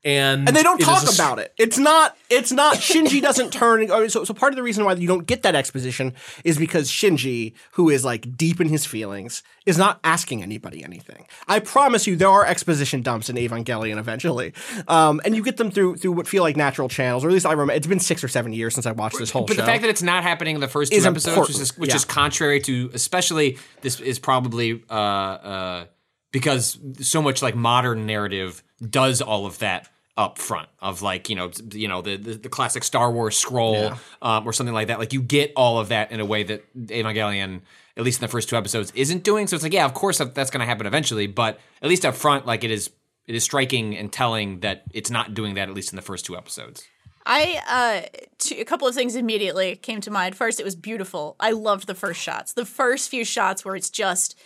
and 0.06 0.48
and 0.48 0.56
they 0.56 0.62
don't 0.62 0.80
talk 0.80 1.04
a 1.04 1.08
s- 1.08 1.16
about 1.16 1.40
it. 1.40 1.52
It's 1.58 1.80
not. 1.80 2.16
It's 2.30 2.52
not. 2.52 2.76
Shinji 2.76 3.22
doesn't 3.22 3.52
turn. 3.52 3.88
So, 4.10 4.24
so 4.24 4.34
part 4.36 4.54
of 4.54 4.56
the 4.56 4.62
reason 4.62 4.86
why 4.86 4.94
you 4.94 5.08
don't 5.08 5.26
get 5.26 5.42
that 5.42 5.56
exposition 5.56 6.14
is 6.44 6.60
because 6.60 6.92
Shinji, 6.92 7.54
who 7.72 7.90
is 7.90 8.06
like 8.06 8.38
deep 8.38 8.62
in 8.62 8.70
his 8.70 8.86
feelings, 8.86 9.42
is 9.66 9.80
not 9.80 10.00
asking 10.04 10.44
anybody 10.44 10.84
anything. 10.84 11.26
I 11.48 11.60
promise 11.60 12.06
you, 12.06 12.16
there 12.16 12.30
are 12.30 12.46
exposition 12.46 13.02
dumps 13.02 13.30
in 13.30 13.36
Evangelion 13.36 13.98
eventually, 13.98 14.54
um, 14.88 15.22
and 15.26 15.36
you 15.36 15.42
get 15.42 15.58
them 15.58 15.72
through 15.72 15.98
through 15.98 16.12
what 16.12 16.28
feel 16.28 16.44
like 16.44 16.56
natural 16.56 16.88
channels. 16.88 17.26
Or 17.26 17.30
at 17.30 17.34
least 17.34 17.48
I 17.48 17.52
remember. 17.52 17.74
It's 17.74 17.88
been 17.88 18.00
six 18.00 18.24
or 18.24 18.28
seven 18.28 18.54
years 18.54 18.76
since 18.76 18.86
I 18.86 18.92
watched 18.92 19.18
this 19.18 19.32
whole 19.32 19.42
show. 19.44 19.48
But 19.48 19.56
show. 19.56 19.62
the 19.64 19.66
fact 19.66 19.82
that 19.82 19.90
it's 19.90 20.04
not 20.04 20.22
happening 20.22 20.54
in 20.54 20.62
the 20.62 20.68
first 20.68 20.92
two 20.92 21.00
Is 21.00 21.06
episodes, 21.08 21.48
which 21.48 21.60
is 21.60 21.78
which 21.80 21.90
yeah. 21.90 21.96
is 21.96 22.06
contrary 22.06 22.60
to, 22.62 22.92
especially 22.94 23.58
this 23.82 24.00
is 24.00 24.20
probably 24.20 24.84
uh, 24.88 24.94
uh, 24.94 25.86
because 26.32 26.78
so 27.00 27.24
much 27.24 27.42
like 27.42 27.56
modern 27.56 28.06
narrative 28.06 28.62
does 28.88 29.22
all 29.22 29.48
of 29.48 29.58
that 29.60 29.90
up 30.18 30.38
front 30.38 30.70
of 30.80 31.02
like 31.02 31.30
you 31.30 31.36
know 31.36 31.52
you 31.72 31.88
know 31.88 32.02
the 32.02 32.16
the, 32.16 32.34
the 32.36 32.50
classic 32.50 32.84
Star 32.84 33.12
Wars 33.12 33.38
scroll 33.38 33.94
um, 34.22 34.48
or 34.48 34.54
something 34.54 34.74
like 34.74 34.88
that. 34.88 35.00
Like 35.00 35.14
you 35.14 35.22
get 35.22 35.52
all 35.56 35.80
of 35.80 35.90
that 35.90 36.12
in 36.12 36.20
a 36.20 36.26
way 36.26 36.44
that 36.44 36.74
Evangelion. 36.76 37.62
At 37.98 38.04
least 38.04 38.20
in 38.20 38.26
the 38.26 38.28
first 38.28 38.50
two 38.50 38.58
episodes, 38.58 38.92
isn't 38.94 39.24
doing 39.24 39.48
so. 39.48 39.56
It's 39.56 39.64
like, 39.64 39.72
yeah, 39.72 39.86
of 39.86 39.94
course 39.94 40.18
that's 40.18 40.52
going 40.52 40.60
to 40.60 40.66
happen 40.66 40.86
eventually, 40.86 41.28
but 41.28 41.62
at 41.82 41.88
least 41.88 42.06
up 42.06 42.14
front, 42.14 42.46
like 42.46 42.66
it 42.66 42.70
is, 42.70 42.90
it 43.26 43.36
is 43.36 43.46
striking 43.46 43.96
and 43.96 44.12
telling 44.12 44.60
that 44.60 44.84
it's 44.92 45.10
not 45.10 45.34
doing 45.34 45.54
that. 45.54 45.70
At 45.70 45.74
least 45.74 45.94
in 45.94 45.96
the 45.96 46.02
first 46.02 46.26
two 46.26 46.36
episodes. 46.36 46.86
I 47.26 47.62
uh 47.68 48.20
two, 48.38 48.56
a 48.60 48.66
couple 48.66 48.86
of 48.88 48.96
things 48.96 49.16
immediately 49.16 49.78
came 49.78 50.02
to 50.02 50.12
mind. 50.12 50.36
First, 50.36 50.60
it 50.60 50.64
was 50.64 50.76
beautiful. 50.76 51.38
I 51.40 51.52
loved 51.52 51.88
the 51.88 51.96
first 51.96 52.22
shots. 52.22 52.52
The 52.52 52.66
first 52.66 53.10
few 53.10 53.24
shots 53.24 53.64
where 53.64 53.78
it's 53.78 53.90
just 53.90 54.38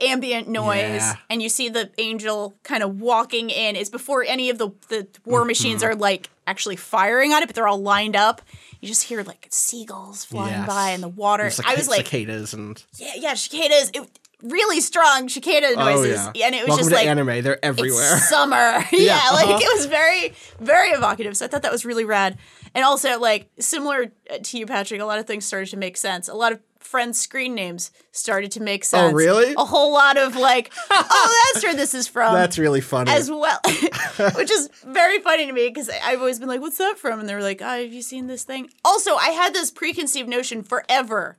ambient 0.00 0.48
noise 0.48 0.76
Yeah. 1.00 1.16
and 1.30 1.42
you 1.42 1.48
see 1.48 1.68
the 1.68 1.90
angel 1.98 2.54
kind 2.62 2.82
of 2.82 3.00
walking 3.00 3.50
in. 3.50 3.76
is 3.76 3.88
before 3.90 4.24
any 4.24 4.50
of 4.50 4.58
the 4.58 4.70
the 4.88 5.06
war 5.24 5.44
machines 5.52 5.82
are 5.82 5.94
like 5.94 6.28
actually 6.46 6.76
firing 6.76 7.32
on 7.32 7.42
it, 7.42 7.46
but 7.46 7.54
they're 7.54 7.68
all 7.68 7.80
lined 7.82 8.14
up. 8.16 8.42
You 8.80 8.88
just 8.88 9.04
hear 9.04 9.22
like 9.22 9.46
seagulls 9.50 10.24
flying 10.24 10.52
Yes. 10.52 10.66
by 10.68 10.90
in 10.90 11.00
the 11.00 11.08
water. 11.08 11.50
Cic- 11.50 11.66
I 11.66 11.74
was 11.74 11.88
like, 11.88 12.06
cicadas 12.06 12.52
and 12.54 12.82
yeah, 12.98 13.12
yeah, 13.16 13.34
cicadas. 13.34 13.90
It, 13.94 14.08
really 14.42 14.82
strong 14.82 15.30
cicada 15.30 15.74
noises, 15.76 16.20
oh 16.20 16.30
yeah, 16.34 16.46
and 16.46 16.54
it 16.54 16.60
was 16.60 16.68
Welcome 16.68 16.84
just 16.84 16.92
like 16.92 17.06
anime. 17.06 17.42
They're 17.42 17.64
everywhere. 17.64 18.18
summer. 18.28 18.84
yeah, 18.92 19.16
uh-huh. 19.16 19.34
like 19.34 19.62
it 19.62 19.68
was 19.76 19.86
very, 19.86 20.34
very 20.60 20.90
evocative. 20.90 21.36
So 21.38 21.46
I 21.46 21.48
thought 21.48 21.62
that 21.62 21.72
was 21.72 21.86
really 21.86 22.04
rad. 22.04 22.36
And 22.74 22.84
also, 22.84 23.18
like 23.18 23.48
similar 23.58 24.12
to 24.42 24.58
you, 24.58 24.66
Patrick, 24.66 25.00
a 25.00 25.06
lot 25.06 25.18
of 25.18 25.26
things 25.26 25.46
started 25.46 25.70
to 25.70 25.78
make 25.78 25.96
sense. 25.96 26.28
A 26.28 26.34
lot 26.34 26.52
of 26.52 26.60
friends' 26.86 27.20
screen 27.20 27.54
names 27.54 27.90
started 28.12 28.52
to 28.52 28.62
make 28.62 28.82
oh, 28.82 28.86
sense. 28.86 29.12
Oh, 29.12 29.16
really? 29.16 29.54
A 29.54 29.64
whole 29.64 29.92
lot 29.92 30.16
of 30.16 30.36
like, 30.36 30.72
oh, 30.90 31.50
that's 31.52 31.64
where 31.64 31.74
this 31.74 31.94
is 31.94 32.08
from. 32.08 32.34
That's 32.34 32.58
really 32.58 32.80
funny. 32.80 33.10
as 33.10 33.30
well, 33.30 33.60
which 34.36 34.50
is 34.50 34.70
very 34.84 35.18
funny 35.20 35.46
to 35.46 35.52
me 35.52 35.68
because 35.68 35.90
I've 36.04 36.20
always 36.20 36.38
been 36.38 36.48
like, 36.48 36.60
"What's 36.60 36.78
that 36.78 36.98
from?" 36.98 37.20
And 37.20 37.28
they 37.28 37.34
were 37.34 37.42
like, 37.42 37.60
oh, 37.60 37.82
"Have 37.82 37.92
you 37.92 38.02
seen 38.02 38.26
this 38.26 38.44
thing?" 38.44 38.70
Also, 38.84 39.16
I 39.16 39.30
had 39.30 39.52
this 39.52 39.70
preconceived 39.70 40.28
notion 40.28 40.62
forever 40.62 41.36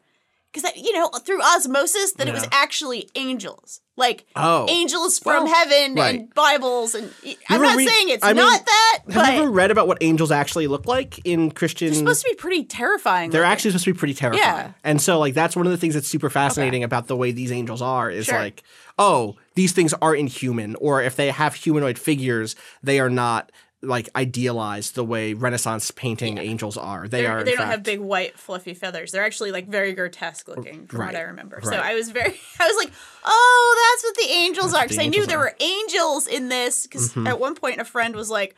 because 0.62 0.76
you 0.76 0.93
know 0.93 1.10
through 1.24 1.41
osmosis 1.41 2.14
that 2.14 2.28
it 2.28 2.34
was 2.34 2.47
actually 2.51 3.10
angels, 3.16 3.82
like 3.95 4.26
Oh. 4.36 4.66
angels 4.70 5.20
from 5.20 5.43
Well, 5.45 5.53
heaven 5.53 5.95
right. 5.95 6.16
and 6.22 6.34
Bibles, 6.34 6.95
and 6.95 7.12
I'm 7.49 7.62
not 7.62 7.78
read- 7.78 7.88
saying 7.88 8.10
it's 8.10 8.24
I 8.24 8.30
mean, 8.34 8.38
not 8.38 8.66
that, 8.66 8.99
Have 9.05 9.14
but 9.16 9.34
you 9.34 9.41
ever 9.43 9.51
read 9.51 9.72
about 9.72 9.88
what 9.88 9.97
angels 10.01 10.32
actually 10.32 10.68
look 10.68 10.86
like 10.86 11.20
in 11.26 11.51
Christian? 11.51 11.88
they're 11.89 11.95
supposed 11.97 12.24
to 12.24 12.30
be 12.30 12.36
pretty 12.36 12.64
terrifying. 12.64 13.30
they're 13.32 13.41
looking. 13.41 13.51
actually 13.51 13.72
supposed 13.72 13.86
to 13.86 13.93
be 13.93 13.97
pretty 13.99 14.14
terrifying. 14.14 14.43
Yeah. 14.45 14.72
And 14.84 15.01
so 15.01 15.20
like 15.20 15.34
that's 15.34 15.55
one 15.55 15.66
of 15.66 15.72
the 15.72 15.78
things 15.78 15.93
that's 15.93 16.08
super 16.08 16.30
fascinating 16.30 16.84
about 16.84 17.08
the 17.08 17.16
way 17.16 17.32
these 17.32 17.51
angels 17.51 17.82
are 17.82 18.10
is 18.10 18.26
Sure. 18.26 18.39
like, 18.39 18.64
oh, 18.99 19.36
these 19.55 19.72
things 19.72 19.93
are 20.01 20.16
inhuman, 20.16 20.76
or 20.80 21.01
if 21.01 21.16
they 21.16 21.30
have 21.32 21.55
humanoid 21.55 21.97
figures, 21.99 22.55
they 22.84 22.99
are 22.99 23.10
not 23.10 23.51
like 23.84 24.09
idealized 24.15 24.95
the 24.95 25.03
way 25.03 25.34
Renaissance 25.34 25.91
painting 25.91 26.39
angels 26.39 26.78
are. 26.78 27.07
They 27.07 27.21
They're- 27.21 27.32
are 27.32 27.43
they 27.43 27.51
don't 27.51 27.57
fact- 27.59 27.71
have 27.71 27.84
big 27.84 27.99
white 27.99 28.38
fluffy 28.39 28.73
feathers. 28.73 29.11
They're 29.11 29.23
actually 29.23 29.51
like 29.51 29.67
very 29.67 29.93
grotesque 29.93 30.47
looking, 30.47 30.88
from 30.88 30.99
Right, 31.01 31.13
what 31.13 31.15
I 31.15 31.21
remember. 31.25 31.59
So. 31.63 31.73
I 31.73 31.93
was 31.93 32.09
very, 32.09 32.39
I 32.59 32.67
was 32.67 32.75
like, 32.84 32.91
oh, 33.23 33.91
that's 33.93 34.03
what 34.03 34.15
the 34.28 34.34
angels 34.34 34.73
are, 34.73 34.84
because 34.84 34.97
I 34.97 35.05
knew 35.07 35.25
there 35.28 35.39
are. 35.39 35.51
Mm-hmm. 35.51 35.63
were 35.63 35.84
angels 35.84 36.28
in 36.28 36.49
this. 36.49 36.88
Because 36.88 37.15
at 37.17 37.39
one 37.39 37.53
point, 37.55 37.80
a 37.80 37.86
friend 37.86 38.15
was 38.15 38.30
like, 38.32 38.55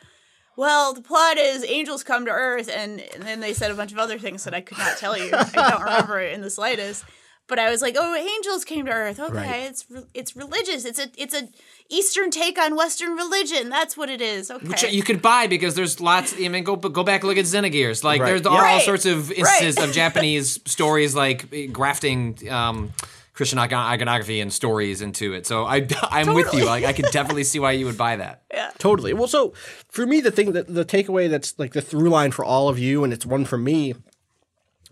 well, 0.56 0.94
the 0.94 1.02
plot 1.02 1.38
is 1.38 1.64
angels 1.66 2.04
come 2.04 2.26
to 2.26 2.32
Earth, 2.32 2.70
and, 2.74 3.00
and 3.14 3.24
then 3.24 3.40
they 3.40 3.54
said 3.54 3.72
a 3.72 3.76
bunch 3.76 3.92
of 3.92 3.98
other 3.98 4.18
things 4.20 4.44
that 4.46 4.54
I 4.54 4.62
could 4.62 4.78
not 4.78 4.98
tell 4.98 5.18
you. 5.18 5.32
I 5.34 5.70
don't 5.72 5.82
remember 5.84 6.20
it 6.22 6.34
in 6.34 6.42
the 6.42 6.50
slightest. 6.50 7.04
But 7.48 7.58
I 7.58 7.72
was 7.72 7.82
like, 7.82 7.96
"Oh, 7.98 8.14
angels 8.14 8.64
came 8.64 8.86
to 8.86 8.92
Earth. 8.92 9.20
Okay, 9.20 9.34
Right. 9.34 9.64
it's 9.64 9.84
re- 9.90 10.04
it's 10.14 10.36
religious. 10.36 10.86
It's 10.86 11.00
a 11.00 11.08
it's 11.18 11.34
a 11.34 11.48
Eastern 11.90 12.30
take 12.32 12.60
on 12.60 12.76
Western 12.76 13.16
religion. 13.16 13.70
That's 13.70 13.98
what 13.98 14.10
it 14.10 14.22
is. 14.22 14.52
Okay, 14.52 14.68
Which 14.68 14.84
you 14.92 15.02
could 15.04 15.22
buy 15.22 15.48
because 15.48 15.74
there's 15.76 16.00
lots. 16.00 16.34
I 16.40 16.48
mean, 16.48 16.64
go 16.64 16.76
go 16.76 17.04
back 17.04 17.24
look 17.24 17.38
at 17.38 17.46
Xenogears. 17.46 18.04
Like 18.04 18.22
Right. 18.22 18.28
there's 18.28 18.42
are 18.46 18.54
Yeah. 18.54 18.58
all 18.58 18.64
Right. 18.64 18.82
sorts 18.86 19.06
of 19.06 19.32
instances 19.32 19.78
Right. 19.78 19.88
of 19.88 19.94
Japanese 20.04 20.60
stories 20.66 21.16
like 21.16 21.72
grafting 21.74 22.38
um, 22.50 22.94
Christian 23.34 23.58
iconography 23.58 24.42
and 24.42 24.52
stories 24.52 25.02
into 25.02 25.34
it. 25.34 25.48
So 25.48 25.66
I 25.66 25.88
I'm 26.12 26.34
with 26.34 26.54
you. 26.54 26.66
Like 26.66 26.84
I 26.86 26.94
could 26.94 27.06
definitely 27.12 27.44
see 27.46 27.58
why 27.60 27.72
you 27.72 27.86
would 27.86 27.98
buy 27.98 28.18
that. 28.18 28.44
Yeah, 28.54 28.72
Totally. 28.78 29.14
Well, 29.14 29.28
so 29.28 29.54
for 29.90 30.06
me, 30.06 30.22
the 30.22 30.32
thing 30.32 30.52
that 30.54 30.74
the 30.74 30.86
takeaway 30.86 31.30
that's 31.30 31.58
like 31.58 31.74
the 31.74 31.82
through 31.82 32.10
line 32.10 32.32
for 32.32 32.44
all 32.46 32.70
of 32.70 32.78
you, 32.78 33.04
and 33.04 33.12
it's 33.14 33.26
one 33.26 33.46
for 33.46 33.58
me. 33.58 33.96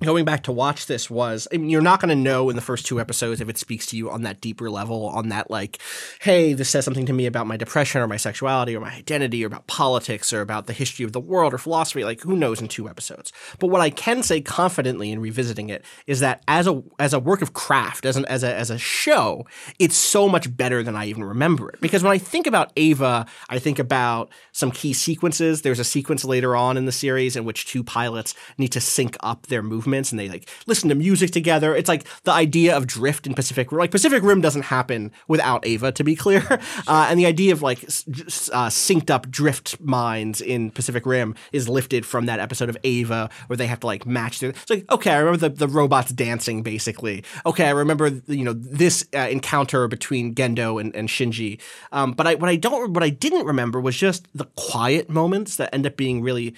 Going 0.04 0.26
back 0.26 0.44
to 0.44 0.52
watch 0.52 0.86
this 0.86 1.10
was, 1.10 1.48
I 1.52 1.58
mean, 1.58 1.72
you're 1.72 1.82
not 1.82 2.00
going 2.00 2.10
to 2.10 2.16
know 2.16 2.52
in 2.52 2.56
the 2.56 2.62
first 2.62 2.86
two 2.86 3.00
episodes 3.00 3.42
if 3.42 3.50
it 3.50 3.58
speaks 3.58 3.88
to 3.88 3.98
you 3.98 4.12
on 4.12 4.22
that 4.22 4.42
deeper 4.42 4.70
level, 4.70 5.08
on 5.08 5.30
that 5.30 5.50
like, 5.50 5.80
hey, 6.22 6.54
this 6.54 6.70
says 6.70 6.86
something 6.86 7.08
to 7.08 7.14
me 7.14 7.26
about 7.26 7.48
my 7.48 7.58
depression 7.58 8.00
or 8.02 8.08
my 8.08 8.18
sexuality 8.18 8.76
or 8.76 8.80
my 8.80 8.94
identity 8.94 9.44
or 9.44 9.48
about 9.48 9.66
politics 9.66 10.32
or 10.32 10.42
about 10.42 10.68
the 10.68 10.74
history 10.74 11.04
of 11.04 11.14
the 11.14 11.20
world 11.20 11.52
or 11.52 11.58
philosophy. 11.58 12.04
Like, 12.04 12.22
who 12.22 12.36
knows 12.36 12.62
in 12.62 12.68
two 12.68 12.88
episodes? 12.88 13.34
But 13.58 13.68
what 13.68 13.82
I 13.82 13.90
can 13.90 14.22
say 14.22 14.40
confidently 14.40 15.12
in 15.12 15.20
revisiting 15.20 15.70
it 15.70 15.84
is 16.06 16.20
that 16.20 16.44
as 16.48 16.68
a 16.68 16.84
as 17.00 17.14
a 17.14 17.20
work 17.20 17.42
of 17.42 17.54
craft, 17.54 18.06
as 18.06 18.18
an 18.18 18.26
as 18.26 18.44
a 18.44 18.54
as 18.54 18.70
a 18.70 18.78
show, 18.78 19.48
it's 19.80 19.96
so 19.96 20.30
much 20.30 20.56
better 20.56 20.84
than 20.84 20.96
I 20.96 21.06
even 21.06 21.24
remember 21.24 21.70
it. 21.70 21.82
Because 21.82 22.04
when 22.04 22.12
I 22.14 22.20
think 22.20 22.46
about 22.46 22.72
Eva, 22.76 23.26
I 23.50 23.58
think 23.58 23.80
about 23.80 24.30
some 24.52 24.72
key 24.72 24.94
sequences. 24.94 25.64
There's 25.64 25.80
a 25.80 25.84
sequence 25.84 26.24
later 26.24 26.56
on 26.56 26.78
in 26.78 26.86
the 26.86 26.92
series 26.92 27.36
in 27.36 27.46
which 27.46 27.66
two 27.66 27.84
pilots 27.84 28.36
need 28.60 28.72
to 28.74 28.82
sync 28.82 29.18
up 29.22 29.48
their 29.48 29.64
movements 29.88 30.12
and 30.12 30.20
they 30.20 30.30
like 30.30 30.50
listen 30.68 30.90
to 30.90 30.96
music 30.96 31.32
together. 31.32 31.76
It's 31.76 31.88
like 31.88 32.06
the 32.24 32.32
idea 32.32 32.76
of 32.76 32.86
drift 32.86 33.26
in 33.26 33.34
Pacific 33.34 33.72
Rim. 33.72 33.80
Like 33.80 33.92
Pacific 33.92 34.22
Rim 34.24 34.42
doesn't 34.42 34.64
happen 34.64 35.12
without 35.28 35.66
Eva, 35.66 35.92
to 35.94 36.04
be 36.04 36.16
clear. 36.16 36.44
Uh, 36.88 37.08
and 37.10 37.20
the 37.20 37.26
idea 37.26 37.52
of 37.52 37.62
like 37.62 37.84
uh, 37.84 38.70
synced 38.70 39.10
up 39.10 39.30
drift 39.30 39.80
minds 39.82 40.42
in 40.42 40.70
Pacific 40.70 41.06
Rim 41.06 41.36
is 41.52 41.68
lifted 41.68 42.06
from 42.06 42.26
that 42.26 42.40
episode 42.40 42.70
of 42.70 42.78
Eva 42.84 43.30
where 43.48 43.58
they 43.58 43.68
have 43.68 43.80
to 43.80 43.88
like 43.88 44.06
match 44.06 44.40
their. 44.40 44.52
It's 44.52 44.70
like 44.70 44.90
okay, 44.92 45.12
I 45.12 45.18
remember 45.18 45.50
the, 45.50 45.50
the 45.50 45.68
robots 45.68 46.12
dancing 46.12 46.64
basically. 46.64 47.24
Okay, 47.46 47.66
I 47.66 47.72
remember 47.72 48.08
you 48.28 48.44
know 48.44 48.54
this 48.54 49.06
uh, 49.14 49.20
encounter 49.30 49.88
between 49.88 50.36
Gendo 50.36 50.80
and, 50.80 50.96
and 50.96 51.10
Shinji. 51.10 51.60
Um, 51.92 52.12
but 52.12 52.28
I 52.28 52.36
what 52.36 52.50
I 52.50 52.56
don't 52.56 52.94
what 52.94 53.04
I 53.04 53.10
didn't 53.10 53.46
remember 53.46 53.80
was 53.82 53.98
just 53.98 54.28
the 54.36 54.46
quiet 54.56 55.10
moments 55.10 55.56
that 55.58 55.74
end 55.74 55.86
up 55.86 55.98
being 55.98 56.22
really 56.22 56.56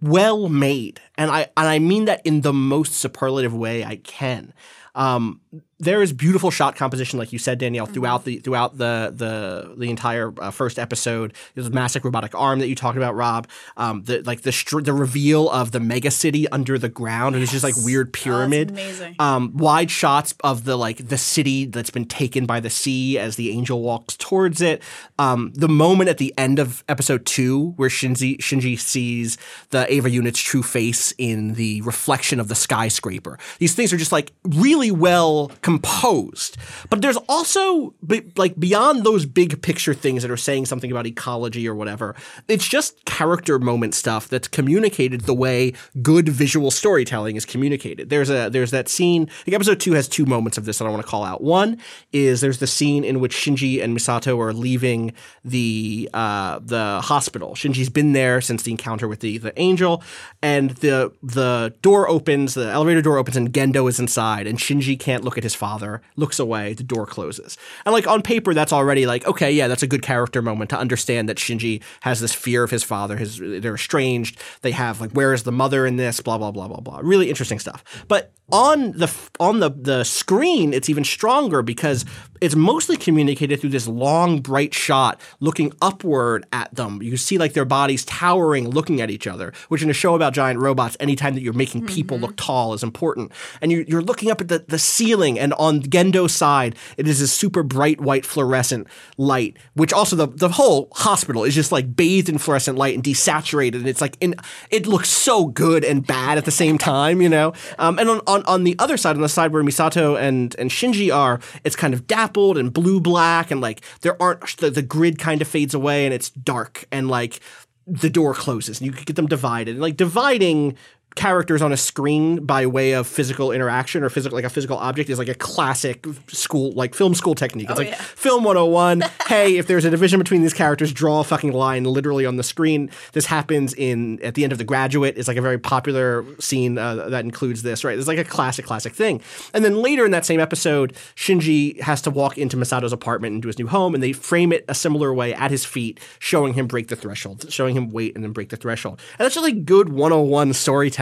well 0.00 0.48
made. 0.48 1.00
And 1.16 1.30
i 1.30 1.42
and 1.56 1.68
i 1.68 1.78
mean 1.78 2.06
that 2.06 2.24
in 2.24 2.40
the 2.40 2.52
most 2.52 2.94
superlative 2.94 3.54
way 3.54 3.84
i 3.84 3.96
can. 3.96 4.52
Um, 4.94 5.40
there 5.82 6.00
is 6.00 6.12
beautiful 6.12 6.52
shot 6.52 6.76
composition, 6.76 7.18
like 7.18 7.32
you 7.32 7.40
said, 7.40 7.58
Danielle, 7.58 7.86
throughout 7.86 8.24
the 8.24 8.38
throughout 8.38 8.78
the 8.78 9.12
the 9.14 9.74
the 9.76 9.90
entire 9.90 10.32
uh, 10.38 10.52
first 10.52 10.78
episode. 10.78 11.34
There's 11.54 11.66
a 11.66 11.70
massive 11.70 12.04
robotic 12.04 12.36
arm 12.36 12.60
that 12.60 12.68
you 12.68 12.76
talked 12.76 12.96
about, 12.96 13.16
Rob. 13.16 13.48
Um, 13.76 14.04
the 14.04 14.22
like 14.22 14.42
the 14.42 14.52
str- 14.52 14.80
the 14.80 14.92
reveal 14.92 15.50
of 15.50 15.72
the 15.72 15.80
mega 15.80 16.12
city 16.12 16.48
under 16.50 16.78
the 16.78 16.88
ground, 16.88 17.34
and 17.34 17.42
it's 17.42 17.50
just 17.50 17.64
like 17.64 17.74
weird 17.78 18.12
pyramid. 18.12 18.70
amazing. 18.70 19.16
Um, 19.18 19.56
wide 19.56 19.90
shots 19.90 20.36
of 20.44 20.62
the 20.62 20.76
like 20.76 21.08
the 21.08 21.18
city 21.18 21.64
that's 21.64 21.90
been 21.90 22.04
taken 22.04 22.46
by 22.46 22.60
the 22.60 22.70
sea 22.70 23.18
as 23.18 23.34
the 23.34 23.50
angel 23.50 23.82
walks 23.82 24.16
towards 24.16 24.60
it. 24.60 24.84
Um, 25.18 25.52
the 25.54 25.68
moment 25.68 26.08
at 26.08 26.18
the 26.18 26.32
end 26.38 26.60
of 26.60 26.84
episode 26.88 27.26
two 27.26 27.70
where 27.70 27.88
Shinji 27.88 28.38
Shinji 28.38 28.78
sees 28.78 29.36
the 29.70 29.92
Eva 29.92 30.08
unit's 30.08 30.38
true 30.38 30.62
face 30.62 31.12
in 31.18 31.54
the 31.54 31.82
reflection 31.82 32.38
of 32.38 32.46
the 32.46 32.54
skyscraper. 32.54 33.36
These 33.58 33.74
things 33.74 33.92
are 33.92 33.96
just 33.96 34.12
like 34.12 34.32
really 34.44 34.92
well 34.92 35.50
composed. 35.72 36.56
But 36.90 37.00
there's 37.00 37.16
also 37.28 37.94
like 38.36 38.58
beyond 38.58 39.04
those 39.04 39.24
big 39.24 39.62
picture 39.62 39.94
things 39.94 40.22
that 40.22 40.30
are 40.30 40.36
saying 40.36 40.66
something 40.66 40.90
about 40.90 41.06
ecology 41.06 41.66
or 41.66 41.74
whatever. 41.74 42.14
It's 42.48 42.68
just 42.68 43.02
character 43.06 43.58
moment 43.58 43.94
stuff 43.94 44.28
that's 44.28 44.48
communicated 44.48 45.22
the 45.22 45.34
way 45.34 45.72
good 46.02 46.28
visual 46.28 46.70
storytelling 46.70 47.36
is 47.36 47.46
communicated. 47.46 48.10
There's 48.10 48.28
a 48.28 48.50
there's 48.50 48.70
that 48.72 48.88
scene. 48.88 49.30
Like 49.46 49.54
episode 49.54 49.80
two 49.80 49.92
has 49.92 50.08
two 50.08 50.26
moments 50.26 50.58
of 50.58 50.66
this 50.66 50.78
that 50.78 50.86
I 50.86 50.90
want 50.90 51.02
to 51.02 51.08
call 51.08 51.24
out. 51.24 51.42
One 51.42 51.78
is 52.12 52.40
there's 52.42 52.58
the 52.58 52.66
scene 52.66 53.04
in 53.04 53.20
which 53.20 53.34
Shinji 53.34 53.82
and 53.82 53.96
Misato 53.96 54.38
are 54.38 54.52
leaving 54.52 55.12
the 55.44 56.10
uh, 56.12 56.60
the 56.62 57.00
hospital. 57.02 57.54
Shinji's 57.54 57.88
been 57.88 58.12
there 58.12 58.40
since 58.40 58.62
the 58.62 58.70
encounter 58.70 59.08
with 59.08 59.20
the 59.20 59.38
the 59.38 59.58
angel, 59.58 60.02
and 60.42 60.70
the 60.82 61.12
the 61.22 61.74
door 61.80 62.08
opens, 62.08 62.54
the 62.54 62.68
elevator 62.70 63.00
door 63.00 63.16
opens, 63.16 63.36
and 63.36 63.52
Gendo 63.52 63.88
is 63.88 63.98
inside, 63.98 64.46
and 64.46 64.58
Shinji 64.58 64.98
can't 64.98 65.24
look 65.24 65.38
at 65.38 65.44
his 65.44 65.51
father, 65.54 66.02
looks 66.16 66.38
away, 66.38 66.74
the 66.74 66.82
door 66.82 67.06
closes. 67.06 67.58
And 67.84 67.92
like 67.92 68.06
on 68.06 68.22
paper, 68.22 68.54
that's 68.54 68.72
already 68.72 69.06
like, 69.06 69.26
okay, 69.26 69.50
yeah, 69.50 69.68
that's 69.68 69.82
a 69.82 69.86
good 69.86 70.02
character 70.02 70.42
moment 70.42 70.70
to 70.70 70.78
understand 70.78 71.28
that 71.28 71.36
Shinji 71.36 71.82
has 72.00 72.20
this 72.20 72.34
fear 72.34 72.62
of 72.62 72.70
his 72.70 72.82
father, 72.82 73.16
his 73.16 73.38
they're 73.38 73.74
estranged, 73.74 74.40
they 74.62 74.72
have 74.72 75.00
like 75.00 75.12
where 75.12 75.32
is 75.32 75.42
the 75.42 75.52
mother 75.52 75.86
in 75.86 75.96
this, 75.96 76.20
blah, 76.20 76.38
blah, 76.38 76.50
blah, 76.50 76.68
blah, 76.68 76.80
blah. 76.80 77.00
Really 77.02 77.28
interesting 77.28 77.58
stuff. 77.58 77.84
But 78.08 78.32
on 78.50 78.92
the 78.92 79.12
on 79.40 79.60
the 79.60 79.70
the 79.70 80.04
screen, 80.04 80.74
it's 80.74 80.90
even 80.90 81.04
stronger 81.04 81.62
because 81.62 82.04
it's 82.40 82.56
mostly 82.56 82.96
communicated 82.96 83.60
through 83.60 83.70
this 83.70 83.86
long, 83.86 84.40
bright 84.40 84.74
shot 84.74 85.20
looking 85.40 85.72
upward 85.80 86.44
at 86.52 86.74
them. 86.74 87.00
You 87.00 87.16
see 87.16 87.38
like 87.38 87.52
their 87.52 87.64
bodies 87.64 88.04
towering, 88.04 88.68
looking 88.68 89.00
at 89.00 89.10
each 89.10 89.26
other. 89.26 89.52
Which 89.68 89.82
in 89.82 89.88
a 89.88 89.94
show 89.94 90.14
about 90.14 90.34
giant 90.34 90.60
robots, 90.60 90.96
anytime 91.00 91.34
that 91.34 91.40
you're 91.40 91.52
making 91.52 91.86
people 91.86 92.16
mm-hmm. 92.16 92.26
look 92.26 92.36
tall 92.36 92.74
is 92.74 92.82
important. 92.82 93.32
And 93.60 93.70
you, 93.72 93.84
you're 93.86 94.02
looking 94.02 94.30
up 94.30 94.40
at 94.40 94.48
the, 94.48 94.64
the 94.66 94.78
ceiling, 94.78 95.38
and 95.42 95.52
on 95.54 95.82
Gendo's 95.82 96.32
side, 96.32 96.76
it 96.96 97.08
is 97.08 97.18
this 97.18 97.32
super 97.32 97.62
bright 97.62 98.00
white 98.00 98.24
fluorescent 98.24 98.86
light, 99.18 99.56
which 99.74 99.92
also 99.92 100.14
the 100.14 100.28
the 100.28 100.50
whole 100.50 100.88
hospital 100.92 101.44
is 101.44 101.54
just 101.54 101.72
like 101.72 101.96
bathed 101.96 102.28
in 102.28 102.38
fluorescent 102.38 102.78
light 102.78 102.94
and 102.94 103.02
desaturated. 103.02 103.74
And 103.74 103.88
it's 103.88 104.00
like 104.00 104.16
in 104.20 104.36
it 104.70 104.86
looks 104.86 105.10
so 105.10 105.46
good 105.46 105.84
and 105.84 106.06
bad 106.06 106.38
at 106.38 106.44
the 106.44 106.50
same 106.50 106.78
time, 106.78 107.20
you 107.20 107.28
know. 107.28 107.52
Um, 107.78 107.98
and 107.98 108.08
on, 108.08 108.20
on 108.26 108.44
on 108.44 108.64
the 108.64 108.76
other 108.78 108.96
side, 108.96 109.16
on 109.16 109.22
the 109.22 109.28
side 109.28 109.52
where 109.52 109.64
Misato 109.64 110.18
and 110.18 110.54
and 110.58 110.70
Shinji 110.70 111.14
are, 111.14 111.40
it's 111.64 111.76
kind 111.76 111.92
of 111.92 112.06
dappled 112.06 112.56
and 112.56 112.72
blue 112.72 113.00
black, 113.00 113.50
and 113.50 113.60
like 113.60 113.82
there 114.02 114.20
aren't 114.22 114.56
the, 114.58 114.70
the 114.70 114.82
grid 114.82 115.18
kind 115.18 115.42
of 115.42 115.48
fades 115.48 115.74
away, 115.74 116.04
and 116.04 116.14
it's 116.14 116.30
dark, 116.30 116.86
and 116.92 117.08
like 117.08 117.40
the 117.86 118.10
door 118.10 118.32
closes, 118.32 118.80
and 118.80 118.86
you 118.86 118.92
could 118.92 119.06
get 119.06 119.16
them 119.16 119.26
divided. 119.26 119.78
Like 119.78 119.96
dividing 119.96 120.76
characters 121.14 121.60
on 121.60 121.72
a 121.72 121.76
screen 121.76 122.44
by 122.44 122.66
way 122.66 122.92
of 122.92 123.06
physical 123.06 123.52
interaction 123.52 124.02
or 124.02 124.08
physical 124.08 124.36
like 124.36 124.44
a 124.44 124.50
physical 124.50 124.78
object 124.78 125.10
is 125.10 125.18
like 125.18 125.28
a 125.28 125.34
classic 125.34 126.06
school 126.28 126.72
like 126.72 126.94
film 126.94 127.14
school 127.14 127.34
technique. 127.34 127.68
It's 127.68 127.78
like 127.78 127.88
yeah. 127.88 127.96
film 127.96 128.44
101. 128.44 129.02
hey, 129.26 129.56
if 129.58 129.66
there's 129.66 129.84
a 129.84 129.90
division 129.90 130.18
between 130.18 130.42
these 130.42 130.54
characters, 130.54 130.92
draw 130.92 131.20
a 131.20 131.24
fucking 131.24 131.52
line 131.52 131.84
literally 131.84 132.24
on 132.24 132.36
the 132.36 132.42
screen. 132.42 132.90
This 133.12 133.26
happens 133.26 133.74
in 133.74 134.22
at 134.22 134.34
the 134.34 134.44
end 134.44 134.52
of 134.52 134.58
The 134.58 134.64
Graduate. 134.64 135.18
It's 135.18 135.28
like 135.28 135.36
a 135.36 135.42
very 135.42 135.58
popular 135.58 136.24
scene 136.40 136.78
uh, 136.78 137.08
that 137.10 137.24
includes 137.24 137.62
this, 137.62 137.84
right? 137.84 137.98
It's 137.98 138.08
like 138.08 138.18
a 138.18 138.24
classic 138.24 138.64
classic 138.64 138.94
thing. 138.94 139.20
And 139.52 139.64
then 139.64 139.76
later 139.76 140.04
in 140.04 140.12
that 140.12 140.24
same 140.24 140.40
episode, 140.40 140.94
Shinji 141.14 141.80
has 141.80 142.00
to 142.02 142.10
walk 142.10 142.38
into 142.38 142.56
Misato's 142.56 142.92
apartment 142.92 143.34
into 143.34 143.48
his 143.48 143.58
new 143.58 143.66
home 143.66 143.94
and 143.94 144.02
they 144.02 144.12
frame 144.12 144.52
it 144.52 144.64
a 144.68 144.74
similar 144.74 145.12
way 145.12 145.34
at 145.34 145.50
his 145.50 145.64
feet, 145.64 146.00
showing 146.18 146.54
him 146.54 146.66
break 146.66 146.88
the 146.88 146.96
threshold, 146.96 147.52
showing 147.52 147.76
him 147.76 147.90
wait 147.90 148.14
and 148.14 148.24
then 148.24 148.32
break 148.32 148.48
the 148.48 148.56
threshold. 148.56 149.00
And 149.18 149.24
that's 149.24 149.34
just 149.34 149.44
like 149.44 149.64
good 149.64 149.90
101 149.90 150.52
storytelling 150.54 151.01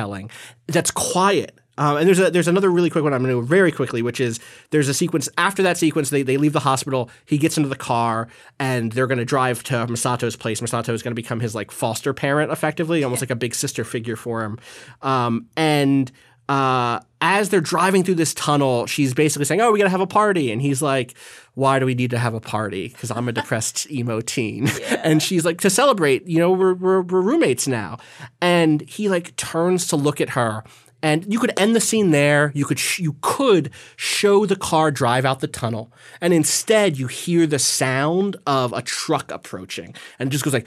that's 0.66 0.90
quiet. 0.90 1.56
Um, 1.80 1.96
and 1.96 2.06
there's 2.06 2.18
a 2.18 2.30
there's 2.30 2.46
another 2.46 2.70
really 2.70 2.90
quick 2.90 3.02
one 3.04 3.14
I'm 3.14 3.22
going 3.22 3.34
to 3.34 3.40
do 3.40 3.46
very 3.46 3.72
quickly, 3.72 4.02
which 4.02 4.20
is 4.20 4.38
there's 4.68 4.88
a 4.88 4.94
sequence 4.94 5.30
after 5.38 5.62
that 5.62 5.78
sequence 5.78 6.10
they 6.10 6.22
they 6.22 6.36
leave 6.36 6.52
the 6.52 6.60
hospital. 6.60 7.08
He 7.24 7.38
gets 7.38 7.56
into 7.56 7.70
the 7.70 7.76
car 7.76 8.28
and 8.58 8.92
they're 8.92 9.06
going 9.06 9.18
to 9.18 9.24
drive 9.24 9.62
to 9.64 9.86
Misato's 9.86 10.36
place. 10.36 10.60
Misato 10.60 10.90
is 10.90 11.02
going 11.02 11.12
to 11.12 11.16
become 11.16 11.40
his 11.40 11.54
like 11.54 11.70
foster 11.70 12.12
parent, 12.12 12.52
effectively, 12.52 13.02
almost 13.02 13.22
like 13.22 13.30
a 13.30 13.36
big 13.36 13.54
sister 13.54 13.82
figure 13.82 14.16
for 14.16 14.42
him. 14.42 14.58
Um, 15.00 15.46
and 15.56 16.12
uh, 16.50 16.98
as 17.20 17.48
they're 17.50 17.60
driving 17.60 18.02
through 18.02 18.16
this 18.16 18.34
tunnel, 18.34 18.84
she's 18.86 19.14
basically 19.14 19.44
saying, 19.44 19.60
"Oh, 19.60 19.70
we 19.70 19.78
got 19.78 19.84
to 19.84 19.90
have 19.90 20.00
a 20.00 20.06
party," 20.06 20.50
and 20.50 20.60
he's 20.60 20.82
like, 20.82 21.14
"Why 21.54 21.78
do 21.78 21.86
we 21.86 21.94
need 21.94 22.10
to 22.10 22.18
have 22.18 22.34
a 22.34 22.40
party? 22.40 22.88
Because 22.88 23.12
I'm 23.12 23.28
a 23.28 23.32
depressed 23.32 23.88
emo 23.92 24.20
teen." 24.20 24.68
And 25.04 25.22
she's 25.22 25.44
like, 25.44 25.60
"To 25.60 25.70
celebrate, 25.70 26.26
you 26.26 26.40
know, 26.40 26.50
we're, 26.50 26.74
we're 26.74 27.02
we're 27.02 27.20
roommates 27.20 27.68
now." 27.68 27.98
And 28.40 28.80
he 28.80 29.08
like 29.08 29.36
turns 29.36 29.86
to 29.88 29.96
look 29.96 30.20
at 30.20 30.30
her, 30.30 30.64
and 31.04 31.32
you 31.32 31.38
could 31.38 31.52
end 31.56 31.76
the 31.76 31.80
scene 31.80 32.10
there. 32.10 32.50
You 32.52 32.64
could 32.64 32.80
sh- 32.80 32.98
you 32.98 33.14
could 33.20 33.70
show 33.94 34.44
the 34.44 34.56
car 34.56 34.90
drive 34.90 35.24
out 35.24 35.38
the 35.38 35.46
tunnel, 35.46 35.92
and 36.20 36.34
instead 36.34 36.98
you 36.98 37.06
hear 37.06 37.46
the 37.46 37.60
sound 37.60 38.36
of 38.48 38.72
a 38.72 38.82
truck 38.82 39.30
approaching, 39.30 39.94
and 40.18 40.30
it 40.30 40.32
just 40.32 40.42
goes 40.42 40.54
like. 40.54 40.66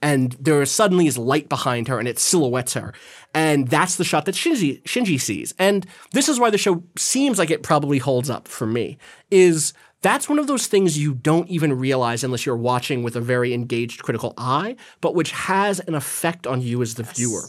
And 0.00 0.32
there 0.40 0.64
suddenly 0.64 1.06
is 1.06 1.18
light 1.18 1.48
behind 1.48 1.88
her 1.88 1.98
and 1.98 2.06
it 2.06 2.18
silhouettes 2.18 2.74
her. 2.74 2.94
And 3.34 3.68
that's 3.68 3.96
the 3.96 4.04
shot 4.04 4.24
that 4.26 4.34
Shinji, 4.34 4.82
Shinji 4.84 5.20
sees. 5.20 5.54
And 5.58 5.86
this 6.12 6.28
is 6.28 6.38
why 6.38 6.50
the 6.50 6.58
show 6.58 6.82
seems 6.96 7.38
like 7.38 7.50
it 7.50 7.62
probably 7.62 7.98
holds 7.98 8.30
up 8.30 8.48
for 8.48 8.66
me, 8.66 8.98
is 9.30 9.72
that's 10.00 10.28
one 10.28 10.38
of 10.38 10.46
those 10.46 10.68
things 10.68 10.98
you 10.98 11.14
don't 11.14 11.48
even 11.48 11.76
realize 11.76 12.22
unless 12.22 12.46
you're 12.46 12.56
watching 12.56 13.02
with 13.02 13.16
a 13.16 13.20
very 13.20 13.52
engaged 13.52 14.02
critical 14.02 14.34
eye, 14.38 14.76
but 15.00 15.14
which 15.14 15.32
has 15.32 15.80
an 15.80 15.94
effect 15.94 16.46
on 16.46 16.62
you 16.62 16.80
as 16.82 16.94
the 16.94 17.02
viewer. 17.02 17.42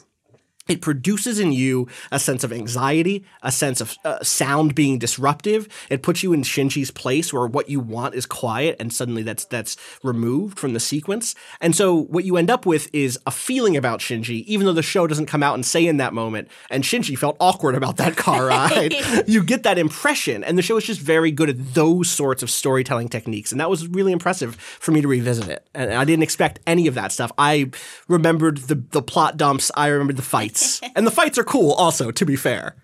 It 0.70 0.82
produces 0.82 1.40
in 1.40 1.52
you 1.52 1.88
a 2.12 2.20
sense 2.20 2.44
of 2.44 2.54
anxiety, 2.54 3.26
a 3.42 3.52
sense 3.52 3.82
of 3.82 3.96
uh, 4.06 4.24
sound 4.24 4.76
being 4.76 5.00
disruptive. 5.00 5.68
It 5.90 6.04
puts 6.04 6.24
you 6.24 6.32
in 6.32 6.44
Shinji's 6.44 6.92
place 6.92 7.34
where 7.34 7.48
what 7.48 7.70
you 7.70 7.80
want 7.80 8.16
is 8.16 8.26
quiet, 8.26 8.76
and 8.80 8.94
suddenly 8.94 9.24
that's 9.24 9.46
that's 9.46 9.76
removed 10.04 10.60
from 10.60 10.74
the 10.74 10.80
sequence. 10.80 11.36
And 11.60 11.76
so 11.76 11.96
what 11.96 12.24
you 12.24 12.38
end 12.38 12.50
up 12.50 12.66
with 12.66 12.88
is 12.94 13.18
a 13.26 13.32
feeling 13.32 13.76
about 13.76 14.00
Shinji, 14.00 14.44
even 14.46 14.66
though 14.66 14.74
the 14.74 14.84
show 14.84 15.08
doesn't 15.08 15.26
come 15.26 15.44
out 15.44 15.56
and 15.56 15.66
say 15.66 15.86
in 15.86 15.98
that 15.98 16.14
moment. 16.14 16.48
And 16.70 16.84
Shinji 16.84 17.18
felt 17.18 17.38
awkward 17.40 17.76
about 17.76 17.98
that 17.98 18.16
car 18.16 18.46
ride. 18.48 18.94
you 19.28 19.44
get 19.44 19.64
that 19.64 19.78
impression, 19.78 20.44
and 20.44 20.58
the 20.58 20.62
show 20.62 20.78
is 20.78 20.84
just 20.86 21.02
very 21.02 21.32
good 21.32 21.50
at 21.50 21.74
those 21.74 22.10
sorts 22.10 22.44
of 22.44 22.50
storytelling 22.50 23.10
techniques, 23.10 23.52
and 23.52 23.60
that 23.60 23.70
was 23.70 23.88
really 23.88 24.12
impressive 24.12 24.56
for 24.56 24.92
me 24.92 25.02
to 25.02 25.08
revisit 25.08 25.48
it. 25.48 25.68
And 25.74 25.94
I 25.94 26.06
didn't 26.06 26.24
expect 26.24 26.60
any 26.68 26.88
of 26.88 26.94
that 26.96 27.12
stuff. 27.12 27.32
I 27.38 27.72
remembered 28.08 28.58
the 28.70 28.76
the 28.92 29.02
plot 29.02 29.38
dumps. 29.38 29.72
I 29.76 29.88
remembered 29.88 30.18
the 30.18 30.22
fights, 30.22 30.59
and 30.96 31.06
the 31.06 31.12
fights 31.12 31.38
are 31.38 31.44
cool. 31.44 31.74
Also, 31.74 32.12
to 32.12 32.26
be 32.26 32.36
fair, 32.36 32.76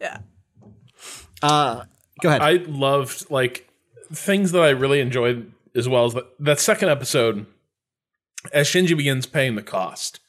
Yeah. 0.00 0.18
Uh, 1.42 1.84
go 2.20 2.28
ahead. 2.28 2.42
I 2.42 2.54
loved 2.68 3.30
like 3.30 3.68
things 4.12 4.52
that 4.52 4.62
I 4.62 4.70
really 4.70 5.00
enjoyed 5.00 5.52
as 5.74 5.88
well 5.88 6.06
as 6.06 6.14
that, 6.14 6.24
that 6.40 6.60
second 6.60 6.88
episode 6.88 7.46
as 8.52 8.68
Shinji 8.68 8.96
begins 8.96 9.26
paying 9.26 9.54
the 9.54 9.62
cost 9.62 10.20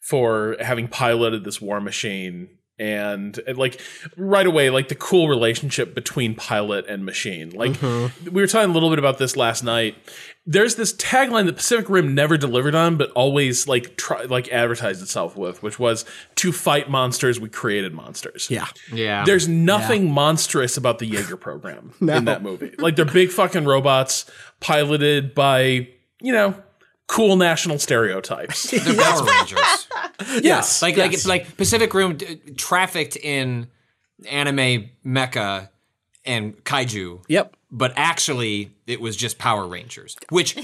for 0.00 0.56
having 0.60 0.88
piloted 0.88 1.44
this 1.44 1.60
war 1.60 1.80
machine 1.80 2.48
and, 2.78 3.38
and, 3.46 3.56
like 3.56 3.80
right 4.16 4.46
away 4.46 4.70
like 4.70 4.88
the 4.88 4.94
cool 4.94 5.28
relationship 5.28 5.94
between 5.94 6.34
pilot 6.34 6.86
and 6.88 7.04
machine 7.04 7.50
like 7.50 7.72
mm-hmm. 7.72 8.30
we 8.30 8.42
were 8.42 8.48
talking 8.48 8.70
a 8.70 8.72
little 8.72 8.90
bit 8.90 8.98
about 8.98 9.18
this 9.18 9.36
last 9.36 9.62
night 9.62 9.96
there's 10.46 10.74
this 10.74 10.92
tagline 10.94 11.46
that 11.46 11.56
Pacific 11.56 11.88
Rim 11.88 12.14
never 12.14 12.36
delivered 12.36 12.74
on 12.74 12.96
but 12.96 13.10
always 13.12 13.68
like 13.68 13.96
try 13.96 14.24
like 14.24 14.48
advertised 14.48 15.02
itself 15.02 15.36
with 15.36 15.62
which 15.62 15.78
was 15.78 16.04
to 16.34 16.52
fight 16.52 16.90
monsters 16.90 17.38
we 17.38 17.48
created 17.48 17.94
monsters 17.94 18.48
yeah. 18.50 18.66
Yeah. 18.92 19.24
there's 19.24 19.46
nothing 19.46 20.10
monstrous 20.10 20.76
about 20.76 20.98
the 20.98 21.06
Jaeger 21.06 21.36
program 21.36 21.92
in 22.00 22.24
that 22.24 22.42
movie. 22.42 22.74
Like 22.78 22.96
they're 22.96 23.04
big 23.04 23.30
fucking 23.30 23.64
robots 23.64 24.30
piloted 24.60 25.34
by, 25.34 25.88
you 26.20 26.32
know, 26.32 26.54
cool 27.06 27.36
national 27.36 27.78
stereotypes. 27.78 28.70
They're 28.70 28.94
Power 28.94 29.24
Rangers. 29.26 29.88
Yes. 30.42 30.80
Like 30.80 30.96
yes. 30.96 31.04
like 31.06 31.12
it's 31.12 31.26
like 31.26 31.56
Pacific 31.56 31.92
Rim 31.92 32.16
d- 32.16 32.36
trafficked 32.56 33.16
in 33.16 33.66
anime 34.30 34.90
mecha 35.04 35.68
and 36.24 36.56
kaiju. 36.64 37.24
Yep. 37.28 37.56
But 37.72 37.92
actually, 37.96 38.70
it 38.86 39.00
was 39.00 39.16
just 39.16 39.38
Power 39.38 39.66
Rangers, 39.66 40.16
which. 40.30 40.56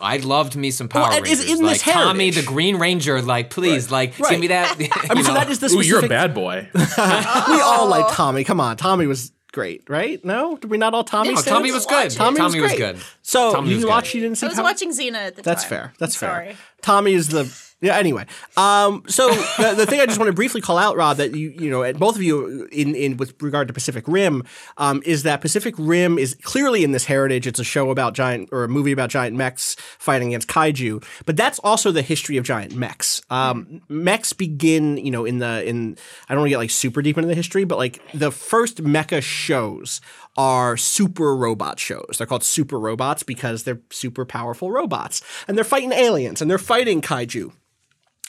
I 0.00 0.18
loved 0.18 0.56
me 0.56 0.72
some 0.72 0.88
Power 0.88 1.04
Well, 1.04 1.16
and 1.18 1.26
is 1.26 1.38
Rangers. 1.38 1.58
in 1.60 1.64
like 1.64 1.74
this 1.74 1.82
Tommy 1.94 2.30
the 2.30 2.42
Green 2.42 2.76
Ranger, 2.76 3.22
like 3.22 3.48
please, 3.48 3.90
like 3.90 4.18
Right. 4.18 4.32
give 4.32 4.40
me 4.40 4.48
that. 4.48 4.74
I 4.74 4.76
mean, 4.78 4.90
you 5.18 5.22
so 5.22 5.32
know. 5.32 5.38
that 5.38 5.48
is 5.48 5.60
the 5.60 5.68
Ooh, 5.68 5.80
you're 5.80 6.04
a 6.04 6.08
bad 6.08 6.34
boy. 6.34 6.68
we 6.74 7.60
all 7.62 7.86
like 7.88 8.12
Tommy. 8.12 8.44
Come 8.44 8.60
on, 8.60 8.76
Tommy 8.76 9.06
was 9.06 9.32
great, 9.52 9.88
right? 9.88 10.24
No, 10.24 10.56
did 10.56 10.70
we 10.70 10.78
not 10.78 10.94
all 10.94 11.04
Tommy? 11.04 11.34
No. 11.34 11.40
Tommy 11.42 11.72
was 11.72 11.86
good. 11.86 12.10
Tommy, 12.10 12.38
Tommy 12.38 12.60
was, 12.60 12.72
was 12.72 12.78
good. 12.78 12.98
So 13.22 13.52
Tommy 13.52 13.70
you 13.70 13.76
was 13.76 13.84
good. 13.84 13.90
watched? 13.90 14.14
You 14.14 14.20
didn't 14.20 14.38
see? 14.38 14.46
I 14.46 14.48
was 14.48 14.56
Tommy? 14.56 14.66
watching 14.66 14.90
Xena 14.90 15.14
at 15.14 15.36
the 15.36 15.42
time. 15.42 15.50
That's 15.50 15.62
time. 15.62 15.70
fair. 15.70 15.92
That's 15.98 16.16
fair. 16.16 16.30
Sorry. 16.30 16.56
Tommy 16.82 17.12
is 17.14 17.28
the 17.28 17.44
yeah. 17.80 17.96
Anyway, 17.96 18.26
um, 18.56 19.02
so 19.06 19.28
the, 19.28 19.74
the 19.76 19.86
thing 19.86 20.00
I 20.00 20.06
just 20.06 20.18
want 20.18 20.28
to 20.28 20.32
briefly 20.32 20.60
call 20.60 20.78
out, 20.78 20.96
Rob, 20.96 21.18
that 21.18 21.34
you 21.34 21.50
you 21.50 21.70
know, 21.70 21.92
both 21.92 22.16
of 22.16 22.22
you 22.22 22.66
in 22.72 22.94
in 22.94 23.16
with 23.18 23.40
regard 23.42 23.68
to 23.68 23.74
Pacific 23.74 24.04
Rim, 24.06 24.44
um, 24.78 25.02
is 25.04 25.24
that 25.24 25.42
Pacific 25.42 25.74
Rim 25.76 26.18
is 26.18 26.36
clearly 26.42 26.84
in 26.84 26.92
this 26.92 27.04
heritage. 27.04 27.46
It's 27.46 27.58
a 27.58 27.64
show 27.64 27.90
about 27.90 28.14
giant 28.14 28.48
or 28.50 28.64
a 28.64 28.68
movie 28.68 28.92
about 28.92 29.10
giant 29.10 29.36
mechs 29.36 29.76
fighting 29.98 30.28
against 30.28 30.48
kaiju, 30.48 31.04
but 31.26 31.36
that's 31.36 31.58
also 31.58 31.92
the 31.92 32.02
history 32.02 32.38
of 32.38 32.44
giant 32.44 32.74
mechs. 32.74 33.20
Um, 33.28 33.82
mechs 33.88 34.32
begin, 34.32 34.96
you 34.96 35.10
know, 35.10 35.26
in 35.26 35.38
the 35.38 35.62
in 35.68 35.98
I 36.28 36.34
don't 36.34 36.40
want 36.40 36.46
to 36.48 36.50
get 36.50 36.58
like 36.58 36.70
super 36.70 37.02
deep 37.02 37.18
into 37.18 37.28
the 37.28 37.34
history, 37.34 37.64
but 37.64 37.76
like 37.76 38.00
the 38.14 38.30
first 38.30 38.82
mecha 38.82 39.22
shows 39.22 40.00
are 40.36 40.76
super 40.76 41.34
robot 41.36 41.78
shows. 41.78 42.16
They're 42.18 42.26
called 42.26 42.44
super 42.44 42.78
robots 42.78 43.22
because 43.22 43.64
they're 43.64 43.80
super 43.90 44.24
powerful 44.24 44.70
robots. 44.70 45.22
And 45.48 45.56
they're 45.56 45.64
fighting 45.64 45.92
aliens 45.92 46.42
and 46.42 46.50
they're 46.50 46.58
fighting 46.58 47.00
kaiju. 47.00 47.52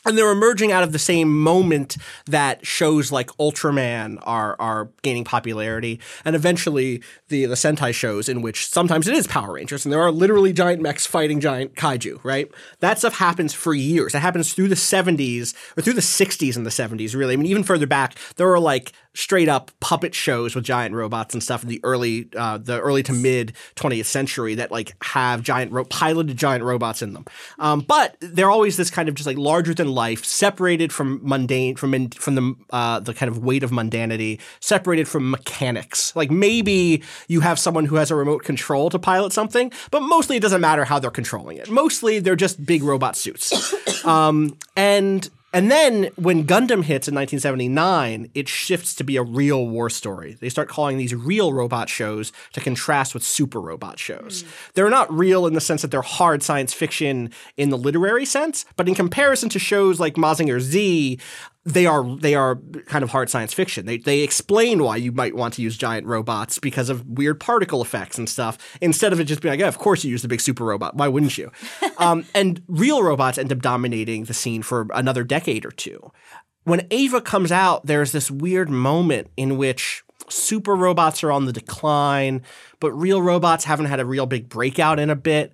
And 0.05 0.17
they're 0.17 0.31
emerging 0.31 0.71
out 0.71 0.83
of 0.83 0.93
the 0.93 0.99
same 0.99 1.37
moment 1.37 1.97
that 2.27 2.65
shows 2.65 3.11
like 3.11 3.27
Ultraman 3.37 4.19
are 4.23 4.55
are 4.57 4.89
gaining 5.01 5.25
popularity, 5.25 5.99
and 6.23 6.33
eventually 6.33 7.03
the 7.27 7.45
the 7.45 7.55
Sentai 7.55 7.93
shows 7.93 8.29
in 8.29 8.41
which 8.41 8.69
sometimes 8.69 9.09
it 9.09 9.15
is 9.15 9.27
Power 9.27 9.53
Rangers, 9.53 9.85
and 9.85 9.91
there 9.91 10.01
are 10.01 10.11
literally 10.11 10.53
giant 10.53 10.81
mechs 10.81 11.05
fighting 11.05 11.41
giant 11.41 11.75
kaiju. 11.75 12.23
Right, 12.23 12.49
that 12.79 12.99
stuff 12.99 13.17
happens 13.17 13.53
for 13.53 13.73
years. 13.73 14.15
It 14.15 14.19
happens 14.19 14.53
through 14.53 14.69
the 14.69 14.75
'70s 14.75 15.53
or 15.75 15.81
through 15.81 15.93
the 15.93 16.01
'60s 16.01 16.55
and 16.55 16.65
the 16.65 16.69
'70s. 16.69 17.13
Really, 17.13 17.33
I 17.33 17.37
mean, 17.37 17.47
even 17.47 17.63
further 17.63 17.87
back, 17.87 18.15
there 18.37 18.47
were 18.47 18.61
like 18.61 18.93
straight 19.17 19.49
up 19.49 19.71
puppet 19.79 20.13
shows 20.13 20.53
with 20.53 20.63
giant 20.63 20.93
robots 20.93 21.33
and 21.33 21.41
stuff 21.41 21.63
in 21.63 21.69
the 21.69 21.79
early 21.83 22.29
uh, 22.35 22.59
the 22.59 22.79
early 22.79 23.01
to 23.01 23.11
mid 23.11 23.51
20th 23.75 24.05
century 24.05 24.53
that 24.53 24.71
like 24.71 24.95
have 25.03 25.41
giant 25.41 25.71
ro- 25.71 25.85
piloted 25.85 26.37
giant 26.37 26.63
robots 26.63 27.01
in 27.01 27.13
them. 27.13 27.25
Um, 27.57 27.79
but 27.79 28.15
they're 28.19 28.51
always 28.51 28.77
this 28.77 28.91
kind 28.91 29.09
of 29.09 29.15
just 29.15 29.25
like 29.25 29.37
larger 29.37 29.73
than 29.73 29.87
life, 29.87 30.23
separated 30.23 30.93
from 30.93 31.19
mundane 31.23 31.75
from 31.77 31.95
in, 31.95 32.11
from 32.11 32.35
the 32.35 32.55
uh, 32.69 32.99
the 32.99 33.13
kind 33.13 33.29
of 33.29 33.43
weight 33.43 33.63
of 33.63 33.71
mundanity, 33.71 34.39
separated 34.59 35.07
from 35.07 35.31
mechanics. 35.31 36.15
Like 36.15 36.29
maybe 36.29 37.01
you 37.27 37.39
have 37.41 37.57
someone 37.57 37.85
who 37.85 37.95
has 37.95 38.11
a 38.11 38.15
remote 38.15 38.43
control 38.43 38.91
to 38.91 38.99
pilot 38.99 39.33
something, 39.33 39.71
but 39.89 40.01
mostly 40.01 40.37
it 40.37 40.41
doesn't 40.41 40.61
matter 40.61 40.85
how 40.85 40.99
they're 40.99 41.09
controlling 41.09 41.57
it. 41.57 41.71
Mostly 41.71 42.19
they're 42.19 42.35
just 42.35 42.63
big 42.63 42.83
robot 42.83 43.15
suits. 43.15 44.05
um, 44.05 44.55
and 44.75 45.27
and 45.53 45.71
then 45.71 46.09
when 46.15 46.45
Gundam 46.45 46.83
hits 46.83 47.07
in 47.07 47.15
1979, 47.15 48.29
it 48.33 48.49
shifts 48.49 48.93
to 48.95 49.03
be 49.03 49.15
a 49.15 49.23
real 49.23 49.67
war 49.67 49.89
story. 49.89 50.37
They 50.39 50.49
start 50.49 50.67
calling 50.67 50.97
these 50.97 51.15
real 51.15 51.53
robot 51.53 51.87
shows 51.87 52.33
to 52.53 52.59
contrast 52.59 53.13
with 53.13 53.23
super 53.23 53.61
robot 53.61 53.97
shows. 53.97 54.41
Hmm. 54.41 54.47
They're 54.73 54.89
not 54.89 55.11
real 55.11 55.47
in 55.47 55.53
the 55.53 55.61
sense 55.61 55.81
that 55.83 55.91
they're 55.91 56.01
hard 56.01 56.43
science 56.43 56.73
fiction 56.73 57.31
in 57.55 57.69
the 57.69 57.77
literary 57.77 58.25
sense, 58.25 58.65
but 58.75 58.89
in 58.89 58.95
comparison 58.95 59.47
to 59.49 59.59
shows 59.59 59.99
like 59.99 60.15
Mazinger 60.15 60.59
Z, 60.59 61.17
they 61.67 61.85
are 61.85 62.03
they 62.15 62.33
are 62.33 62.55
kind 62.85 63.03
of 63.03 63.09
hard 63.09 63.29
science 63.29 63.53
fiction. 63.53 63.85
They 63.85 63.97
they 63.97 64.21
explain 64.21 64.81
why 64.81 64.95
you 64.95 65.11
might 65.11 65.35
want 65.35 65.53
to 65.55 65.61
use 65.61 65.75
giant 65.75 66.07
robots 66.07 66.59
because 66.59 66.89
of 66.89 67.05
weird 67.05 67.41
particle 67.41 67.81
effects 67.81 68.17
and 68.17 68.29
stuff. 68.29 68.57
Instead 68.79 69.11
of 69.11 69.19
it 69.19 69.25
just 69.25 69.41
being 69.41 69.51
like, 69.51 69.59
yeah, 69.59 69.67
of 69.67 69.77
course 69.77 70.05
you 70.05 70.09
use 70.09 70.21
the 70.21 70.29
big 70.29 70.39
super 70.39 70.63
robot. 70.63 70.95
Why 70.95 71.09
wouldn't 71.09 71.37
you? 71.37 71.51
um, 71.97 72.25
and 72.33 72.61
real 72.67 73.03
robots 73.03 73.37
end 73.37 73.51
up 73.51 73.59
dominating 73.59 74.23
the 74.23 74.33
scene 74.33 74.63
for 74.63 74.87
another 74.93 75.25
decade 75.25 75.65
or 75.65 75.71
two. 75.71 76.11
When 76.63 76.87
Eva 76.89 77.19
comes 77.19 77.51
out, 77.51 77.85
there's 77.85 78.13
this 78.13 78.31
weird 78.31 78.69
moment 78.69 79.29
in 79.35 79.57
which 79.57 80.03
super 80.29 80.75
robots 80.75 81.21
are 81.23 81.33
on 81.33 81.45
the 81.45 81.53
decline, 81.53 82.43
but 82.79 82.91
real 82.93 83.21
robots 83.21 83.65
haven't 83.65 83.87
had 83.87 83.99
a 83.99 84.05
real 84.05 84.25
big 84.25 84.47
breakout 84.47 84.99
in 84.99 85.09
a 85.09 85.15
bit. 85.15 85.53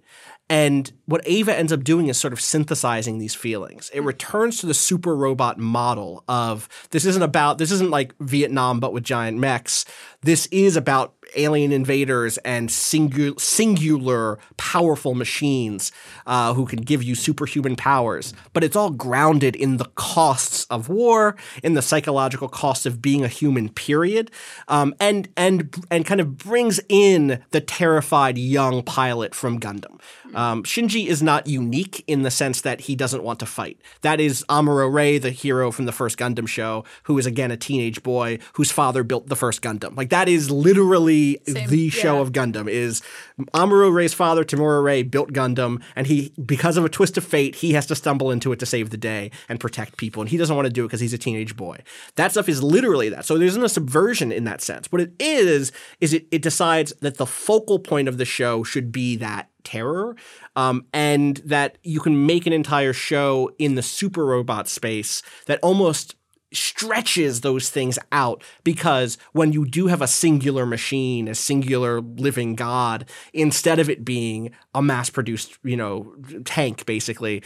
And 0.53 0.91
what 1.07 1.27
Eva 1.27 1.57
ends 1.57 1.73
up 1.73 1.83
doing 1.83 2.09
is 2.09 2.17
sort 2.19 2.31
of 2.31 2.39
synthesizing 2.39 3.17
these 3.17 3.33
feelings. 3.33 3.89
It 3.91 4.01
returns 4.01 4.59
to 4.59 4.67
the 4.67 4.75
super 4.75 5.15
robot 5.15 5.57
model 5.57 6.23
of 6.27 6.69
this 6.91 7.05
isn't 7.05 7.23
about, 7.23 7.57
this 7.57 7.71
isn't 7.71 7.89
like 7.89 8.13
Vietnam, 8.19 8.79
but 8.79 8.93
with 8.93 9.03
giant 9.03 9.39
mechs. 9.39 9.83
This 10.21 10.45
is 10.51 10.77
about 10.77 11.15
alien 11.35 11.71
invaders 11.71 12.37
and 12.39 12.69
singu- 12.69 13.39
singular 13.39 14.37
powerful 14.57 15.15
machines 15.15 15.91
uh, 16.27 16.53
who 16.53 16.67
can 16.67 16.81
give 16.81 17.01
you 17.01 17.15
superhuman 17.15 17.75
powers. 17.75 18.31
But 18.53 18.63
it's 18.63 18.75
all 18.75 18.91
grounded 18.91 19.55
in 19.55 19.77
the 19.77 19.89
costs 19.95 20.65
of 20.65 20.87
war, 20.87 21.35
in 21.63 21.73
the 21.73 21.81
psychological 21.81 22.47
cost 22.47 22.85
of 22.85 23.01
being 23.01 23.23
a 23.23 23.27
human, 23.27 23.69
period, 23.69 24.29
um, 24.67 24.93
and 24.99 25.29
and 25.35 25.75
and 25.89 26.05
kind 26.05 26.21
of 26.21 26.37
brings 26.37 26.79
in 26.89 27.43
the 27.49 27.61
terrified 27.61 28.37
young 28.37 28.83
pilot 28.83 29.33
from 29.33 29.59
Gundam. 29.59 29.99
Um, 30.35 30.63
Shinji 30.63 31.07
is 31.07 31.21
not 31.21 31.47
unique 31.47 32.03
in 32.07 32.23
the 32.23 32.31
sense 32.31 32.61
that 32.61 32.81
he 32.81 32.95
doesn't 32.95 33.23
want 33.23 33.39
to 33.39 33.45
fight. 33.45 33.79
That 34.01 34.19
is 34.19 34.43
Amuro 34.49 34.91
Ray, 34.91 35.17
the 35.17 35.31
hero 35.31 35.71
from 35.71 35.85
the 35.85 35.91
first 35.91 36.17
Gundam 36.17 36.47
show, 36.47 36.83
who 37.03 37.17
is 37.17 37.25
again 37.25 37.51
a 37.51 37.57
teenage 37.57 38.03
boy 38.03 38.39
whose 38.53 38.71
father 38.71 39.03
built 39.03 39.27
the 39.27 39.35
first 39.35 39.61
Gundam. 39.61 39.95
Like 39.95 40.09
that 40.09 40.27
is 40.27 40.49
literally 40.49 41.39
Same, 41.47 41.69
the 41.69 41.89
show 41.89 42.15
yeah. 42.15 42.21
of 42.21 42.31
Gundam. 42.31 42.69
Is 42.69 43.01
Amuro 43.53 43.93
Ray's 43.93 44.13
father, 44.13 44.43
Tamura 44.43 44.83
Ray, 44.83 45.03
built 45.03 45.33
Gundam, 45.33 45.81
and 45.95 46.07
he, 46.07 46.33
because 46.45 46.77
of 46.77 46.85
a 46.85 46.89
twist 46.89 47.17
of 47.17 47.23
fate, 47.23 47.55
he 47.55 47.73
has 47.73 47.85
to 47.87 47.95
stumble 47.95 48.31
into 48.31 48.51
it 48.51 48.59
to 48.59 48.65
save 48.65 48.89
the 48.89 48.97
day 48.97 49.31
and 49.49 49.59
protect 49.59 49.97
people, 49.97 50.21
and 50.21 50.29
he 50.29 50.37
doesn't 50.37 50.55
want 50.55 50.65
to 50.65 50.73
do 50.73 50.85
it 50.85 50.87
because 50.87 51.01
he's 51.01 51.13
a 51.13 51.17
teenage 51.17 51.55
boy. 51.55 51.77
That 52.15 52.31
stuff 52.31 52.49
is 52.49 52.61
literally 52.63 53.09
that. 53.09 53.25
So 53.25 53.37
there 53.37 53.47
isn't 53.47 53.63
a 53.63 53.69
subversion 53.69 54.31
in 54.31 54.43
that 54.45 54.61
sense. 54.61 54.91
What 54.91 55.01
it 55.01 55.13
is 55.19 55.71
is 55.99 56.13
it 56.13 56.27
it 56.31 56.41
decides 56.41 56.93
that 57.01 57.17
the 57.17 57.25
focal 57.25 57.79
point 57.79 58.07
of 58.07 58.17
the 58.17 58.25
show 58.25 58.63
should 58.63 58.91
be 58.91 59.15
that 59.17 59.49
terror 59.63 60.15
um, 60.55 60.85
and 60.93 61.37
that 61.37 61.77
you 61.83 61.99
can 61.99 62.25
make 62.25 62.45
an 62.45 62.53
entire 62.53 62.93
show 62.93 63.51
in 63.57 63.75
the 63.75 63.83
super 63.83 64.25
robot 64.25 64.67
space 64.67 65.21
that 65.45 65.59
almost 65.61 66.15
stretches 66.53 67.41
those 67.41 67.69
things 67.69 67.97
out 68.11 68.43
because 68.63 69.17
when 69.33 69.51
you 69.51 69.65
do 69.65 69.87
have 69.87 70.01
a 70.01 70.07
singular 70.07 70.65
machine, 70.65 71.27
a 71.27 71.35
singular 71.35 71.99
living 71.99 72.55
god, 72.55 73.09
instead 73.33 73.79
of 73.79 73.89
it 73.89 74.05
being 74.05 74.51
a 74.73 74.81
mass 74.81 75.09
produced, 75.09 75.57
you 75.63 75.75
know, 75.75 76.15
tank 76.45 76.85
basically, 76.85 77.43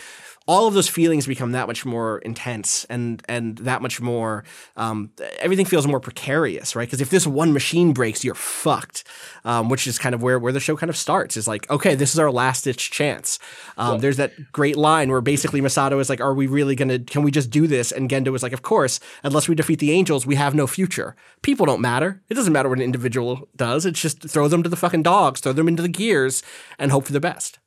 all 0.48 0.68
of 0.68 0.74
those 0.74 0.88
feelings 0.88 1.28
become 1.28 1.52
that 1.52 1.68
much 1.68 1.86
more 1.86 2.20
intense 2.20 2.86
and 2.86 3.22
and 3.28 3.58
that 3.60 3.82
much 3.82 4.00
more 4.00 4.44
um, 4.78 5.12
everything 5.40 5.66
feels 5.66 5.86
more 5.86 6.00
precarious 6.00 6.76
right? 6.76 6.88
Because 6.88 7.02
if 7.02 7.10
this 7.10 7.28
one 7.28 7.54
machine 7.54 7.94
breaks 7.94 8.24
you're 8.24 8.36
fucked 8.36 9.04
um, 9.44 9.70
which 9.70 9.86
is 9.86 10.00
kind 10.00 10.16
of 10.16 10.22
where 10.24 10.40
where 10.40 10.54
the 10.54 10.60
show 10.60 10.76
kind 10.76 10.90
of 10.90 10.98
starts. 10.98 11.38
Is 11.38 11.48
like 11.48 11.70
okay 11.70 11.96
this 11.96 12.14
is 12.14 12.20
our 12.20 12.32
last 12.32 12.64
ditch 12.64 12.92
chance. 12.92 13.40
Um, 13.78 14.00
there's 14.00 14.18
that 14.18 14.52
great 14.52 14.78
line 14.78 15.12
where 15.12 15.22
basically 15.22 15.62
Misato 15.62 16.00
is 16.00 16.10
like 16.10 16.22
are 16.22 16.34
we 16.34 16.48
really 16.48 16.76
gonna 16.76 17.00
can 17.00 17.24
we 17.24 17.32
just 17.32 17.50
do 17.50 17.68
this? 17.68 17.92
And 17.92 18.10
Gendo 18.10 18.34
is 18.36 18.44
like 18.44 18.54
of 18.54 18.62
course 18.62 19.00
unless 19.24 19.48
we 19.48 19.56
defeat 19.56 19.80
the 19.80 19.92
angels 19.92 20.26
we 20.26 20.36
have 20.36 20.56
no 20.56 20.66
future. 20.68 21.16
People 21.42 21.66
don't 21.66 21.82
matter. 21.82 22.22
It 22.30 22.34
doesn't 22.36 22.54
matter 22.54 22.70
what 22.70 22.78
an 22.78 22.84
individual 22.84 23.48
does. 23.56 23.86
It's 23.86 24.02
just 24.02 24.28
throw 24.30 24.48
them 24.48 24.64
to 24.64 24.70
the 24.70 24.76
fucking 24.76 25.04
dogs 25.04 25.42
throw 25.42 25.54
them 25.54 25.68
into 25.68 25.84
the 25.84 25.90
gears 25.90 26.42
and 26.80 26.92
hope 26.92 27.06
for 27.06 27.14
the 27.14 27.20
best 27.20 27.60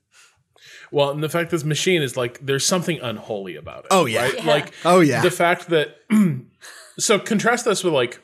Well, 0.93 1.11
and 1.11 1.23
the 1.23 1.29
fact 1.29 1.51
this 1.51 1.65
machine 1.65 2.03
is 2.03 2.17
like 2.17 2.39
there's 2.45 2.67
something 2.67 2.99
unholy 3.01 3.57
about 3.57 3.81
it. 3.85 3.89
Oh, 3.91 4.07
yeah. 4.07 4.23
right? 4.23 4.35
Yeah. 4.39 4.47
Like 4.47 4.73
Oh, 4.85 5.01
yeah. 5.01 5.23
the 5.23 5.31
fact 5.31 5.69
that 5.69 5.97
so 6.99 7.19
contrast 7.19 7.65
this 7.65 7.85
with 7.85 7.95
like 7.95 8.21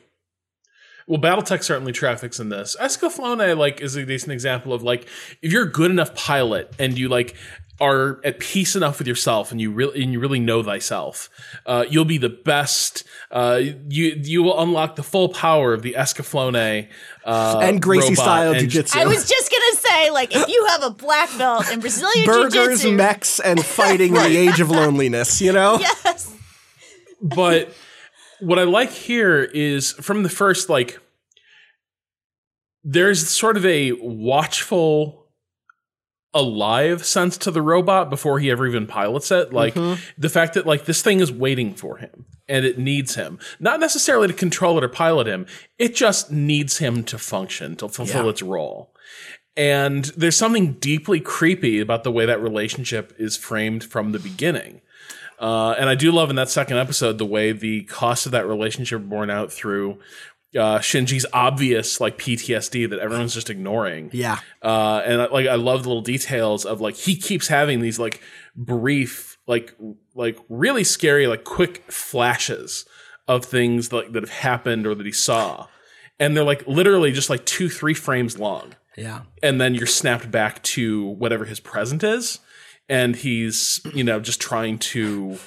well, 1.07 1.21
BattleTech 1.21 1.63
certainly 1.63 1.93
traffics 1.93 2.37
in 2.39 2.49
this. 2.49 2.75
Escaflowne 2.81 3.57
like 3.57 3.79
is 3.79 3.95
a 3.95 4.05
decent 4.05 4.33
example 4.33 4.73
of 4.73 4.83
like 4.83 5.07
if 5.41 5.51
you're 5.53 5.63
a 5.63 5.71
good 5.71 5.89
enough 5.91 6.13
pilot 6.15 6.73
and 6.77 6.97
you 6.97 7.07
like 7.07 7.33
are 7.79 8.19
at 8.25 8.39
peace 8.39 8.75
enough 8.75 8.97
with 8.97 9.07
yourself 9.07 9.51
and 9.51 9.61
you 9.61 9.71
really 9.71 10.03
and 10.03 10.11
you 10.11 10.19
really 10.19 10.39
know 10.39 10.61
thyself, 10.63 11.29
uh, 11.65 11.85
you'll 11.89 12.03
be 12.05 12.17
the 12.17 12.27
best. 12.27 13.03
Uh, 13.31 13.61
you 13.87 14.19
you 14.21 14.43
will 14.43 14.59
unlock 14.59 14.95
the 14.97 15.03
full 15.03 15.29
power 15.29 15.73
of 15.73 15.81
the 15.81 15.93
Escaflowne 15.93 16.87
uh, 17.23 17.59
and 17.63 17.81
Gracie 17.81 18.09
robot 18.09 18.17
style 18.17 18.51
and- 18.51 18.59
jiu-jitsu 18.61 18.99
I 18.99 19.05
was 19.05 19.29
just 19.29 19.49
gonna 19.51 19.75
say, 19.75 19.86
like, 20.13 20.35
if 20.35 20.47
you 20.47 20.65
have 20.69 20.83
a 20.83 20.89
black 20.89 21.35
belt 21.37 21.71
in 21.71 21.79
Brazilian 21.79 22.25
burgers, 22.25 22.53
jiu-jitsu, 22.53 22.91
mechs, 22.93 23.39
and 23.39 23.63
fighting 23.63 24.15
in 24.15 24.23
the 24.23 24.37
age 24.37 24.59
of 24.59 24.69
loneliness. 24.69 25.41
You 25.41 25.53
know, 25.53 25.77
yes, 25.81 26.33
but 27.21 27.73
what 28.39 28.59
I 28.59 28.63
like 28.63 28.91
here 28.91 29.43
is 29.43 29.93
from 29.93 30.23
the 30.23 30.29
first, 30.29 30.69
like, 30.69 30.99
there's 32.83 33.27
sort 33.27 33.57
of 33.57 33.65
a 33.65 33.93
watchful, 33.93 35.25
alive 36.33 37.05
sense 37.05 37.37
to 37.39 37.51
the 37.51 37.61
robot 37.61 38.09
before 38.09 38.39
he 38.39 38.51
ever 38.51 38.67
even 38.67 38.85
pilots 38.87 39.31
it. 39.31 39.51
Like, 39.51 39.73
mm-hmm. 39.73 39.99
the 40.17 40.29
fact 40.29 40.53
that, 40.53 40.65
like, 40.65 40.85
this 40.85 41.01
thing 41.01 41.19
is 41.19 41.31
waiting 41.31 41.73
for 41.73 41.97
him 41.97 42.25
and 42.47 42.65
it 42.65 42.77
needs 42.77 43.15
him. 43.15 43.39
Not 43.59 43.79
necessarily 43.79 44.27
to 44.27 44.33
control 44.33 44.77
it 44.77 44.83
or 44.83 44.89
pilot 44.89 45.27
him, 45.27 45.47
it 45.77 45.95
just 45.95 46.31
needs 46.31 46.77
him 46.77 47.03
to 47.05 47.17
function, 47.17 47.75
to 47.77 47.89
fulfill 47.89 48.25
Yeah. 48.25 48.29
its 48.29 48.41
role. 48.41 48.93
And 49.57 50.05
there's 50.15 50.37
something 50.37 50.73
deeply 50.73 51.19
creepy 51.19 51.79
about 51.79 52.03
the 52.03 52.11
way 52.11 52.25
that 52.27 52.41
relationship 52.41 53.13
is 53.17 53.35
framed 53.35 53.83
from 53.83 54.11
the 54.11 54.19
beginning. 54.19 54.81
Uh, 55.39 55.71
and 55.77 55.89
I 55.89 55.95
do 55.95 56.11
love 56.11 56.29
in 56.29 56.35
that 56.35 56.49
second 56.49 56.77
episode 56.77 57.17
the 57.17 57.25
way 57.25 57.51
the 57.51 57.83
cost 57.83 58.25
of 58.25 58.31
that 58.31 58.47
relationship 58.47 59.01
borne 59.03 59.29
out 59.29 59.51
through 59.51 59.99
uh, 60.55 60.79
Shinji's 60.79 61.25
obvious 61.33 61.99
like 61.99 62.17
PTSD 62.17 62.89
that 62.89 62.99
everyone's 62.99 63.33
just 63.33 63.49
ignoring. 63.49 64.09
yeah, 64.13 64.39
Uh, 64.61 65.01
and 65.05 65.31
like 65.31 65.45
I 65.47 65.55
love 65.55 65.83
the 65.83 65.89
little 65.89 66.01
details 66.01 66.65
of 66.65 66.79
like 66.81 66.95
he 66.95 67.15
keeps 67.15 67.47
having 67.47 67.81
these 67.81 67.99
like 67.99 68.21
brief, 68.55 69.37
like 69.45 69.75
like 70.15 70.39
really 70.49 70.83
scary, 70.83 71.27
like 71.27 71.43
quick 71.43 71.91
flashes 71.91 72.85
of 73.27 73.45
things 73.45 73.91
like 73.91 74.13
that 74.13 74.23
have 74.23 74.29
happened 74.31 74.87
or 74.87 74.95
that 74.95 75.05
he 75.05 75.11
saw, 75.11 75.67
and 76.19 76.35
they're 76.35 76.43
like 76.43 76.65
literally 76.65 77.11
just 77.11 77.29
like 77.29 77.45
two 77.45 77.69
three 77.69 77.93
frames 77.93 78.39
long 78.39 78.73
yeah. 78.97 79.21
and 79.41 79.61
then 79.61 79.75
you're 79.75 79.87
snapped 79.87 80.29
back 80.29 80.61
to 80.63 81.05
whatever 81.05 81.45
his 81.45 81.59
present 81.59 82.03
is 82.03 82.39
and 82.89 83.17
he's 83.17 83.79
you 83.93 84.03
know 84.03 84.19
just 84.19 84.41
trying 84.41 84.77
to 84.77 85.37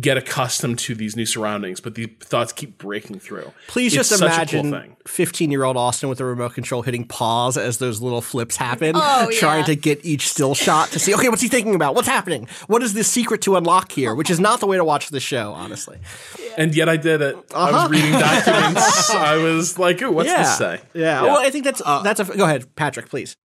get 0.00 0.16
accustomed 0.16 0.78
to 0.78 0.94
these 0.94 1.14
new 1.14 1.24
surroundings 1.26 1.78
but 1.80 1.94
the 1.94 2.06
thoughts 2.20 2.52
keep 2.52 2.78
breaking 2.78 3.18
through 3.20 3.52
Please 3.68 3.94
It's 3.94 4.08
just 4.08 4.18
such 4.20 4.52
a 4.52 4.56
cool 4.56 4.66
imagine 4.66 4.96
15 5.06 5.50
year 5.52 5.62
old 5.64 5.76
Austin 5.76 6.08
with 6.08 6.20
a 6.20 6.24
remote 6.24 6.54
control 6.54 6.82
hitting 6.82 7.06
pause 7.06 7.56
as 7.56 7.78
those 7.78 8.00
little 8.00 8.20
flips 8.20 8.56
happen, 8.56 8.96
Oh, 8.96 9.28
yeah. 9.32 9.38
trying 9.38 9.64
to 9.66 9.76
get 9.76 10.04
each 10.04 10.28
still 10.28 10.54
shot 10.54 10.88
to 10.90 10.98
see, 10.98 11.14
okay, 11.14 11.28
what's 11.28 11.42
he 11.42 11.48
thinking 11.48 11.74
about? 11.74 11.94
What's 11.94 12.08
happening? 12.08 12.48
What 12.66 12.82
is 12.82 12.94
the 12.94 13.04
secret 13.04 13.40
to 13.42 13.56
unlock 13.56 13.92
here? 13.92 14.14
Which 14.14 14.30
is 14.30 14.40
not 14.40 14.60
the 14.60 14.66
way 14.66 14.76
to 14.76 14.84
watch 14.84 15.10
the 15.10 15.20
show, 15.20 15.52
honestly. 15.52 15.98
and 16.56 16.74
yet 16.74 16.88
i 16.88 16.96
did 16.96 17.20
it 17.20 17.36
i 17.54 17.70
was 17.70 17.90
reading 17.90 18.12
documents 18.28 19.10
i 19.10 19.36
was 19.36 19.78
like 19.78 20.00
ooh 20.02 20.10
what's 20.10 20.28
Uh-huh. 20.30 20.38
yeah. 20.38 20.42
this 20.44 20.58
say 20.58 20.80
Yeah. 20.94 21.22
Well, 21.22 21.38
I 21.38 21.50
think 21.50 21.64
that's, 21.64 21.82
that's 21.84 22.20
a, 22.20 22.24
go 22.24 22.44
ahead, 22.44 22.74
Patrick, 22.76 23.08
please. 23.08 23.36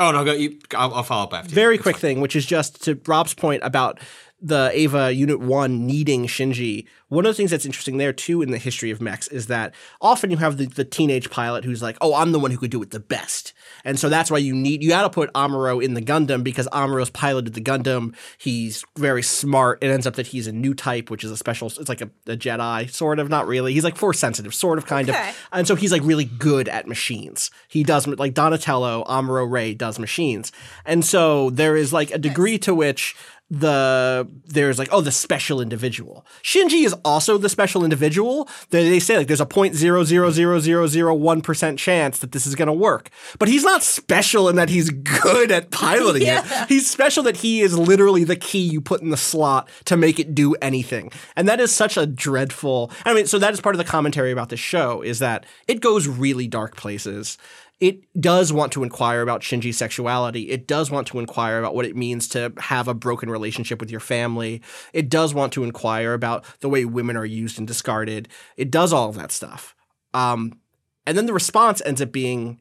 Oh 0.00 0.12
no, 0.12 0.24
go. 0.24 0.32
You, 0.32 0.58
I'll, 0.76 0.94
I'll 0.94 1.02
follow 1.02 1.24
up 1.24 1.34
after. 1.34 1.48
you. 1.50 1.54
very 1.56 1.76
quick 1.76 1.96
thing, 1.96 2.20
which 2.20 2.36
is 2.36 2.46
just 2.46 2.84
to 2.84 3.00
Rob's 3.06 3.34
point 3.34 3.62
about 3.64 3.98
the 4.40 4.70
Eva 4.74 5.12
Unit 5.12 5.40
1 5.40 5.84
needing 5.86 6.26
Shinji, 6.26 6.86
one 7.08 7.26
of 7.26 7.30
the 7.30 7.34
things 7.34 7.50
that's 7.50 7.66
interesting 7.66 7.96
there 7.96 8.12
too 8.12 8.40
in 8.42 8.50
the 8.52 8.58
history 8.58 8.90
of 8.90 9.00
mechs 9.00 9.26
is 9.28 9.46
that 9.48 9.74
often 10.00 10.30
you 10.30 10.36
have 10.36 10.58
the, 10.58 10.66
the 10.66 10.84
teenage 10.84 11.28
pilot 11.30 11.64
who's 11.64 11.82
like, 11.82 11.96
oh, 12.00 12.14
I'm 12.14 12.30
the 12.32 12.38
one 12.38 12.50
who 12.52 12.58
could 12.58 12.70
do 12.70 12.80
it 12.82 12.90
the 12.92 13.00
best. 13.00 13.52
And 13.84 13.98
so 13.98 14.08
that's 14.08 14.30
why 14.30 14.38
you 14.38 14.54
need, 14.54 14.82
you 14.82 14.90
gotta 14.90 15.10
put 15.10 15.32
Amuro 15.32 15.82
in 15.82 15.94
the 15.94 16.02
Gundam 16.02 16.44
because 16.44 16.68
Amuro's 16.68 17.10
piloted 17.10 17.54
the 17.54 17.60
Gundam. 17.60 18.14
He's 18.36 18.84
very 18.96 19.22
smart. 19.22 19.82
It 19.82 19.88
ends 19.88 20.06
up 20.06 20.14
that 20.14 20.28
he's 20.28 20.46
a 20.46 20.52
new 20.52 20.74
type, 20.74 21.10
which 21.10 21.24
is 21.24 21.30
a 21.32 21.36
special, 21.36 21.66
it's 21.68 21.88
like 21.88 22.00
a, 22.02 22.10
a 22.26 22.36
Jedi, 22.36 22.88
sort 22.90 23.18
of, 23.18 23.28
not 23.28 23.46
really. 23.48 23.72
He's 23.72 23.84
like 23.84 23.96
force 23.96 24.18
sensitive, 24.20 24.54
sort 24.54 24.78
of, 24.78 24.86
kind 24.86 25.08
Okay. 25.10 25.30
of. 25.30 25.48
And 25.52 25.66
so 25.66 25.74
he's 25.74 25.90
like 25.90 26.02
really 26.04 26.26
good 26.26 26.68
at 26.68 26.86
machines. 26.86 27.50
He 27.68 27.82
does, 27.82 28.06
like 28.06 28.34
Donatello, 28.34 29.04
Amuro 29.08 29.50
Ray 29.50 29.74
does 29.74 29.98
machines. 29.98 30.52
And 30.84 31.04
so 31.04 31.50
there 31.50 31.76
is 31.76 31.92
like 31.92 32.10
a 32.12 32.18
degree 32.18 32.58
to 32.58 32.74
which 32.74 33.16
the 33.50 34.28
there's 34.46 34.78
like 34.78 34.88
oh 34.92 35.00
the 35.00 35.12
special 35.12 35.60
individual. 35.60 36.24
Shinji 36.42 36.84
is 36.84 36.92
also 37.04 37.38
the 37.38 37.48
special 37.48 37.84
individual. 37.84 38.48
They, 38.70 38.88
they 38.88 39.00
say 39.00 39.16
like 39.16 39.26
there's 39.26 39.40
a 39.40 39.46
0.0000001% 39.46 41.78
chance 41.78 42.18
that 42.18 42.32
this 42.32 42.46
is 42.46 42.54
going 42.54 42.66
to 42.66 42.72
work. 42.72 43.10
But 43.38 43.48
he's 43.48 43.64
not 43.64 43.82
special 43.82 44.48
in 44.48 44.56
that 44.56 44.68
he's 44.68 44.90
good 44.90 45.50
at 45.50 45.70
piloting 45.70 46.26
it. 46.26 46.44
He's 46.68 46.90
special 46.90 47.22
that 47.24 47.38
he 47.38 47.60
is 47.60 47.78
literally 47.78 48.24
the 48.24 48.36
key 48.36 48.60
you 48.60 48.80
put 48.80 49.00
in 49.00 49.10
the 49.10 49.16
slot 49.16 49.68
to 49.86 49.96
make 49.96 50.18
it 50.18 50.34
do 50.34 50.54
anything. 50.56 51.10
And 51.36 51.48
that 51.48 51.60
is 51.60 51.74
such 51.74 51.96
a 51.96 52.06
dreadful 52.06 52.90
i 53.04 53.14
mean 53.14 53.26
so 53.26 53.38
that 53.38 53.52
is 53.52 53.60
part 53.60 53.74
of 53.74 53.78
the 53.78 53.84
commentary 53.84 54.30
about 54.30 54.48
this 54.48 54.60
show 54.60 55.02
is 55.02 55.18
that 55.18 55.44
it 55.66 55.80
goes 55.80 56.06
really 56.06 56.46
dark 56.46 56.76
places 56.76 57.38
it 57.80 58.00
does 58.20 58.52
want 58.52 58.72
to 58.72 58.82
inquire 58.82 59.22
about 59.22 59.42
Shinji's 59.42 59.76
sexuality. 59.76 60.50
It 60.50 60.66
does 60.66 60.90
want 60.90 61.06
to 61.08 61.20
inquire 61.20 61.58
about 61.58 61.74
what 61.74 61.84
it 61.84 61.96
means 61.96 62.28
to 62.30 62.52
have 62.58 62.88
a 62.88 62.94
broken 62.94 63.30
relationship 63.30 63.80
with 63.80 63.90
your 63.90 64.00
family. 64.00 64.62
It 64.92 65.08
does 65.08 65.32
want 65.32 65.52
to 65.52 65.64
inquire 65.64 66.12
about 66.12 66.44
the 66.60 66.68
way 66.68 66.84
women 66.84 67.16
are 67.16 67.24
used 67.24 67.58
and 67.58 67.68
discarded. 67.68 68.28
It 68.56 68.70
does 68.70 68.92
all 68.92 69.08
of 69.08 69.14
that 69.14 69.30
stuff. 69.30 69.76
Um, 70.12 70.58
and 71.06 71.16
then 71.16 71.26
the 71.26 71.32
response 71.32 71.80
ends 71.86 72.02
up 72.02 72.10
being 72.10 72.60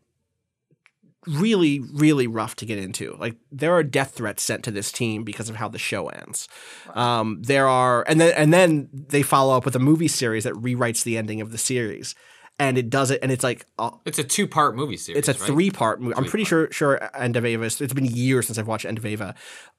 really, 1.27 1.79
really 1.79 2.27
rough 2.27 2.55
to 2.57 2.65
get 2.65 2.77
into. 2.77 3.15
Like 3.19 3.35
there 3.51 3.73
are 3.73 3.83
death 3.83 4.11
threats 4.11 4.43
sent 4.43 4.63
to 4.65 4.71
this 4.71 4.91
team 4.91 5.23
because 5.23 5.49
of 5.49 5.55
how 5.55 5.67
the 5.67 5.79
show 5.79 6.09
ends. 6.09 6.47
Um, 6.93 7.41
there 7.41 7.67
are, 7.67 8.05
and 8.07 8.21
then 8.21 8.33
and 8.35 8.53
then 8.53 8.89
they 8.91 9.23
follow 9.23 9.57
up 9.57 9.65
with 9.65 9.75
a 9.75 9.79
movie 9.79 10.07
series 10.07 10.43
that 10.43 10.53
rewrites 10.53 11.03
the 11.03 11.17
ending 11.17 11.41
of 11.41 11.51
the 11.51 11.57
series. 11.57 12.15
And 12.59 12.77
it 12.77 12.89
does 12.89 13.11
it, 13.11 13.19
and 13.21 13.31
it's 13.31 13.43
like 13.43 13.65
uh, 13.77 13.91
It's 14.05 14.17
a 14.17 14.23
two 14.23 14.47
part 14.47 14.75
movie 14.75 14.97
series. 14.97 15.19
it's 15.19 15.27
a 15.27 15.33
right? 15.33 15.47
three 15.47 15.69
part 15.69 16.01
movie. 16.01 16.15
I'm 16.15 16.25
pretty 16.25 16.43
sure 16.45 16.71
sure 16.71 16.99
End 17.15 17.35
of 17.35 17.45
Eva. 17.45 17.65
It's 17.65 17.93
been 17.93 18.05
years 18.05 18.47
since 18.47 18.57
I've 18.57 18.67
watched 18.67 18.85
End 18.85 18.97
of 18.97 19.05
Eva, 19.05 19.35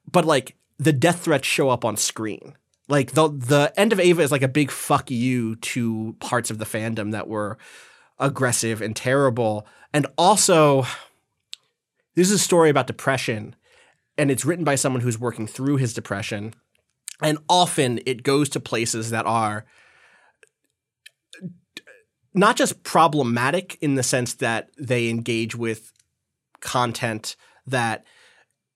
but 0.09 0.23
like 0.23 0.55
the 0.77 0.93
death 0.93 1.21
threats 1.25 1.45
show 1.45 1.69
up 1.69 1.83
on 1.83 1.97
screen. 1.97 2.55
Like 2.87 3.11
the 3.11 3.27
the 3.27 3.73
End 3.75 3.91
of 3.91 3.99
Eva 3.99 4.21
is 4.21 4.31
like 4.31 4.41
a 4.43 4.47
big 4.47 4.71
fuck 4.71 5.11
you 5.11 5.57
to 5.57 6.15
parts 6.21 6.49
of 6.49 6.57
the 6.57 6.65
fandom 6.65 7.11
that 7.11 7.27
were 7.27 7.57
aggressive 8.17 8.81
and 8.81 8.95
terrible, 8.95 9.67
and 9.93 10.07
also 10.17 10.83
this 12.15 12.27
is 12.27 12.33
a 12.33 12.39
story 12.39 12.69
about 12.69 12.87
depression, 12.87 13.55
and 14.17 14.31
it's 14.31 14.45
written 14.45 14.63
by 14.63 14.75
someone 14.75 15.01
who's 15.01 15.19
working 15.19 15.47
through 15.47 15.75
his 15.77 15.93
depression, 15.93 16.53
and 17.21 17.37
often 17.49 17.99
it 18.05 18.23
goes 18.23 18.47
to 18.49 18.59
places 18.61 19.09
that 19.09 19.25
are 19.25 19.65
not 22.33 22.55
just 22.55 22.83
problematic 22.83 23.77
in 23.81 23.95
the 23.95 24.03
sense 24.03 24.35
that 24.35 24.69
they 24.77 25.09
engage 25.09 25.55
with 25.55 25.91
content 26.59 27.35
that 27.65 28.05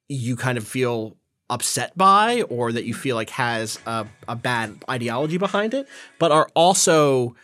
you 0.08 0.36
kind 0.36 0.58
of 0.58 0.68
feel 0.68 1.18
upset 1.50 1.96
by 1.98 2.42
or 2.44 2.72
that 2.72 2.86
you 2.86 2.94
feel 2.94 3.16
like 3.16 3.30
has 3.32 3.80
a, 3.86 4.08
a 4.28 4.36
bad 4.36 4.84
ideology 4.90 5.38
behind 5.38 5.74
it, 5.74 5.88
but 6.20 6.32
are 6.32 6.50
also 6.56 7.36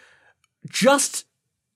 just 0.68 1.26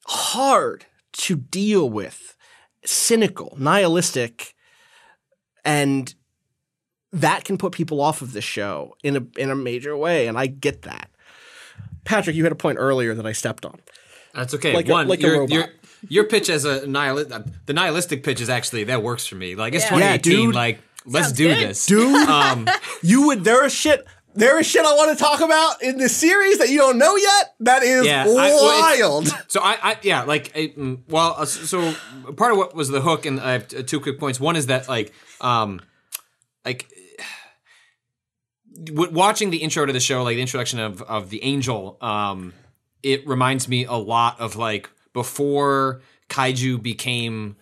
hard 0.07 0.85
to 1.13 1.35
deal 1.35 1.89
with, 1.89 2.35
cynical, 2.83 3.55
nihilistic, 3.59 4.55
and 5.63 6.15
that 7.11 7.45
can 7.45 7.57
put 7.57 7.71
people 7.71 8.01
off 8.01 8.21
of 8.21 8.33
the 8.33 8.41
show 8.41 8.95
in 9.03 9.15
a 9.15 9.39
in 9.39 9.51
a 9.51 9.55
major 9.55 9.95
way, 9.95 10.27
and 10.27 10.37
I 10.37 10.47
get 10.47 10.81
that. 10.81 11.09
Patrick, 12.03 12.35
you 12.35 12.43
had 12.43 12.51
a 12.51 12.55
point 12.55 12.79
earlier 12.79 13.13
that 13.13 13.25
I 13.25 13.31
stepped 13.31 13.65
on. 13.65 13.79
That's 14.33 14.53
okay. 14.55 14.73
Like 14.73 14.87
a- 14.89 14.91
One, 14.91 15.07
like 15.07 15.19
a 15.19 15.23
your, 15.23 15.39
robot. 15.39 15.49
your 15.51 15.65
your 16.09 16.23
pitch 16.25 16.49
as 16.49 16.65
a 16.65 16.85
nihilist, 16.87 17.31
the 17.65 17.73
nihilistic 17.73 18.23
pitch 18.23 18.41
is 18.41 18.49
actually 18.49 18.83
that 18.85 19.01
works 19.03 19.25
for 19.25 19.35
me. 19.35 19.55
Like 19.55 19.73
it's 19.73 19.83
Yeah. 19.85 19.89
2018. 20.17 20.31
Yeah, 20.33 20.45
dude. 20.45 20.55
Like 20.55 20.79
let's 21.05 21.27
Sounds 21.27 21.37
do 21.37 21.47
good. 21.49 21.69
this, 21.69 21.85
Dude, 21.85 22.27
Um, 22.29 22.67
you 23.01 23.27
would 23.27 23.43
there 23.43 23.65
is 23.65 23.73
shit 23.73 24.05
there 24.35 24.59
is 24.59 24.65
shit 24.65 24.83
I 24.83 24.95
want 24.95 25.15
to 25.15 25.23
talk 25.23 25.41
about 25.41 25.83
in 25.83 25.99
this 25.99 26.17
series 26.17 26.57
that 26.57 26.69
you 26.69 26.79
don't 26.79 26.97
know 26.97 27.15
yet. 27.15 27.53
That 27.59 27.83
is 27.83 28.05
Yeah, 28.05 28.23
I- 28.23 28.27
well, 28.27 28.99
wild. 28.99 29.27
So 29.47 29.61
I, 29.61 29.77
I 29.83 29.97
yeah, 30.01 30.23
like, 30.23 30.51
I, 30.55 30.73
mm, 30.75 31.01
well, 31.07 31.35
uh, 31.37 31.45
so 31.45 31.93
part 32.35 32.51
of 32.51 32.57
what 32.57 32.73
was 32.75 32.89
the 32.89 32.99
hook, 33.01 33.27
and 33.27 33.39
I 33.39 33.51
have 33.51 33.67
two 33.67 33.99
quick 33.99 34.19
points. 34.19 34.39
One 34.39 34.55
is 34.55 34.65
that 34.67 34.89
like, 34.89 35.13
um, 35.41 35.79
like. 36.65 36.87
w- 38.85 39.11
Watching 39.11 39.51
the 39.51 39.57
intro 39.57 39.85
to 39.85 39.93
the 39.93 39.99
show, 39.99 40.23
like 40.23 40.35
the 40.35 40.41
introduction 40.41 40.79
of 40.79 41.01
of 41.03 41.29
the 41.29 41.43
angel, 41.43 41.97
um, 42.01 42.53
it 43.03 43.27
reminds 43.27 43.67
me 43.67 43.85
a 43.85 43.93
lot 43.93 44.39
of 44.39 44.55
like 44.55 44.89
before 45.13 46.01
kaiju 46.29 46.81
became 46.81 47.55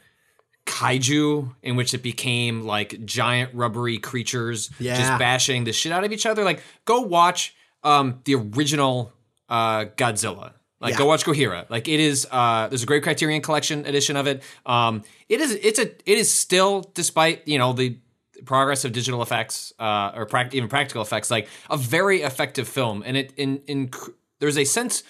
kaiju, 0.65 1.53
in 1.63 1.75
which 1.75 1.93
it 1.93 2.03
became 2.03 2.61
like 2.63 3.03
giant 3.05 3.53
rubbery 3.53 3.97
creatures 3.97 4.69
Yeah. 4.79 4.97
just 4.97 5.19
bashing 5.19 5.63
the 5.63 5.73
shit 5.73 5.91
out 5.91 6.03
of 6.03 6.11
each 6.11 6.25
other. 6.25 6.43
Like, 6.43 6.61
go 6.85 7.01
watch 7.01 7.55
um, 7.83 8.21
the 8.25 8.35
original 8.35 9.11
uh, 9.49 9.85
Godzilla. 9.97 10.53
Like, 10.79 10.93
Yeah. 10.93 10.97
go 10.99 11.05
watch 11.05 11.23
Gojira. 11.25 11.69
Like, 11.69 11.87
it 11.87 11.99
is. 11.99 12.27
Uh, 12.31 12.67
there's 12.67 12.83
a 12.83 12.85
great 12.85 13.03
Criterion 13.03 13.41
Collection 13.41 13.85
edition 13.85 14.15
of 14.15 14.27
it. 14.27 14.41
Um, 14.65 15.03
it 15.29 15.39
is. 15.41 15.51
It's 15.61 15.77
a. 15.79 15.83
It 16.09 16.17
is 16.17 16.33
still, 16.33 16.89
despite 16.93 17.47
you 17.47 17.57
know 17.59 17.73
the 17.73 17.97
progress 18.45 18.83
of 18.85 18.91
digital 18.91 19.21
effects 19.21 19.73
uh, 19.79 20.11
or 20.15 20.25
prac- 20.25 20.55
even 20.55 20.67
practical 20.69 21.01
effects, 21.03 21.29
like 21.29 21.47
a 21.69 21.77
very 21.77 22.21
effective 22.23 22.67
film. 22.67 23.03
And 23.05 23.15
it 23.17 23.33
in 23.37 23.61
in 23.67 23.89
cr- 23.89 24.11
there's 24.39 24.57
a 24.57 24.63
sense 24.65 25.03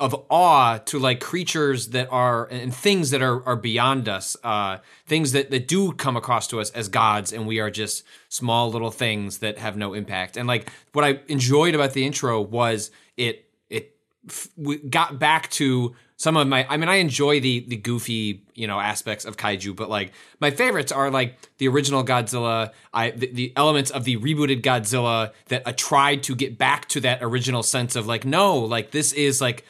of 0.00 0.24
awe 0.30 0.78
to 0.78 0.98
like 0.98 1.20
creatures 1.20 1.88
that 1.88 2.08
are 2.10 2.46
and 2.46 2.74
things 2.74 3.10
that 3.10 3.22
are 3.22 3.46
are 3.46 3.56
beyond 3.56 4.08
us, 4.08 4.36
uh, 4.42 4.78
things 5.06 5.32
that 5.32 5.50
that 5.50 5.68
do 5.68 5.92
come 5.92 6.16
across 6.16 6.48
to 6.48 6.58
us 6.58 6.70
as 6.70 6.88
gods, 6.88 7.32
and 7.32 7.46
we 7.46 7.60
are 7.60 7.70
just 7.70 8.02
small 8.28 8.70
little 8.70 8.90
things 8.90 9.38
that 9.38 9.58
have 9.58 9.76
no 9.76 9.92
impact. 9.92 10.36
And 10.36 10.48
like 10.48 10.72
what 10.92 11.04
I 11.04 11.20
enjoyed 11.28 11.74
about 11.74 11.92
the 11.92 12.04
intro 12.04 12.40
was 12.40 12.90
it 13.16 13.44
it 13.68 13.94
f- 14.26 14.48
got 14.88 15.18
back 15.18 15.50
to 15.50 15.94
some 16.16 16.36
of 16.36 16.48
my 16.48 16.66
I 16.68 16.78
mean 16.78 16.88
I 16.88 16.96
enjoy 16.96 17.40
the 17.40 17.60
the 17.68 17.76
goofy 17.76 18.42
you 18.54 18.66
know 18.66 18.80
aspects 18.80 19.24
of 19.26 19.36
kaiju 19.36 19.76
but 19.76 19.90
like 19.90 20.12
my 20.38 20.50
favorites 20.50 20.92
are 20.92 21.10
like 21.10 21.38
the 21.58 21.68
original 21.68 22.04
Godzilla 22.04 22.72
I 22.92 23.10
the, 23.10 23.32
the 23.32 23.52
elements 23.56 23.90
of 23.90 24.04
the 24.04 24.16
rebooted 24.16 24.62
Godzilla 24.62 25.32
that 25.48 25.66
uh, 25.66 25.72
tried 25.76 26.22
to 26.24 26.34
get 26.34 26.58
back 26.58 26.88
to 26.88 27.00
that 27.00 27.22
original 27.22 27.62
sense 27.62 27.96
of 27.96 28.06
like 28.06 28.24
no 28.24 28.58
like 28.58 28.90
this 28.90 29.12
is 29.12 29.40
like 29.40 29.64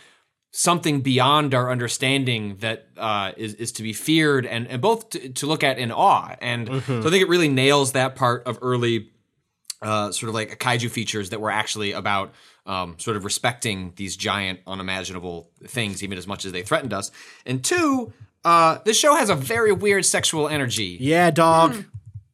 something 0.53 1.01
beyond 1.01 1.55
our 1.55 1.71
understanding 1.71 2.57
that 2.59 2.89
uh, 2.97 3.33
is 3.37 3.55
is 3.55 3.73
to 3.73 3.83
be 3.83 3.93
feared 3.93 4.45
and 4.47 4.67
and 4.67 4.83
both 4.83 5.11
to, 5.11 5.29
to 5.31 5.47
look 5.47 5.63
at 5.63 5.79
in 5.79 5.93
awe 5.93 6.35
and 6.41 6.67
so 6.69 6.99
I 6.99 7.11
think 7.11 7.23
it 7.23 7.29
really 7.29 7.49
nails 7.49 7.93
that 7.93 8.17
part 8.17 8.47
of 8.47 8.59
early 8.63 9.11
uh, 9.83 10.13
sort 10.13 10.29
of 10.29 10.35
like 10.35 10.59
kaiju 10.59 10.91
features 10.91 11.31
that 11.31 11.41
were 11.41 11.51
actually 11.51 11.93
about 11.93 12.33
um, 12.67 12.97
sort 12.99 13.17
of 13.17 13.25
respecting 13.25 13.93
these 13.97 14.17
giant, 14.17 14.61
unimaginable 14.67 15.51
things, 15.67 16.03
even 16.03 16.19
as 16.19 16.27
much 16.27 16.45
as 16.45 16.53
they 16.53 16.63
threatened 16.63 16.93
us. 16.93 17.11
And 17.47 17.65
two, 17.65 18.13
uh, 18.45 18.79
this 18.85 18.99
show 18.99 19.15
has 19.17 19.31
a 19.31 19.35
very 19.35 19.73
weird 19.73 20.05
sexual 20.05 20.49
energy. 20.49 20.99
Yeah, 21.01 21.31
dog. 21.31 21.85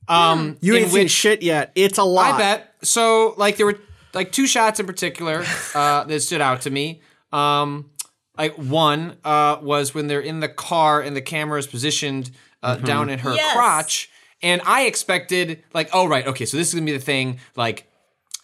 Um, 0.08 0.56
You 0.60 0.74
in 0.74 0.82
ain't 0.82 0.92
seen 0.92 1.08
shit 1.08 1.42
yet. 1.42 1.72
It's 1.74 1.98
a 1.98 2.04
lot. 2.04 2.34
I 2.34 2.38
bet. 2.38 2.74
So, 2.82 3.34
like, 3.36 3.56
there 3.56 3.66
were 3.66 3.78
like 4.12 4.32
two 4.32 4.46
shots 4.46 4.78
in 4.80 4.86
particular 4.86 5.44
uh, 5.74 6.04
that 6.04 6.20
stood 6.20 6.40
out 6.40 6.62
to 6.62 6.70
me. 6.70 7.00
Um, 7.32 7.90
like 8.38 8.54
one 8.56 9.16
uh, 9.24 9.58
was 9.62 9.94
when 9.94 10.06
they're 10.06 10.20
in 10.20 10.40
the 10.40 10.48
car 10.48 11.00
and 11.00 11.16
the 11.16 11.20
camera 11.22 11.58
is 11.58 11.66
positioned 11.66 12.30
uh, 12.62 12.76
down 12.76 13.08
in 13.10 13.18
her 13.20 13.34
Yes. 13.34 13.52
crotch, 13.54 14.10
and 14.42 14.60
I 14.66 14.82
expected 14.86 15.62
like, 15.74 15.90
oh 15.92 16.06
right, 16.06 16.26
okay, 16.26 16.44
so 16.46 16.56
this 16.56 16.68
is 16.68 16.74
gonna 16.74 16.86
be 16.86 16.92
the 16.92 16.98
thing, 16.98 17.38
like 17.56 17.86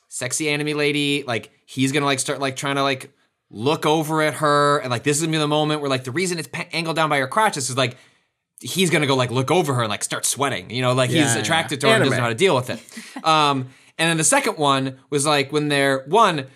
sexy 0.09 0.49
anime 0.49 0.77
lady, 0.77 1.25
like 1.27 1.51
he's 1.67 1.93
gonna 1.93 2.07
like 2.07 2.19
start 2.19 2.41
like 2.41 2.57
trying 2.57 2.77
to 2.77 2.83
like 2.83 3.11
look 3.51 3.85
over 3.87 4.23
at 4.23 4.35
her, 4.35 4.79
and 4.79 4.91
like 4.91 5.03
this 5.03 5.17
is 5.19 5.23
gonna 5.23 5.33
be 5.33 5.39
the 5.39 5.47
moment 5.49 5.81
where 5.81 5.91
like 5.91 6.05
the 6.05 6.11
reason 6.11 6.39
it's 6.39 6.49
pa- 6.49 6.65
angled 6.73 6.97
down 6.97 7.09
by 7.11 7.19
her 7.19 7.27
crotch 7.27 7.57
is 7.57 7.77
like 7.77 7.97
he's 8.61 8.91
gonna 8.91 9.07
go 9.07 9.17
like 9.17 9.31
look 9.31 9.51
over 9.51 9.75
her 9.75 9.83
and 9.83 9.91
like 9.91 10.05
start 10.05 10.25
sweating, 10.25 10.71
you 10.71 10.83
know, 10.83 10.93
like 10.93 11.11
he's 11.11 11.35
Yeah, 11.35 11.41
attracted 11.41 11.81
to 11.81 11.87
yeah. 11.87 11.93
her 11.95 11.97
and 11.97 12.05
doesn't 12.05 12.17
know 12.19 12.23
how 12.23 12.29
to 12.29 12.35
deal 12.35 12.55
with 12.55 12.71
it. 12.71 13.25
Um, 13.25 13.69
and 13.99 14.09
then 14.09 14.17
the 14.17 14.25
second 14.25 14.57
one 14.57 14.99
was 15.11 15.27
like 15.27 15.53
when 15.53 15.69
they're 15.69 16.05
one, 16.07 16.47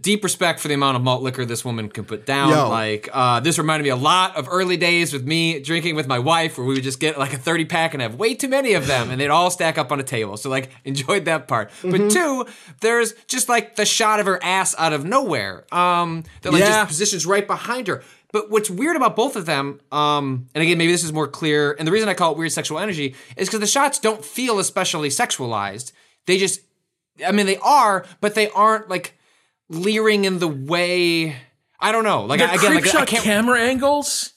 deep 0.00 0.22
respect 0.24 0.60
for 0.60 0.68
the 0.68 0.74
amount 0.74 0.96
of 0.96 1.02
malt 1.02 1.22
liquor 1.22 1.44
this 1.44 1.64
woman 1.64 1.88
can 1.88 2.04
put 2.04 2.26
down. 2.26 2.50
Yo. 2.50 2.68
Like 2.68 3.08
uh, 3.12 3.40
this 3.40 3.58
reminded 3.58 3.84
me 3.84 3.90
a 3.90 3.96
lot 3.96 4.36
of 4.36 4.48
early 4.50 4.76
days 4.76 5.12
with 5.12 5.24
me 5.26 5.60
drinking 5.60 5.94
with 5.96 6.06
my 6.06 6.18
wife, 6.18 6.58
where 6.58 6.66
we 6.66 6.74
would 6.74 6.82
just 6.82 7.00
get 7.00 7.18
like 7.18 7.32
a 7.32 7.38
thirty 7.38 7.64
pack 7.64 7.94
and 7.94 8.02
have 8.02 8.14
way 8.16 8.34
too 8.34 8.48
many 8.48 8.74
of 8.74 8.86
them, 8.86 9.10
and 9.10 9.20
they'd 9.20 9.28
all 9.28 9.50
stack 9.50 9.78
up 9.78 9.90
on 9.92 10.00
a 10.00 10.04
table. 10.04 10.36
So 10.36 10.50
like 10.50 10.70
enjoyed 10.84 11.24
that 11.26 11.48
part. 11.48 11.70
Mm-hmm. 11.82 11.90
But 11.90 12.10
two, 12.10 12.46
there's 12.80 13.14
just 13.26 13.48
like 13.48 13.76
the 13.76 13.84
shot 13.84 14.20
of 14.20 14.26
her 14.26 14.42
ass 14.42 14.74
out 14.78 14.92
of 14.92 15.04
nowhere. 15.04 15.64
Um, 15.74 16.24
that 16.42 16.52
like 16.52 16.60
Yeah. 16.60 16.68
just 16.84 16.88
positions 16.88 17.26
right 17.26 17.46
behind 17.46 17.88
her. 17.88 18.02
But 18.32 18.50
what's 18.50 18.68
weird 18.68 18.96
about 18.96 19.14
both 19.14 19.36
of 19.36 19.46
them, 19.46 19.80
um, 19.92 20.48
and 20.56 20.62
again, 20.62 20.76
maybe 20.76 20.90
this 20.90 21.04
is 21.04 21.12
more 21.12 21.28
clear, 21.28 21.76
and 21.78 21.86
the 21.86 21.92
reason 21.92 22.08
I 22.08 22.14
call 22.14 22.32
it 22.32 22.38
weird 22.38 22.50
sexual 22.50 22.80
energy 22.80 23.14
is 23.36 23.46
because 23.48 23.60
the 23.60 23.66
shots 23.68 24.00
don't 24.00 24.24
feel 24.24 24.58
especially 24.58 25.08
sexualized. 25.08 25.92
They 26.26 26.36
just, 26.38 26.60
I 27.24 27.30
mean, 27.30 27.46
they 27.46 27.58
are, 27.58 28.04
but 28.20 28.34
they 28.34 28.48
aren't 28.50 28.88
like 28.88 29.16
leering 29.68 30.24
in 30.24 30.38
the 30.38 30.48
way. 30.48 31.36
I 31.80 31.92
don't 31.92 32.04
know. 32.04 32.24
Like 32.24 32.38
They're 32.38 32.48
I- 32.48 32.54
again, 32.54 32.70
creep 32.72 32.84
like 32.86 32.94
I 32.94 32.98
shot 32.98 33.08
can't. 33.08 33.24
camera 33.24 33.60
angles, 33.60 34.32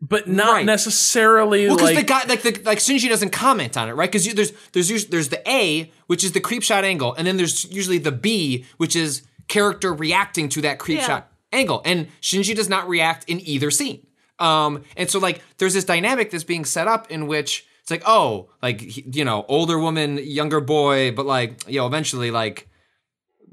but 0.00 0.28
not 0.28 0.52
Right. 0.52 0.66
necessarily 0.66 1.66
well, 1.66 1.76
because 1.76 1.90
like 1.94 2.06
the 2.06 2.12
guy, 2.12 2.24
like 2.28 2.42
the 2.42 2.60
like 2.64 2.78
Shinji 2.78 3.08
doesn't 3.08 3.30
comment 3.30 3.76
on 3.76 3.88
it, 3.88 3.92
right? 3.92 4.10
Because 4.10 4.32
there's 4.34 4.52
there's 4.72 5.06
there's 5.06 5.28
the 5.30 5.42
A, 5.50 5.90
which 6.06 6.22
is 6.24 6.32
the 6.32 6.40
creep 6.40 6.62
shot 6.62 6.84
angle, 6.84 7.14
and 7.14 7.26
then 7.26 7.36
there's 7.36 7.64
usually 7.72 7.98
the 7.98 8.12
B, 8.12 8.64
which 8.76 8.94
is 8.96 9.22
character 9.48 9.92
reacting 9.92 10.48
to 10.50 10.60
that 10.62 10.78
creep 10.78 10.98
Yeah. 10.98 11.06
shot 11.06 11.32
angle, 11.52 11.82
and 11.84 12.08
Shinji 12.20 12.54
does 12.54 12.68
not 12.68 12.88
react 12.88 13.28
in 13.28 13.40
either 13.40 13.70
scene. 13.70 14.06
Um, 14.38 14.82
and 14.96 15.08
so 15.08 15.18
like 15.20 15.40
there's 15.58 15.74
this 15.74 15.84
dynamic 15.84 16.30
that's 16.30 16.44
being 16.44 16.64
set 16.64 16.88
up 16.88 17.10
in 17.10 17.26
which 17.28 17.64
it's 17.82 17.90
like, 17.90 18.02
oh, 18.06 18.50
like 18.62 19.14
you 19.16 19.24
know, 19.24 19.44
older 19.48 19.78
woman, 19.78 20.18
younger 20.22 20.60
boy, 20.60 21.12
but 21.12 21.24
like 21.26 21.64
you 21.68 21.78
know, 21.78 21.86
eventually 21.86 22.30
like 22.30 22.68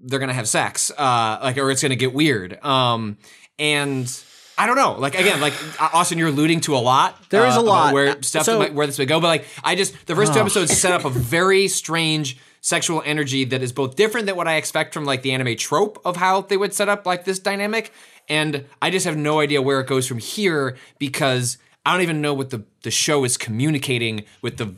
they're 0.04 0.20
gonna 0.20 0.34
have 0.34 0.48
sex, 0.48 0.92
uh, 0.98 1.40
like 1.42 1.58
or 1.58 1.72
it's 1.72 1.82
gonna 1.82 1.96
get 1.96 2.14
weird. 2.14 2.64
Um, 2.64 3.18
and 3.60 4.12
I 4.58 4.68
don't 4.68 4.76
know, 4.76 4.94
like 4.94 5.16
again, 5.16 5.42
like 5.42 5.54
Austin, 5.80 6.18
you're 6.18 6.30
alluding 6.30 6.62
to 6.62 6.76
a 6.76 6.80
lot. 6.80 7.18
There 7.30 7.46
is 7.48 7.56
uh, 7.56 7.62
a 7.62 7.64
lot. 7.64 7.94
where 7.94 8.10
Uh, 8.10 8.22
stuff 8.22 8.46
so- 8.46 8.60
might, 8.60 8.74
where 8.74 8.88
this 8.88 8.98
would 9.00 9.08
go, 9.08 9.20
but 9.20 9.28
like 9.28 9.46
I 9.64 9.76
just 9.76 10.06
the 10.08 10.16
first 10.16 10.34
two 10.34 10.40
episodes 10.40 10.78
set 10.78 10.92
up 10.92 11.06
a 11.06 11.10
very 11.10 11.68
strange 11.68 12.38
sexual 12.64 13.02
energy 13.06 13.44
that 13.46 13.64
is 13.64 13.72
both 13.72 13.96
different 13.96 14.28
than 14.28 14.36
what 14.36 14.48
I 14.48 14.56
expect 14.56 14.94
from 14.94 15.04
like 15.04 15.24
the 15.24 15.32
anime 15.32 15.56
trope 15.56 16.00
of 16.06 16.18
how 16.18 16.42
they 16.42 16.58
would 16.58 16.74
set 16.74 16.90
up 16.90 17.06
like 17.06 17.26
this 17.26 17.40
dynamic, 17.40 17.92
and 18.30 18.66
I 18.82 18.90
just 18.92 19.06
have 19.06 19.18
no 19.18 19.40
idea 19.40 19.62
where 19.62 19.80
it 19.80 19.88
goes 19.88 20.08
from 20.08 20.20
here 20.20 20.78
because 21.00 21.58
I 21.86 21.94
don't 21.94 22.02
even 22.02 22.22
know 22.22 22.34
what 22.34 22.50
the 22.52 22.64
the 22.84 22.92
show 22.92 23.24
is 23.24 23.38
communicating 23.38 24.26
with 24.42 24.58
the 24.58 24.74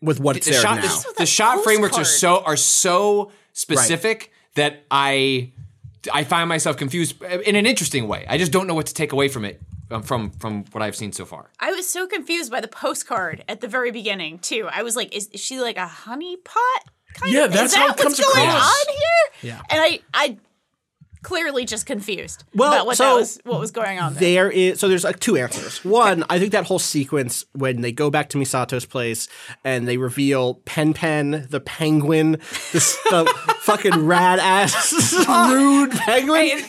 with 0.00 0.20
what's 0.20 0.46
the 0.46 0.52
there 0.52 0.60
shot 0.60 0.76
now. 0.76 0.82
the, 0.82 1.14
the 1.18 1.26
shot 1.26 1.62
frameworks 1.62 1.98
are 1.98 2.04
so 2.04 2.42
are 2.44 2.56
so 2.56 3.32
specific 3.52 4.32
that 4.56 4.84
I 4.90 5.52
I 6.12 6.24
find 6.24 6.48
myself 6.48 6.76
confused 6.76 7.22
in 7.22 7.56
an 7.56 7.64
interesting 7.66 8.06
way. 8.08 8.26
I 8.28 8.36
just 8.38 8.52
don't 8.52 8.66
know 8.66 8.74
what 8.74 8.86
to 8.86 8.94
take 8.94 9.12
away 9.12 9.28
from 9.28 9.44
it 9.44 9.60
um, 9.90 10.02
from 10.02 10.30
from 10.32 10.64
what 10.72 10.82
I've 10.82 10.96
seen 10.96 11.12
so 11.12 11.24
far. 11.24 11.50
I 11.60 11.72
was 11.72 11.88
so 11.88 12.06
confused 12.06 12.50
by 12.50 12.60
the 12.60 12.68
postcard 12.68 13.44
at 13.48 13.60
the 13.60 13.68
very 13.68 13.90
beginning 13.92 14.38
too. 14.40 14.68
I 14.70 14.82
was 14.82 14.96
like, 14.96 15.14
is, 15.16 15.28
is 15.28 15.40
she 15.40 15.60
like 15.60 15.76
a 15.76 15.86
honeypot? 15.86 16.80
Kind 17.14 17.32
Yeah, 17.32 17.44
of? 17.44 17.52
that's 17.52 17.72
is 17.72 17.76
how 17.78 17.86
that 17.88 17.98
it 17.98 18.04
what's 18.04 18.20
comes 18.20 18.34
going 18.34 18.48
across. 18.48 18.86
on 18.88 18.94
here? 18.94 19.52
Yeah. 19.54 19.60
And 19.70 19.80
I, 19.80 20.00
I 20.12 20.36
clearly 21.26 21.64
just 21.64 21.86
confused 21.86 22.44
Well, 22.54 22.72
about 22.72 22.86
what 22.86 22.96
so 22.96 23.04
that 23.04 23.14
was, 23.14 23.40
what 23.42 23.58
was 23.58 23.72
going 23.72 23.98
on 23.98 24.14
there. 24.14 24.20
there 24.20 24.50
is 24.50 24.78
so 24.78 24.86
there's 24.86 25.02
like 25.02 25.18
two 25.18 25.36
answers. 25.36 25.84
One, 25.84 26.24
I 26.30 26.38
think 26.38 26.52
that 26.52 26.64
whole 26.66 26.78
sequence 26.78 27.44
when 27.52 27.80
they 27.80 27.90
go 27.90 28.10
back 28.10 28.28
to 28.28 28.38
Misato's 28.38 28.86
place 28.86 29.26
and 29.64 29.88
they 29.88 29.96
reveal 29.96 30.54
Pen 30.64 30.94
Pen, 30.94 31.48
the 31.50 31.58
penguin, 31.58 32.38
this 32.72 32.96
the 33.10 33.26
fucking 33.62 34.06
rad 34.06 34.38
ass 34.38 35.12
rude 35.28 35.90
penguin. 36.06 36.62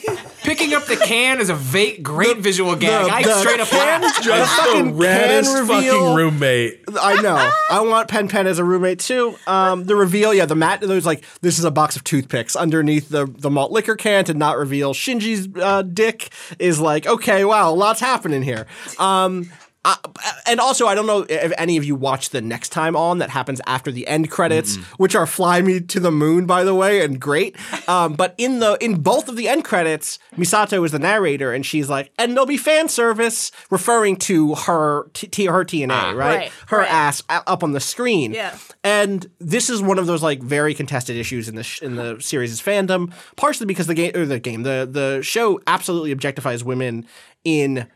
Picking 0.48 0.72
up 0.74 0.86
the 0.86 0.96
can 0.96 1.40
is 1.40 1.50
a 1.50 1.54
va- 1.54 1.98
great 2.02 2.38
visual 2.38 2.74
gag. 2.74 3.04
the- 3.06 3.12
I 3.12 3.22
the 3.22 3.34
straight 3.40 3.60
up 3.60 3.68
can 3.68 4.00
laughed. 4.00 4.22
just 4.22 4.52
fucking 4.60 4.96
the 4.96 5.04
raddest 5.04 5.54
can 5.54 5.66
fucking 5.66 5.88
reveal. 5.88 6.16
roommate. 6.16 6.80
I 7.00 7.20
know. 7.20 7.50
I 7.70 7.80
want 7.82 8.08
Pen 8.08 8.28
Pen 8.28 8.46
as 8.46 8.58
a 8.58 8.64
roommate 8.64 8.98
too. 9.00 9.36
Um, 9.46 9.84
the 9.84 9.94
reveal, 9.94 10.32
yeah, 10.32 10.46
the 10.46 10.54
mat. 10.56 10.80
There's 10.80 11.04
like 11.06 11.22
this 11.42 11.58
is 11.58 11.64
a 11.66 11.70
box 11.70 11.96
of 11.96 12.04
toothpicks 12.04 12.56
underneath 12.56 13.10
the 13.10 13.26
the 13.26 13.50
malt 13.50 13.72
liquor 13.72 13.94
can 13.94 14.24
to 14.24 14.34
not 14.34 14.56
reveal 14.56 14.94
Shinji's 14.94 15.48
uh, 15.60 15.82
dick 15.82 16.30
is 16.58 16.80
like 16.80 17.06
okay, 17.06 17.44
wow, 17.44 17.70
lots 17.72 18.00
happening 18.00 18.42
here. 18.42 18.66
Um, 18.98 19.50
I, 19.88 20.40
and 20.46 20.60
also, 20.60 20.86
I 20.86 20.94
don't 20.94 21.06
know 21.06 21.24
if 21.28 21.52
any 21.56 21.76
of 21.78 21.84
you 21.84 21.94
watch 21.94 22.30
the 22.30 22.40
next 22.42 22.68
time 22.70 22.94
on 22.94 23.18
that 23.18 23.30
happens 23.30 23.60
after 23.66 23.90
the 23.90 24.06
end 24.06 24.30
credits, 24.30 24.76
which 24.98 25.14
are 25.14 25.26
"Fly 25.26 25.62
Me 25.62 25.80
to 25.80 25.98
the 26.00 26.10
Moon," 26.10 26.44
by 26.46 26.62
the 26.64 26.74
way, 26.74 27.02
and 27.02 27.18
great. 27.20 27.56
Um, 27.88 28.12
but 28.14 28.34
in 28.36 28.58
the 28.58 28.76
in 28.84 29.00
both 29.00 29.30
of 29.30 29.36
the 29.36 29.48
end 29.48 29.64
credits, 29.64 30.18
Misato 30.36 30.84
is 30.84 30.92
the 30.92 30.98
narrator, 30.98 31.54
and 31.54 31.64
she's 31.64 31.88
like, 31.88 32.10
"And 32.18 32.32
there'll 32.32 32.44
be 32.44 32.58
fan 32.58 32.90
service," 32.90 33.50
referring 33.70 34.16
to 34.16 34.54
her 34.54 35.08
t- 35.14 35.26
t- 35.26 35.46
her 35.46 35.64
TNA, 35.64 35.88
right? 35.88 36.16
Right, 36.16 36.52
Her 36.66 36.78
right. 36.80 36.92
ass 36.92 37.22
up 37.30 37.62
on 37.62 37.72
the 37.72 37.80
screen. 37.80 38.34
Yeah. 38.34 38.58
And 38.84 39.26
this 39.38 39.70
is 39.70 39.80
one 39.80 39.98
of 39.98 40.06
those 40.06 40.22
like 40.22 40.42
very 40.42 40.74
contested 40.74 41.16
issues 41.16 41.48
in 41.48 41.54
the 41.54 41.62
sh- 41.62 41.80
in 41.80 41.96
the 41.96 42.20
series' 42.20 42.60
fandom, 42.60 43.10
partially 43.36 43.64
because 43.66 43.86
the 43.86 43.94
game 43.94 44.12
or 44.14 44.26
the 44.26 44.38
game 44.38 44.64
the 44.64 44.86
the 44.90 45.22
show 45.22 45.58
absolutely 45.66 46.14
objectifies 46.14 46.62
women 46.62 47.06
in 47.44 47.86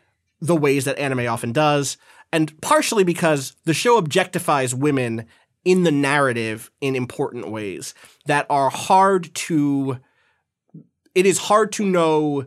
the 0.42 0.56
ways 0.56 0.84
that 0.84 0.98
anime 0.98 1.26
often 1.28 1.52
does, 1.52 1.96
and 2.32 2.60
partially 2.60 3.04
because 3.04 3.54
the 3.64 3.72
show 3.72 4.00
objectifies 4.00 4.74
women 4.74 5.26
in 5.64 5.84
the 5.84 5.92
narrative 5.92 6.70
in 6.80 6.96
important 6.96 7.48
ways 7.50 7.94
that 8.26 8.46
are 8.50 8.68
hard 8.68 9.32
to 9.34 9.98
it 11.14 11.26
is 11.26 11.38
hard 11.38 11.70
to 11.72 11.84
know 11.84 12.44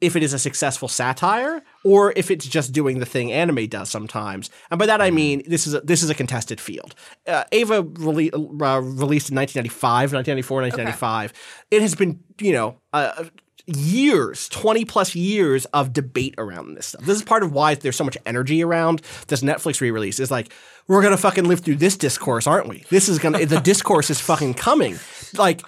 if 0.00 0.14
it 0.14 0.22
is 0.22 0.34
a 0.34 0.38
successful 0.38 0.86
satire 0.86 1.62
or 1.82 2.12
if 2.14 2.30
it's 2.30 2.46
just 2.46 2.72
doing 2.72 2.98
the 2.98 3.06
thing 3.06 3.32
anime 3.32 3.66
does 3.66 3.88
sometimes. 3.88 4.50
And 4.70 4.78
by 4.78 4.86
that 4.86 5.00
I 5.00 5.10
mean 5.10 5.42
this 5.46 5.66
is 5.66 5.74
a, 5.74 5.80
this 5.80 6.02
is 6.02 6.10
a 6.10 6.14
contested 6.14 6.60
field. 6.60 6.94
Uh, 7.26 7.44
Eva 7.50 7.82
rele- 7.82 8.32
uh, 8.34 8.80
released 8.80 9.30
in 9.30 9.36
1995, 9.36 10.12
1994, 10.12 10.60
1995. 10.62 11.32
It 11.70 11.82
has 11.82 11.94
been, 11.94 12.20
you 12.38 12.52
know, 12.52 12.76
uh, 12.92 13.24
years, 13.66 14.48
20 14.48 14.84
plus 14.84 15.14
years 15.14 15.64
of 15.66 15.92
debate 15.92 16.34
around 16.38 16.74
this 16.74 16.86
stuff. 16.86 17.04
This 17.04 17.16
is 17.16 17.22
part 17.22 17.42
of 17.42 17.52
why 17.52 17.74
there's 17.74 17.96
so 17.96 18.04
much 18.04 18.18
energy 18.26 18.62
around 18.62 19.02
this 19.28 19.42
Netflix 19.42 19.80
re-release. 19.80 20.20
Is 20.20 20.30
like 20.30 20.52
we're 20.86 21.02
going 21.02 21.16
to 21.16 21.20
fucking 21.20 21.44
live 21.44 21.60
through 21.60 21.76
this 21.76 21.96
discourse, 21.96 22.46
aren't 22.46 22.68
we? 22.68 22.84
This 22.90 23.08
is 23.08 23.18
going 23.18 23.38
to 23.38 23.46
the 23.46 23.60
discourse 23.60 24.10
is 24.10 24.20
fucking 24.20 24.54
coming. 24.54 24.98
Like 25.36 25.62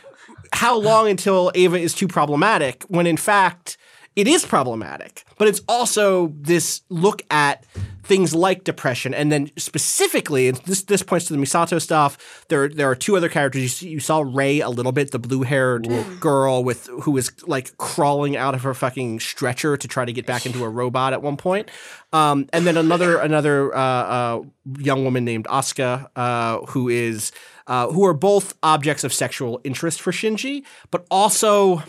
how 0.53 0.79
long 0.79 1.09
until 1.09 1.51
Eva 1.55 1.77
is 1.77 1.95
too 1.95 2.09
problematic 2.09 2.85
when 2.85 3.07
in 3.07 3.17
fact 3.17 3.77
it 4.15 4.27
is 4.27 4.47
problematic, 4.47 5.25
but 5.37 5.47
it's 5.49 5.61
also 5.69 6.33
this 6.41 6.81
look 6.89 7.23
at 7.31 7.65
things 8.07 8.35
like 8.35 8.65
depression, 8.65 9.13
and 9.13 9.33
then 9.33 9.51
specifically, 9.57 10.49
and 10.49 10.57
this 10.59 10.83
this 10.83 11.03
points 11.03 11.27
to 11.27 11.33
the 11.33 11.39
Misato 11.39 11.81
stuff. 11.81 12.45
There 12.49 12.69
there 12.69 12.89
are 12.89 12.95
two 12.95 13.17
other 13.17 13.29
characters. 13.29 13.63
You, 13.63 13.69
see, 13.69 13.89
you 13.89 14.01
saw 14.01 14.25
Rei 14.25 14.61
a 14.61 14.71
little 14.71 14.93
bit, 14.93 15.11
the 15.11 15.19
blue 15.19 15.43
haired 15.43 15.89
girl 16.21 16.63
with 16.63 16.87
who 17.03 17.17
is 17.17 17.33
like 17.47 17.77
crawling 17.77 18.37
out 18.37 18.55
of 18.55 18.63
her 18.63 18.75
fucking 18.75 19.21
stretcher 19.21 19.77
to 19.77 19.89
try 19.89 20.05
to 20.05 20.13
get 20.13 20.27
back 20.27 20.47
into 20.47 20.65
a 20.65 20.69
robot 20.69 21.13
at 21.13 21.23
one 21.23 21.37
point, 21.37 21.69
um, 22.13 22.49
and 22.53 22.67
then 22.67 22.77
another 22.77 23.19
another 23.31 23.75
uh, 23.75 23.81
uh, 23.81 24.43
young 24.79 25.05
woman 25.05 25.25
named 25.25 25.47
Asuka 25.47 26.09
uh, 26.17 26.59
who 26.67 26.89
is. 26.89 27.33
Uh, 27.69 27.91
who 27.91 28.07
are 28.07 28.15
both 28.15 28.55
objects 28.63 29.03
of 29.03 29.13
sexual 29.13 29.61
interest 29.65 30.01
for 30.01 30.13
Shinji, 30.13 30.63
but 30.93 31.05
also 31.11 31.83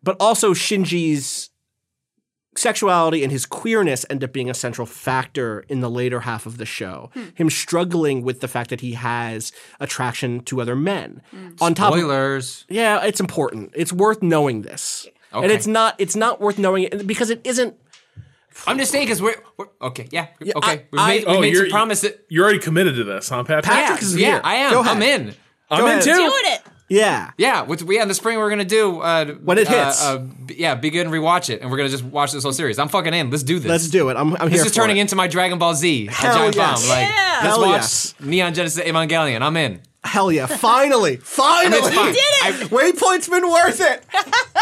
but 0.00 0.16
also 0.20 0.54
Shinji's 0.54 1.49
sexuality 2.60 3.22
and 3.22 3.32
his 3.32 3.46
queerness 3.46 4.04
end 4.10 4.22
up 4.22 4.32
being 4.32 4.50
a 4.50 4.54
central 4.54 4.86
factor 4.86 5.64
in 5.68 5.80
the 5.80 5.90
later 5.90 6.20
half 6.20 6.46
of 6.46 6.58
the 6.58 6.66
show. 6.66 7.10
Hmm. 7.14 7.24
Him 7.34 7.50
struggling 7.50 8.22
with 8.22 8.40
the 8.40 8.48
fact 8.48 8.70
that 8.70 8.80
he 8.82 8.92
has 8.92 9.52
attraction 9.80 10.40
to 10.44 10.60
other 10.60 10.76
men. 10.76 11.22
Hmm. 11.30 11.48
On 11.60 11.74
top 11.74 11.92
of 11.94 11.98
Spoilers. 12.00 12.66
yeah, 12.68 13.04
it's 13.04 13.20
important. 13.20 13.72
It's 13.74 13.92
worth 13.92 14.22
knowing 14.22 14.62
this. 14.62 15.06
And 15.32 15.50
it's 15.50 15.66
not 15.66 15.94
it's 15.98 16.16
not 16.16 16.40
worth 16.40 16.58
knowing 16.58 16.84
it 16.84 17.06
because 17.06 17.30
it 17.30 17.40
isn't 17.44 17.74
I'm 18.66 18.78
just 18.78 18.90
saying 18.90 19.06
because 19.06 19.22
we're, 19.22 19.36
we're 19.56 19.66
okay. 19.80 20.08
Yeah. 20.10 20.26
Yeah, 20.40 20.54
okay. 20.56 20.86
We've 20.90 21.00
I- 21.00 21.06
made, 21.08 21.24
we 21.26 21.36
Oh, 21.36 21.40
made 21.40 21.52
you're 21.54 21.64
some 21.66 21.70
promise 21.70 22.00
that. 22.02 22.26
you're 22.28 22.44
already 22.44 22.58
committed 22.58 22.96
to 22.96 23.04
this, 23.04 23.28
huh, 23.28 23.44
Patrick? 23.44 23.64
Patrick 23.64 24.00
Yeah, 24.00 24.06
is 24.06 24.16
yeah, 24.16 24.26
here. 24.32 24.40
I 24.44 24.54
am. 24.56 24.72
Go 24.72 24.80
I'm 24.82 25.00
ahead. 25.00 25.20
in. 25.20 25.34
I'm 25.70 25.84
in 25.84 25.88
ahead. 25.90 26.02
too. 26.02 26.14
Doing 26.14 26.32
it. 26.46 26.60
Yeah. 26.90 27.30
Yeah, 27.38 27.62
We 27.62 27.96
yeah, 27.96 28.02
in 28.02 28.08
the 28.08 28.14
spring 28.14 28.36
we're 28.38 28.50
gonna 28.50 28.64
do 28.66 29.00
uh, 29.00 29.24
When 29.44 29.56
it 29.56 29.68
uh, 29.68 29.84
hits. 29.86 30.04
Uh, 30.04 30.18
b- 30.18 30.56
yeah, 30.58 30.74
be 30.74 30.90
good 30.90 31.06
and 31.06 31.14
rewatch 31.14 31.48
it, 31.48 31.62
and 31.62 31.70
we're 31.70 31.78
gonna 31.78 31.88
just 31.88 32.04
watch 32.04 32.32
this 32.32 32.42
whole 32.42 32.52
series. 32.52 32.78
I'm 32.78 32.88
fucking 32.88 33.14
in. 33.14 33.30
Let's 33.30 33.42
do 33.44 33.58
this. 33.58 33.70
Let's 33.70 33.88
do 33.88 34.10
it. 34.10 34.16
I'm, 34.16 34.34
I'm 34.36 34.50
This 34.50 34.58
here 34.60 34.66
is 34.66 34.72
for 34.72 34.74
turning 34.80 34.98
it. 34.98 35.00
into 35.02 35.16
my 35.16 35.26
Dragon 35.28 35.58
Ball 35.58 35.74
Z. 35.74 36.08
a 36.08 36.10
Hell 36.10 36.34
giant 36.34 36.56
yes. 36.56 36.80
bomb. 36.82 36.90
Like, 36.90 37.08
Yeah. 37.08 37.40
let's 37.42 37.46
Hell 37.56 37.60
watch 37.62 37.72
yes. 37.80 38.14
Neon 38.20 38.52
Genesis 38.54 38.84
Evangelion. 38.84 39.40
I'm 39.40 39.56
in. 39.56 39.80
Hell 40.02 40.32
yeah! 40.32 40.46
Finally, 40.46 41.16
finally, 41.22 41.76
it's 41.78 41.94
fine. 41.94 42.12
did 42.54 42.62
it. 42.62 42.70
Waypoint's 42.70 43.28
been 43.28 43.48
worth 43.48 43.80
it. 43.80 44.02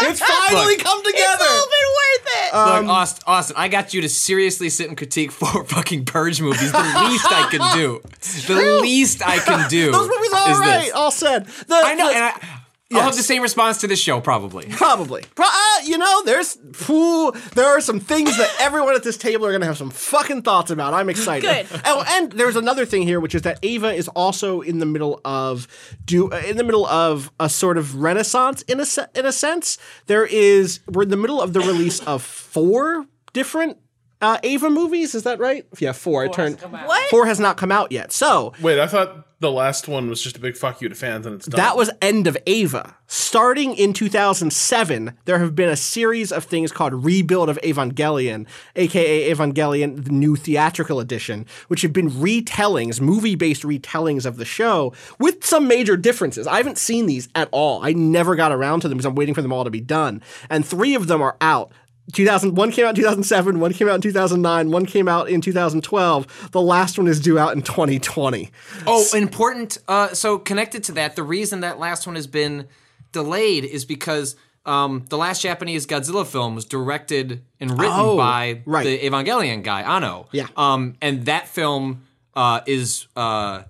It's 0.01 0.19
finally 0.25 0.75
Look. 0.75 0.83
come 0.83 1.01
together. 1.03 1.37
It's 1.39 1.43
all 1.43 1.65
been 1.65 1.89
worth 1.99 2.27
it. 2.27 2.53
Um, 2.53 2.85
Look, 2.85 2.93
Austin, 2.95 3.23
Austin, 3.25 3.55
I 3.57 3.67
got 3.69 3.93
you 3.93 4.01
to 4.01 4.09
seriously 4.09 4.69
sit 4.69 4.89
and 4.89 4.97
critique 4.97 5.31
four 5.31 5.63
fucking 5.63 6.03
Purge 6.05 6.41
movies. 6.41 6.71
The 6.71 7.05
least 7.09 7.25
I 7.31 7.47
can 7.49 7.77
do. 7.77 8.01
The 8.47 8.79
least 8.81 9.25
I 9.25 9.37
can 9.39 9.69
do. 9.69 9.91
Those 9.93 10.09
movies 10.09 10.33
are 10.33 10.51
is 10.51 10.57
all 10.57 10.61
right. 10.61 10.81
this. 10.85 10.91
All 10.93 11.11
said. 11.11 11.45
The, 11.45 11.75
I 11.75 11.93
know, 11.95 12.09
the- 12.09 12.15
and 12.15 12.23
I, 12.25 12.58
I'll 12.91 13.01
have 13.01 13.15
the 13.15 13.21
same 13.23 13.41
response 13.43 13.77
to 13.81 13.87
this 13.87 13.99
show, 13.99 14.19
probably. 14.19 14.65
Probably. 14.69 15.23
Pro- 15.35 15.45
uh, 15.45 15.81
you 15.83 15.97
know, 15.97 16.23
there's 16.23 16.57
phew, 16.73 17.31
there 17.53 17.67
are 17.67 17.81
some 17.81 17.99
things 17.99 18.35
that 18.37 18.51
everyone 18.59 18.95
at 18.95 19.03
this 19.03 19.15
table 19.17 19.45
are 19.45 19.51
going 19.51 19.61
to 19.61 19.67
have 19.67 19.77
some 19.77 19.91
fucking 19.91 20.41
thoughts 20.41 20.71
about. 20.71 20.93
I'm 20.95 21.07
excited. 21.09 21.67
Good. 21.69 21.81
Oh, 21.85 22.03
and 22.07 22.31
there's 22.31 22.55
another 22.55 22.85
thing 22.85 23.03
here, 23.03 23.19
which 23.19 23.35
is 23.35 23.43
that 23.43 23.59
Eva 23.61 23.93
is 23.93 24.07
also 24.09 24.61
in 24.61 24.79
the 24.79 24.85
middle 24.87 25.21
of 25.23 25.67
do 26.05 26.31
uh, 26.31 26.41
in 26.47 26.57
the 26.57 26.63
middle 26.63 26.87
of 26.87 27.31
a 27.39 27.47
sort 27.49 27.77
of 27.77 27.95
renaissance 27.97 28.63
in 28.63 28.79
a 28.79 28.85
se- 28.85 29.07
in 29.13 29.25
a 29.25 29.31
sense. 29.31 29.77
There 30.07 30.25
is 30.25 30.79
we're 30.87 31.03
in 31.03 31.09
the 31.09 31.17
middle 31.17 31.41
of 31.41 31.53
the 31.53 31.59
release 31.59 31.99
of 32.07 32.23
four 32.23 33.05
different 33.33 33.77
uh, 34.21 34.37
Eva 34.43 34.69
movies. 34.69 35.15
Is 35.15 35.23
that 35.23 35.39
right? 35.39 35.65
Yeah, 35.79 35.93
four. 35.93 36.25
it 36.25 36.33
turned 36.33 36.59
What? 36.59 37.09
four 37.09 37.25
has 37.25 37.39
not 37.39 37.57
come 37.57 37.71
out 37.71 37.91
yet. 37.91 38.11
So 38.11 38.53
Wait, 38.61 38.79
I 38.79 38.87
thought 38.87 39.25
the 39.39 39.51
last 39.51 39.87
one 39.87 40.09
was 40.09 40.21
just 40.21 40.35
a 40.35 40.39
big 40.39 40.57
fuck 40.57 40.81
you 40.81 40.89
to 40.89 40.95
fans 40.95 41.25
and 41.25 41.35
it's 41.35 41.47
done. 41.47 41.57
That 41.57 41.77
was 41.77 41.89
end 42.01 42.27
of 42.27 42.37
Eva. 42.45 42.97
Starting 43.07 43.73
in 43.75 43.93
2007, 43.93 45.17
there 45.23 45.39
have 45.39 45.55
been 45.55 45.69
a 45.69 45.77
series 45.77 46.31
of 46.31 46.43
things 46.43 46.71
called 46.73 46.93
Rebuild 47.05 47.49
of 47.49 47.57
Evangelion, 47.63 48.45
aka 48.75 49.31
Evangelion, 49.31 50.03
the 50.03 50.11
new 50.11 50.35
theatrical 50.35 50.99
edition, 50.99 51.45
which 51.69 51.81
have 51.81 51.93
been 51.93 52.09
retellings, 52.09 52.99
movie 52.99 53.35
based 53.35 53.63
retellings 53.63 54.25
of 54.25 54.35
the 54.35 54.45
show 54.45 54.93
with 55.19 55.45
some 55.45 55.67
major 55.67 55.95
differences. 55.95 56.45
I 56.45 56.57
haven't 56.57 56.77
seen 56.77 57.05
these 57.05 57.29
at 57.33 57.47
all. 57.51 57.81
I 57.83 57.93
never 57.93 58.35
got 58.35 58.51
around 58.51 58.81
to 58.81 58.89
them 58.89 58.97
because 58.97 59.05
I'm 59.05 59.15
waiting 59.15 59.35
for 59.35 59.41
them 59.41 59.53
all 59.53 59.63
to 59.63 59.69
be 59.69 59.81
done. 59.81 60.21
And 60.49 60.65
three 60.65 60.95
of 60.95 61.07
them 61.07 61.21
are 61.21 61.37
out. 61.39 61.71
2000, 62.11 62.55
one 62.55 62.71
came 62.71 62.85
out 62.85 62.89
in 62.89 62.95
2007, 62.95 63.59
one 63.59 63.73
came 63.73 63.87
out 63.87 63.95
in 63.95 64.01
2009, 64.01 64.71
one 64.71 64.85
came 64.85 65.07
out 65.07 65.29
in 65.29 65.41
2012. 65.41 66.51
The 66.51 66.61
last 66.61 66.97
one 66.97 67.07
is 67.07 67.19
due 67.19 67.37
out 67.37 67.55
in 67.55 67.61
2020. 67.61 68.49
Oh, 68.87 69.05
important. 69.15 69.77
Uh, 69.87 70.09
so 70.13 70.37
connected 70.39 70.83
to 70.85 70.91
that, 70.93 71.15
the 71.15 71.23
reason 71.23 71.61
that 71.61 71.79
last 71.79 72.05
one 72.07 72.15
has 72.15 72.27
been 72.27 72.67
delayed 73.11 73.65
is 73.65 73.85
because 73.85 74.35
um, 74.65 75.05
the 75.09 75.17
last 75.17 75.41
Japanese 75.41 75.87
Godzilla 75.87 76.25
film 76.25 76.55
was 76.55 76.65
directed 76.65 77.43
and 77.59 77.71
written 77.71 77.95
Oh, 77.97 78.17
by 78.17 78.61
right. 78.65 78.83
the 78.83 78.99
Evangelion 78.99 79.63
guy 79.63 79.81
Anno. 79.81 80.27
Yeah. 80.31 80.47
Um, 80.57 80.95
and 81.01 81.25
that 81.25 81.47
film 81.47 82.03
uh, 82.35 82.61
is. 82.65 83.07
Uh, 83.15 83.63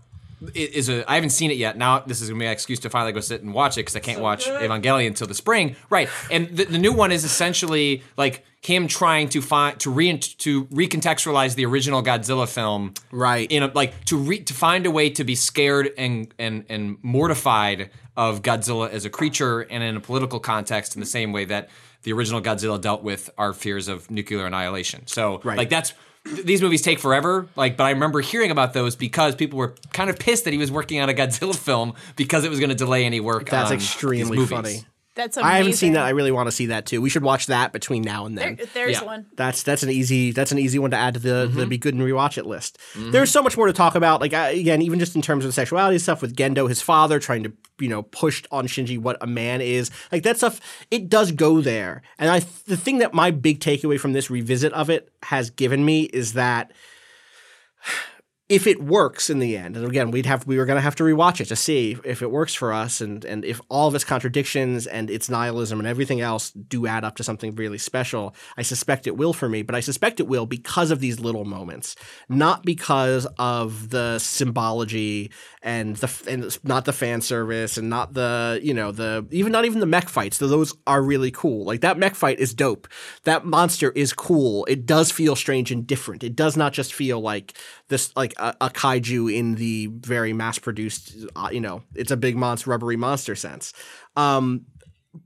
is 0.53 0.90
a 0.90 1.10
I 1.10 1.16
haven't 1.16 1.32
seen 1.32 1.52
it 1.52 1.57
yet. 1.57 1.78
Now 1.78 1.99
this 1.99 2.22
is 2.22 2.30
gonna 2.30 2.40
be 2.40 2.45
an 2.45 2.52
excuse 2.52 2.80
to 2.80 2.90
finally 2.90 3.11
go 3.11 3.20
sit 3.20 3.41
and 3.41 3.53
watch 3.53 3.78
it 3.78 3.82
because 3.82 3.95
I 3.95 3.99
can't 3.99 4.22
watch 4.22 4.45
Evangelion 4.48 5.07
until 5.07 5.28
the 5.28 5.34
spring. 5.34 5.76
Right, 5.90 6.10
and 6.32 6.49
the, 6.56 6.66
the 6.66 6.78
new 6.78 6.94
one 6.94 7.11
is 7.11 7.24
essentially 7.24 8.03
like 8.18 8.45
him 8.61 8.88
trying 8.88 9.30
to 9.30 9.41
find 9.41 9.80
to 9.80 9.90
re 9.90 10.18
to 10.18 10.66
recontextualize 10.66 11.56
the 11.56 11.66
original 11.66 12.03
Godzilla 12.03 12.48
film. 12.48 12.94
Right. 13.11 13.49
In 13.49 13.64
a, 13.64 13.68
like 13.68 14.06
to 14.06 14.18
re, 14.18 14.40
to 14.41 14.53
find 14.53 14.86
a 14.86 14.91
way 14.91 15.10
to 15.11 15.24
be 15.24 15.36
scared 15.36 15.91
and 15.98 16.34
and 16.38 16.66
and 16.70 16.98
mortified 17.02 17.90
of 18.18 18.41
Godzilla 18.41 18.90
as 18.90 19.06
a 19.06 19.10
creature 19.10 19.61
and 19.61 19.82
in 19.82 19.95
a 19.95 20.02
political 20.02 20.40
context 20.40 20.95
in 20.95 20.99
the 20.99 21.06
same 21.06 21.32
way 21.32 21.45
that 21.45 21.70
the 22.03 22.11
original 22.14 22.41
Godzilla 22.41 22.80
dealt 22.80 23.02
with 23.03 23.30
our 23.38 23.53
fears 23.53 23.88
of 23.88 24.10
nuclear 24.11 24.45
annihilation. 24.45 25.07
So 25.07 25.40
Right. 25.44 25.57
like 25.57 25.70
that's 25.70 25.94
th- 26.36 26.46
these 26.46 26.62
movies 26.62 26.82
take 26.82 27.00
forever. 27.00 27.48
Like, 27.56 27.78
but 27.78 27.84
I 27.86 27.92
remember 27.92 28.22
hearing 28.22 28.52
about 28.52 28.74
those 28.74 28.96
because 28.96 29.36
people 29.36 29.60
were 29.60 29.76
kind 29.94 30.10
of 30.10 30.18
pissed 30.20 30.46
that 30.46 30.52
he 30.52 30.60
was 30.60 30.72
working 30.72 31.00
on 31.02 31.10
a 31.10 31.14
Godzilla 31.14 31.56
film 31.70 31.94
because 32.16 32.44
it 32.44 32.50
was 32.50 32.60
going 32.60 32.70
to 32.70 32.76
delay 32.76 33.06
any 33.06 33.20
work. 33.20 33.50
That's 33.50 33.72
extremely 33.72 34.46
funny. 34.46 34.84
That's 35.15 35.36
amazing. 35.36 35.52
I 35.52 35.57
haven't 35.57 35.73
seen 35.73 35.94
that. 35.94 36.06
I 36.06 36.11
really 36.11 36.31
want 36.31 36.48
to 36.48 36.52
see 36.52 36.68
that 36.68 36.86
too. 36.86 37.02
We 37.02 37.10
should 37.10 37.23
watch 37.23 37.48
that 37.48 37.73
between 37.73 38.03
now 38.03 38.26
and 38.26 38.38
then. 38.38 38.56
There- 38.56 38.65
there's 38.73 38.91
Yeah. 39.02 39.03
one. 39.03 39.26
That's 39.36 39.64
that's 39.64 39.84
an 39.84 39.90
easy 39.90 40.31
that's 40.31 40.52
an 40.53 40.60
easy 40.60 40.80
one 40.80 40.91
to 40.91 40.98
add 40.98 41.15
to 41.15 41.19
the 41.19 41.48
Mm-hmm. 41.48 41.60
the 41.60 41.65
be 41.65 41.77
good 41.77 41.94
and 41.94 42.03
rewatch 42.03 42.38
it 42.38 42.45
list. 42.45 42.77
There's 42.95 43.30
so 43.31 43.41
much 43.41 43.57
more 43.57 43.68
to 43.68 43.73
talk 43.73 43.95
about. 43.95 44.22
Like 44.22 44.31
again, 44.34 44.81
even 44.81 44.98
just 44.99 45.15
in 45.15 45.22
terms 45.22 45.44
of 45.45 45.53
sexuality 45.53 45.99
stuff 45.99 46.22
with 46.22 46.36
Gendo, 46.36 46.69
his 46.69 46.81
father 46.81 47.19
trying 47.19 47.44
to 47.44 47.52
you 47.80 47.90
know 47.90 48.03
push 48.03 48.44
on 48.52 48.68
Shinji 48.68 48.98
what 48.99 49.18
a 49.19 49.27
man 49.27 49.60
is. 49.61 49.91
Like 50.11 50.23
that 50.23 50.38
stuff, 50.38 50.61
it 50.90 51.10
does 51.10 51.31
go 51.34 51.60
there. 51.60 52.02
And 52.18 52.30
I 52.30 52.40
the 52.68 52.77
thing 52.77 52.99
that 52.99 53.14
my 53.14 53.31
big 53.31 53.60
takeaway 53.60 53.99
from 53.99 54.14
this 54.14 54.30
revisit 54.30 54.72
of 54.73 54.90
it 54.90 55.11
has 55.23 55.49
given 55.49 55.84
me 55.84 56.03
is 56.03 56.34
that 56.34 56.72
if 58.50 58.66
it 58.66 58.82
works 58.82 59.30
in 59.30 59.38
the 59.38 59.56
end, 59.56 59.78
and 59.78 59.86
again, 59.86 60.10
we'd 60.10 60.26
have 60.26 60.48
we 60.48 60.58
were 60.58 60.66
going 60.66 60.76
to 60.76 60.82
have 60.82 60.96
to 60.96 61.04
rewatch 61.04 61.40
it 61.40 61.46
to 61.46 61.56
see 61.56 61.96
if 62.04 62.24
it 62.24 62.32
works 62.32 62.56
for 62.56 62.74
us, 62.74 63.00
and 63.00 63.24
and 63.24 63.46
if 63.46 63.62
all 63.70 63.88
of 63.88 63.94
its 63.94 64.04
contradictions 64.04 64.88
and 64.88 65.12
its 65.12 65.30
nihilism 65.30 65.78
and 65.78 65.88
everything 65.88 66.20
else 66.20 66.50
do 66.50 66.88
add 66.88 67.04
up 67.04 67.16
to 67.18 67.24
something 67.24 67.54
really 67.56 67.78
special. 67.78 68.36
I 68.58 68.64
suspect 68.64 69.06
it 69.06 69.16
will 69.16 69.34
for 69.34 69.48
me, 69.48 69.62
but 69.62 69.76
I 69.76 69.82
suspect 69.82 70.20
it 70.20 70.28
will 70.28 70.48
because 70.48 70.90
of 70.90 71.00
these 71.00 71.20
little 71.20 71.46
moments, 71.46 71.96
not 72.28 72.64
because 72.64 73.28
of 73.38 73.92
the 73.92 74.18
symbology 74.18 75.30
and 75.62 75.98
the 75.98 76.24
and 76.28 76.58
not 76.64 76.86
the 76.86 76.94
fan 76.94 77.22
service 77.22 77.78
and 77.78 77.88
not 77.88 78.14
the 78.14 78.60
you 78.64 78.74
know 78.74 78.92
the 78.92 79.28
even 79.30 79.52
not 79.52 79.66
even 79.66 79.80
the 79.80 79.86
mech 79.86 80.10
fights. 80.10 80.40
Though 80.40 80.48
those 80.48 80.74
are 80.88 81.04
really 81.04 81.30
cool. 81.30 81.66
Like 81.66 81.82
that 81.82 82.00
mech 82.00 82.16
fight 82.16 82.40
is 82.40 82.56
dope. 82.56 82.88
That 83.26 83.46
monster 83.46 83.92
is 83.92 84.12
cool. 84.12 84.66
It 84.66 84.88
does 84.88 85.12
feel 85.12 85.36
strange 85.36 85.72
and 85.72 85.86
different. 85.86 86.24
It 86.24 86.36
does 86.36 86.58
not 86.58 86.74
just 86.74 86.96
feel 86.96 87.20
like 87.20 87.54
this 87.90 88.16
like 88.16 88.34
a, 88.38 88.56
a 88.61 88.70
kaiju 88.70 89.34
in 89.34 89.56
the 89.56 89.88
very 89.88 90.34
mass 90.34 90.57
produced 90.57 91.16
uh, 91.36 91.49
you 91.52 91.61
know 91.61 91.84
it's 91.95 92.11
a 92.11 92.18
big 92.18 92.36
monster 92.36 92.70
rubbery 92.70 92.95
monster 92.95 93.36
sense 93.36 93.74
um 94.16 94.66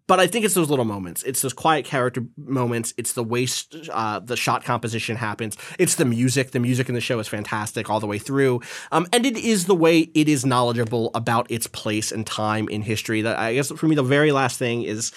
but 0.07 0.19
I 0.19 0.27
think 0.27 0.45
it's 0.45 0.53
those 0.53 0.69
little 0.69 0.85
moments. 0.85 1.23
It's 1.23 1.41
those 1.41 1.53
quiet 1.53 1.83
character 1.83 2.23
moments. 2.37 2.93
It's 2.97 3.13
the 3.13 3.23
way 3.23 3.47
uh, 3.91 4.19
the 4.19 4.37
shot 4.37 4.63
composition 4.63 5.17
happens. 5.17 5.57
It's 5.77 5.95
the 5.95 6.05
music. 6.05 6.51
The 6.51 6.59
music 6.59 6.87
in 6.87 6.95
the 6.95 7.01
show 7.01 7.19
is 7.19 7.27
fantastic 7.27 7.89
all 7.89 7.99
the 7.99 8.07
way 8.07 8.17
through. 8.17 8.61
Um, 8.91 9.07
and 9.11 9.25
it 9.25 9.37
is 9.37 9.65
the 9.65 9.75
way 9.75 9.99
it 9.99 10.29
is 10.29 10.45
knowledgeable 10.45 11.11
about 11.13 11.51
its 11.51 11.67
place 11.67 12.11
and 12.13 12.25
time 12.25 12.69
in 12.69 12.81
history. 12.81 13.21
That 13.23 13.37
I 13.37 13.55
guess 13.55 13.71
for 13.71 13.87
me, 13.87 13.95
the 13.95 14.03
very 14.03 14.31
last 14.31 14.57
thing 14.57 14.83
is, 14.83 15.11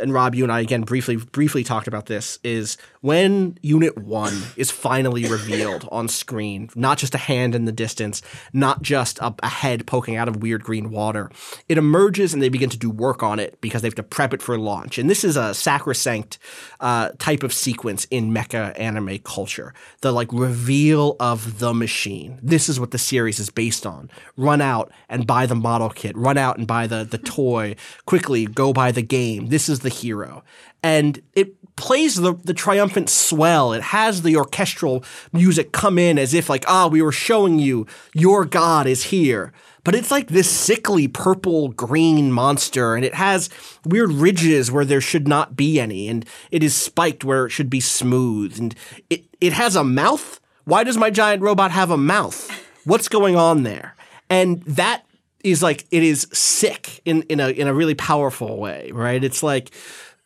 and 0.00 0.12
Rob, 0.12 0.34
you 0.34 0.44
and 0.44 0.52
I 0.52 0.60
again 0.60 0.82
briefly 0.82 1.16
briefly 1.16 1.64
talked 1.64 1.86
about 1.86 2.06
this 2.06 2.38
is 2.42 2.76
when 3.00 3.58
Unit 3.62 3.98
One 3.98 4.42
is 4.56 4.70
finally 4.70 5.26
revealed 5.26 5.88
on 5.92 6.08
screen, 6.08 6.70
not 6.74 6.98
just 6.98 7.14
a 7.14 7.18
hand 7.18 7.54
in 7.54 7.64
the 7.64 7.72
distance, 7.72 8.22
not 8.52 8.82
just 8.82 9.18
a, 9.18 9.34
a 9.42 9.48
head 9.48 9.86
poking 9.86 10.16
out 10.16 10.28
of 10.28 10.42
weird 10.42 10.64
green 10.64 10.90
water. 10.90 11.30
It 11.68 11.78
emerges 11.78 12.34
and 12.34 12.42
they 12.42 12.48
begin 12.48 12.70
to 12.70 12.78
do 12.78 12.90
work 12.90 13.22
on 13.22 13.38
it 13.38 13.60
because 13.60 13.82
they 13.82 13.88
have 13.88 13.94
to 13.96 14.02
prep 14.02 14.34
it 14.34 14.42
for 14.42 14.58
launch. 14.58 14.98
And 14.98 15.08
this 15.08 15.24
is 15.24 15.36
a 15.36 15.54
sacrosanct 15.54 16.38
uh, 16.80 17.10
type 17.18 17.42
of 17.42 17.52
sequence 17.52 18.06
in 18.10 18.32
mecha 18.32 18.78
anime 18.78 19.18
culture. 19.18 19.74
The 20.00 20.12
like 20.12 20.32
reveal 20.32 21.16
of 21.20 21.58
the 21.58 21.74
machine. 21.74 22.38
This 22.42 22.68
is 22.68 22.80
what 22.80 22.90
the 22.90 22.98
series 22.98 23.38
is 23.38 23.50
based 23.50 23.86
on. 23.86 24.10
Run 24.36 24.60
out 24.60 24.90
and 25.08 25.26
buy 25.26 25.46
the 25.46 25.54
model 25.54 25.90
kit. 25.90 26.16
Run 26.16 26.38
out 26.38 26.58
and 26.58 26.66
buy 26.66 26.86
the 26.86 27.04
the 27.04 27.18
toy. 27.18 27.76
Quickly 28.06 28.46
go 28.46 28.72
buy 28.72 28.92
the 28.92 29.02
game. 29.02 29.48
This 29.48 29.68
is 29.68 29.80
the 29.80 29.89
hero. 29.90 30.42
And 30.82 31.20
it 31.34 31.54
plays 31.76 32.16
the, 32.16 32.34
the 32.44 32.54
triumphant 32.54 33.10
swell. 33.10 33.72
It 33.72 33.82
has 33.82 34.22
the 34.22 34.36
orchestral 34.36 35.04
music 35.32 35.72
come 35.72 35.98
in 35.98 36.18
as 36.18 36.32
if 36.34 36.48
like, 36.48 36.64
ah, 36.66 36.86
we 36.86 37.02
were 37.02 37.12
showing 37.12 37.58
you 37.58 37.86
your 38.14 38.44
god 38.44 38.86
is 38.86 39.04
here 39.04 39.52
but 39.84 39.94
it's 39.94 40.10
like 40.10 40.28
this 40.28 40.50
sickly 40.50 41.08
purple 41.08 41.68
green 41.68 42.32
monster 42.32 42.94
and 42.94 43.04
it 43.04 43.14
has 43.14 43.48
weird 43.84 44.10
ridges 44.10 44.70
where 44.70 44.84
there 44.84 45.00
should 45.00 45.26
not 45.26 45.56
be 45.56 45.80
any 45.80 46.08
and 46.08 46.24
it 46.50 46.62
is 46.62 46.74
spiked 46.74 47.24
where 47.24 47.46
it 47.46 47.50
should 47.50 47.70
be 47.70 47.80
smooth 47.80 48.58
and 48.58 48.74
it, 49.08 49.24
it 49.40 49.52
has 49.52 49.76
a 49.76 49.84
mouth 49.84 50.40
why 50.64 50.84
does 50.84 50.96
my 50.96 51.10
giant 51.10 51.42
robot 51.42 51.70
have 51.70 51.90
a 51.90 51.96
mouth 51.96 52.50
what's 52.84 53.08
going 53.08 53.36
on 53.36 53.62
there 53.62 53.94
and 54.28 54.62
that 54.62 55.04
is 55.44 55.62
like 55.62 55.86
it 55.90 56.02
is 56.02 56.26
sick 56.32 57.00
in, 57.04 57.22
in 57.22 57.40
a 57.40 57.48
in 57.48 57.66
a 57.66 57.74
really 57.74 57.94
powerful 57.94 58.58
way 58.58 58.90
right 58.92 59.24
it's 59.24 59.42
like 59.42 59.70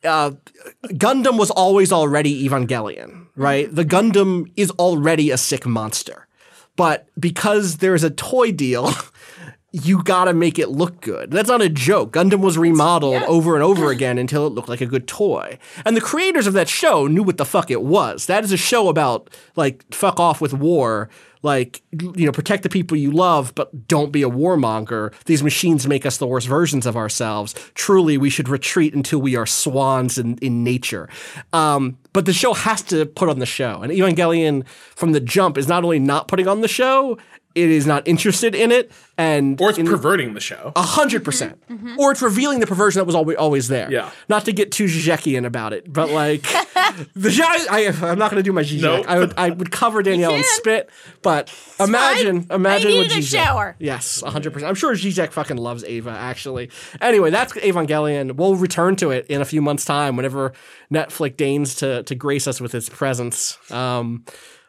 uh, 0.04 0.32
Gundam 0.84 1.38
was 1.38 1.50
always 1.50 1.92
already 1.92 2.46
Evangelion, 2.46 3.26
right? 3.36 3.74
The 3.74 3.84
Gundam 3.84 4.52
is 4.56 4.70
already 4.72 5.30
a 5.30 5.38
sick 5.38 5.66
monster. 5.66 6.26
But 6.76 7.08
because 7.18 7.78
there's 7.78 8.04
a 8.04 8.10
toy 8.10 8.52
deal, 8.52 8.90
you 9.74 10.04
gotta 10.04 10.32
make 10.32 10.56
it 10.56 10.68
look 10.68 11.00
good. 11.00 11.32
That's 11.32 11.48
not 11.48 11.60
a 11.60 11.68
joke. 11.68 12.12
Gundam 12.12 12.38
was 12.38 12.56
remodeled 12.56 13.24
over 13.24 13.56
and 13.56 13.64
over 13.64 13.90
again 13.90 14.18
until 14.18 14.46
it 14.46 14.50
looked 14.50 14.68
like 14.68 14.80
a 14.80 14.86
good 14.86 15.08
toy. 15.08 15.58
And 15.84 15.96
the 15.96 16.00
creators 16.00 16.46
of 16.46 16.52
that 16.52 16.68
show 16.68 17.08
knew 17.08 17.24
what 17.24 17.38
the 17.38 17.44
fuck 17.44 17.72
it 17.72 17.82
was. 17.82 18.26
That 18.26 18.44
is 18.44 18.52
a 18.52 18.56
show 18.56 18.88
about, 18.88 19.30
like, 19.56 19.84
fuck 19.92 20.20
off 20.20 20.40
with 20.40 20.54
war. 20.54 21.10
Like, 21.42 21.82
you 21.90 22.24
know, 22.24 22.30
protect 22.30 22.62
the 22.62 22.68
people 22.68 22.96
you 22.96 23.10
love, 23.10 23.52
but 23.56 23.88
don't 23.88 24.12
be 24.12 24.22
a 24.22 24.30
warmonger. 24.30 25.12
These 25.24 25.42
machines 25.42 25.88
make 25.88 26.06
us 26.06 26.18
the 26.18 26.26
worst 26.26 26.46
versions 26.46 26.86
of 26.86 26.96
ourselves. 26.96 27.52
Truly, 27.74 28.16
we 28.16 28.30
should 28.30 28.48
retreat 28.48 28.94
until 28.94 29.20
we 29.20 29.34
are 29.34 29.44
swans 29.44 30.18
in, 30.18 30.38
in 30.38 30.62
nature. 30.62 31.08
Um, 31.52 31.98
but 32.12 32.26
the 32.26 32.32
show 32.32 32.54
has 32.54 32.80
to 32.82 33.06
put 33.06 33.28
on 33.28 33.40
the 33.40 33.46
show. 33.46 33.82
And 33.82 33.92
Evangelion, 33.92 34.66
from 34.94 35.12
the 35.12 35.20
jump, 35.20 35.58
is 35.58 35.66
not 35.66 35.82
only 35.82 35.98
not 35.98 36.28
putting 36.28 36.46
on 36.46 36.60
the 36.60 36.68
show, 36.68 37.18
it 37.54 37.70
is 37.70 37.86
not 37.86 38.06
interested 38.08 38.54
in 38.54 38.72
it, 38.72 38.90
and 39.16 39.60
Or 39.60 39.70
it's 39.70 39.78
in- 39.78 39.86
perverting 39.86 40.34
the 40.34 40.40
show. 40.40 40.72
a 40.74 40.82
hundred 40.82 41.24
percent, 41.24 41.62
or 41.98 42.10
it's 42.12 42.20
revealing 42.22 42.58
the 42.60 42.66
perversion 42.66 42.98
that 43.00 43.04
was 43.04 43.14
always 43.14 43.36
always 43.36 43.68
there. 43.68 43.90
Yeah. 43.90 44.10
Not 44.28 44.44
to 44.46 44.52
get 44.52 44.72
too 44.72 44.84
Zizekian 44.86 45.46
about 45.46 45.72
it, 45.72 45.92
but 45.92 46.10
like 46.10 46.42
the 47.14 47.28
Zizek- 47.28 47.68
I, 47.70 47.86
I'm 48.10 48.18
not 48.18 48.30
going 48.30 48.42
to 48.42 48.42
do 48.42 48.52
my 48.52 48.62
Zizek. 48.62 48.80
Nope. 48.82 49.06
I 49.08 49.18
would 49.18 49.34
I 49.36 49.50
would 49.50 49.70
cover 49.70 50.02
Danielle 50.02 50.34
and 50.34 50.44
spit, 50.44 50.90
but 51.22 51.52
imagine 51.78 52.42
fine. 52.42 52.56
imagine 52.56 52.90
I 52.92 52.96
what 52.98 53.06
a 53.06 53.18
Zizek- 53.18 53.32
shower. 53.34 53.76
Yes, 53.78 54.20
hundred 54.22 54.52
percent. 54.52 54.68
I'm 54.68 54.74
sure 54.74 54.94
Zizek 54.94 55.30
fucking 55.32 55.56
loves 55.56 55.84
Eva. 55.84 56.10
Actually, 56.10 56.70
anyway, 57.00 57.30
that's 57.30 57.52
Evangelion. 57.52 58.32
We'll 58.36 58.56
return 58.56 58.96
to 58.96 59.10
it 59.12 59.26
in 59.28 59.40
a 59.40 59.44
few 59.44 59.62
months' 59.62 59.84
time 59.84 60.16
whenever 60.16 60.52
Netflix 60.92 61.36
deigns 61.36 61.76
to 61.76 62.02
to 62.02 62.14
grace 62.16 62.48
us 62.48 62.60
with 62.60 62.74
its 62.74 62.88
presence. 62.88 63.58
Um, 63.70 64.24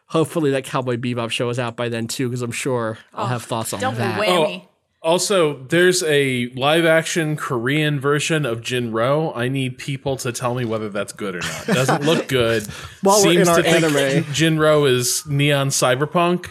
hopefully 0.06 0.50
that 0.52 0.64
Cowboy 0.64 0.96
Bebop 0.96 1.30
show 1.30 1.48
is 1.50 1.58
out 1.58 1.76
by 1.76 1.88
then 1.88 2.06
too, 2.08 2.28
because 2.28 2.42
I'm 2.42 2.52
sure 2.52 2.98
I'll 3.14 3.26
have 3.26 3.42
thoughts 3.44 3.72
on 3.72 3.80
Double 3.80 3.98
that. 3.98 4.20
whammy. 4.20 4.62
Oh, 4.64 4.68
also, 5.02 5.62
there's 5.64 6.02
a 6.02 6.48
live 6.56 6.84
action 6.84 7.36
Korean 7.36 8.00
version 8.00 8.44
of 8.44 8.60
Jin-Roh. 8.60 9.32
I 9.36 9.46
need 9.48 9.78
people 9.78 10.16
to 10.16 10.32
tell 10.32 10.54
me 10.56 10.64
whether 10.64 10.88
that's 10.88 11.12
good 11.12 11.36
or 11.36 11.40
not. 11.40 11.66
Doesn't 11.66 12.02
look 12.02 12.26
good. 12.28 12.66
While 13.02 13.22
we're 13.22 13.40
in 13.42 13.46
our 13.48 13.62
think 13.62 13.84
anime. 13.84 14.24
Jin-Roh 14.32 14.86
is 14.86 15.24
neon 15.26 15.68
cyberpunk. 15.68 16.48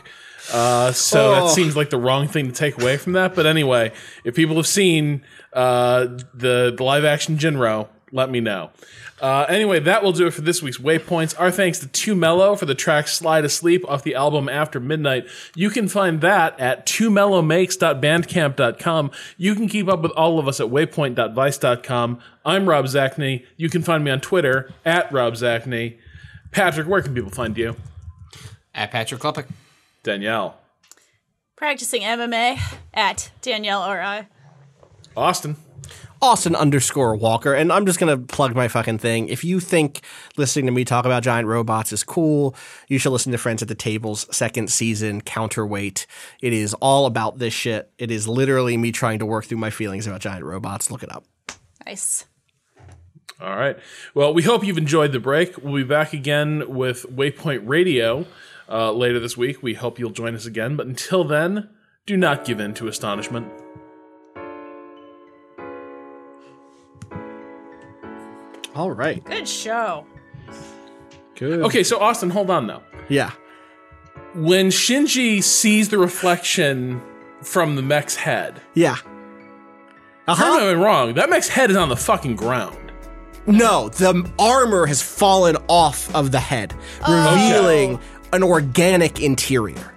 Uh, 0.53 0.91
so 0.93 1.33
Oh. 1.33 1.47
that 1.47 1.53
seems 1.55 1.75
like 1.75 1.89
the 1.89 1.97
wrong 1.97 2.27
thing 2.29 2.45
to 2.47 2.53
take 2.53 2.79
away 2.81 2.95
from 2.95 3.13
that. 3.13 3.35
But 3.35 3.45
anyway, 3.45 3.91
if 4.23 4.35
people 4.35 4.55
have 4.55 4.67
seen 4.67 5.23
uh, 5.51 6.05
the, 6.33 6.73
the 6.77 6.83
live 6.83 7.03
action 7.03 7.37
Jin-Roh, 7.37 7.89
let 8.15 8.31
me 8.31 8.39
know. 8.39 8.71
Uh, 9.21 9.45
anyway, 9.47 9.79
that 9.79 10.03
will 10.03 10.11
do 10.11 10.27
it 10.27 10.31
for 10.31 10.41
this 10.41 10.61
week's 10.61 10.77
Waypoints. 10.77 11.39
Our 11.39 11.49
thanks 11.51 11.79
to 11.79 11.87
Too 11.87 12.15
Mellow 12.15 12.55
for 12.55 12.65
the 12.65 12.75
track 12.75 13.07
Slide 13.07 13.45
Asleep 13.45 13.87
off 13.87 14.03
the 14.03 14.15
album 14.15 14.49
After 14.49 14.79
Midnight. 14.79 15.27
You 15.55 15.69
can 15.69 15.87
find 15.87 16.19
that 16.21 16.59
at 16.59 16.85
twomellowmakes.bandcamp.com. 16.85 19.11
You 19.37 19.55
can 19.55 19.67
keep 19.67 19.87
up 19.87 20.01
with 20.01 20.11
all 20.13 20.39
of 20.39 20.47
us 20.47 20.59
at 20.59 20.67
waypoint.vice.com. 20.67 22.19
I'm 22.45 22.69
Rob 22.69 22.85
Zacny. 22.85 23.45
You 23.57 23.69
can 23.69 23.83
find 23.83 24.03
me 24.03 24.11
on 24.11 24.21
Twitter 24.21 24.71
at 24.83 25.11
Rob 25.11 25.33
Zacny. 25.33 25.97
Patrick, 26.51 26.87
where 26.87 27.01
can 27.01 27.13
people 27.13 27.31
find 27.31 27.57
you? 27.57 27.75
At 28.73 28.91
Patrick 28.91 29.21
Klepek. 29.21 29.47
Danielle. 30.03 30.57
Practicing 31.55 32.01
MMA 32.01 32.59
at 32.93 33.31
Danielle 33.41 33.81
R.I. 33.81 34.27
Austin. 35.15 35.55
Austin 36.25 36.55
underscore 36.55 37.15
Walker. 37.15 37.53
And 37.53 37.71
I'm 37.71 37.85
just 37.85 37.99
going 37.99 38.19
to 38.19 38.25
plug 38.25 38.55
my 38.55 38.67
fucking 38.67 38.97
thing. 38.97 39.29
If 39.29 39.43
you 39.43 39.59
think 39.59 40.01
listening 40.37 40.65
to 40.65 40.71
me 40.71 40.83
talk 40.83 41.05
about 41.05 41.21
giant 41.21 41.47
robots 41.47 41.93
is 41.93 42.03
cool, 42.03 42.55
you 42.87 42.97
should 42.97 43.11
listen 43.11 43.31
to 43.31 43.37
Friends 43.37 43.61
at 43.61 43.67
the 43.67 43.75
Table's 43.75 44.25
second 44.35 44.71
season, 44.71 45.21
Counterweight. 45.21 46.07
It 46.41 46.51
is 46.51 46.73
all 46.75 47.05
about 47.05 47.37
this 47.37 47.53
shit. 47.53 47.91
It 47.99 48.09
is 48.09 48.27
literally 48.27 48.75
me 48.75 48.91
trying 48.91 49.19
to 49.19 49.25
work 49.25 49.45
through 49.45 49.59
my 49.59 49.69
feelings 49.69 50.07
about 50.07 50.21
giant 50.21 50.43
robots. 50.43 50.89
Look 50.89 51.03
it 51.03 51.11
up. 51.11 51.25
Nice. 51.85 52.25
All 53.39 53.55
right. 53.55 53.77
Well, 54.13 54.33
we 54.33 54.41
hope 54.41 54.63
you've 54.63 54.77
enjoyed 54.77 55.11
the 55.11 55.19
break. 55.19 55.57
We'll 55.57 55.75
be 55.75 55.83
back 55.83 56.11
again 56.11 56.63
with 56.67 57.03
Waypoint 57.03 57.61
Radio 57.65 58.25
uh, 58.67 58.91
later 58.91 59.19
this 59.19 59.37
week. 59.37 59.61
We 59.61 59.75
hope 59.75 59.99
you'll 59.99 60.09
join 60.09 60.33
us 60.33 60.45
again. 60.45 60.75
But 60.75 60.87
until 60.87 61.23
then, 61.23 61.69
do 62.05 62.17
not 62.17 62.45
give 62.45 62.59
in 62.59 62.73
to 62.75 62.87
astonishment. 62.87 63.64
All 68.75 68.91
right. 68.91 69.23
Good 69.23 69.47
show. 69.47 70.05
Good. 71.35 71.61
Okay, 71.61 71.83
so 71.83 71.99
Austin, 71.99 72.29
hold 72.29 72.49
on 72.49 72.67
though. 72.67 72.83
Yeah. 73.09 73.31
When 74.33 74.67
Shinji 74.67 75.41
sees 75.41 75.89
the 75.89 75.97
reflection 75.97 77.01
from 77.41 77.75
the 77.75 77.81
mech's 77.81 78.15
head, 78.15 78.61
Yeah. 78.73 78.97
Uh 80.27 80.35
tell 80.35 80.55
me 80.55 80.59
huh. 80.61 80.67
if 80.67 80.75
I'm 80.75 80.81
wrong. 80.81 81.13
That 81.13 81.29
mech's 81.29 81.47
head 81.47 81.69
is 81.71 81.77
on 81.77 81.89
the 81.89 81.95
fucking 81.95 82.35
ground. 82.35 82.77
No, 83.47 83.89
the 83.89 84.29
armor 84.39 84.87
has 84.87 85.01
fallen 85.01 85.55
off 85.67 86.13
of 86.15 86.31
the 86.31 86.39
head, 86.39 86.73
revealing 87.07 87.99
an 88.33 88.43
organic 88.43 89.21
interior. 89.21 89.93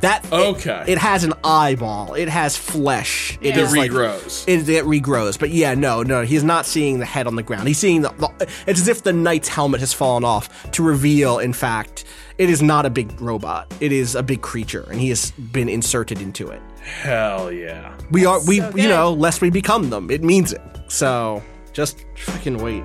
That 0.00 0.24
Okay. 0.32 0.84
It, 0.86 0.98
has 0.98 1.24
an 1.24 1.34
eyeball. 1.44 2.14
It 2.14 2.28
has 2.28 2.56
flesh. 2.56 3.38
It 3.40 3.56
It 3.56 3.56
is 3.58 3.76
like- 3.76 3.90
regrows. 3.90 4.44
It, 4.48 4.68
it 4.68 4.84
regrows. 4.84 5.38
But 5.38 5.50
yeah, 5.50 5.74
no, 5.74 6.02
no, 6.02 6.22
he's 6.22 6.42
not 6.44 6.64
seeing 6.66 6.98
the 6.98 7.06
head 7.06 7.26
on 7.26 7.36
the 7.36 7.42
ground. 7.42 7.68
He's 7.68 7.78
seeing 7.78 8.02
the, 8.02 8.10
the. 8.10 8.48
It's 8.66 8.80
as 8.80 8.88
if 8.88 9.02
the 9.02 9.12
knight's 9.12 9.48
helmet 9.48 9.80
has 9.80 9.92
fallen 9.92 10.24
off 10.24 10.70
to 10.72 10.82
reveal, 10.82 11.38
in 11.38 11.52
fact, 11.52 12.04
it 12.38 12.48
is 12.48 12.62
not 12.62 12.86
a 12.86 12.90
big 12.90 13.20
robot. 13.20 13.72
It 13.80 13.92
is 13.92 14.14
a 14.14 14.22
big 14.22 14.40
creature, 14.40 14.86
and 14.90 14.98
he 15.00 15.10
has 15.10 15.30
been 15.32 15.68
inserted 15.68 16.20
into 16.22 16.48
it. 16.48 16.62
Hell 17.02 17.52
yeah. 17.52 17.94
We 18.10 18.24
are, 18.24 18.40
we, 18.46 18.58
so 18.60 18.70
you 18.76 18.88
know, 18.88 19.12
lest 19.12 19.42
we 19.42 19.50
become 19.50 19.90
them. 19.90 20.10
It 20.10 20.22
means 20.22 20.52
it. 20.54 20.62
So 20.88 21.42
just 21.72 22.04
fucking 22.16 22.56
wait. 22.58 22.84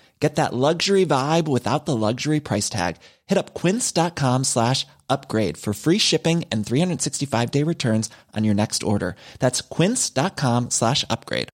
Get 0.21 0.35
that 0.35 0.53
luxury 0.53 1.03
vibe 1.03 1.47
without 1.47 1.87
the 1.87 1.97
luxury 1.97 2.39
price 2.39 2.69
tag. 2.69 2.97
Hit 3.25 3.39
up 3.39 3.55
quince.com 3.55 4.43
slash 4.43 4.85
upgrade 5.09 5.57
for 5.57 5.73
free 5.73 5.97
shipping 5.97 6.45
and 6.51 6.65
365 6.65 7.49
day 7.49 7.63
returns 7.63 8.09
on 8.37 8.43
your 8.43 8.53
next 8.53 8.83
order. 8.83 9.15
That's 9.39 9.61
quince.com 9.61 10.69
slash 10.69 11.03
upgrade. 11.09 11.49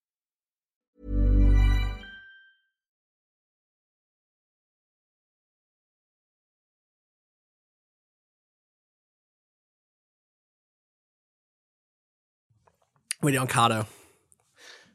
Waiting 13.23 13.39
on 13.39 13.47
Kato. 13.47 13.87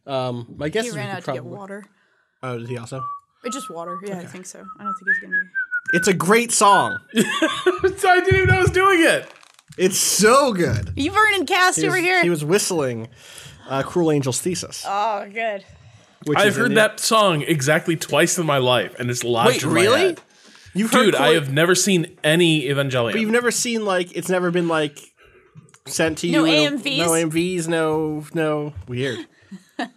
Um, 0.06 0.54
my 0.58 0.68
guess 0.68 0.84
He 0.84 0.88
is 0.88 0.94
we 0.94 1.00
ran 1.00 1.08
could 1.08 1.16
out 1.16 1.24
to 1.24 1.32
get 1.32 1.44
water. 1.44 1.84
Oh, 2.42 2.58
did 2.58 2.68
he 2.68 2.76
also? 2.76 3.02
Or 3.44 3.50
just 3.50 3.70
water. 3.70 3.98
Yeah, 4.04 4.18
I 4.18 4.26
think 4.26 4.46
so. 4.46 4.64
I 4.78 4.84
don't 4.84 4.94
think 4.94 5.08
he's 5.08 5.18
gonna 5.18 5.32
be. 5.32 5.96
It's 5.96 6.08
a 6.08 6.14
great 6.14 6.52
song. 6.52 6.98
I 7.14 8.20
didn't 8.24 8.34
even 8.36 8.48
know 8.48 8.56
I 8.58 8.62
was 8.62 8.70
doing 8.70 9.00
it. 9.02 9.28
It's 9.78 9.96
so 9.98 10.52
good. 10.52 10.92
You 10.96 11.10
Vernon 11.10 11.46
cast 11.46 11.78
He 11.80 11.86
over 11.86 11.96
was, 11.96 12.04
here. 12.04 12.22
he 12.22 12.30
was 12.30 12.44
whistling 12.44 13.08
uh, 13.68 13.82
"Cruel 13.82 14.10
Angel's 14.10 14.40
Thesis." 14.40 14.84
oh, 14.86 15.28
good. 15.32 15.64
Which 16.24 16.38
I've 16.38 16.48
is 16.48 16.56
in 16.56 16.62
heard 16.62 16.70
the- 16.72 16.74
that 16.76 17.00
song 17.00 17.42
exactly 17.42 17.96
twice 17.96 18.38
in 18.38 18.46
my 18.46 18.58
life, 18.58 18.94
and 19.00 19.10
it's 19.10 19.24
lodged 19.24 19.48
Wait, 19.48 19.62
in 19.64 19.68
my 19.70 19.74
really? 19.74 20.00
head. 20.00 20.20
You've 20.74 20.90
heard 20.92 21.06
Dude, 21.06 21.14
Cruel- 21.16 21.28
I 21.30 21.34
have 21.34 21.52
never 21.52 21.74
seen 21.74 22.16
any 22.22 22.62
Evangelion. 22.62 23.12
But 23.12 23.20
you've 23.20 23.30
never 23.30 23.50
seen 23.50 23.84
like 23.84 24.16
it's 24.16 24.28
never 24.28 24.50
been 24.50 24.68
like 24.68 24.98
sent 25.86 26.18
to 26.18 26.26
you. 26.28 26.32
No 26.32 26.44
in 26.44 26.74
a- 26.74 26.76
AMVs? 26.78 26.98
No 26.98 27.08
AMVs. 27.10 27.68
No, 27.68 28.24
no. 28.34 28.72
Weird. 28.86 29.26